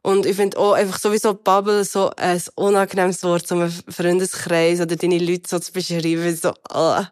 Und 0.03 0.25
ich 0.25 0.35
finde 0.35 0.57
auch 0.57 0.73
einfach 0.73 0.99
sowieso 0.99 1.33
Bubble 1.33 1.85
so 1.85 2.11
ein 2.17 2.41
unangenehmes 2.55 3.23
Wort, 3.23 3.49
um 3.53 3.61
einen 3.61 3.83
Freundeskreis 3.87 4.81
oder 4.81 4.97
deine 4.97 5.17
Leute 5.17 5.47
so 5.47 5.59
zu 5.59 5.71
beschreiben. 5.71 6.35
So, 6.35 6.53
ah. 6.69 7.07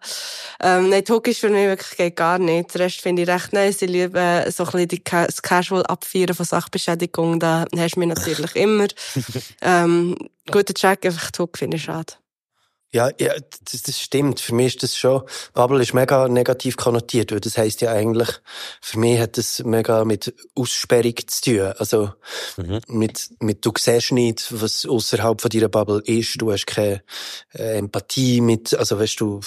ähm, 0.61 0.89
nein, 0.89 1.05
Talk 1.05 1.29
ist 1.29 1.39
für 1.39 1.49
mich 1.49 1.67
wirklich 1.67 1.97
geht 1.97 2.17
gar 2.17 2.37
nicht. 2.37 2.73
Den 2.73 2.81
Rest 2.81 2.99
finde 2.99 3.21
ich 3.21 3.29
recht 3.29 3.53
nice. 3.53 3.81
Ich 3.81 3.89
liebe 3.89 4.19
äh, 4.19 4.51
so 4.51 4.65
ein 4.65 4.87
bisschen 4.87 5.03
das 5.09 5.41
Casual 5.41 5.85
Abfeiern 5.85 6.35
von 6.35 6.45
Sachbeschädigung. 6.45 7.39
Da 7.39 7.65
hast 7.77 7.95
du 7.95 7.99
mich 8.01 8.09
natürlich 8.09 8.55
immer. 8.57 8.87
ähm, 9.61 10.17
guter 10.51 10.73
Track, 10.73 11.05
einfach 11.05 11.31
Talk 11.31 11.57
finde 11.57 11.77
ich 11.77 11.83
schade. 11.83 12.13
Ja, 12.93 13.09
ja 13.19 13.33
das, 13.71 13.83
das 13.83 13.99
stimmt. 13.99 14.39
Für 14.41 14.53
mich 14.53 14.75
ist 14.75 14.83
das 14.83 14.97
schon, 14.97 15.21
Bubble 15.53 15.81
ist 15.81 15.93
mega 15.93 16.27
negativ 16.27 16.75
konnotiert, 16.77 17.31
weil 17.31 17.39
das 17.39 17.57
heisst 17.57 17.81
ja 17.81 17.91
eigentlich, 17.91 18.29
für 18.81 18.99
mich 18.99 19.19
hat 19.19 19.37
das 19.37 19.59
mega 19.63 20.03
mit 20.03 20.33
Aussperrung 20.55 21.15
zu 21.27 21.41
tun. 21.41 21.73
Also, 21.77 22.09
mit, 22.87 23.29
mit, 23.39 23.65
du 23.65 23.71
siehst 23.77 24.11
nicht, 24.11 24.47
was 24.61 24.85
außerhalb 24.85 25.39
von 25.41 25.49
deiner 25.49 25.69
Bubble 25.69 26.01
ist. 26.05 26.41
Du 26.41 26.51
hast 26.51 26.65
keine 26.67 27.01
äh, 27.53 27.77
Empathie 27.77 28.41
mit, 28.41 28.73
also 28.73 28.99
weißt 28.99 29.19
du, 29.21 29.39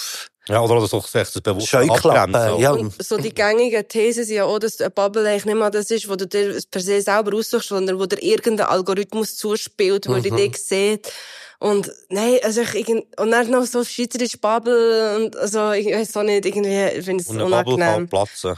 Ja, 0.47 0.61
oder, 0.61 0.77
oder 0.77 0.87
so, 0.87 1.03
das 1.13 1.31
bewusst 1.41 1.73
abgrenzen. 1.73 2.59
ja. 2.59 2.71
Und 2.71 2.93
so 3.03 3.17
die 3.17 3.33
gängigen 3.33 3.87
Thesen 3.87 4.25
sind 4.25 4.35
ja 4.37 4.45
auch, 4.45 4.59
dass 4.59 4.79
eine 4.81 4.89
Bubble 4.89 5.27
eigentlich 5.27 5.45
nicht 5.45 5.55
mal 5.57 5.69
das 5.71 5.91
ist, 5.91 6.09
wo 6.09 6.15
du 6.15 6.27
dir 6.27 6.59
per 6.71 6.81
se 6.81 7.01
selber 7.01 7.35
aussuchst, 7.37 7.69
sondern 7.69 7.99
wo 7.99 8.05
dir 8.07 8.21
irgendein 8.21 8.67
Algorithmus 8.67 9.37
zuspielt, 9.37 10.07
wo 10.07 10.13
Mhm. 10.13 10.23
die 10.23 10.31
dich 10.31 10.57
sieht. 10.57 11.11
Und 11.65 11.91
nein, 12.09 12.37
also 12.43 12.61
ich, 12.61 12.75
irgend- 12.75 13.19
und 13.19 13.31
dann 13.31 13.49
noch 13.49 13.65
so 13.65 13.83
schweizerische 13.83 14.37
Bubble 14.37 15.15
und 15.15 15.35
also 15.35 15.71
ich 15.71 15.87
weiß 15.87 16.15
auch 16.17 16.21
nicht, 16.21 16.45
irgendwie 16.45 16.97
ich 16.99 17.03
finde 17.03 17.23
es 17.23 17.29
Und 17.29 17.41
eine 17.41 17.49
Bubble 17.49 17.77
kann 17.77 18.03
unangenehm. 18.03 18.07
platzen. 18.07 18.55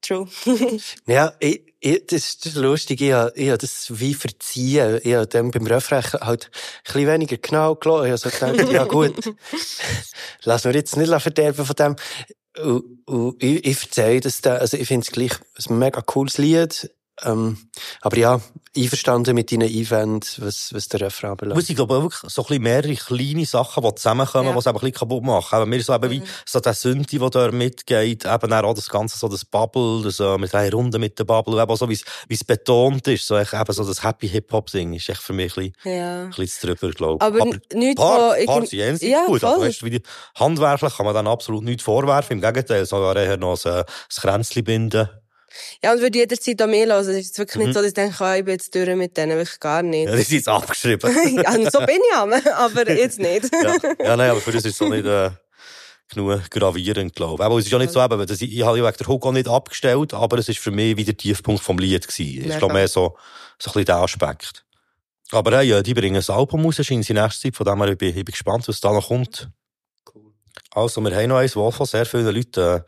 True. 0.00 0.28
Ja, 1.06 1.34
ich, 1.38 1.62
ich, 1.78 2.04
das 2.08 2.24
ist 2.24 2.44
das 2.44 2.54
ist 2.54 2.58
lustig. 2.58 3.00
Ich 3.00 3.12
habe, 3.12 3.32
ich 3.36 3.48
habe 3.48 3.58
das 3.58 3.86
wie 3.90 4.14
verziehen. 4.14 4.98
Ich 5.04 5.14
habe 5.14 5.28
dem 5.28 5.52
beim 5.52 5.68
Refrain 5.68 6.02
halt 6.02 6.46
ein 6.46 6.82
bisschen 6.84 7.06
weniger 7.06 7.36
genau 7.36 7.76
gelassen. 7.76 8.06
Ich 8.06 8.24
habe 8.24 8.38
so 8.40 8.46
gedacht, 8.46 8.72
ja 8.72 8.84
gut, 8.86 9.14
lass 10.42 10.64
mir 10.64 10.74
jetzt 10.74 10.96
nicht 10.96 11.22
verderben 11.22 11.64
von 11.64 11.76
dem. 11.76 11.96
Und, 12.60 13.06
und 13.06 13.40
ich, 13.40 13.64
ich 13.64 13.78
verzeihe 13.78 14.20
das 14.20 14.40
da, 14.40 14.56
also 14.56 14.76
ich 14.76 14.88
finde 14.88 15.06
es 15.06 15.12
gleich 15.12 15.32
ein 15.68 15.78
mega 15.78 16.00
cooles 16.00 16.38
Lied. 16.38 16.90
Ähm, 17.24 17.56
aber 18.00 18.16
ja, 18.16 18.40
einverstanden 18.76 19.34
mit 19.34 19.52
deinen 19.52 19.68
Einwänden, 19.68 20.22
was, 20.38 20.72
was 20.72 20.88
der 20.88 21.02
Refrain 21.02 21.32
Aber 21.32 21.36
belangt. 21.44 21.60
es 21.60 21.66
sind, 21.66 21.76
glaube 21.76 21.94
ich, 21.96 22.02
wirklich 22.02 22.32
so 22.32 22.42
ein 22.42 22.46
bisschen 22.48 22.62
mehrere 22.62 22.94
kleine 22.94 23.44
Sachen, 23.46 23.82
die 23.84 23.94
zusammenkommen, 23.94 24.46
Ja. 24.48 24.52
die 24.52 24.58
es 24.58 24.66
eben 24.66 24.76
ein 24.76 24.80
bisschen 24.80 24.94
kaputt 24.94 25.22
machen. 25.24 25.60
Eben, 25.60 25.70
mir 25.70 25.82
so 25.82 25.94
eben 25.94 26.10
wie 26.10 26.22
so 26.46 26.60
der 26.60 26.74
Synthi, 26.74 27.18
der 27.18 27.30
da 27.30 27.50
mitgeht, 27.50 28.24
eben 28.24 28.52
auch 28.52 28.74
das 28.74 28.88
Ganze, 28.88 29.18
so 29.18 29.28
das 29.28 29.44
Bubble, 29.44 30.02
das, 30.04 30.20
äh, 30.20 30.38
mit 30.38 30.52
drei 30.52 30.70
Runden 30.70 31.00
mit 31.00 31.18
der 31.18 31.24
Bubble, 31.24 31.60
eben 31.60 31.70
auch 31.70 31.76
so, 31.76 31.88
wie 31.88 31.98
es, 32.28 32.44
betont 32.44 33.06
ist, 33.08 33.26
so 33.26 33.36
echt 33.36 33.52
eben 33.52 33.72
so 33.72 33.84
das 33.84 34.02
Happy 34.02 34.28
Hip-Hop-Ding, 34.28 34.94
ist 34.94 35.08
echt 35.08 35.20
für 35.22 35.32
mich 35.34 35.56
ein 35.56 35.72
bisschen, 35.82 35.96
Ja. 35.98 36.22
ein 36.24 36.30
bisschen 36.30 36.74
drüber, 36.74 36.92
glaube 36.94 37.24
ich. 37.24 37.42
Aber, 37.42 37.50
nichts, 37.74 38.00
Paar, 38.00 38.30
wo 38.46 38.60
ich- 38.62 38.72
jenseits 38.72 39.02
Ja, 39.02 39.26
gut, 39.26 39.44
aber 39.44 39.56
voll. 39.56 39.68
weißt, 39.68 39.82
du, 39.82 39.86
wie 39.86 39.90
die, 39.90 40.02
handwerklich 40.36 40.96
kann 40.96 41.06
man 41.06 41.14
dann 41.14 41.26
absolut 41.26 41.62
nichts 41.62 41.82
vorwerfen, 41.82 42.36
im 42.36 42.40
Gegenteil, 42.40 42.86
sogar 42.86 43.16
eher 43.16 43.36
noch 43.36 43.62
ein, 43.64 43.72
ein 43.72 43.84
Kränzchen 44.16 44.64
binden. 44.64 45.08
Ja, 45.82 45.92
und 45.92 46.00
würde 46.00 46.18
jederzeit 46.18 46.60
an 46.62 46.70
mir 46.70 46.86
hören. 46.86 47.00
Es 47.00 47.08
ist 47.08 47.38
wirklich 47.38 47.64
nicht 47.64 47.74
so, 47.74 47.80
dass 47.80 47.88
ich 47.88 47.94
denke, 47.94 48.24
ah, 48.24 48.36
ich 48.36 48.44
bin 48.44 48.52
jetzt 48.52 48.74
durch 48.74 48.94
mit 48.94 49.16
denen, 49.16 49.36
wirklich 49.36 49.60
gar 49.60 49.82
nicht. 49.82 50.06
Ja, 50.06 50.12
das 50.12 50.20
ist 50.20 50.32
jetzt 50.32 50.48
abgeschrieben. 50.48 51.10
ja, 51.36 51.70
so 51.70 51.78
bin 51.80 51.98
ich 51.98 52.16
aber 52.54 52.90
jetzt 52.90 53.18
nicht. 53.18 53.50
ja. 53.52 53.76
ja, 54.04 54.16
nein, 54.16 54.30
aber 54.30 54.40
für 54.40 54.52
das 54.52 54.64
ist 54.64 54.72
es 54.72 54.78
so 54.78 54.88
nicht 54.88 55.06
äh, 55.06 55.30
genug 56.08 56.50
gravierend, 56.50 57.14
glaube 57.14 57.42
ich. 57.42 57.46
Aber 57.46 57.58
es 57.58 57.64
ist 57.64 57.70
ja 57.72 57.78
nicht 57.78 57.92
so, 57.92 58.02
eben, 58.02 58.22
ich, 58.22 58.42
ich 58.42 58.62
habe 58.64 58.78
ja 58.78 58.84
wegen 58.84 58.96
der 58.96 59.06
Hook 59.06 59.26
auch 59.26 59.32
nicht 59.32 59.48
abgestellt, 59.48 60.14
aber 60.14 60.38
es 60.38 60.48
ist 60.48 60.58
für 60.58 60.70
mich 60.70 60.96
wieder 60.96 61.12
der 61.12 61.16
Tiefpunkt 61.16 61.62
vom 61.62 61.78
Lied 61.78 62.06
gewesen. 62.06 62.38
Es 62.38 62.38
ist, 62.38 62.46
Mega. 62.46 62.58
glaube 62.58 62.74
mehr 62.74 62.88
so, 62.88 63.16
so 63.58 63.70
ein 63.70 63.72
bisschen 63.72 63.84
der 63.86 63.96
Aspekt. 63.96 64.64
Aber 65.30 65.56
hey, 65.56 65.82
die 65.82 65.94
bringen 65.94 66.22
ein 66.22 66.34
Album 66.34 66.64
raus, 66.64 66.78
in 66.78 66.98
nächster 66.98 67.30
Zeit, 67.30 67.56
von 67.56 67.64
dem 67.64 67.82
her 67.82 67.92
ich 67.92 67.98
bin 67.98 68.08
ich 68.08 68.14
bin 68.14 68.24
gespannt, 68.26 68.68
was 68.68 68.80
da 68.80 68.92
noch 68.92 69.08
kommt. 69.08 69.50
Also, 70.74 71.02
wir 71.02 71.14
haben 71.14 71.28
noch 71.28 71.36
eins, 71.36 71.54
was 71.54 71.74
von 71.74 71.86
sehr 71.86 72.06
vielen 72.06 72.34
Leuten 72.34 72.60
äh, 72.60 72.80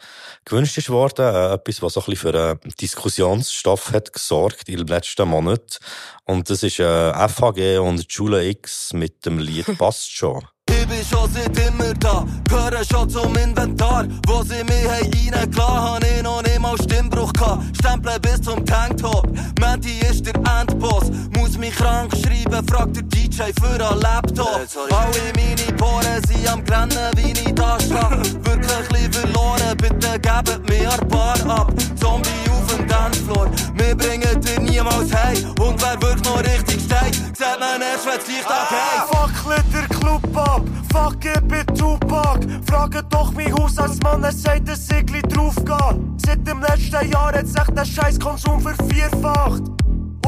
gewünscht 0.45 0.79
ist 0.79 0.89
worden. 0.89 1.27
Äh, 1.27 1.55
etwas, 1.55 1.83
was 1.83 1.93
so 1.93 2.01
ein 2.01 2.07
bisschen 2.07 2.33
für 2.33 2.51
äh, 2.53 2.57
Diskussionsstoff 2.81 3.93
hat 3.93 4.13
gesorgt 4.13 4.69
in 4.71 4.79
den 4.79 4.87
letzten 4.87 5.29
Monaten. 5.29 5.77
Und 6.25 6.49
das 6.49 6.63
ist 6.63 6.81
äh, 6.81 7.29
FHG 7.29 7.79
und 7.79 8.11
Jula 8.11 8.41
X 8.41 8.95
mit 8.95 9.27
dem 9.27 9.39
Lied 9.39 9.67
«Passt 9.79 10.11
schon». 10.11 10.47
Ich 10.71 10.87
bin 10.87 11.05
schon 11.05 11.31
seit 11.31 11.59
immer 11.59 11.93
da, 11.95 12.27
gehöre 12.49 12.85
schon 12.85 13.09
zum 13.11 13.37
Inventar. 13.37 14.07
Wo 14.27 14.43
sie 14.43 14.65
mich 14.65 14.89
haben 14.89 15.13
reingelassen, 15.13 15.83
hab 15.83 16.05
ich 16.05 16.23
noch 16.23 16.43
mal 16.65 16.77
Stimmbruch 16.83 17.33
gehabt. 17.35 17.63
Stempeln 17.77 18.21
bis 18.23 18.41
zum 18.41 18.65
Tanktop, 18.65 19.29
Menti 19.61 20.01
ist 20.11 20.25
der 20.27 20.35
Endboss. 20.61 21.11
Muss 21.37 21.59
mich 21.59 21.75
krank 21.75 22.11
schreiben, 22.17 22.67
fragt 22.67 22.97
der 22.97 23.03
DJ 23.03 23.53
für 23.61 23.75
einen 23.75 24.01
Laptop. 24.01 24.67
Alle 24.91 25.25
meine 25.37 25.77
Poren 25.77 26.23
sind 26.27 26.49
am 26.51 26.65
Grennen, 26.65 27.11
wie 27.17 27.53
da 27.55 27.79
stehe. 27.81 27.99
Wirklich 28.45 29.09
verloren, 29.13 29.77
bitte 29.77 30.19
gebt 30.21 30.69
mir 30.69 30.91
ein 30.91 31.09
paar 31.09 31.39
ab. 31.51 31.73
Zombie 32.01 32.44
auf 32.65 32.77
dem 32.77 32.87
Dancefloor, 32.87 33.51
wir 33.75 33.97
bringen 33.97 34.41
dir 34.41 34.61
niemals 34.61 35.15
heim. 35.15 35.55
Und 35.61 35.81
wer 35.83 36.01
wirklich 36.01 36.25
noch 36.25 36.41
richtig 36.41 36.83
steht, 36.83 37.15
sieht 37.15 37.61
man 37.61 37.81
erst, 37.81 38.07
wenn 38.07 38.19
das 38.19 38.27
Licht 38.27 38.47
angeht. 38.47 39.05
Fuck 39.11 39.73
der 39.73 39.99
Club 39.99 40.37
ab, 40.37 40.63
fuck 40.93 41.25
ich 41.25 41.41
bin 41.43 41.67
Tupac. 41.77 42.41
Frage 42.69 43.03
doch 43.11 43.33
mein 43.33 43.53
Haus 43.53 43.79
als 43.79 44.01
Mann, 44.01 44.23
er 44.23 44.33
sagt, 44.33 44.69
dass 44.69 44.91
ich 44.91 45.07
gleich 45.07 45.23
drauf 45.23 45.55
gehe. 45.57 46.01
Seit 46.25 46.47
dem 46.47 46.61
letzten 46.61 47.11
Jahr 47.11 47.33
hat 47.33 47.47
sich 47.47 47.75
der 47.75 47.85
Scheißkonsum 47.85 48.61
vervierfacht. 48.61 49.63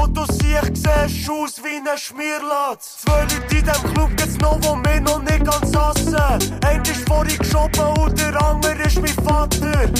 Und 0.00 0.16
du 0.16 0.24
siehst, 0.26 0.76
siehst 0.76 1.30
aus 1.30 1.62
wie 1.64 1.76
ein 1.76 1.98
Schmierlatz. 1.98 2.98
Zwei 3.02 3.22
Leute 3.22 3.56
in 3.56 3.64
dem 3.64 3.94
Club 3.94 4.10
gibt's 4.16 4.38
noch, 4.38 4.58
wo 4.62 4.74
mir 4.74 5.00
noch 5.00 5.22
nicht 5.22 5.44
ganz 5.44 5.74
hassen. 5.76 6.16
Einer 6.64 6.82
ist 6.82 7.08
vorhin 7.08 7.38
geschoben 7.38 7.86
und 7.98 8.18
der 8.18 8.42
andere 8.42 8.82
ist 8.82 9.00
mein 9.00 9.14
Vater. 9.24 9.90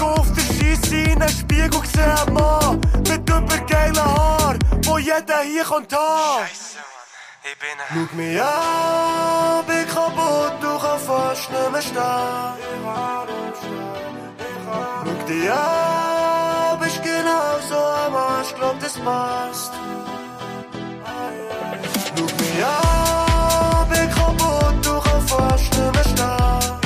Schau 0.00 0.14
auf 0.14 0.32
der 0.32 0.40
Scheisse 0.42 0.96
in 0.96 1.18
den 1.20 1.28
Spiegel, 1.28 1.80
seh 1.92 2.00
einen 2.00 2.32
Mann 2.32 2.80
mit 3.06 3.28
übergeilen 3.28 4.02
Haar, 4.02 4.56
wo 4.84 4.96
jeder 4.96 5.42
hier 5.42 5.64
kommt 5.64 5.92
haben. 5.92 6.46
Ich 7.42 7.58
bin 7.58 7.68
Schau 7.88 8.16
mich 8.16 8.42
an, 8.42 9.66
bin 9.66 9.86
kaputt, 9.88 10.54
du 10.62 10.78
kannst 10.78 11.06
fast 11.06 11.50
nicht 11.50 11.72
mehr 11.72 11.82
stehen. 11.82 12.54
Schau 15.04 15.26
dich 15.26 15.52
an, 15.52 16.19
auch 17.30 17.60
so, 17.68 17.74
aber 17.74 18.42
ich 18.42 18.54
glaub, 18.54 18.78
das 18.80 18.94
passt. 18.98 19.72
Lug 22.16 22.30
mir 22.40 22.66
ab, 22.66 23.88
ich 23.92 24.10
kaputt, 24.14 24.74
du 24.84 25.00
kannst 25.00 25.30
fast 25.30 25.70
bist 25.70 25.92
mehr 25.92 26.04
stark. 26.04 26.80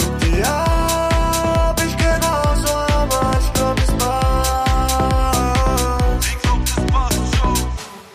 Lug 0.00 0.18
dir 0.20 0.46
ab, 0.48 1.80
ich 1.86 1.96
genauso, 1.96 2.74
aber 2.74 3.30
ich 3.40 3.48
das 3.50 3.90
passt. 3.98 6.28
Ich 6.28 6.38
glaub, 6.42 6.60
das 6.64 6.86
passt 6.92 7.36
schon. 7.36 7.56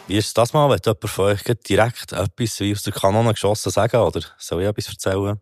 Wie 0.08 0.18
ist 0.18 0.38
das 0.38 0.54
mal, 0.54 0.70
wenn 0.70 0.80
jemand 0.84 1.10
von 1.10 1.26
euch 1.26 1.42
direkt 1.68 2.12
etwas 2.12 2.60
wie 2.60 2.74
aus 2.74 2.84
der 2.84 2.94
Kanone 2.94 3.32
geschossen 3.32 3.72
sagen, 3.72 3.98
oder 3.98 4.22
soll 4.38 4.62
ich 4.62 4.68
etwas 4.68 4.90
erzählen? 4.90 5.40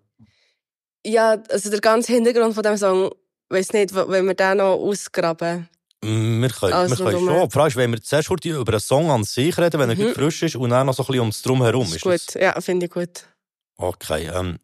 Ja, 1.03 1.37
also 1.49 1.69
der 1.69 1.81
ganze 1.81 2.13
Hintergrund 2.13 2.55
von 2.55 2.63
dem 2.63 2.77
Song 2.77 3.11
weiß 3.49 3.73
nicht, 3.73 3.93
wenn 3.93 4.25
wir 4.25 4.33
den 4.33 4.57
noch 4.57 4.73
ausgraben. 4.75 5.69
Mm, 6.03 6.41
Wir 6.41 6.49
können, 6.49 6.73
Also, 6.73 6.97
wir 6.97 7.05
können 7.11 7.25
schon. 7.25 7.47
Die 7.49 7.53
Frage 7.53 7.67
ist, 7.69 7.75
wenn 7.77 7.91
wir 7.91 8.01
zuerst 8.01 8.29
über 8.45 8.71
einen 8.73 8.79
Song 8.79 9.09
an 9.09 9.23
sich 9.23 9.57
reden, 9.57 9.79
wenn 9.79 9.89
er 9.89 9.95
Mhm. 9.95 10.13
frisch 10.13 10.43
ist, 10.43 10.55
und 10.55 10.69
dann 10.69 10.85
noch 10.87 10.93
so 10.93 11.03
ein 11.03 11.07
bisschen 11.07 11.21
ums 11.21 11.41
Drumherum. 11.41 11.83
Ist 11.87 11.95
Ist 11.95 12.01
gut, 12.03 12.13
das- 12.27 12.33
ja, 12.41 12.59
finde 12.61 12.85
ich 12.87 12.91
gut. 12.91 13.27
Okay, 13.77 14.29
ähm, 14.33 14.57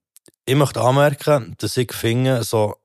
ich 0.46 0.56
möchte 0.56 0.82
anmerken, 0.82 1.56
dass 1.60 1.78
ich 1.78 1.92
finde, 1.94 2.44
so 2.44 2.76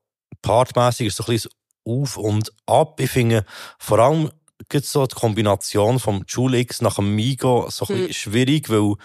partmäßig 0.41 1.07
ist 1.07 1.17
so 1.17 1.23
ein 1.23 1.33
bisschen 1.33 1.51
auf 1.85 2.17
und 2.17 2.51
ab. 2.65 2.99
Ich 2.99 3.09
finde 3.11 3.45
vor 3.79 3.99
allem 3.99 4.31
gibt's 4.69 4.91
so 4.91 5.05
die 5.05 5.15
Kombination 5.15 5.99
vom 5.99 6.23
Jule 6.27 6.57
X 6.59 6.81
nach 6.81 6.95
dem 6.95 7.15
Migo 7.15 7.67
so 7.69 7.85
ein 7.85 7.87
bisschen 7.87 8.07
Hm. 8.07 8.13
schwierig, 8.13 8.69
weil, 8.69 8.95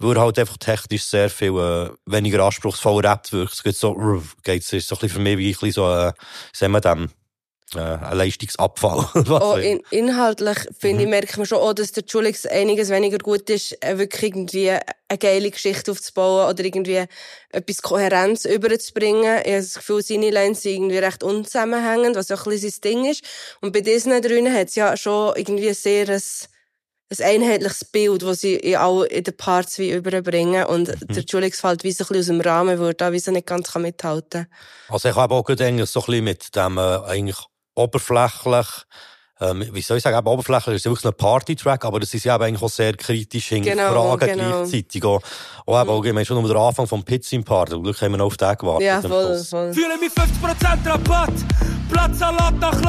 weil 0.00 0.16
er 0.16 0.22
halt 0.22 0.38
einfach 0.38 0.56
technisch 0.56 1.04
sehr 1.04 1.30
viel 1.30 1.50
äh, 1.58 1.90
weniger 2.06 2.42
anspruchsvoll 2.44 3.06
rappt 3.06 3.32
wirkt. 3.32 3.52
Es 3.52 3.62
geht 3.62 3.76
so, 3.76 3.90
ruff, 3.92 4.36
geht's, 4.42 4.72
ist 4.72 4.88
so 4.88 4.96
ein 4.96 4.98
bisschen 5.00 5.16
für 5.16 5.22
mich 5.22 5.38
wie 5.38 5.50
ein 5.50 5.52
bisschen 5.52 5.72
so, 5.72 5.88
äh, 5.92 6.12
sagen 6.52 6.72
wir 6.72 6.80
dem, 6.80 7.10
äh, 7.76 7.78
ein 7.78 8.16
Leistungsabfall. 8.16 9.06
Oh, 9.30 9.54
in, 9.56 9.80
inhaltlich, 9.90 10.58
finde 10.78 11.02
ich, 11.02 11.06
Mhm. 11.06 11.10
merkt 11.10 11.36
man 11.36 11.46
schon 11.46 11.58
auch, 11.58 11.72
dass 11.72 11.92
der 11.92 12.02
Julix 12.04 12.44
einiges 12.46 12.88
weniger 12.88 13.18
gut 13.18 13.48
ist, 13.48 13.76
äh, 13.84 13.96
wirklich 13.98 14.22
irgendwie 14.32 14.70
eine 14.70 15.18
geile 15.18 15.50
Geschichte 15.50 15.92
aufzubauen 15.92 16.48
oder 16.50 16.64
irgendwie 16.64 17.04
etwas 17.50 17.82
Kohärenz 17.82 18.44
überzubringen. 18.44 19.40
Ich 19.44 19.52
habe 19.52 19.60
das 19.60 19.74
Gefühl, 19.74 20.02
seine 20.02 20.30
Lines 20.30 20.62
sind 20.62 20.72
irgendwie 20.72 20.98
recht 20.98 21.22
unzusammenhängend, 21.22 22.16
was 22.16 22.30
auch 22.32 22.44
ein 22.46 22.50
bisschen 22.50 22.70
sein 22.70 22.80
Ding 22.80 23.04
ist. 23.10 23.22
Und 23.60 23.72
bei 23.72 23.82
diesen 23.82 24.20
drinnen 24.20 24.52
hat 24.52 24.68
es 24.68 24.74
ja 24.74 24.96
schon 24.96 25.34
irgendwie 25.36 25.72
sehr 25.74 26.08
ein, 26.08 26.22
ein 27.18 27.42
einheitliches 27.42 27.84
Bild, 27.86 28.22
das 28.22 28.40
sie 28.40 28.54
in, 28.54 28.76
all, 28.76 29.04
in 29.06 29.24
den 29.24 29.36
Parts 29.36 29.78
wie 29.78 29.90
überbringen. 29.90 30.64
Und 30.66 30.88
Mhm. 30.88 31.06
der 31.14 31.24
Julix 31.24 31.60
fällt 31.60 31.82
wie 31.82 31.90
so 31.92 32.04
ein 32.04 32.08
bisschen 32.08 32.20
aus 32.20 32.26
dem 32.26 32.40
Rahmen, 32.40 32.80
er 32.80 32.94
da 32.94 33.12
wie 33.12 33.18
so 33.18 33.32
nicht 33.32 33.46
ganz 33.46 33.72
kann 33.72 33.82
mithalten 33.82 34.46
kann. 34.46 34.94
Also 34.94 35.08
ich 35.08 35.16
habe 35.16 35.34
auch 35.34 35.48
eigentlich 35.48 35.90
so 35.90 36.00
ein 36.00 36.06
bisschen 36.06 36.24
mit 36.24 36.54
dem 36.54 36.78
äh, 36.78 36.80
eigentlich 37.06 37.38
oberflächlich, 37.74 38.66
ähm, 39.40 39.64
wie 39.72 39.80
soll 39.80 39.96
ich 39.96 40.02
sagen, 40.02 40.18
eben 40.18 40.26
oberflächlich 40.28 40.76
ist 40.76 40.82
es 40.86 40.90
wirklich 40.90 41.06
ein 41.12 41.16
Party-Track, 41.16 41.84
aber 41.86 41.98
das 41.98 42.12
ist 42.12 42.24
ja 42.24 42.36
eigentlich 42.38 42.62
auch 42.62 42.68
sehr 42.68 42.92
kritisch 42.94 43.48
Genau, 43.48 43.64
hinterfragen 43.70 44.28
genau. 44.28 44.58
gleichzeitig. 44.62 45.02
Auch, 45.04 45.22
auch 45.66 45.80
eben, 45.80 45.90
auch, 45.90 46.04
ich 46.04 46.12
meine, 46.12 46.26
schon 46.26 46.36
um 46.36 46.46
den 46.46 46.56
Anfang 46.56 46.86
vom 46.86 47.02
Pizza 47.02 47.36
im 47.36 47.42
Part, 47.44 47.70
zum 47.70 47.82
Glück 47.82 48.00
haben 48.02 48.12
wir 48.12 48.18
noch 48.18 48.26
auf 48.26 48.36
den 48.36 48.54
gewartet. 48.56 48.86
Ja, 48.86 48.98
am 48.98 49.02
voll, 49.02 49.38
voll. 49.44 49.72
Fühle 49.72 49.96
mich 49.98 50.12
50% 50.12 50.86
Rabatt. 50.90 51.32
Platzsalat 51.90 52.54
nach 52.60 52.80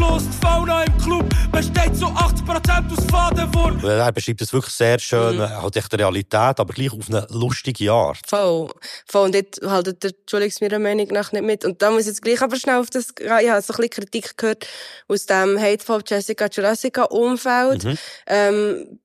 Ladenschluss. 0.00 0.24
Die 0.24 0.46
Fauna 0.46 0.84
im 0.84 0.98
Club 0.98 1.34
besteht 1.52 1.96
zu 1.96 2.06
80% 2.06 2.92
aus 2.92 3.04
Fadenwurm. 3.10 3.84
Er 3.84 4.12
beschreibt 4.12 4.40
es 4.40 4.52
wirklich 4.52 4.74
sehr 4.74 4.98
schön, 4.98 5.36
Mhm. 5.36 5.48
halt 5.62 5.76
echt 5.76 5.92
die 5.92 5.96
Realität, 5.96 6.58
aber 6.60 6.72
gleich 6.72 6.92
auf 6.92 7.08
eine 7.08 7.26
lustige 7.30 7.92
Art. 7.92 8.18
Voll. 8.26 8.70
Voll. 9.06 9.26
Und 9.26 9.34
dort 9.34 9.60
haltet 9.70 10.02
der 10.02 10.12
Julix 10.28 10.60
meiner 10.60 10.78
Meinung 10.78 11.08
nach 11.08 11.32
nicht 11.32 11.44
mit. 11.44 11.64
Und 11.64 11.82
da 11.82 11.90
muss 11.90 12.02
ich 12.02 12.06
jetzt 12.08 12.22
gleich 12.22 12.40
aber 12.40 12.56
schnell 12.56 12.76
auf 12.80 12.90
das, 12.90 13.08
ja, 13.20 13.40
ich 13.40 13.50
habe 13.50 13.62
so 13.62 13.72
ein 13.74 13.76
bisschen 13.76 13.90
Kritik 13.90 14.36
gehört 14.36 14.66
aus 15.08 15.26
dem 15.26 15.58
Hateful 15.60 16.02
Jessica 16.06 16.46
Jurassica 16.46 17.04
Umfeld. 17.04 17.84
Mhm. 17.84 17.98
Ähm, 18.26 19.00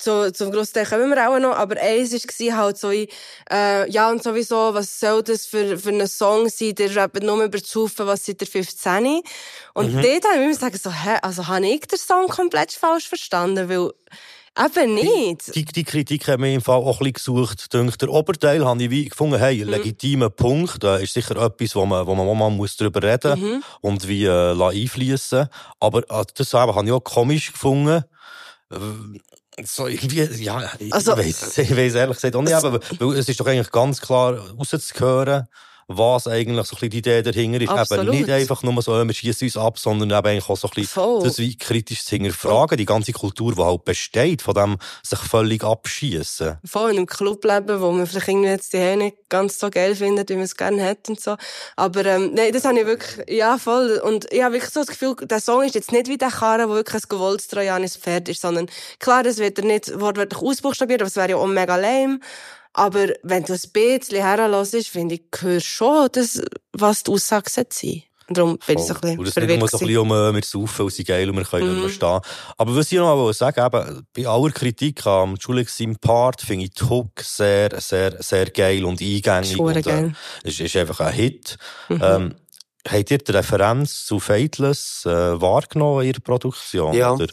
so, 0.00 0.30
zum 0.30 0.50
Grossteil 0.50 0.86
kommen 0.86 1.10
wir 1.10 1.28
auch 1.30 1.38
noch, 1.38 1.56
aber 1.56 1.80
eins 1.80 2.12
war 2.12 2.56
halt 2.56 2.78
so, 2.78 2.90
äh, 2.90 3.06
ja, 3.90 4.10
und 4.10 4.22
sowieso, 4.22 4.74
was 4.74 4.98
soll 5.00 5.22
das 5.22 5.46
für, 5.46 5.78
für 5.78 5.90
ein 5.90 6.06
Song 6.08 6.48
sein, 6.48 6.74
der 6.74 6.94
rappt 6.96 7.22
nur 7.22 7.42
über 7.44 7.62
zu 7.62 7.84
Haufen, 7.84 8.06
was 8.06 8.26
seit 8.26 8.40
der 8.40 8.48
15. 8.48 9.22
Und 9.74 9.94
Mhm. 9.94 10.02
dort 10.02 10.24
habe 10.24 10.40
ich 10.42 10.46
mir 10.48 10.54
sagen, 10.54 10.78
so, 10.78 10.90
hä, 10.90 11.18
also 11.22 11.46
habe 11.46 11.66
ich 11.66 11.80
den 11.80 11.98
Song 11.98 12.28
komplett 12.28 12.72
falsch 12.72 13.08
verstanden, 13.08 13.68
weil, 13.68 13.90
eben 14.66 14.94
nicht. 14.94 15.54
Die, 15.54 15.64
die 15.64 15.84
Kritik 15.84 16.28
haben 16.28 16.42
wir 16.44 16.52
im 16.54 16.60
Fall 16.60 16.76
auch 16.76 17.00
ein 17.00 17.12
bisschen 17.12 17.34
gesucht. 17.36 17.72
Durch 17.74 17.96
den 17.96 18.08
Oberteil 18.08 18.64
habe 18.64 18.82
ich 18.82 18.90
wie 18.90 19.08
gefunden, 19.08 19.38
hey, 19.38 19.56
Mhm. 19.56 19.62
ein 19.62 19.68
legitimer 19.68 20.30
Punkt, 20.30 20.82
äh, 20.84 21.02
ist 21.02 21.14
sicher 21.14 21.36
etwas, 21.36 21.74
wo 21.74 21.84
man, 21.86 22.06
wo 22.06 22.14
man 22.14 22.36
mal 22.38 22.50
muss 22.50 22.76
drüber 22.76 23.02
reden 23.02 23.40
Mhm. 23.40 23.64
und 23.80 24.06
wie 24.08 24.24
äh, 24.24 24.60
einfließen. 24.60 25.48
Aber 25.80 26.00
äh, 26.08 26.24
das 26.34 26.52
habe 26.54 26.84
ich 26.84 26.92
auch 26.92 27.00
komisch 27.00 27.52
gefunden. 27.52 28.04
Äh, 28.70 28.76
So 29.62 29.86
irgendwie, 29.86 30.22
ja, 30.42 30.68
ich, 30.78 30.92
Also- 30.92 31.16
ich 31.16 31.26
weiss, 31.28 31.58
ich 31.58 31.70
weiss 31.76 31.94
ehrlich 31.94 32.16
gesagt 32.16 32.34
auch 32.36 32.42
nicht, 32.42 32.54
aber, 32.54 32.80
es 33.16 33.28
ist 33.28 33.38
doch 33.38 33.46
eigentlich 33.46 33.70
ganz 33.70 34.00
klar 34.00 34.36
rauszuhören, 34.58 35.46
was 35.88 36.26
eigentlich 36.26 36.66
so 36.66 36.76
ein 36.76 36.80
bisschen 36.80 36.90
die 36.90 36.98
Idee 36.98 37.22
dahinter 37.22 37.60
ist. 37.60 37.68
Absolut. 37.68 38.06
Eben 38.06 38.16
nicht 38.16 38.30
einfach 38.30 38.62
nur 38.62 38.80
so, 38.82 38.98
äh, 38.98 39.04
wir 39.04 39.14
schießen 39.14 39.46
uns 39.46 39.56
ab, 39.56 39.78
sondern 39.78 40.10
eben 40.10 40.26
eigentlich 40.26 40.48
auch 40.48 40.56
so 40.56 40.68
ein 40.68 40.74
bisschen 40.74 41.02
Voll. 41.02 41.22
das 41.22 41.38
wie 41.38 41.56
kritisch 41.56 42.04
zu 42.04 42.16
hinterfragen, 42.16 42.78
die 42.78 42.84
ganze 42.84 43.12
Kultur, 43.12 43.54
die 43.54 43.62
halt 43.62 43.84
besteht, 43.84 44.42
von 44.42 44.54
dem 44.54 44.76
sich 45.02 45.18
völlig 45.18 45.64
abschießen. 45.64 46.58
voll 46.64 46.90
in 46.90 46.96
einem 46.98 47.06
Clubleben, 47.06 47.80
wo 47.80 47.90
man 47.92 48.06
vielleicht 48.06 48.28
irgendwie 48.28 48.48
jetzt 48.48 48.72
die 48.72 48.78
Hände 48.78 49.06
nicht 49.06 49.16
ganz 49.28 49.58
so 49.58 49.70
geil 49.70 49.94
findet, 49.94 50.30
wie 50.30 50.34
man 50.34 50.44
es 50.44 50.56
gerne 50.56 50.82
hätte 50.82 51.12
und 51.12 51.20
so. 51.20 51.36
Aber 51.76 52.04
ähm, 52.06 52.32
nein, 52.34 52.52
das 52.52 52.64
habe 52.64 52.78
ich 52.78 52.86
wirklich, 52.86 53.28
ja 53.28 53.58
voll. 53.58 54.00
Und 54.04 54.32
ich 54.32 54.42
habe 54.42 54.54
wirklich 54.54 54.72
so 54.72 54.80
das 54.80 54.88
Gefühl, 54.88 55.14
der 55.22 55.40
Song 55.40 55.62
ist 55.62 55.74
jetzt 55.74 55.92
nicht 55.92 56.08
wie 56.08 56.18
der 56.18 56.30
Karren, 56.30 56.68
wo 56.68 56.74
wirklich 56.74 57.02
ein 57.02 57.08
gewolltes 57.08 57.48
trojanisches 57.48 57.96
Pferd 57.96 58.28
ist, 58.28 58.40
sondern 58.40 58.66
klar, 58.98 59.22
das 59.22 59.38
wird 59.38 59.58
er 59.58 59.64
nicht 59.64 60.00
wortwörtlich 60.00 60.40
ausbuchstabiert, 60.40 61.00
aber 61.00 61.08
es 61.08 61.16
wäre 61.16 61.30
ja 61.30 61.36
auch 61.36 61.46
mega 61.46 61.76
lame. 61.76 62.20
Aber 62.74 63.06
wenn 63.22 63.44
du 63.44 63.52
ein 63.54 63.60
bisschen 63.72 64.18
herlässt, 64.22 64.88
finde 64.88 65.14
ich, 65.14 65.22
hörst 65.40 65.66
schon, 65.66 66.08
das, 66.12 66.42
was 66.72 67.04
die 67.04 67.12
Aussage 67.12 67.48
sollte 67.48 67.74
sein. 67.74 68.02
Und 68.26 68.38
darum 68.38 68.58
bin 68.66 68.78
ich 68.78 68.84
so 68.84 68.94
ein 68.94 69.00
bisschen 69.00 69.18
Und 69.18 69.28
es 69.28 69.36
nicht 69.36 69.58
nur 69.58 69.68
so 69.68 69.76
ein 69.76 69.86
bisschen 69.86 69.98
um, 69.98 70.08
wir 70.34 70.42
saufen 70.42 70.82
und 70.86 70.92
sind 70.92 71.06
geil 71.06 71.28
und 71.28 71.36
wir 71.36 71.44
können 71.44 71.66
Mhm. 71.68 71.72
nicht 71.74 72.00
mehr 72.00 72.20
stehen. 72.22 72.32
Aber 72.56 72.76
was 72.76 72.90
ich 72.90 72.98
noch 72.98 73.14
mal 73.14 73.32
sagen 73.34 73.64
eben, 73.66 74.06
bei 74.16 74.26
aller 74.26 74.50
Kritik 74.50 75.06
am 75.06 75.36
Julex 75.36 75.76
seinem 75.76 75.96
Part 75.96 76.40
finde 76.40 76.64
ich 76.64 76.70
die 76.72 76.84
Hook 76.84 77.20
sehr, 77.20 77.78
sehr, 77.80 78.22
sehr 78.22 78.46
geil 78.50 78.84
und 78.86 79.00
eingängig. 79.02 79.52
Ist 79.52 79.58
und, 79.60 79.82
geil. 79.84 80.14
äh, 80.42 80.48
es 80.48 80.58
ist 80.58 80.74
einfach 80.74 81.00
ein 81.00 81.12
Hit. 81.12 81.58
Mhm. 81.90 82.00
Ähm, 82.02 82.34
habt 82.86 83.10
ihr 83.10 83.18
die 83.18 83.32
Referenz 83.32 84.04
zu 84.06 84.20
Fateless 84.20 85.04
äh, 85.06 85.40
wahrgenommen 85.40 86.02
in 86.02 86.08
ihrer 86.08 86.20
Produktion? 86.20 86.92
Ja, 86.94 87.12
Oder? 87.12 87.26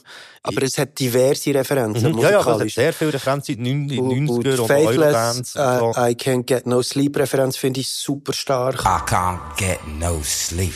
Aber 0.43 0.63
es 0.63 0.77
hat 0.77 0.97
diverse 0.99 1.53
Referenzen. 1.53 2.13
Mhm. 2.13 2.19
Ja, 2.19 2.31
ja, 2.31 2.39
es 2.39 2.45
hat 2.45 2.69
sehr 2.69 2.93
viele 2.93 3.13
Referenzen 3.13 3.63
in 3.65 3.87
den 3.87 3.99
Und- 3.99 4.29
90er 4.29 4.53
und 4.53 4.59
und 4.61 4.67
Faithless, 4.67 5.37
und 5.37 5.47
so. 5.47 5.59
äh, 5.59 6.11
I 6.11 6.15
Can't 6.15 6.43
Get 6.43 6.65
No 6.65 6.81
Sleep 6.81 7.15
Referenz 7.17 7.57
finde 7.57 7.81
ich 7.81 7.91
super 7.91 8.33
stark. 8.33 8.79
I 8.81 9.09
can't 9.11 9.39
get 9.57 9.79
no 9.99 10.19
sleep. 10.23 10.73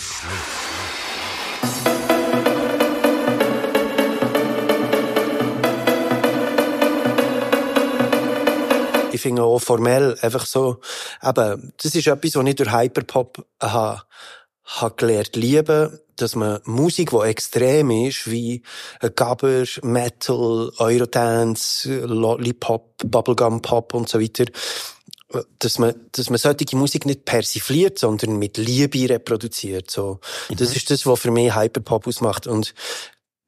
Ich 9.12 9.22
finde 9.22 9.44
auch 9.44 9.60
formell 9.60 10.18
einfach 10.22 10.46
so, 10.46 10.82
eben, 11.24 11.72
das 11.82 11.96
ist 11.96 12.06
etwas, 12.08 12.36
was 12.36 12.46
ich 12.48 12.56
durch 12.56 12.72
Hyperpop 12.72 13.46
habe, 13.62 14.02
habe 14.66 14.96
gelernt 14.96 15.36
lieben, 15.36 16.00
dass 16.16 16.36
man 16.36 16.60
Musik, 16.66 17.12
die 17.12 17.18
extrem 17.18 17.92
ist, 17.92 18.30
wie 18.30 18.64
Gabber, 19.16 19.66
Metal, 19.84 20.72
Eurodance, 20.78 22.06
Lollipop, 22.06 22.98
Bubblegum 23.06 23.62
Pop 23.62 23.94
und 23.94 24.10
so 24.10 24.20
weiter, 24.20 24.46
dass 25.60 25.80
man, 25.80 25.94
dass 26.14 26.30
man 26.30 26.40
solche 26.40 26.76
Musik 26.76 27.06
nicht 27.06 27.26
persifliert, 27.26 28.00
sondern 28.00 28.38
mit 28.38 28.58
Liebe 28.58 29.10
reproduziert, 29.10 29.92
so. 29.92 30.20
Das 30.50 30.76
ist 30.76 30.90
das, 30.90 31.06
was 31.06 31.20
für 31.20 31.32
mich 31.32 31.56
Hyperpop 31.56 32.08
ausmacht. 32.08 32.48
Und 32.48 32.74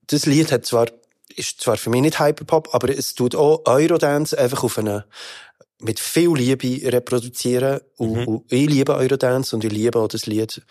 das 0.08 0.26
Lied 0.26 0.52
hat 0.52 0.66
zwar, 0.66 0.88
ist 1.36 1.62
zwar 1.62 1.78
für 1.78 1.90
mich 1.90 2.02
nicht 2.02 2.20
Hyperpop, 2.20 2.74
aber 2.74 2.90
es 2.90 3.16
tut 3.16 3.36
auch 3.36 3.62
Eurodance 3.66 4.38
einfach 4.38 4.64
auf 4.64 4.78
eine, 4.78 5.06
mit 5.80 6.00
viel 6.00 6.34
Liebe 6.34 6.92
reproduzieren. 6.92 7.82
Und, 7.98 8.28
und 8.28 8.52
ich 8.52 8.68
liebe 8.68 8.96
Eurodance 8.96 9.56
und 9.56 9.64
ich 9.64 9.72
liebe 9.72 10.00
auch 10.00 10.08
das 10.08 10.26
Lied. 10.26 10.62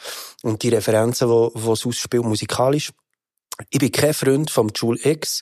Und 0.42 0.62
die 0.62 0.70
Referenzen, 0.70 1.28
die, 1.28 1.60
die 1.60 1.70
es 1.70 1.86
ausspielt, 1.86 2.24
musikalisch. 2.24 2.92
Ich 3.70 3.78
bin 3.78 3.92
kein 3.92 4.12
Freund 4.12 4.50
vom 4.50 4.70
Jule 4.74 4.98
X, 5.02 5.40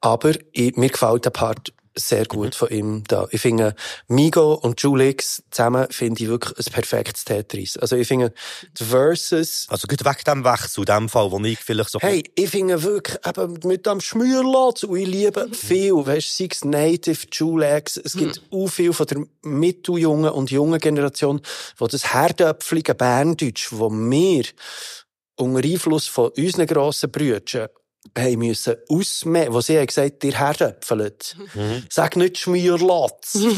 aber 0.00 0.32
ich, 0.52 0.76
mir 0.76 0.88
gefällt 0.88 1.24
der 1.24 1.30
Part 1.30 1.72
sehr 1.96 2.26
gut 2.26 2.54
von 2.54 2.68
ihm 2.68 3.04
da. 3.06 3.26
Ich 3.30 3.40
finde, 3.40 3.74
Migo 4.08 4.54
und 4.54 4.80
Jule 4.80 5.10
X 5.10 5.42
zusammen 5.50 5.86
finde 5.90 6.22
ich 6.22 6.28
wirklich 6.28 6.58
ein 6.58 6.72
perfektes 6.72 7.24
Tetris. 7.24 7.76
Also 7.76 7.96
ich 7.96 8.08
finde, 8.08 8.32
die 8.78 8.84
Verses, 8.84 9.66
Also 9.68 9.86
gut 9.86 10.04
weg 10.04 10.24
dem 10.24 10.44
Wechsel, 10.44 10.80
in 10.80 10.86
dem 10.86 11.08
Fall, 11.08 11.30
wo 11.30 11.38
ich 11.40 11.58
vielleicht 11.58 11.90
so... 11.90 12.00
Hey, 12.00 12.24
ich 12.34 12.50
finde 12.50 12.82
wirklich, 12.82 13.18
eben 13.26 13.58
mit 13.64 13.86
dem 13.86 14.00
Schmürlatz, 14.00 14.82
und 14.82 14.96
ich 14.96 15.06
liebe 15.06 15.48
viel, 15.52 15.94
weißt, 15.94 16.36
sei 16.36 16.48
es 16.50 16.64
Native, 16.64 17.26
Julex, 17.30 17.96
es 17.96 18.14
gibt 18.14 18.42
auch 18.50 18.66
viel 18.66 18.92
von 18.92 19.06
der 19.06 19.24
mitteljungen 19.42 20.30
und 20.30 20.50
jungen 20.50 20.80
Generation, 20.80 21.40
wo 21.76 21.86
das 21.86 22.12
herdöpfelige 22.12 22.94
Berndeutsch, 22.94 23.68
wo 23.70 23.90
wir 23.90 24.44
unter 25.36 25.64
Einfluss 25.64 26.06
von 26.06 26.30
unseren 26.36 26.66
grossen 26.66 27.10
Brüdern 27.10 27.68
haben 28.16 28.38
müssen 28.38 28.76
ausmähen, 28.88 29.52
wo 29.52 29.60
sie 29.60 29.78
haben 29.78 29.86
gesagt, 29.86 30.22
ihr 30.24 30.38
herdöpfelt. 30.38 31.36
Sag 31.90 32.16
nicht 32.16 32.38
Schmürlatz. 32.38 33.38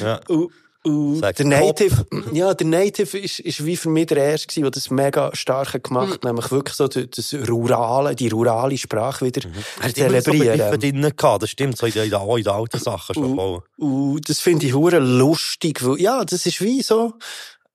Ja. 0.00 0.20
Und, 0.28 0.50
Und 0.84 1.20
der. 1.38 1.46
Native, 1.46 2.06
ja, 2.32 2.54
der 2.54 2.66
Native 2.68 3.18
ist, 3.18 3.40
ist 3.40 3.64
wie 3.64 3.76
für 3.76 3.88
mich 3.88 4.06
der 4.06 4.18
erste, 4.18 4.60
der 4.60 4.70
das 4.70 4.88
mega 4.88 5.34
stark 5.34 5.74
hat 5.74 5.82
gemacht, 5.82 6.22
nämlich 6.22 6.52
wirklich 6.52 6.76
so 6.76 6.86
das 6.86 7.06
das 7.10 7.34
Rurale, 7.48 8.14
die 8.14 8.28
rurale 8.28 8.78
Sprache 8.78 9.24
wieder 9.24 9.48
Er 9.80 9.88
hat 9.88 9.96
zelebrieren. 9.96 10.78
drin 10.80 11.12
gehabt, 11.16 11.42
das 11.42 11.50
stimmt, 11.50 11.76
so 11.76 11.86
in 11.86 11.92
den, 11.92 12.14
auch 12.14 12.36
in 12.36 12.44
den 12.44 12.52
alten 12.52 12.78
Sachen 12.78 13.14
schon 13.16 13.34
voll. 13.34 13.62
Und 13.78 14.28
das 14.28 14.38
finde 14.38 14.66
ich 14.66 14.74
hure 14.74 15.00
lustig, 15.00 15.84
weil, 15.84 16.00
ja, 16.00 16.24
das 16.24 16.46
ist 16.46 16.60
wie 16.60 16.82
so 16.82 17.14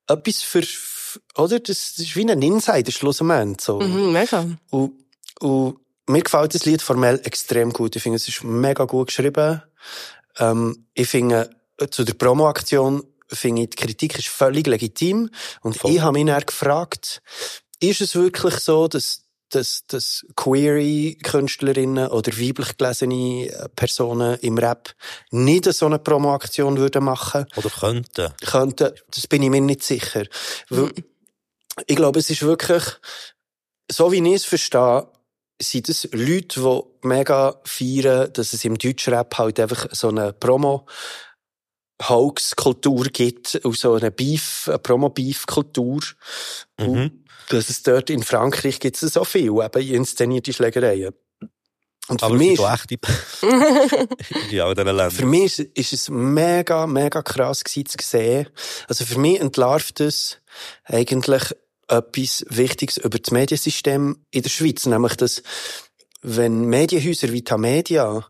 etwas 0.08 0.40
für, 0.40 0.62
oder? 1.36 1.60
Das, 1.60 1.94
das 1.96 2.06
ist 2.06 2.16
wie 2.16 2.30
ein 2.30 2.40
Insider 2.40 2.92
schlussendlich, 2.92 3.60
so. 3.60 3.78
Mhm, 3.78 4.12
mega. 4.12 4.46
Und, 4.70 4.92
und 5.40 5.76
mir 6.12 6.22
gefällt 6.22 6.54
das 6.54 6.64
Lied 6.64 6.82
formell 6.82 7.20
extrem 7.24 7.72
gut. 7.72 7.96
Ich 7.96 8.02
finde, 8.02 8.16
es 8.16 8.28
ist 8.28 8.44
mega 8.44 8.84
gut 8.84 9.08
geschrieben. 9.08 9.62
Ähm, 10.38 10.86
ich 10.94 11.08
finde, 11.08 11.50
äh, 11.78 11.88
zu 11.88 12.04
der 12.04 12.14
Promo-Aktion 12.14 13.04
finde 13.28 13.62
ich, 13.62 13.70
die 13.70 13.76
Kritik 13.76 14.18
ist 14.18 14.28
völlig 14.28 14.66
legitim. 14.66 15.30
Und 15.62 15.76
Voll. 15.76 15.92
ich 15.92 16.00
habe 16.00 16.12
mich 16.12 16.26
dann 16.26 16.42
gefragt, 16.42 17.22
ist 17.80 18.00
es 18.00 18.14
wirklich 18.14 18.54
so, 18.56 18.88
dass, 18.88 19.22
dass, 19.50 19.86
dass 19.86 20.24
Query-Künstlerinnen 20.36 22.08
oder 22.08 22.32
weiblich 22.32 22.76
gelesene 22.76 23.48
äh, 23.48 23.68
Personen 23.74 24.38
im 24.40 24.58
Rap 24.58 24.94
nicht 25.30 25.64
so 25.72 25.86
eine 25.86 25.98
Promo-Aktion 25.98 26.76
würden 26.76 27.04
machen 27.04 27.46
Oder 27.56 27.70
könnten. 27.70 28.32
könnten, 28.44 28.92
das 29.10 29.26
bin 29.26 29.42
ich 29.42 29.50
mir 29.50 29.60
nicht 29.60 29.82
sicher. 29.82 30.24
Weil, 30.68 30.92
ich 31.86 31.96
glaube, 31.96 32.18
es 32.18 32.30
ist 32.30 32.42
wirklich, 32.42 32.84
so 33.90 34.12
wie 34.12 34.18
ich 34.18 34.34
es 34.34 34.44
verstehe, 34.44 35.08
sind 35.62 35.88
es 35.88 36.08
Leute, 36.12 36.60
die 36.60 37.06
mega 37.06 37.60
feiern, 37.64 38.32
dass 38.32 38.52
es 38.52 38.64
im 38.64 38.78
Deutschrap 38.78 39.38
halt 39.38 39.60
einfach 39.60 39.86
so 39.92 40.08
eine 40.08 40.32
Promo 40.32 40.86
Hoax-Kultur 42.08 43.04
gibt 43.04 43.56
und 43.64 43.76
so 43.76 43.94
eine 43.94 44.10
Beef, 44.10 44.68
eine 44.68 44.78
Promo-Beef-Kultur. 44.78 46.00
Mhm. 46.78 47.24
dass 47.48 47.68
es 47.68 47.82
dort 47.82 48.08
in 48.10 48.22
Frankreich 48.22 48.80
gibt 48.80 49.00
es 49.00 49.12
so 49.12 49.24
viel, 49.24 49.50
eben 49.50 49.82
inszenierte 49.82 50.52
Schlägereien. 50.52 51.12
Und 52.08 52.20
für 52.20 52.26
Aber 52.26 52.34
mich 52.34 52.58
echte. 52.58 52.98
ja, 54.50 54.68
in 54.68 54.74
diesen 54.74 54.86
Ländern. 54.86 55.10
für 55.10 55.26
mich 55.26 55.58
ist, 55.58 55.58
ist 55.60 55.92
es 55.92 56.08
mega, 56.10 56.86
mega 56.86 57.22
krass 57.22 57.62
gewesen 57.62 57.86
zu 57.86 57.96
sehen. 58.00 58.48
Also 58.88 59.04
für 59.04 59.18
mich 59.18 59.40
entlarvt 59.40 60.00
es 60.00 60.38
eigentlich 60.84 61.54
etwas 61.92 62.44
Wichtiges 62.48 62.96
über 62.96 63.18
das 63.18 63.30
Mediensystem 63.30 64.16
in 64.30 64.42
der 64.42 64.50
Schweiz, 64.50 64.86
nämlich 64.86 65.16
dass 65.16 65.42
wenn 66.22 66.66
Medienhäuser 66.66 67.32
wie 67.32 67.42
Tamedia 67.42 68.24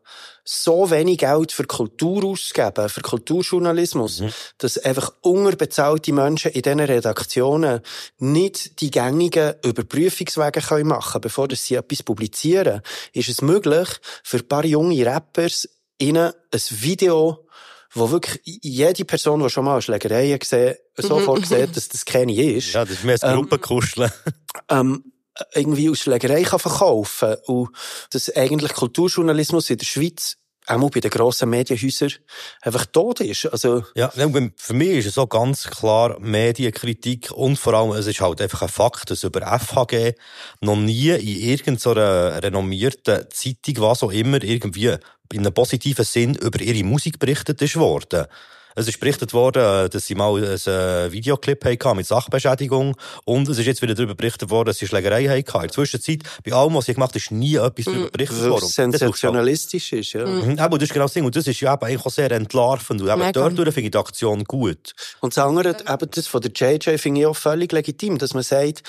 so 0.44 0.90
wenig 0.90 1.18
Geld 1.18 1.52
für 1.52 1.64
Kultur 1.64 2.24
ausgeben, 2.24 2.88
für 2.88 3.02
Kulturjournalismus, 3.02 4.24
dass 4.58 4.78
einfach 4.78 5.12
unterbezahlte 5.20 6.12
Menschen 6.12 6.52
in 6.52 6.62
diesen 6.62 6.80
Redaktionen 6.80 7.80
nicht 8.18 8.80
die 8.80 8.90
gängigen 8.90 9.54
Überprüfungswege 9.62 10.60
können 10.60 10.88
machen 10.88 11.20
bevor 11.20 11.46
dass 11.46 11.64
sie 11.64 11.76
etwas 11.76 12.02
publizieren, 12.02 12.80
ist 13.12 13.28
es 13.28 13.42
möglich, 13.42 13.88
für 14.24 14.38
ein 14.38 14.48
paar 14.48 14.64
junge 14.64 15.06
Rappers 15.06 15.68
ihnen 15.98 16.32
ein 16.50 16.60
Video 16.70 17.46
wo 17.94 18.10
wirklich 18.10 18.40
jede 18.44 19.04
Person, 19.04 19.42
die 19.42 19.50
schon 19.50 19.64
mal 19.64 19.74
eine 19.74 19.82
Schlägerei 19.82 20.36
gesehen 20.36 20.76
sofort 20.96 21.46
sieht, 21.46 21.76
dass 21.76 21.88
das 21.88 22.04
keine 22.04 22.32
ist, 22.34 22.72
Ja, 22.72 22.84
das 22.84 22.94
ist 22.94 23.04
mehr 23.04 23.18
ein 23.22 23.30
Ähm, 23.30 23.36
Gruppenkuscheln. 23.36 24.10
ähm, 24.68 25.04
irgendwie 25.54 25.90
aus 25.90 26.00
Schlägerei 26.00 26.42
kann 26.42 26.58
verkaufen 26.58 27.36
und 27.46 27.70
dass 28.10 28.34
eigentlich 28.34 28.72
Kulturjournalismus 28.72 29.70
in 29.70 29.78
der 29.78 29.86
Schweiz 29.86 30.36
auch 30.66 30.90
bei 30.90 31.00
den 31.00 31.10
grossen 31.10 31.50
Medienhäusern 31.50 32.12
einfach 32.62 32.86
tot 32.86 33.20
ist. 33.20 33.46
Also, 33.46 33.84
Ja, 33.94 34.08
für 34.56 34.74
mich 34.74 34.90
ist 34.90 35.06
es 35.06 35.14
so 35.14 35.26
ganz 35.26 35.64
klar 35.64 36.18
Medienkritik 36.20 37.30
und 37.32 37.58
vor 37.58 37.74
allem, 37.74 37.92
es 37.92 38.06
ist 38.06 38.20
halt 38.20 38.40
einfach 38.40 38.62
ein 38.62 38.68
Fakt, 38.68 39.10
dass 39.10 39.24
über 39.24 39.40
FHG 39.58 40.14
noch 40.60 40.76
nie 40.76 41.10
in 41.10 41.50
irgendeiner 41.50 42.42
renommierten 42.42 43.26
Zeitung, 43.30 43.82
was 43.82 44.02
auch 44.02 44.12
immer, 44.12 44.42
irgendwie 44.42 44.96
in 45.32 45.40
einem 45.40 45.54
positiven 45.54 46.04
Sinn 46.04 46.34
über 46.34 46.60
ihre 46.60 46.84
Musik 46.84 47.18
berichtet 47.18 47.60
ist 47.62 47.76
worden. 47.76 48.26
Es 48.74 48.88
ist 48.88 49.00
berichtet 49.00 49.32
worden, 49.32 49.90
dass 49.90 50.06
sie 50.06 50.14
mal 50.14 50.36
ein 50.36 50.72
äh, 50.72 51.12
Videoclip 51.12 51.64
hatten 51.64 51.96
mit 51.96 52.06
Sachbeschädigung 52.06 52.96
und 53.24 53.48
es 53.48 53.58
ist 53.58 53.66
jetzt 53.66 53.82
wieder 53.82 53.94
darüber 53.94 54.14
berichtet 54.14 54.50
worden, 54.50 54.68
dass 54.68 54.78
sie 54.78 54.86
Schlägerei 54.86 55.26
hatten. 55.26 55.56
In 55.56 55.62
der 55.62 55.70
Zwischenzeit, 55.70 56.20
bei 56.44 56.52
allem, 56.52 56.74
was 56.74 56.86
sie 56.86 56.94
gemacht 56.94 57.10
haben, 57.10 57.18
ist 57.18 57.30
nie 57.30 57.56
etwas 57.56 57.84
darüber 57.84 58.10
berichtet 58.10 58.42
weil 58.42 58.50
worden. 58.50 58.60
das 58.62 58.72
sensationalistisch 58.72 59.92
ist, 59.92 60.12
ja. 60.14 60.26
Mhm, 60.26 60.52
eben, 60.52 60.70
das 60.70 60.82
ist 60.82 60.92
genau 60.92 61.04
das 61.04 61.12
Ding. 61.12 61.24
Und 61.24 61.36
das 61.36 61.46
ist 61.46 61.60
ja 61.60 61.74
eben 61.74 61.84
eigentlich 61.84 62.06
auch 62.06 62.10
sehr 62.10 62.30
entlarvend. 62.30 63.02
Und 63.02 63.08
eben 63.08 63.18
Mega. 63.18 63.32
dort 63.32 63.56
finde 63.74 63.80
ich 63.80 63.90
die 63.90 63.98
Aktion 63.98 64.44
gut. 64.44 64.94
Und 65.20 65.36
das 65.36 65.44
andere, 65.44 65.70
eben 65.70 66.10
das 66.10 66.26
von 66.26 66.40
der 66.40 66.52
JJ 66.54 66.98
finde 66.98 67.20
ich 67.20 67.26
auch 67.26 67.36
völlig 67.36 67.72
legitim, 67.72 68.18
dass 68.18 68.34
man 68.34 68.42
sagt, 68.42 68.82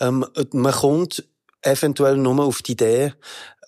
ähm, 0.00 0.26
man 0.52 0.72
kommt 0.72 1.24
eventuell 1.62 2.16
nur 2.16 2.42
auf 2.44 2.62
die 2.62 2.72
Idee, 2.72 3.12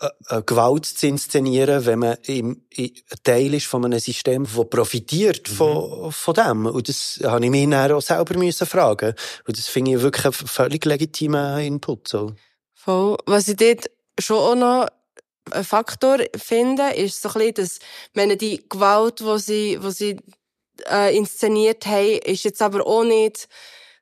äh, 0.01 0.09
äh, 0.39 0.43
Gewalt 0.45 0.87
zu 0.87 1.07
inszenieren, 1.07 1.85
wenn 1.87 1.99
man 1.99 2.17
im, 2.27 2.65
i- 2.77 2.93
ein 3.11 3.19
Teil 3.23 3.55
ist 3.55 3.67
von 3.67 3.85
einem 3.85 4.01
System, 4.01 4.45
das 4.45 4.69
profitiert 4.71 5.49
von, 5.49 6.11
von 6.11 6.35
dem. 6.35 6.67
Und 6.67 6.89
das 6.89 7.21
habe 7.25 7.45
ich 7.45 7.51
mich 7.51 7.69
dann 7.71 7.93
auch 7.93 8.01
selber 8.03 8.37
müssen 8.39 8.67
fragen. 8.67 9.15
Und 9.47 9.59
das 9.59 9.69
finde 9.69 9.93
ich 9.93 10.03
wirklich 10.03 10.25
einen 10.25 10.33
völlig 10.49 10.85
legitimen 10.85 11.61
Input. 11.61 12.09
So. 12.09 12.33
Voll. 12.75 13.17
Was 13.27 13.49
ich 13.49 13.57
dort 13.57 13.91
schon 14.19 14.39
auch 14.39 14.55
noch 14.55 14.87
ein 15.51 15.65
Faktor 15.65 16.19
finde, 16.37 16.91
ist 16.95 17.21
so 17.21 17.29
ein 17.31 17.35
bisschen, 17.35 17.55
dass, 17.55 17.79
wenn 18.15 18.37
die 18.39 18.65
Gewalt, 18.69 19.21
die 19.21 19.39
sie, 19.39 19.79
die 19.83 19.91
sie 19.91 20.17
äh, 20.91 21.17
inszeniert 21.17 21.85
haben, 21.87 22.19
ist 22.25 22.45
jetzt 22.45 22.63
aber 22.63 22.87
auch 22.87 23.05
nicht 23.05 23.49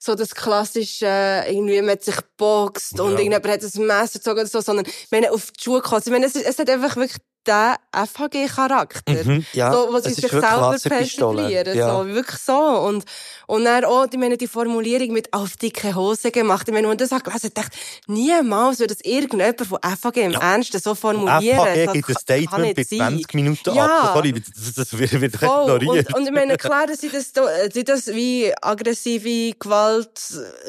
so 0.02 0.14
das 0.14 0.34
klassische, 0.34 1.06
äh, 1.06 1.52
irgendwie, 1.54 1.80
man 1.82 1.90
hat 1.90 2.02
sich 2.04 2.16
geboxt 2.16 2.98
und 2.98 3.12
Ja. 3.12 3.18
irgendjemand 3.18 3.46
hat 3.46 3.62
ein 3.74 3.86
Messer 3.86 4.18
gezogen 4.18 4.38
oder 4.40 4.46
so, 4.48 4.60
sondern, 4.62 4.86
ich 4.86 5.08
meine, 5.10 5.30
auf 5.30 5.50
die 5.52 5.62
Schuhe 5.62 5.82
gekommen. 5.82 6.02
Ich 6.04 6.10
meine, 6.10 6.24
es, 6.26 6.34
es 6.34 6.58
hat 6.58 6.70
einfach 6.70 6.96
wirklich 6.96 7.18
den 7.46 7.74
FHG-Charakter. 7.92 9.24
Mhm. 9.24 9.44
Ja, 9.52 9.72
so, 9.72 9.88
was 9.92 10.04
sie 10.04 10.12
sich 10.14 10.30
selber 10.30 10.76
persiflieren. 10.82 11.76
Ja. 11.76 11.94
So, 11.98 12.06
wirklich 12.06 12.40
so. 12.40 12.52
Und, 12.56 13.04
und 13.46 13.64
dann 13.64 13.84
auch, 13.84 14.06
ich 14.10 14.18
meine, 14.18 14.36
die 14.36 14.46
Formulierung 14.46 15.12
mit 15.12 15.32
auf 15.32 15.56
dicke 15.56 15.94
Hose 15.94 16.30
gemacht. 16.30 16.68
Ich 16.68 16.74
meine, 16.74 16.86
man 16.86 16.98
das 16.98 17.10
hat 17.12 17.24
gelesen, 17.24 17.50
dachte 17.54 17.76
niemals 18.06 18.78
würde 18.78 18.94
das 18.94 19.04
irgendjemand 19.04 19.60
von 19.66 19.78
FHG 19.82 20.16
im 20.24 20.32
Ernsten 20.32 20.80
so 20.80 20.94
formulieren. 20.94 21.58
FHG 21.58 21.84
Das 21.86 21.92
gibt 21.94 22.08
ein 22.10 22.16
Statement 22.16 22.76
bei 22.76 22.82
sein. 22.84 22.98
20 22.98 23.34
Minuten 23.34 23.74
Ja. 23.74 23.86
ab. 23.86 24.12
Sorry, 24.14 24.32
das, 24.32 24.74
das 24.74 24.98
wird, 24.98 25.36
Voll. 25.36 25.62
ignoriert. 25.78 26.08
Und, 26.08 26.20
und 26.20 26.26
ich 26.26 26.32
meine, 26.32 26.56
klar, 26.56 26.86
dass 26.86 27.00
sie 27.00 27.08
das, 27.08 27.32
da- 27.32 27.48
sie 27.72 27.84
das 27.84 28.06
wie 28.08 28.52
aggressive 28.60 29.56
Gewalt, 29.58 30.10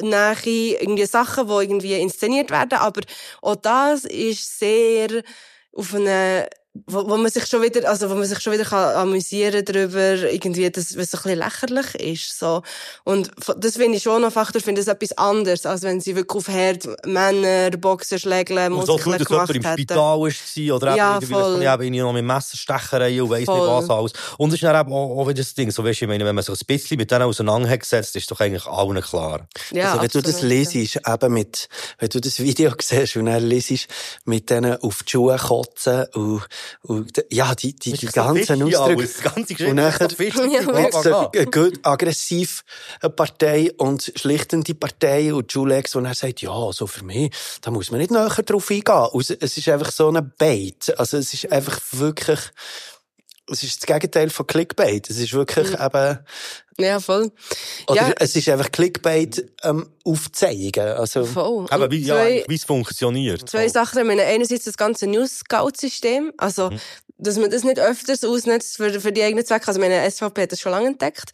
Nähe, 0.00 0.78
irgendwie 0.80 1.06
Sachen, 1.06 1.46
die 1.46 1.52
irgendwie 1.52 1.94
inszeniert 2.00 2.50
werden, 2.50 2.78
aber 2.78 3.02
auch 3.42 3.56
das 3.56 4.04
ist 4.04 4.58
sehr 4.58 5.22
auf 5.74 5.94
eine, 5.94 6.48
wo, 6.86 7.06
wo 7.06 7.16
man 7.18 7.30
sich 7.30 7.44
schon 7.46 7.60
wieder, 7.60 7.86
also 7.88 8.08
wo 8.08 8.14
man 8.14 8.24
sich 8.24 8.40
schon 8.40 8.54
wieder 8.54 8.64
kann 8.64 8.96
amüsieren 8.96 9.62
darüber, 9.64 10.14
irgendwie, 10.30 10.70
das, 10.70 10.96
was 10.96 11.10
so 11.10 11.18
ein 11.18 11.22
bisschen 11.22 11.38
lächerlich 11.38 11.94
ist, 11.96 12.38
so. 12.38 12.62
Und 13.04 13.30
das 13.58 13.76
finde 13.76 13.98
ich 13.98 14.02
schon 14.02 14.22
noch 14.22 14.32
Faktor, 14.32 14.56
ich 14.56 14.64
finde 14.64 14.80
das 14.80 14.88
etwas 14.88 15.16
anderes, 15.18 15.66
als 15.66 15.82
wenn 15.82 16.00
sie 16.00 16.16
wirklich 16.16 16.34
auf 16.36 16.48
Herd 16.48 16.88
Männer, 17.06 17.70
Boxerschlägeln, 17.72 18.72
Und 18.72 18.86
so 18.86 18.94
Muskeln 18.94 19.18
dass 19.18 19.28
gemacht 19.28 19.48
jemand 19.48 19.56
im 19.56 19.70
hätten. 19.70 19.82
Spital 19.82 20.18
war 20.18 20.76
oder 20.76 20.86
eben 20.88 20.96
Ja, 20.96 21.14
irgendwie, 21.14 21.32
voll. 21.34 21.62
eben 21.62 21.96
noch 21.98 22.12
mit 22.14 22.24
Messerstecherei 22.24 23.22
und 23.22 23.30
weiss 23.30 23.40
nicht 23.40 23.48
was 23.48 23.90
alles. 23.90 24.12
Und 24.38 24.48
es 24.48 24.54
ist 24.54 24.62
dann 24.62 24.80
eben 24.80 24.92
auch, 24.94 25.18
auch 25.18 25.28
wieder 25.28 25.42
das 25.42 25.52
Ding, 25.52 25.70
so 25.70 25.84
weisst 25.84 26.00
du, 26.00 26.06
ich 26.06 26.08
meine, 26.08 26.24
wenn 26.24 26.34
man 26.34 26.42
sich 26.42 26.54
ein 26.58 26.66
bisschen 26.66 26.96
mit 26.96 27.10
denen 27.10 27.22
auseinandergesetzt, 27.24 28.16
ist 28.16 28.30
doch 28.30 28.40
eigentlich 28.40 28.64
allen 28.66 29.00
klar. 29.02 29.46
Ja, 29.72 29.90
also 29.90 30.02
wenn 30.02 30.08
du 30.08 30.22
das 30.22 30.34
absolut, 30.36 30.52
ja. 30.52 30.58
lesest, 30.58 31.00
eben 31.06 31.32
mit, 31.34 31.68
wenn 31.98 32.08
du 32.08 32.20
das 32.20 32.38
Video 32.38 32.72
siehst 32.80 33.16
und 33.16 33.26
dann 33.26 33.42
lesest, 33.42 33.88
mit 34.24 34.48
denen 34.48 34.80
auf 34.80 35.02
die 35.02 35.10
Schuhe 35.10 35.36
kotzen 35.36 36.06
und, 36.14 36.42
und 36.82 37.24
ja, 37.30 37.54
die, 37.54 37.74
die, 37.74 37.92
die 37.92 38.06
ganzen 38.06 38.62
Ausdrücke. 38.62 39.06
die 39.06 39.22
ganze 39.22 39.54
Geschichte 39.54 39.70
Und 39.70 39.76
nachher 39.76 40.08
Ja, 40.52 41.30
eine 41.32 41.46
gut 41.46 41.80
aggressiv 41.82 42.64
eine 43.00 43.10
Partei 43.10 43.72
und 43.76 44.12
schlichtende 44.16 44.74
Partei 44.74 45.32
und 45.34 45.52
Julex, 45.52 45.94
wo 45.94 46.00
er 46.00 46.14
sagt, 46.14 46.42
ja, 46.42 46.72
so 46.72 46.86
für 46.86 47.04
mich, 47.04 47.32
da 47.60 47.70
muss 47.70 47.90
man 47.90 48.00
nicht 48.00 48.10
näher 48.10 48.28
drauf 48.28 48.70
eingehen. 48.70 49.06
Und 49.12 49.30
es 49.40 49.56
ist 49.56 49.68
einfach 49.68 49.92
so 49.92 50.08
ein 50.08 50.32
Bait. 50.38 50.92
Also 50.98 51.16
es 51.16 51.32
ist 51.34 51.50
einfach 51.50 51.80
wirklich, 51.92 52.40
es 53.50 53.62
ist 53.62 53.82
das 53.82 53.86
Gegenteil 53.86 54.30
von 54.30 54.46
Clickbait. 54.46 55.10
Es 55.10 55.18
ist 55.18 55.32
wirklich 55.32 55.72
eben, 55.72 56.18
Ja, 56.78 57.00
voll. 57.00 57.30
oder 57.88 58.08
ja, 58.08 58.14
es 58.18 58.36
ist 58.36 58.48
einfach 58.48 58.70
Clickbait 58.70 59.44
ähm, 59.62 59.88
aufzeigen. 60.04 60.86
Also, 60.88 61.24
voll. 61.24 61.66
Eben, 61.70 61.82
Und 61.82 61.90
wie, 61.90 62.02
ja, 62.02 62.14
zwei- 62.16 62.44
wie 62.46 62.54
es 62.54 62.64
funktioniert. 62.64 63.48
Zwei 63.48 63.68
Sachen. 63.68 63.98
Ich 64.00 64.06
meine, 64.06 64.22
einerseits 64.22 64.64
das 64.64 64.76
ganze 64.76 65.06
News-Scout-System. 65.08 66.32
Also, 66.38 66.70
dass 67.18 67.36
man 67.36 67.50
das 67.50 67.62
nicht 67.64 67.78
öfters 67.78 68.24
ausnutzt 68.24 68.76
für, 68.76 69.00
für 69.00 69.12
die 69.12 69.22
eigenen 69.22 69.44
Zwecke. 69.44 69.68
Also, 69.68 69.80
meine 69.80 70.08
SVP 70.10 70.42
hat 70.42 70.52
das 70.52 70.60
schon 70.60 70.72
lange 70.72 70.88
entdeckt. 70.88 71.30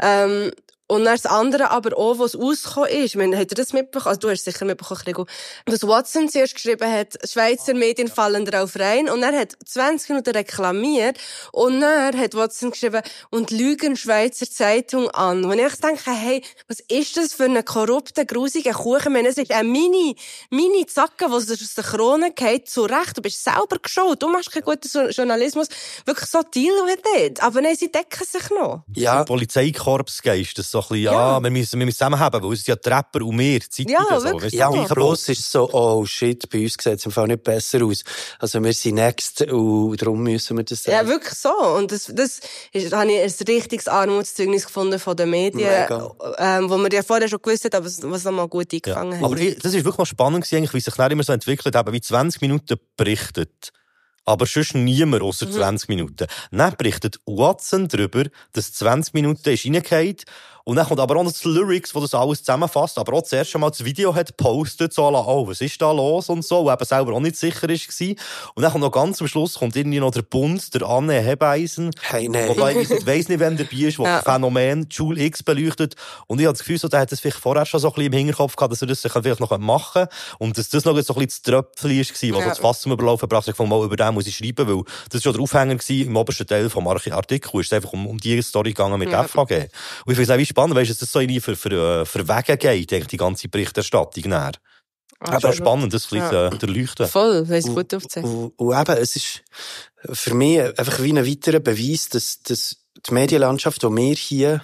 Ähm, 0.00 0.50
Und 0.88 1.04
dann 1.04 1.14
das 1.14 1.24
andere 1.24 1.70
aber 1.70 1.96
auch, 1.96 2.18
was 2.18 2.38
rausgekommen 2.38 2.90
ist. 2.90 3.04
Ich 3.06 3.16
meine, 3.16 3.38
habt 3.38 3.50
ihr 3.50 3.54
das 3.54 3.72
mitbekommen? 3.72 4.08
Also, 4.08 4.20
du 4.20 4.28
hast 4.30 4.40
es 4.40 4.44
sicher 4.44 4.66
mitbekommen, 4.66 5.00
Gregor. 5.02 5.26
Was 5.64 5.86
Watson 5.86 6.28
zuerst 6.28 6.54
geschrieben 6.54 6.90
hat, 6.90 7.16
Schweizer 7.26 7.72
Medien 7.72 8.08
fallen 8.08 8.44
darauf 8.44 8.76
rein. 8.78 9.08
Und 9.08 9.22
er 9.22 9.32
hat 9.38 9.56
20 9.64 10.10
Minuten 10.10 10.30
reklamiert. 10.32 11.16
Und 11.52 11.80
dann 11.80 12.18
hat 12.18 12.34
Watson 12.34 12.72
geschrieben, 12.72 13.00
und 13.30 13.50
lügen 13.50 13.96
Schweizer 13.96 14.50
Zeitung 14.50 15.08
an. 15.10 15.44
Und 15.46 15.58
ich 15.58 15.76
denke, 15.76 16.10
hey, 16.10 16.44
was 16.68 16.80
ist 16.80 17.16
das 17.16 17.32
für 17.32 17.44
ein 17.44 17.64
korrupter, 17.64 18.26
grusiger 18.26 18.72
Kuchen? 18.72 18.98
Ich 19.02 19.08
meine, 19.08 19.28
es 19.28 19.38
ist 19.38 19.50
eine 19.50 19.66
mini, 19.66 20.14
mini 20.50 20.84
Zacke, 20.84 21.26
die 21.28 21.32
aus 21.32 21.46
der 21.46 21.84
Krone 21.84 22.32
geht, 22.32 22.68
zu 22.68 22.82
Recht. 22.82 23.16
Du 23.16 23.22
bist 23.22 23.42
selber 23.42 23.78
geschaut. 23.80 24.22
Du 24.22 24.28
machst 24.28 24.52
keinen 24.52 24.64
guten 24.64 24.86
So- 24.88 25.08
Journalismus. 25.08 25.68
Wirklich 26.04 26.28
so 26.28 26.42
deal 26.42 26.74
with 26.84 26.98
it. 27.24 27.42
Aber 27.42 27.62
nein, 27.62 27.76
sie 27.76 27.90
decken 27.90 28.26
sich 28.26 28.50
noch. 28.50 28.82
Ja, 28.94 29.24
Polizeikorpsgeist, 29.24 30.58
das 30.58 30.66
ist 30.66 30.72
so 30.82 30.94
ein 30.94 30.98
bisschen, 31.00 31.04
ja, 31.04 31.12
Ja. 31.36 31.42
wir 31.42 31.50
müssen, 31.50 31.78
wir 31.78 31.86
müssen 31.86 31.96
zusammenhaben, 31.98 32.42
weil 32.42 32.52
es 32.52 32.64
sind 32.64 32.68
ja 32.68 32.76
die 32.76 32.88
Rapper 32.88 33.22
und 33.24 33.38
wir, 33.38 33.58
die 33.60 33.68
Zeitung 33.68 33.92
Ja, 34.10 34.20
so. 34.20 34.24
wirklich. 34.26 34.52
Ja, 34.54 34.68
und. 34.68 34.86
Schluss 34.88 35.28
ist 35.28 35.40
es 35.40 35.50
so, 35.52 35.68
oh 35.72 36.04
shit, 36.04 36.48
bei 36.50 36.62
uns 36.62 36.74
sieht 36.80 36.86
es 36.98 37.06
im 37.06 37.12
Fall 37.12 37.26
nicht 37.28 37.42
besser 37.44 37.84
aus. 37.84 38.02
Also 38.38 38.62
wir 38.62 38.72
sind 38.72 38.94
next 38.96 39.42
und 39.42 40.00
darum 40.00 40.22
müssen 40.22 40.56
wir 40.56 40.64
das 40.64 40.84
Ja, 40.86 40.98
sagen. 40.98 41.08
wirklich 41.08 41.34
so. 41.34 41.50
Und 41.76 41.92
das, 41.92 42.12
das 42.14 42.40
ist, 42.72 42.92
habe 42.92 43.10
ich 43.12 43.20
ein 43.20 43.46
richtiges 43.48 43.88
Armutszeugnis 43.88 44.66
gefunden 44.66 44.98
von 44.98 45.16
den 45.16 45.30
Medien, 45.30 45.68
Mega. 45.68 46.10
ähm, 46.38 46.68
wo 46.70 46.76
wir 46.78 46.90
ja 46.92 47.02
vorher 47.02 47.28
schon 47.28 47.40
gewusst 47.42 47.64
haben, 47.64 47.74
aber 47.76 47.86
was 47.86 48.24
nochmal 48.24 48.48
gut 48.48 48.72
eingefangen 48.72 49.12
Ja. 49.12 49.18
hat. 49.18 49.24
Aber 49.24 49.36
ich, 49.38 49.56
das 49.58 49.72
ist 49.74 49.84
wirklich 49.84 49.98
noch 49.98 50.06
spannend 50.06 50.44
gewesen, 50.44 50.56
eigentlich, 50.58 50.74
wie 50.74 50.80
sich 50.80 50.94
dann 50.94 51.10
immer 51.12 51.22
so 51.24 51.32
entwickelt, 51.32 51.74
eben 51.74 51.92
wie 51.92 52.00
20 52.00 52.40
Minuten 52.42 52.76
berichtet. 52.96 53.70
Aber 54.24 54.46
sonst 54.46 54.74
niemand 54.76 55.20
außer 55.22 55.46
Mhm. 55.46 55.52
20 55.52 55.88
Minuten. 55.88 56.26
Dann 56.52 56.74
berichtet 56.76 57.18
Watson 57.26 57.88
darüber, 57.88 58.22
dass 58.52 58.72
20 58.72 59.14
Minuten 59.14 59.48
ist 59.50 59.64
reingehauen. 59.64 60.16
Und 60.64 60.76
dann 60.76 60.86
kommt 60.86 61.00
aber 61.00 61.16
auch 61.16 61.22
noch 61.24 61.32
das 61.32 61.44
Lyrics, 61.44 61.94
wo 61.94 62.00
das 62.00 62.14
alles 62.14 62.38
zusammenfasst. 62.40 62.98
Aber 62.98 63.14
auch 63.14 63.22
das 63.22 63.32
erste 63.32 63.58
Mal 63.58 63.70
das 63.70 63.84
Video 63.84 64.14
hat 64.14 64.28
gepostet, 64.36 64.92
so, 64.92 65.10
la, 65.10 65.20
oh, 65.26 65.48
was 65.48 65.60
ist 65.60 65.80
da 65.82 65.90
los 65.92 66.28
und 66.28 66.44
so, 66.44 66.64
wo 66.64 66.72
eben 66.72 66.84
selber 66.84 67.12
auch 67.14 67.20
nicht 67.20 67.36
sicher 67.36 67.68
war. 67.68 68.08
Und 68.54 68.62
dann 68.62 68.72
kommt 68.72 68.82
noch 68.84 68.92
ganz 68.92 69.20
am 69.20 69.28
Schluss 69.28 69.54
kommt 69.54 69.76
irgendwie 69.76 70.00
noch 70.00 70.10
der 70.12 70.22
Bund, 70.22 70.72
der 70.74 70.82
Anne 70.82 71.20
Hebeisen, 71.20 71.90
Hey, 72.02 72.28
nein. 72.28 72.48
Wobei 72.48 72.76
ich 72.76 72.90
weiss 73.06 73.28
nicht, 73.28 73.40
wer 73.40 73.50
dabei 73.50 73.64
ist, 73.76 73.98
der 73.98 74.06
Ja. 74.06 74.20
das 74.20 74.24
Phänomen 74.24 74.86
Joule 74.90 75.22
X 75.24 75.42
beleuchtet. 75.42 75.94
Und 76.26 76.40
ich 76.40 76.46
habe 76.46 76.52
das 76.54 76.60
Gefühl, 76.60 76.78
so, 76.78 76.88
der 76.88 77.00
hat 77.00 77.12
das 77.12 77.20
vielleicht 77.20 77.38
vorher 77.38 77.66
schon 77.66 77.80
so 77.80 77.88
ein 77.88 77.94
bisschen 77.94 78.12
im 78.12 78.18
Hinterkopf 78.18 78.56
gehabt, 78.56 78.72
dass 78.72 78.82
er 78.82 78.88
das 78.88 79.00
vielleicht 79.00 79.40
noch 79.40 79.56
machen 79.58 80.02
könnte. 80.02 80.14
Und 80.38 80.58
dass 80.58 80.68
das 80.68 80.84
noch 80.84 80.92
so 81.00 81.14
ein 81.14 81.24
bisschen 81.26 81.26
das 81.26 81.42
Tröpfchen 81.42 81.90
war, 81.90 81.98
was 81.98 82.22
Ja. 82.22 82.34
so 82.34 82.48
das 82.48 82.58
Fass 82.58 82.80
zum 82.80 82.92
Überlaufen 82.92 83.28
brachte. 83.28 83.50
Ich 83.50 83.56
fand, 83.56 83.68
mal 83.68 83.84
über 83.84 83.96
den 83.96 84.14
muss 84.14 84.26
ich 84.26 84.36
schreiben, 84.36 84.66
weil 84.68 84.82
das 85.10 85.14
war 85.14 85.20
schon 85.22 85.32
der 85.34 85.42
Aufhänger 85.42 85.74
gewesen, 85.76 86.06
im 86.08 86.16
obersten 86.16 86.46
Teil 86.46 86.70
vom 86.70 86.86
Artikel. 86.88 87.60
Es 87.60 87.66
ist 87.66 87.72
einfach 87.72 87.92
um, 87.92 88.06
um 88.06 88.18
die 88.18 88.40
Story 88.42 88.70
gegangen 88.70 88.98
mit 88.98 89.10
Ja. 89.10 89.24
FHG. 89.24 89.68
Und 90.06 90.12
ich 90.18 90.30
auch 90.30 90.36
spannend, 90.52 90.76
weißt, 90.76 90.90
dass 90.90 90.98
das 90.98 91.12
so 91.12 91.20
irgendwie 91.20 91.40
für, 91.40 91.56
für, 91.56 92.02
äh, 92.02 92.04
für 92.06 92.28
Wege 92.28 92.56
geht, 92.56 93.12
die 93.12 93.16
ganze 93.16 93.48
Berichterstattung 93.48 94.24
näher. 94.24 94.52
Aber 95.18 95.34
Absolut. 95.34 95.56
spannend, 95.56 95.94
das 95.94 96.06
vielleicht 96.06 96.32
Ja. 96.32 96.48
äh, 96.48 96.58
zu 96.58 96.66
erleuchten. 96.66 97.06
Voll, 97.06 97.48
weil 97.48 97.58
es 97.58 97.66
gut 97.66 97.94
aufzeichnet. 97.94 98.32
Und, 98.32 98.52
und 98.56 98.80
eben, 98.80 98.96
es 98.98 99.16
ist 99.16 99.42
für 100.12 100.34
mich 100.34 100.60
einfach 100.60 101.00
wie 101.00 101.12
ein 101.12 101.26
weiterer 101.26 101.60
Beweis, 101.60 102.08
dass, 102.08 102.42
dass 102.42 102.76
die 103.06 103.14
Medienlandschaft, 103.14 103.82
die 103.82 103.86
wir 103.88 104.14
hier 104.14 104.62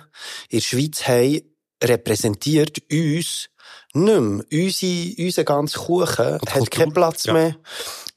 in 0.49 0.59
der 0.59 0.65
Schweiz 0.65 1.07
haben, 1.07 1.43
repräsentiert 1.83 2.79
uns 2.91 3.49
nicht 3.95 4.21
mehr. 4.21 4.45
Unsere, 4.53 5.15
unser 5.27 5.45
ganzer 5.45 5.81
Kuchen 5.81 6.25
hat 6.35 6.41
Kultur, 6.41 6.67
keinen 6.71 6.93
Platz 6.93 7.25
ja. 7.25 7.33
mehr 7.35 7.57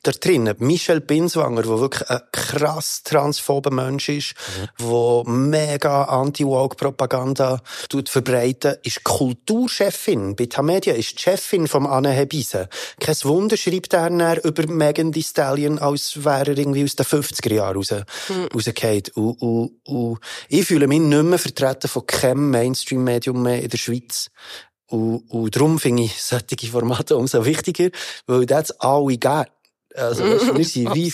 da 0.03 0.11
drinnen. 0.11 0.55
Michel 0.59 0.99
Binswanger, 0.99 1.61
der 1.61 1.79
wirklich 1.79 2.09
ein 2.09 2.21
krass 2.31 3.03
transphober 3.03 3.71
Mensch 3.71 4.09
ist, 4.09 4.33
der 4.79 5.23
mega 5.25 6.05
Anti-Woke-Propaganda 6.05 7.61
tut 7.89 8.09
verbreiten, 8.09 8.77
ist 8.83 9.03
Kulturchefin 9.03 10.35
bei 10.35 10.47
Tamedia, 10.47 10.93
ist 10.93 11.13
die 11.13 11.21
Chefin 11.21 11.67
vom 11.67 11.85
Anne 11.85 12.11
Hebise. 12.11 12.67
Kein 12.99 13.15
Wunder 13.23 13.57
schreibt 13.57 13.93
er 13.93 14.43
über 14.43 14.67
Megan 14.67 15.11
Thee 15.11 15.21
Stallion, 15.21 15.77
als 15.77 16.23
wäre 16.23 16.51
er 16.51 16.57
irgendwie 16.57 16.83
aus 16.83 16.95
den 16.95 17.05
50er 17.05 17.53
Jahren 17.53 17.77
raus, 17.77 17.93
rausgefallen. 18.53 19.03
Und, 19.15 19.41
und, 19.41 19.71
und 19.85 20.19
ich 20.49 20.65
fühle 20.65 20.87
mich 20.87 20.99
nicht 20.99 21.23
mehr 21.23 21.39
vertreten 21.39 21.87
von 21.87 22.05
keinem 22.07 22.49
Mainstream-Medium 22.49 23.41
mehr 23.41 23.61
in 23.61 23.69
der 23.69 23.77
Schweiz. 23.77 24.29
Und, 24.87 25.29
und 25.29 25.55
darum 25.55 25.79
finde 25.79 26.03
ich 26.03 26.21
solche 26.21 26.67
Formate 26.67 27.15
umso 27.15 27.45
wichtiger, 27.45 27.89
weil 28.27 28.45
das 28.45 28.71
alle 28.79 29.17
geben. 29.17 29.45
Also, 29.95 30.23
weißt 30.23 30.57
wir 30.57 30.65
sind 30.65 30.95
wie, 30.95 31.13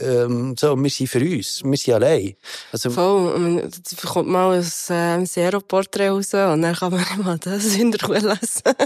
ähm, 0.00 0.54
so, 0.58 0.76
wir 0.76 0.90
sind 0.90 1.08
für 1.08 1.20
uns. 1.20 1.62
Wir 1.64 1.76
sind 1.76 1.94
allein. 1.94 2.34
Also, 2.72 2.90
Voll. 2.90 3.60
Dann 3.62 3.70
kommt 4.04 4.28
mal 4.28 4.58
ein 4.58 4.72
ähm, 4.90 5.26
Zero-Porträt 5.26 6.08
raus 6.08 6.34
und 6.34 6.62
dann 6.62 6.74
kann 6.74 6.92
man 6.92 7.04
mal 7.24 7.38
das 7.38 7.76
in 7.76 7.90
der 7.90 8.06
Ruhe 8.06 8.18
lesen. 8.18 8.62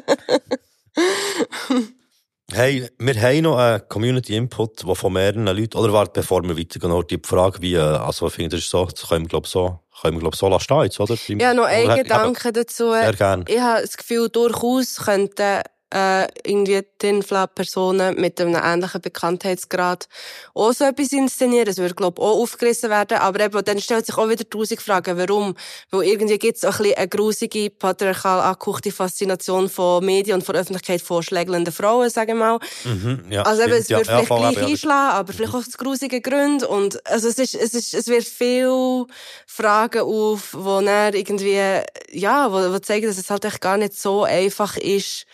Hey, 2.53 2.91
wir 2.99 3.15
haben 3.23 3.43
noch 3.43 3.59
einen 3.59 3.89
Community-Input, 3.89 4.85
der 4.85 4.95
von 4.97 5.13
mehreren 5.13 5.47
Leuten, 5.47 5.79
oder 5.79 5.93
warte, 5.93 6.21
bevor 6.21 6.43
wir 6.43 6.59
weitergehen, 6.59 6.91
noch 6.91 7.05
die 7.05 7.21
Frage, 7.25 7.63
wie, 7.63 7.75
äh, 7.75 7.79
also 7.79 8.27
ich 8.27 8.33
finde, 8.33 8.57
das 8.57 8.65
ist 8.65 8.71
so, 8.71 8.87
das 8.87 9.09
können 9.09 9.27
wir, 9.27 9.29
glaub 9.29 9.47
so, 9.47 9.79
können 10.01 10.17
wir, 10.17 10.21
glaub 10.21 10.35
so 10.35 10.49
lassen 10.49 10.83
jetzt, 10.83 10.99
oder? 10.99 11.17
Ja, 11.29 11.55
noch 11.55 11.67
ein 11.67 11.85
Oder- 11.85 11.99
Gedanke 11.99 12.53
dazu. 12.53 12.91
Sehr 12.91 13.13
gern. 13.13 13.45
Ich 13.47 13.61
habe 13.61 13.83
das 13.83 13.97
Gefühl, 13.97 14.29
durchaus 14.31 14.97
könnten 14.97 15.61
äh, 15.93 16.29
irgendwie 16.45 16.83
Tinfla-Personen 16.99 18.21
mit 18.21 18.41
einem 18.41 18.55
ähnlichen 18.62 19.01
Bekanntheitsgrad 19.01 20.09
auch 20.55 20.73
so 20.73 20.85
etwas 20.85 21.12
inszenieren. 21.12 21.67
Das 21.67 21.79
würde, 21.79 21.95
glaube 21.95 22.21
ich, 22.21 22.27
auch 22.27 22.41
aufgerissen 22.41 22.91
werden. 22.91 23.19
Aber 23.19 23.41
eben, 23.41 23.65
dann 23.65 23.81
stellt 23.81 24.07
sich 24.07 24.17
auch 24.17 24.29
wieder 24.29 24.49
tausend 24.49 24.81
Fragen, 24.81 25.19
warum. 25.19 25.57
Weil 25.91 26.05
irgendwie 26.05 26.39
gibt 26.39 26.59
es 26.59 26.65
auch 26.65 26.79
ein 26.79 26.85
bisschen 26.85 26.99
eine 26.99 27.09
grusige, 27.09 27.71
patriarchal 27.71 28.41
angehauchte 28.41 28.93
Faszination 28.93 29.69
von 29.69 30.05
Medien 30.05 30.37
und 30.37 30.45
von 30.45 30.55
Öffentlichkeit 30.55 31.01
von 31.03 31.23
schlägelnden 31.23 31.73
Frauen, 31.73 32.09
sagen 32.11 32.39
wir 32.39 32.59
mal. 32.59 32.59
Mhm, 32.85 33.25
ja, 33.31 33.43
Also 33.43 33.62
eben, 33.62 33.73
es 33.73 33.89
ja, 33.89 33.99
wird 33.99 34.07
ja, 34.07 34.12
vielleicht 34.12 34.29
voll, 34.29 34.39
gleich 34.39 34.57
ja. 34.57 34.67
einschlagen, 34.67 35.17
aber 35.17 35.33
vielleicht 35.33 35.55
auch 35.55 35.59
aus 35.59 35.77
grusigen 35.77 36.23
Gründen. 36.23 36.65
Und, 36.67 37.05
also 37.07 37.29
es 37.29 37.39
ist, 37.39 37.55
es 37.55 37.75
ist, 37.75 37.95
es 37.95 38.07
wird 38.07 38.25
viel 38.25 39.07
Fragen 39.47 40.03
auf, 40.03 40.55
wo 40.55 40.81
dann 40.81 41.15
irgendwie, 41.15 41.83
ja, 42.12 42.53
wo, 42.53 42.73
wo 42.73 42.79
zeigen, 42.79 43.07
dass 43.07 43.19
es 43.19 43.31
halt 43.31 43.45
echt 43.45 43.61
gar 43.61 43.77
nicht 43.77 43.99
so 43.99 44.23
einfach 44.25 44.77
ist, 44.77 45.27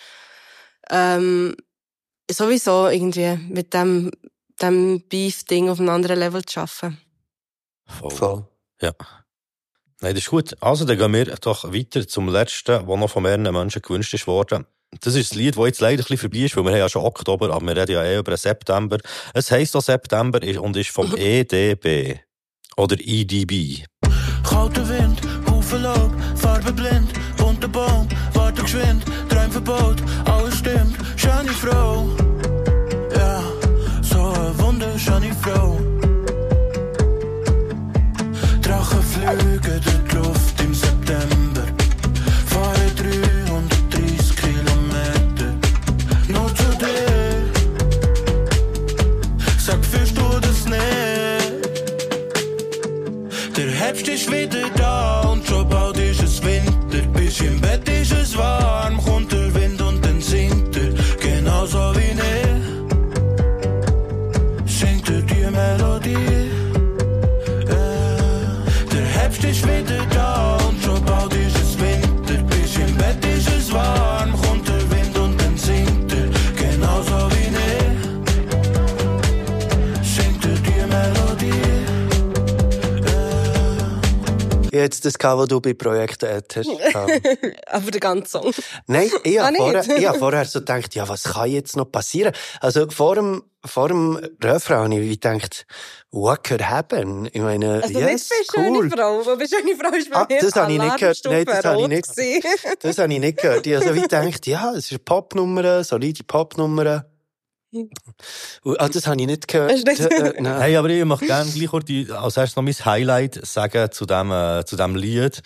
ähm, 0.90 1.54
sowieso 2.30 2.88
irgendwie 2.88 3.38
mit 3.48 3.74
dem, 3.74 4.10
dem 4.60 5.02
Beef-Ding 5.08 5.68
auf 5.68 5.80
einem 5.80 5.90
anderen 5.90 6.18
Level 6.18 6.44
zu 6.44 6.60
arbeiten. 6.60 6.98
Voll. 7.86 8.10
voll. 8.10 8.48
Ja. 8.80 8.92
Nein, 10.00 10.14
das 10.14 10.24
ist 10.24 10.30
gut. 10.30 10.56
Also, 10.60 10.84
dann 10.84 10.98
gehen 10.98 11.12
wir 11.14 11.24
doch 11.36 11.72
weiter 11.72 12.06
zum 12.06 12.28
letzten, 12.28 12.86
das 12.86 12.86
noch 12.86 13.10
von 13.10 13.22
mehreren 13.22 13.52
Menschen 13.52 13.82
gewünscht 13.82 14.12
ist 14.12 14.26
worden. 14.26 14.66
Das 15.00 15.14
ist 15.14 15.30
das 15.30 15.36
Lied, 15.36 15.56
das 15.56 15.66
jetzt 15.66 15.80
leider 15.80 16.02
ein 16.02 16.06
bisschen 16.06 16.18
vorbei 16.18 16.38
ist, 16.38 16.56
weil 16.56 16.64
wir 16.64 16.70
haben 16.72 16.78
ja 16.78 16.88
schon 16.88 17.04
Oktober, 17.04 17.50
aber 17.50 17.66
wir 17.66 17.76
reden 17.76 17.92
ja 17.92 18.04
eh 18.04 18.18
über 18.18 18.36
September. 18.36 18.98
Es 19.34 19.50
heisst 19.50 19.74
auch 19.76 19.82
September 19.82 20.42
ist- 20.42 20.58
und 20.58 20.76
ist 20.76 20.90
vom 20.90 21.14
EDB. 21.16 22.20
Oder 22.76 22.96
EDB. 22.98 23.84
Kalter 24.44 24.88
Wind, 24.88 25.20
Haufen 25.50 25.82
Laub, 25.82 26.12
Farbe 26.36 26.72
blind, 26.72 27.12
bunter 27.36 27.68
Baum, 27.68 28.08
warte 28.34 28.62
geschwind, 28.62 29.02
Träum 29.46 29.52
verbaut, 29.52 30.02
alles 30.24 30.58
stimmt, 30.58 30.96
schöne 31.16 31.52
Frau. 31.52 32.08
Ja, 33.14 33.42
so 34.02 34.18
eine 34.18 34.58
wunderschöne 34.58 35.32
Frau. 35.40 35.78
Drachen 38.62 39.02
fliegen 39.02 39.60
durch 39.62 39.84
die 40.10 40.16
Luft 40.16 40.60
im 40.60 40.74
September, 40.74 41.62
fahren 42.46 42.92
330 42.96 44.36
Kilometer, 44.36 45.54
nur 46.28 46.54
zu 46.54 46.64
dir. 46.78 47.44
Sag, 49.58 49.84
fühlst 49.84 50.16
du 50.16 50.40
das 50.40 50.64
nicht? 50.66 50.80
Der 53.56 53.70
Herbst 53.70 54.08
ist 54.08 54.30
wieder 54.30 54.68
da 54.76 55.25
Hätte 84.86 85.02
das 85.02 85.18
gehabt, 85.18 85.38
was 85.40 85.48
du 85.48 85.60
bei 85.60 85.74
Projekt 85.74 86.22
Ed 86.22 86.54
hast. 86.56 86.68
Ähm, 86.68 87.20
Aber 87.66 87.90
der 87.90 88.00
ganze 88.00 88.30
Song. 88.30 88.52
Nein, 88.86 89.10
ich 89.24 89.40
Ah, 89.40 89.46
habe 89.46 89.56
vorher, 89.56 89.96
ich 89.98 90.06
habe 90.06 90.18
vorher 90.18 90.44
so 90.44 90.58
gedacht, 90.60 90.94
ja, 90.94 91.08
was 91.08 91.24
kann 91.24 91.50
jetzt 91.50 91.76
noch 91.76 91.90
passieren? 91.90 92.32
Also, 92.60 92.88
vor 92.90 93.16
dem 93.16 93.42
vor 93.64 93.88
dem 93.88 94.16
Refrain 94.40 94.92
habe 94.92 95.00
ich 95.00 95.20
gedacht, 95.20 95.66
what 96.12 96.44
could 96.44 96.62
happen? 96.70 97.28
Ich 97.32 97.40
meine, 97.42 97.82
Also 97.82 97.98
yes, 97.98 98.30
nicht 98.30 98.52
bei 98.52 98.60
cool. 98.62 98.76
schöne 98.76 98.90
Frau, 98.90 99.26
weil 99.26 99.36
bei 99.38 99.46
schöne 99.48 99.74
Frau 99.76 99.88
ist 99.96 100.08
bei 100.08 100.16
Ah, 100.16 100.26
mir 100.30 100.40
das 100.40 100.54
habe 100.54 100.72
ich 100.72 100.78
nicht 100.78 100.96
gehört. 100.98 101.20
Nein, 101.24 101.44
das 101.44 101.64
habe 101.64 101.82
ich 101.82 101.88
nicht 101.88 102.84
Das 102.84 102.98
habe 102.98 103.12
ich 103.12 103.18
nicht 103.20 103.38
gehört. 103.38 103.66
Ich 103.66 103.74
habe 103.74 103.84
so 103.84 103.94
wie 103.96 104.02
gedacht, 104.02 104.46
ja, 104.46 104.70
es 104.70 104.84
ist 104.84 104.92
eine 104.92 104.98
Popnummer, 105.00 105.82
solide 105.82 106.22
Popnummer. 106.22 107.06
Und, 107.72 108.80
Ah, 108.80 108.88
das 108.88 109.06
habe 109.06 109.20
ich 109.20 109.26
nicht 109.26 109.48
gehört. 109.48 109.72
Hast 109.72 109.86
du 109.86 109.90
nicht 109.90 110.00
Äh, 110.00 110.40
nein. 110.40 110.60
Hey, 110.60 110.76
aber 110.76 110.88
ich 110.88 111.04
möchte 111.04 111.26
gerne 111.26 111.50
gleich 111.50 111.68
kurz 111.68 111.90
als 112.10 112.36
erstes 112.36 112.56
noch 112.56 112.62
mein 112.62 112.74
Highlight 112.74 113.44
sagen 113.46 113.90
zu 113.92 114.06
dem, 114.06 114.30
äh, 114.30 114.64
zu 114.64 114.76
dem 114.76 114.94
Lied. 114.96 115.42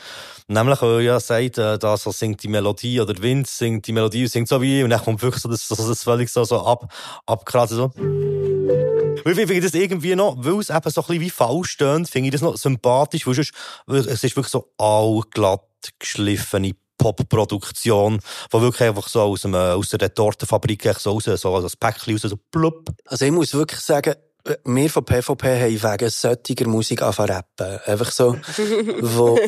Nämlich, 0.49 0.83
weil 0.83 1.03
ja 1.03 1.21
sagt, 1.21 1.59
äh, 1.59 1.79
da 1.79 1.97
so 1.97 2.13
singt 2.13 2.43
die 2.43 2.49
Melodie, 2.49 3.01
oder 3.01 3.21
Vince 3.21 3.57
singt 3.57 3.87
die 3.87 3.93
Melodie 3.93 4.23
und 4.23 4.29
singt 4.29 4.49
so 4.49 4.61
wie, 4.61 4.83
und 4.83 4.91
dann 4.91 5.01
kommt 5.01 5.23
wirklich 5.23 5.43
so 5.43 5.49
das, 5.49 5.67
so, 5.67 5.75
das 5.75 6.03
völlig 6.03 6.31
so, 6.31 6.45
so 6.45 6.65
ab, 6.65 6.93
abgeraten, 7.27 7.77
so. 7.77 7.93
Und 7.97 9.39
Ich 9.39 9.47
finde 9.47 9.61
das 9.61 9.75
irgendwie 9.75 10.15
noch, 10.15 10.37
weil 10.39 10.59
es 10.61 10.71
eben 10.71 10.91
so 10.91 11.01
ein 11.03 11.07
bisschen 11.07 11.21
wie 11.21 11.31
falsch 11.31 11.71
stöhnt, 11.71 12.09
finde 12.09 12.29
ich 12.29 12.33
das 12.33 12.43
noch 12.43 12.57
sympathisch, 12.57 13.27
weil 13.27 13.35
sonst, 13.35 13.53
weil 13.87 13.99
es 14.01 14.25
ist 14.25 14.37
wirklich 14.37 14.49
so 14.49 14.73
allglatt 14.79 15.63
geschliffene 15.99 16.73
Popproduktion, 17.01 18.21
die 18.53 18.61
wirklich 18.61 18.89
einfach 18.89 19.09
so 19.09 19.23
aus, 19.23 19.43
dem, 19.43 19.55
äh, 19.55 19.73
aus 19.73 19.89
der 19.89 20.15
Tortenfabrik 20.15 20.85
echt 20.85 21.01
so 21.01 21.13
raus, 21.13 21.25
so 21.25 21.55
als 21.55 21.77
Päckchen 21.77 22.13
raus, 22.15 22.23
so 22.23 22.37
plupp. 22.51 22.91
Also 23.07 23.25
ich 23.25 23.33
muss 23.33 23.55
wirklich 23.55 23.81
sagen, 23.81 24.15
äh, 24.45 24.57
wir 24.65 24.91
von 24.91 25.05
PvP 25.05 25.47
haben 25.61 25.83
wegen 25.83 26.11
solcher 26.11 26.69
Musik 26.69 27.03
angefangen 27.03 27.29
zu 27.29 27.35
rappen. 27.35 27.79
Einfach 27.87 28.11
so, 28.13 28.37
wo, 29.01 29.39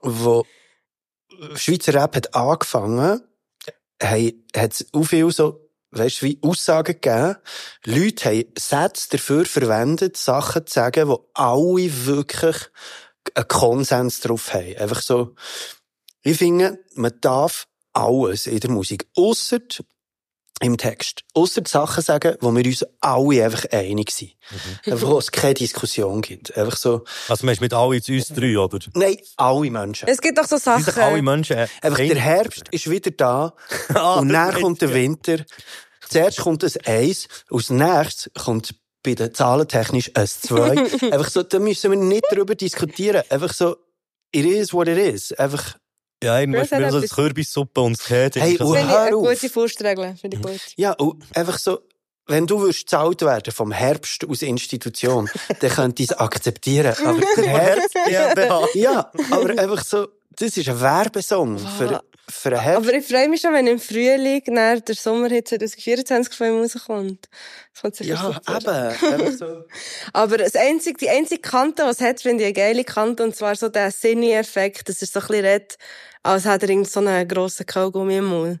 wo 0.00 0.44
Schweizer 1.56 1.94
Rap 1.94 2.14
hat 2.16 2.34
angefangen, 2.34 3.20
hat 4.00 4.72
es 4.72 4.86
auch 4.92 5.02
viel 5.02 5.30
so, 5.32 5.68
weißt 5.90 6.22
du, 6.22 6.26
wie 6.26 6.38
Aussagen 6.42 7.00
gegeben. 7.00 7.36
Leute 7.84 8.28
haben 8.28 8.44
Sätze 8.56 9.08
dafür 9.10 9.44
verwendet, 9.44 10.16
Sachen 10.16 10.66
zu 10.66 10.74
sagen, 10.74 11.08
wo 11.08 11.28
alle 11.34 12.06
wirklich 12.06 12.56
einen 13.34 13.48
Konsens 13.48 14.20
drauf 14.20 14.54
haben. 14.54 14.76
Einfach 14.76 15.02
so, 15.02 15.34
ich 16.22 16.36
finde, 16.36 16.78
man 16.94 17.12
darf 17.20 17.66
alles 17.92 18.46
in 18.46 18.60
der 18.60 18.70
Musik, 18.70 19.06
ausser 19.16 19.58
im 20.62 20.76
Text. 20.76 21.22
Ausser 21.32 21.62
die 21.62 21.70
Sachen 21.70 22.02
sagen, 22.04 22.36
wo 22.40 22.54
wir 22.54 22.64
uns 22.66 22.84
alle 23.00 23.44
einfach 23.44 23.64
einig 23.70 24.10
sind. 24.10 24.32
Einfach, 24.84 25.08
wo 25.08 25.18
es 25.18 25.32
keine 25.32 25.54
Diskussion 25.54 26.20
gibt. 26.20 26.54
Einfach 26.56 26.76
so, 26.76 27.04
Also, 27.28 27.46
meinst 27.46 27.60
du 27.62 27.64
mit 27.64 27.72
alle 27.72 28.02
zu 28.02 28.12
uns 28.12 28.28
drei, 28.28 28.58
oder? 28.58 28.78
nein, 28.94 29.16
alle 29.38 29.70
Menschen. 29.70 30.06
Es 30.06 30.20
gibt 30.20 30.36
doch 30.36 30.44
so 30.44 30.58
Sind 30.58 30.84
Sachen. 30.84 31.02
alle 31.02 31.22
Menschen 31.22 31.56
äh, 31.56 31.66
Einfach, 31.80 31.96
der 31.98 32.20
Herbst 32.20 32.64
ist 32.70 32.90
wieder 32.90 33.10
da. 33.10 33.54
Ah, 33.94 34.16
und 34.16 34.28
dann 34.28 34.54
kommt 34.54 34.82
der. 34.82 34.92
Winter. 34.92 35.38
Zuerst 36.08 36.38
kommt 36.38 36.62
ein 36.62 36.72
Eins, 36.84 37.26
aus 37.50 37.70
nächstes 37.70 38.30
kommt 38.44 38.74
bei 39.02 39.14
den 39.14 39.32
Zahlen 39.32 39.66
technisch 39.66 40.10
ein 40.14 40.26
Zwei. 40.26 40.76
Einfach 41.10 41.30
so, 41.30 41.42
da 41.42 41.58
müssen 41.58 41.90
wir 41.90 41.98
nicht 41.98 42.24
drüber 42.30 42.54
diskutieren. 42.54 43.22
Einfach 43.30 43.54
so, 43.54 43.76
it 44.32 44.44
is 44.44 44.74
what 44.74 44.88
it 44.88 44.98
is. 44.98 45.32
Einfach, 45.32 45.76
Ja, 46.22 46.38
eben, 46.40 46.52
Ja, 46.54 46.60
weißt 46.60 46.72
du, 46.72 46.80
das 46.80 46.94
mir 46.94 47.00
so 47.08 47.14
Kürbissuppe 47.14 47.80
und 47.80 47.98
das 47.98 48.06
Käse. 48.06 48.40
Hey, 48.40 48.54
ist 48.54 48.60
und- 48.60 48.76
Finde 48.76 48.90
ich 48.92 48.98
eine 48.98 49.16
gute 49.16 49.48
Faustregel. 49.48 50.14
Finde 50.20 50.36
ich 50.36 50.42
gut. 50.42 50.60
ja, 50.76 50.92
und 50.92 51.22
einfach 51.34 51.58
so, 51.58 51.80
wenn 52.26 52.46
du 52.46 52.60
würdest 52.60 52.80
gezahlt 52.80 53.22
werden 53.22 53.52
vom 53.52 53.72
Herbst 53.72 54.24
aus 54.28 54.42
Institution, 54.42 55.28
dann 55.60 55.70
könnte 55.70 56.02
ich 56.02 56.10
es 56.10 56.16
akzeptieren. 56.16 56.94
Aber 57.04 57.20
der 57.36 57.44
Herbst, 57.48 57.94
Ja, 58.08 58.32
ja, 58.74 59.12
aber 59.30 59.50
einfach 59.58 59.82
so, 59.84 60.08
das 60.36 60.56
ist 60.56 60.68
ein 60.68 60.80
Werbesong 60.80 61.58
für, 61.58 62.02
für 62.30 62.50
einen 62.50 62.60
Herbst. 62.60 62.88
Aber 62.88 62.96
ich 62.96 63.06
freue 63.06 63.28
mich 63.28 63.40
schon, 63.40 63.52
wenn 63.52 63.66
im 63.66 63.78
Frühling 63.78 64.42
nach 64.48 64.80
der 64.80 64.94
Sommerhit 64.94 65.48
2024 65.48 66.34
von 66.34 66.46
ihm 66.46 66.60
rauskommt. 66.62 67.28
Das 67.72 67.82
kommt 67.82 67.96
sicher 67.96 68.14
Ja, 68.14 68.40
super. 68.44 68.94
eben. 69.12 69.36
So. 69.36 69.64
Aber 70.12 70.38
das 70.38 70.54
einzige, 70.56 70.96
die 70.98 71.10
einzige 71.10 71.40
Kante, 71.40 71.82
die 71.84 71.88
es 71.90 72.00
hat, 72.00 72.20
finde 72.20 72.42
ich 72.44 72.46
eine 72.48 72.54
geile 72.54 72.84
Kante, 72.84 73.22
und 73.22 73.36
zwar 73.36 73.54
so 73.56 73.68
der 73.68 73.90
Sinny-Effekt. 73.90 74.88
Das 74.88 75.02
ist 75.02 75.12
so 75.12 75.20
ein 75.20 75.26
bisschen 75.26 75.44
red, 75.44 75.76
als 76.22 76.44
hätte 76.44 76.66
er 76.66 76.70
irgend 76.70 76.88
so 76.90 77.00
einen 77.00 77.26
grossen 77.28 77.66
Kaugummi 77.66 78.16
im 78.18 78.26
Mund. 78.26 78.60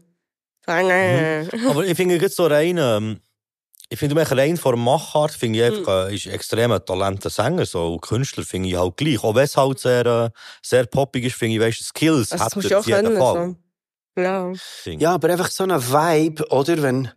So, 0.66 0.72
äh. 0.72 1.46
Aber 1.68 1.84
ich 1.84 1.96
finde 1.96 2.16
jetzt 2.16 2.36
so 2.36 2.46
rein, 2.46 2.76
ähm, 2.78 3.20
ich 3.92 3.98
finde 3.98 4.14
mich 4.14 4.30
rein 4.30 4.56
vor 4.56 4.76
Machart, 4.76 5.32
finde 5.32 5.58
ich 5.58 5.64
einfach, 5.66 6.04
Hm. 6.06 6.10
äh, 6.12 6.14
ist 6.14 6.26
extrem 6.26 6.70
ein 6.72 6.84
talenter 6.84 7.28
Sänger, 7.28 7.66
so 7.66 7.94
und 7.94 8.00
Künstler 8.02 8.44
finde 8.44 8.68
ich 8.68 8.76
halt 8.76 8.96
gleich. 8.96 9.22
Auch 9.22 9.34
wenn 9.34 9.44
es 9.44 9.56
halt 9.56 9.80
sehr, 9.80 10.06
äh, 10.06 10.30
sehr 10.62 10.86
poppig 10.86 11.24
ist, 11.24 11.34
finde 11.36 11.56
ich, 11.56 11.60
weißt 11.60 11.80
du, 11.80 11.84
Skills 11.84 12.32
Also, 12.32 12.44
das 12.44 12.64
hat 12.64 12.70
er 12.70 12.78
auf 12.78 12.86
jeden. 12.86 13.16
Fall. 13.18 13.56
So. 14.16 14.22
Ja. 14.22 14.52
Ja, 14.86 15.14
aber 15.14 15.28
einfach 15.30 15.50
so 15.50 15.64
ein 15.64 15.70
Vibe, 15.70 16.46
oder? 16.50 16.82
Wenn, 16.82 17.10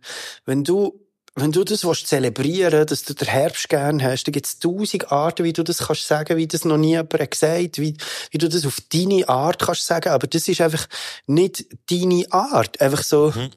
wenn 0.46 0.64
du, 0.64 1.00
wenn 1.36 1.52
du 1.52 1.62
das 1.64 1.84
willst 1.84 2.06
zelebrieren 2.06 2.86
dass 2.86 3.02
du 3.02 3.14
den 3.14 3.28
Herbst 3.28 3.68
gern 3.68 4.02
hast, 4.02 4.24
dann 4.24 4.32
gibt 4.32 4.46
es 4.46 4.58
tausend 4.58 5.10
Arten, 5.12 5.44
wie 5.44 5.52
du 5.52 5.62
das 5.64 5.78
kannst 5.78 6.06
sagen, 6.08 6.36
wie 6.36 6.46
das 6.46 6.64
noch 6.64 6.76
nie 6.76 6.90
jemand 6.90 7.12
hat 7.14 7.30
gesagt, 7.30 7.78
wie, 7.78 7.96
wie 8.30 8.38
du 8.38 8.48
das 8.48 8.64
auf 8.66 8.78
deine 8.92 9.28
Art 9.28 9.60
kannst 9.60 9.86
sagen, 9.86 10.10
aber 10.10 10.26
das 10.28 10.46
ist 10.48 10.60
einfach 10.60 10.86
nicht 11.26 11.66
deine 11.90 12.24
Art, 12.30 12.80
einfach 12.80 13.02
so, 13.02 13.32
Mhm. 13.34 13.50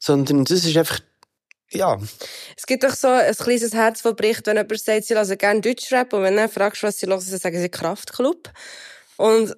sondern 0.00 0.44
das 0.44 0.64
ist 0.64 0.76
einfach, 0.76 1.00
ja, 1.72 1.98
Es 2.56 2.66
gibt 2.66 2.84
doch 2.84 2.94
so 2.94 3.08
ein 3.08 3.34
kleines 3.34 3.74
Herz, 3.74 4.02
das 4.02 4.14
bricht, 4.14 4.46
wenn 4.46 4.56
jemand 4.56 4.80
sagt, 4.80 5.04
sie 5.04 5.14
hören 5.14 5.38
gerne 5.38 5.60
Deutschrap 5.60 6.12
und 6.12 6.22
wenn 6.22 6.36
du 6.36 6.48
fragst, 6.48 6.82
was 6.82 6.98
sie 6.98 7.06
hören, 7.06 7.22
dann 7.28 7.38
sagen 7.38 7.60
sie 7.60 7.68
Kraftklub. 7.68 8.50
Und 9.16 9.54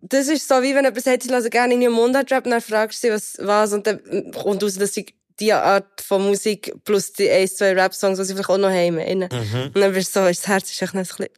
das 0.00 0.28
ist 0.28 0.46
so, 0.48 0.56
wie 0.62 0.74
wenn 0.74 0.84
jemand 0.84 1.02
sagt, 1.02 1.22
sie 1.22 1.30
hören 1.30 1.50
gerne 1.50 1.74
in 1.74 1.82
ihrem 1.82 1.94
Mundartrap 1.94 2.44
und 2.44 2.52
dann 2.52 2.60
fragst 2.60 3.02
du 3.02 3.08
sie, 3.08 3.12
was, 3.12 3.36
was 3.40 3.72
und 3.72 3.86
dann 3.86 4.00
kommt 4.32 4.62
raus, 4.62 4.74
dass 4.74 4.94
sie 4.94 5.06
die 5.40 5.52
Art 5.52 6.00
von 6.00 6.26
Musik 6.26 6.72
plus 6.84 7.12
die 7.12 7.30
ein, 7.30 7.48
zwei 7.48 7.72
Rap-Songs, 7.72 8.18
die 8.18 8.24
sie 8.24 8.34
vielleicht 8.34 8.50
auch 8.50 8.58
noch 8.58 8.70
haben. 8.70 8.96
Mhm. 8.96 9.70
Und 9.74 9.76
dann 9.76 9.94
wirst 9.94 10.14
du 10.14 10.20
so, 10.20 10.26
das 10.26 10.46
Herz 10.46 10.70
ist 10.70 10.82
echt 10.82 10.94
ein 10.94 11.02
bisschen... 11.02 11.28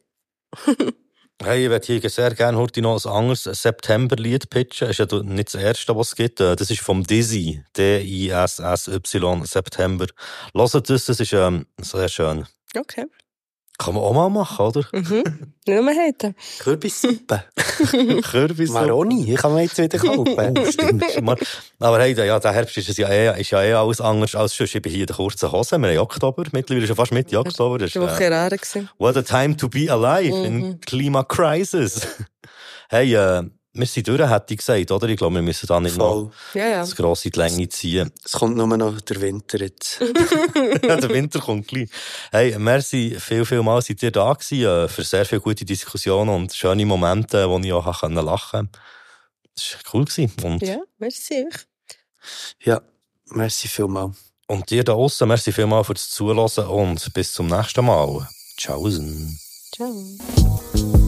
Hey, 1.42 1.64
ich 1.64 1.70
würde 1.70 1.86
hier 1.86 2.10
sehr 2.10 2.34
gerne 2.34 2.58
heute 2.58 2.82
noch 2.82 3.02
ein 3.02 3.10
anderes 3.10 3.44
September-Lied 3.44 4.50
pitchen. 4.50 4.88
Das 4.88 4.98
ist 4.98 5.10
ja 5.10 5.22
nicht 5.22 5.54
das 5.54 5.62
erste, 5.62 5.96
was 5.96 6.08
es 6.08 6.14
gibt. 6.16 6.38
Äh, 6.38 6.54
Das 6.54 6.70
ist 6.70 6.82
vom 6.82 7.02
Dizzy. 7.02 7.64
D-I-S-S-Y, 7.78 9.44
September. 9.46 10.06
Hört 10.54 10.90
das, 10.90 11.06
das 11.06 11.20
ist 11.20 11.32
ähm, 11.32 11.66
sehr 11.80 12.08
schön. 12.10 12.46
Okay. 12.76 13.06
Kann 13.82 13.94
man 13.94 14.02
auch 14.04 14.12
mal 14.12 14.28
machen, 14.28 14.66
oder? 14.66 14.84
Mhm. 14.92 15.22
Nicht 15.66 15.66
nur 15.66 15.86
heute. 15.86 16.34
Kürbissuppe. 16.58 17.44
Kürbis. 18.30 18.70
Maroni, 18.70 19.34
kann 19.36 19.52
man 19.54 19.62
jetzt 19.62 19.78
wieder 19.78 19.98
kaufen. 20.06 20.58
Oh, 20.58 20.70
stimmt. 20.70 21.04
schon 21.10 21.24
mal. 21.24 21.36
Aber 21.78 21.98
hey, 21.98 22.14
der- 22.14 22.26
ja, 22.26 22.38
der 22.38 22.52
Herbst 22.52 22.76
ist, 22.76 22.90
es 22.90 22.98
ja 22.98 23.08
eh, 23.08 23.40
ist 23.40 23.50
ja 23.52 23.62
eh 23.62 23.72
alles 23.72 24.02
anders 24.02 24.34
als 24.34 24.54
sonst. 24.54 24.74
Ich 24.74 24.82
bin 24.82 24.92
hier 24.92 25.00
in 25.02 25.06
der 25.06 25.16
kurzen 25.16 25.50
Hose. 25.50 25.78
Wir 25.78 25.88
haben 25.92 25.98
Oktober. 25.98 26.44
Mittlerweile 26.52 26.84
ist 26.84 26.90
ja 26.90 26.94
fast 26.94 27.12
Mitte 27.12 27.38
Oktober. 27.38 27.78
Das 27.78 27.88
ist, 27.90 27.96
eine 27.96 28.04
äh, 28.04 28.10
Woche 28.12 28.30
rar. 28.30 28.50
gewesen. 28.50 28.90
what 28.98 29.16
a 29.16 29.22
time 29.22 29.56
to 29.56 29.68
be 29.70 29.90
alive 29.90 30.36
Mhm. 30.36 30.44
in 30.44 30.80
Klimakrisis. 30.82 32.06
hey, 32.90 33.14
äh, 33.14 33.44
wir 33.72 33.86
sind 33.86 34.08
durch, 34.08 34.20
hätte 34.20 34.54
ich 34.54 34.58
gesagt, 34.58 34.90
oder? 34.90 35.08
Ich 35.08 35.16
glaube, 35.16 35.36
wir 35.36 35.42
müssen 35.42 35.66
da 35.66 35.78
nicht 35.78 35.94
Voll. 35.94 36.24
noch 36.24 36.32
Ja, 36.54 36.66
ja. 36.66 36.80
das 36.80 36.96
grosse 36.96 37.30
die 37.30 37.38
Länge 37.38 37.68
ziehen. 37.68 38.10
Es 38.24 38.32
kommt 38.32 38.56
nur 38.56 38.66
noch 38.66 39.00
der 39.00 39.20
Winter 39.20 39.60
jetzt. 39.60 40.00
der 40.82 41.08
Winter 41.08 41.38
kommt 41.38 41.68
gleich. 41.68 41.88
Hey, 42.32 42.58
merci, 42.58 43.16
viel, 43.20 43.44
viel 43.44 43.62
mal 43.62 43.80
seid 43.80 44.02
ihr 44.02 44.10
da 44.10 44.32
gewesen, 44.32 44.64
äh, 44.64 44.88
für 44.88 45.04
sehr 45.04 45.24
viele 45.24 45.40
gute 45.40 45.64
Diskussionen 45.64 46.30
und 46.30 46.52
schöne 46.52 46.84
Momente, 46.84 47.48
wo 47.48 47.58
ich 47.60 47.72
auch 47.72 48.02
lachen 48.02 48.50
konnte. 48.50 48.78
Das 49.54 49.74
war 49.74 49.94
cool. 49.94 50.04
Gewesen. 50.04 50.32
Und, 50.42 50.62
Ja, 50.62 50.78
merci. 50.98 51.46
Ja, 52.64 52.80
merci 53.26 53.68
vielmal. 53.68 54.12
und 54.48 54.68
dir 54.68 54.82
da 54.82 54.94
aussen, 54.94 55.28
merci 55.28 55.52
vielmal 55.52 55.84
fürs 55.84 56.10
Zuhören 56.10 56.66
und 56.66 57.14
bis 57.14 57.32
zum 57.32 57.46
nächsten 57.46 57.84
Mal. 57.84 58.28
Tschaußen. 58.56 59.38
Ciao. 59.72 60.99